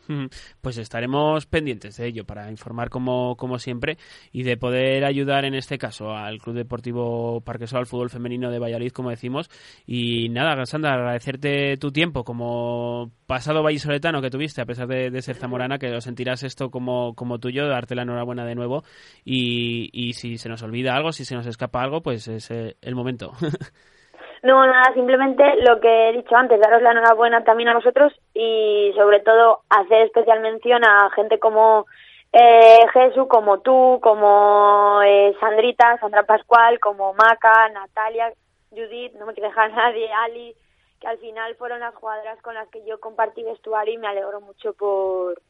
Pues 0.61 0.77
estaremos 0.77 1.47
pendientes 1.47 1.97
de 1.97 2.07
ello 2.07 2.23
para 2.23 2.51
informar 2.51 2.89
como, 2.89 3.35
como 3.35 3.57
siempre 3.57 3.97
y 4.31 4.43
de 4.43 4.57
poder 4.57 5.05
ayudar 5.05 5.45
en 5.45 5.55
este 5.55 5.79
caso 5.79 6.11
al 6.11 6.37
Club 6.37 6.55
Deportivo 6.55 7.41
Parquesol, 7.41 7.79
al 7.79 7.85
fútbol 7.87 8.11
femenino 8.11 8.51
de 8.51 8.59
Valladolid, 8.59 8.91
como 8.91 9.09
decimos. 9.09 9.49
Y 9.87 10.29
nada, 10.29 10.63
Sandra, 10.65 10.93
agradecerte 10.93 11.77
tu 11.77 11.91
tiempo 11.91 12.23
como 12.23 13.11
pasado 13.25 13.63
vallisoletano 13.63 14.21
que 14.21 14.29
tuviste, 14.29 14.61
a 14.61 14.65
pesar 14.65 14.87
de, 14.87 15.21
ser 15.21 15.35
zamorana, 15.35 15.79
que 15.79 15.89
lo 15.89 15.99
sentirás 15.99 16.43
esto 16.43 16.69
como, 16.69 17.15
como 17.15 17.39
tuyo, 17.39 17.67
darte 17.67 17.95
la 17.95 18.03
enhorabuena 18.03 18.45
de 18.45 18.53
nuevo. 18.53 18.83
Y, 19.25 19.89
y 19.91 20.13
si 20.13 20.37
se 20.37 20.47
nos 20.47 20.61
olvida 20.61 20.95
algo, 20.95 21.11
si 21.11 21.25
se 21.25 21.35
nos 21.35 21.47
escapa 21.47 21.81
algo, 21.81 22.01
pues 22.01 22.27
es 22.27 22.51
eh, 22.51 22.77
el 22.81 22.93
momento. 22.93 23.31
No, 24.43 24.65
nada, 24.65 24.93
simplemente 24.93 25.43
lo 25.61 25.79
que 25.79 26.09
he 26.09 26.13
dicho 26.13 26.35
antes, 26.35 26.59
daros 26.59 26.81
la 26.81 26.91
enhorabuena 26.91 27.43
también 27.43 27.69
a 27.69 27.73
nosotros 27.73 28.13
y 28.33 28.91
sobre 28.95 29.19
todo 29.19 29.61
hacer 29.69 30.03
especial 30.03 30.41
mención 30.41 30.83
a 30.85 31.09
gente 31.11 31.39
como 31.39 31.85
eh, 32.33 32.85
Jesús, 32.93 33.27
como 33.27 33.59
tú, 33.61 33.99
como 34.01 35.01
eh, 35.03 35.35
Sandrita, 35.39 35.97
Sandra 35.99 36.23
Pascual, 36.23 36.79
como 36.79 37.13
Maca, 37.13 37.69
Natalia, 37.69 38.31
Judith, 38.69 39.13
no 39.13 39.25
me 39.25 39.33
quiero 39.33 39.49
dejar 39.49 39.71
nadie, 39.71 40.11
Ali, 40.11 40.55
que 40.99 41.07
al 41.07 41.17
final 41.17 41.55
fueron 41.55 41.79
las 41.79 41.95
jugadoras 41.95 42.39
con 42.41 42.53
las 42.53 42.67
que 42.69 42.85
yo 42.85 42.99
compartí 42.99 43.43
vestuario 43.43 43.93
y 43.93 43.97
me 43.97 44.07
alegro 44.07 44.41
mucho 44.41 44.73
por, 44.73 45.41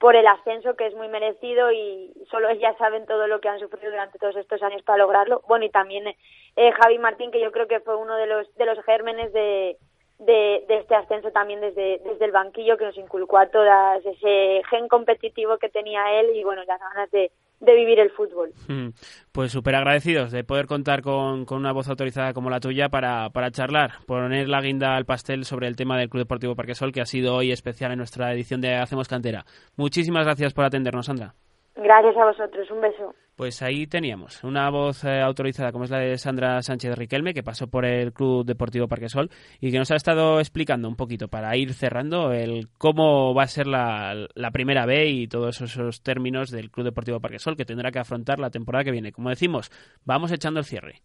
por 0.00 0.16
el 0.16 0.26
ascenso 0.26 0.76
que 0.76 0.86
es 0.86 0.94
muy 0.94 1.08
merecido 1.08 1.70
y 1.70 2.10
solo 2.30 2.48
ellas 2.48 2.74
saben 2.78 3.04
todo 3.04 3.26
lo 3.26 3.38
que 3.42 3.50
han 3.50 3.60
sufrido 3.60 3.90
durante 3.90 4.18
todos 4.18 4.34
estos 4.34 4.62
años 4.62 4.82
para 4.82 4.96
lograrlo. 4.96 5.42
Bueno, 5.46 5.66
y 5.66 5.70
también 5.70 6.08
eh, 6.08 6.72
Javi 6.72 6.98
Martín, 6.98 7.30
que 7.30 7.40
yo 7.40 7.52
creo 7.52 7.68
que 7.68 7.80
fue 7.80 7.96
uno 7.96 8.16
de 8.16 8.26
los, 8.26 8.52
de 8.54 8.64
los 8.64 8.82
gérmenes 8.84 9.30
de, 9.34 9.76
de, 10.20 10.64
este 10.68 10.94
ascenso 10.94 11.30
también 11.32 11.60
desde, 11.60 11.98
desde 11.98 12.24
el 12.24 12.32
banquillo 12.32 12.78
que 12.78 12.86
nos 12.86 12.96
inculcó 12.96 13.36
a 13.36 13.50
todas 13.50 14.04
ese 14.06 14.62
gen 14.70 14.88
competitivo 14.88 15.58
que 15.58 15.68
tenía 15.68 16.18
él 16.18 16.34
y 16.34 16.44
bueno, 16.44 16.64
las 16.64 16.80
ganas 16.80 17.10
de, 17.10 17.30
de 17.60 17.74
vivir 17.74 18.00
el 18.00 18.10
fútbol. 18.10 18.52
Hmm. 18.66 18.88
Pues 19.32 19.52
súper 19.52 19.74
agradecidos 19.74 20.32
de 20.32 20.44
poder 20.44 20.66
contar 20.66 21.02
con, 21.02 21.44
con, 21.44 21.58
una 21.58 21.72
voz 21.72 21.88
autorizada 21.88 22.32
como 22.32 22.50
la 22.50 22.60
tuya 22.60 22.88
para, 22.88 23.30
para 23.30 23.50
charlar, 23.50 23.92
poner 24.06 24.48
la 24.48 24.60
guinda 24.60 24.96
al 24.96 25.04
pastel 25.04 25.44
sobre 25.44 25.68
el 25.68 25.76
tema 25.76 25.98
del 25.98 26.08
Club 26.08 26.22
Deportivo 26.22 26.56
Parquesol, 26.56 26.92
que 26.92 27.00
ha 27.00 27.06
sido 27.06 27.34
hoy 27.34 27.52
especial 27.52 27.92
en 27.92 27.98
nuestra 27.98 28.32
edición 28.32 28.60
de 28.60 28.74
Hacemos 28.74 29.08
Cantera. 29.08 29.44
Muchísimas 29.76 30.24
gracias 30.24 30.54
por 30.54 30.64
atendernos, 30.64 31.06
Sandra. 31.06 31.34
Gracias 31.76 32.16
a 32.16 32.24
vosotros, 32.24 32.70
un 32.70 32.80
beso. 32.80 33.14
Pues 33.40 33.62
ahí 33.62 33.86
teníamos 33.86 34.44
una 34.44 34.68
voz 34.68 35.02
eh, 35.02 35.22
autorizada 35.22 35.72
como 35.72 35.84
es 35.84 35.90
la 35.90 35.96
de 35.96 36.18
Sandra 36.18 36.60
Sánchez 36.60 36.94
Riquelme, 36.94 37.32
que 37.32 37.42
pasó 37.42 37.68
por 37.68 37.86
el 37.86 38.12
Club 38.12 38.44
Deportivo 38.44 38.86
Parquesol 38.86 39.30
y 39.62 39.70
que 39.70 39.78
nos 39.78 39.90
ha 39.90 39.96
estado 39.96 40.40
explicando 40.40 40.86
un 40.86 40.94
poquito 40.94 41.28
para 41.28 41.56
ir 41.56 41.72
cerrando 41.72 42.34
el 42.34 42.68
cómo 42.76 43.32
va 43.32 43.44
a 43.44 43.48
ser 43.48 43.66
la, 43.66 44.14
la 44.34 44.50
primera 44.50 44.84
B 44.84 45.08
y 45.08 45.26
todos 45.26 45.62
esos 45.62 46.02
términos 46.02 46.50
del 46.50 46.70
Club 46.70 46.84
Deportivo 46.84 47.18
Parquesol 47.18 47.56
que 47.56 47.64
tendrá 47.64 47.90
que 47.90 48.00
afrontar 48.00 48.38
la 48.38 48.50
temporada 48.50 48.84
que 48.84 48.90
viene. 48.90 49.10
Como 49.10 49.30
decimos, 49.30 49.70
vamos 50.04 50.30
echando 50.32 50.60
el 50.60 50.66
cierre. 50.66 51.00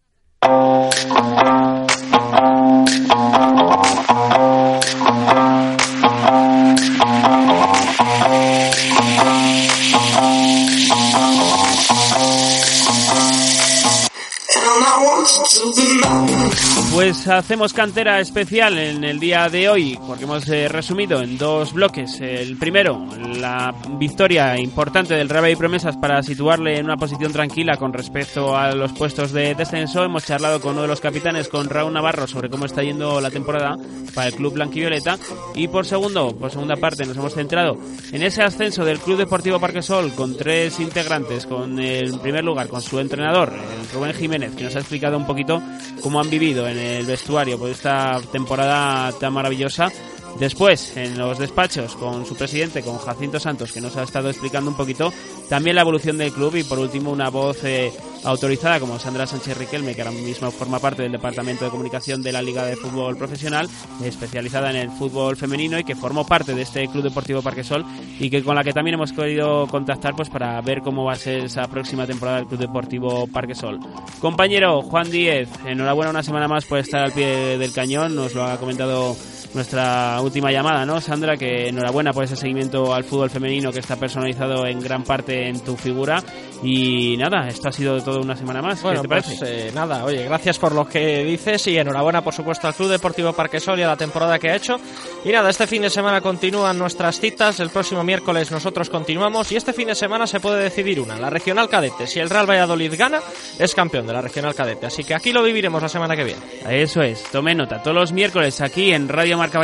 Pues 17.06 17.28
hacemos 17.28 17.72
cantera 17.72 18.18
especial 18.18 18.76
en 18.76 19.04
el 19.04 19.20
día 19.20 19.48
de 19.48 19.68
hoy, 19.68 19.96
porque 20.08 20.24
hemos 20.24 20.48
eh, 20.48 20.66
resumido 20.66 21.22
en 21.22 21.38
dos 21.38 21.72
bloques. 21.72 22.20
El 22.20 22.56
primero, 22.56 23.06
la 23.36 23.74
victoria 23.98 24.58
importante 24.58 25.14
del 25.14 25.28
Real 25.28 25.50
y 25.50 25.56
Promesas 25.56 25.96
para 25.96 26.22
situarle 26.22 26.78
en 26.78 26.84
una 26.84 26.96
posición 26.96 27.32
tranquila 27.32 27.76
con 27.76 27.92
respecto 27.92 28.56
a 28.56 28.74
los 28.74 28.92
puestos 28.92 29.32
de 29.32 29.54
descenso. 29.54 30.02
Hemos 30.02 30.24
charlado 30.24 30.60
con 30.60 30.72
uno 30.72 30.82
de 30.82 30.88
los 30.88 31.00
capitanes, 31.00 31.48
con 31.48 31.68
Raúl 31.68 31.92
Navarro, 31.92 32.26
sobre 32.26 32.50
cómo 32.50 32.66
está 32.66 32.82
yendo 32.82 33.20
la 33.20 33.30
temporada 33.30 33.76
para 34.14 34.28
el 34.28 34.34
club 34.34 34.54
blanquivioleta. 34.54 35.18
Y 35.54 35.68
por 35.68 35.86
segundo, 35.86 36.36
por 36.36 36.50
segunda 36.50 36.76
parte, 36.76 37.04
nos 37.06 37.16
hemos 37.16 37.34
centrado 37.34 37.78
en 38.12 38.22
ese 38.22 38.42
ascenso 38.42 38.84
del 38.84 38.98
Club 38.98 39.18
Deportivo 39.18 39.60
Parquesol 39.60 40.12
con 40.14 40.36
tres 40.36 40.80
integrantes, 40.80 41.46
con 41.46 41.78
el 41.78 42.18
primer 42.20 42.44
lugar, 42.44 42.68
con 42.68 42.80
su 42.80 42.98
entrenador, 42.98 43.52
Rubén 43.92 44.14
Jiménez, 44.14 44.54
que 44.54 44.64
nos 44.64 44.76
ha 44.76 44.80
explicado 44.80 45.16
un 45.16 45.26
poquito 45.26 45.62
cómo 46.00 46.20
han 46.20 46.30
vivido 46.30 46.66
en 46.66 46.78
el 46.78 47.06
vestuario 47.06 47.58
por 47.58 47.70
esta 47.70 48.20
temporada 48.32 49.12
tan 49.12 49.32
maravillosa 49.32 49.90
Después, 50.38 50.96
en 50.96 51.16
los 51.16 51.38
despachos, 51.38 51.96
con 51.96 52.26
su 52.26 52.36
presidente, 52.36 52.82
con 52.82 52.98
Jacinto 52.98 53.40
Santos, 53.40 53.72
que 53.72 53.80
nos 53.80 53.96
ha 53.96 54.02
estado 54.02 54.28
explicando 54.28 54.70
un 54.70 54.76
poquito 54.76 55.12
también 55.48 55.76
la 55.76 55.82
evolución 55.82 56.18
del 56.18 56.32
club 56.32 56.56
y 56.56 56.64
por 56.64 56.78
último 56.78 57.10
una 57.10 57.30
voz 57.30 57.64
eh, 57.64 57.90
autorizada 58.24 58.78
como 58.78 58.98
Sandra 58.98 59.26
Sánchez 59.26 59.56
Riquelme, 59.56 59.94
que 59.94 60.02
ahora 60.02 60.12
mismo 60.12 60.50
forma 60.50 60.78
parte 60.78 61.02
del 61.02 61.12
Departamento 61.12 61.64
de 61.64 61.70
Comunicación 61.70 62.22
de 62.22 62.32
la 62.32 62.42
Liga 62.42 62.66
de 62.66 62.76
Fútbol 62.76 63.16
Profesional, 63.16 63.68
especializada 64.04 64.70
en 64.70 64.76
el 64.76 64.90
fútbol 64.90 65.36
femenino 65.36 65.78
y 65.78 65.84
que 65.84 65.96
formó 65.96 66.26
parte 66.26 66.54
de 66.54 66.62
este 66.62 66.86
Club 66.88 67.04
Deportivo 67.04 67.40
Parquesol 67.40 67.84
y 68.18 68.28
que 68.28 68.42
con 68.42 68.56
la 68.56 68.64
que 68.64 68.72
también 68.72 68.94
hemos 68.94 69.12
querido 69.12 69.66
contactar 69.68 70.14
pues 70.14 70.28
para 70.28 70.60
ver 70.60 70.80
cómo 70.82 71.04
va 71.04 71.14
a 71.14 71.16
ser 71.16 71.44
esa 71.44 71.66
próxima 71.68 72.06
temporada 72.06 72.38
del 72.38 72.46
Club 72.46 72.60
Deportivo 72.60 73.26
Parquesol. 73.26 73.80
Compañero 74.20 74.82
Juan 74.82 75.10
Díez, 75.10 75.48
enhorabuena 75.64 76.10
una 76.10 76.22
semana 76.22 76.46
más 76.46 76.66
por 76.66 76.78
estar 76.78 77.02
al 77.02 77.12
pie 77.12 77.56
del 77.56 77.72
cañón, 77.72 78.14
nos 78.14 78.34
lo 78.34 78.44
ha 78.44 78.58
comentado 78.58 79.16
nuestra 79.56 80.20
última 80.20 80.52
llamada, 80.52 80.86
¿no, 80.86 81.00
Sandra? 81.00 81.36
Que 81.36 81.68
enhorabuena 81.68 82.12
por 82.12 82.22
ese 82.24 82.36
seguimiento 82.36 82.94
al 82.94 83.04
fútbol 83.04 83.30
femenino 83.30 83.72
que 83.72 83.80
está 83.80 83.96
personalizado 83.96 84.66
en 84.66 84.80
gran 84.80 85.02
parte 85.02 85.48
en 85.48 85.58
tu 85.60 85.76
figura. 85.76 86.22
Y 86.62 87.16
nada, 87.16 87.48
esto 87.48 87.68
ha 87.68 87.72
sido 87.72 88.00
todo 88.02 88.20
una 88.20 88.36
semana 88.36 88.62
más. 88.62 88.82
Bueno, 88.82 89.02
¿Qué 89.02 89.08
te 89.08 89.14
pues, 89.14 89.24
parece? 89.24 89.68
Eh, 89.68 89.72
nada, 89.74 90.04
oye, 90.04 90.24
gracias 90.24 90.58
por 90.58 90.72
lo 90.72 90.86
que 90.86 91.24
dices 91.24 91.66
y 91.66 91.76
enhorabuena, 91.76 92.22
por 92.22 92.34
supuesto, 92.34 92.66
al 92.66 92.74
Club 92.74 92.90
Deportivo 92.90 93.32
Parquesol 93.32 93.78
y 93.78 93.82
a 93.82 93.88
la 93.88 93.96
temporada 93.96 94.38
que 94.38 94.50
ha 94.50 94.56
hecho. 94.56 94.76
Y 95.24 95.32
nada, 95.32 95.50
este 95.50 95.66
fin 95.66 95.82
de 95.82 95.90
semana 95.90 96.20
continúan 96.20 96.78
nuestras 96.78 97.18
citas. 97.18 97.58
El 97.60 97.70
próximo 97.70 98.04
miércoles 98.04 98.50
nosotros 98.50 98.88
continuamos 98.88 99.50
y 99.52 99.56
este 99.56 99.72
fin 99.72 99.88
de 99.88 99.94
semana 99.94 100.26
se 100.26 100.40
puede 100.40 100.62
decidir 100.62 101.00
una, 101.00 101.18
la 101.18 101.30
regional 101.30 101.68
cadete. 101.68 102.06
Si 102.06 102.20
el 102.20 102.30
Real 102.30 102.48
Valladolid 102.48 102.94
gana, 102.96 103.20
es 103.58 103.74
campeón 103.74 104.06
de 104.06 104.12
la 104.12 104.20
regional 104.20 104.54
cadete. 104.54 104.86
Así 104.86 105.02
que 105.02 105.14
aquí 105.14 105.32
lo 105.32 105.42
viviremos 105.42 105.82
la 105.82 105.88
semana 105.88 106.14
que 106.14 106.24
viene. 106.24 106.40
Eso 106.68 107.02
es, 107.02 107.22
tome 107.24 107.54
nota. 107.54 107.82
Todos 107.82 107.96
los 107.96 108.12
miércoles 108.12 108.60
aquí 108.60 108.92
en 108.92 109.08
Radio 109.08 109.38
Marca 109.46 109.60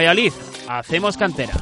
hacemos 0.68 1.16
cantera. 1.16 1.54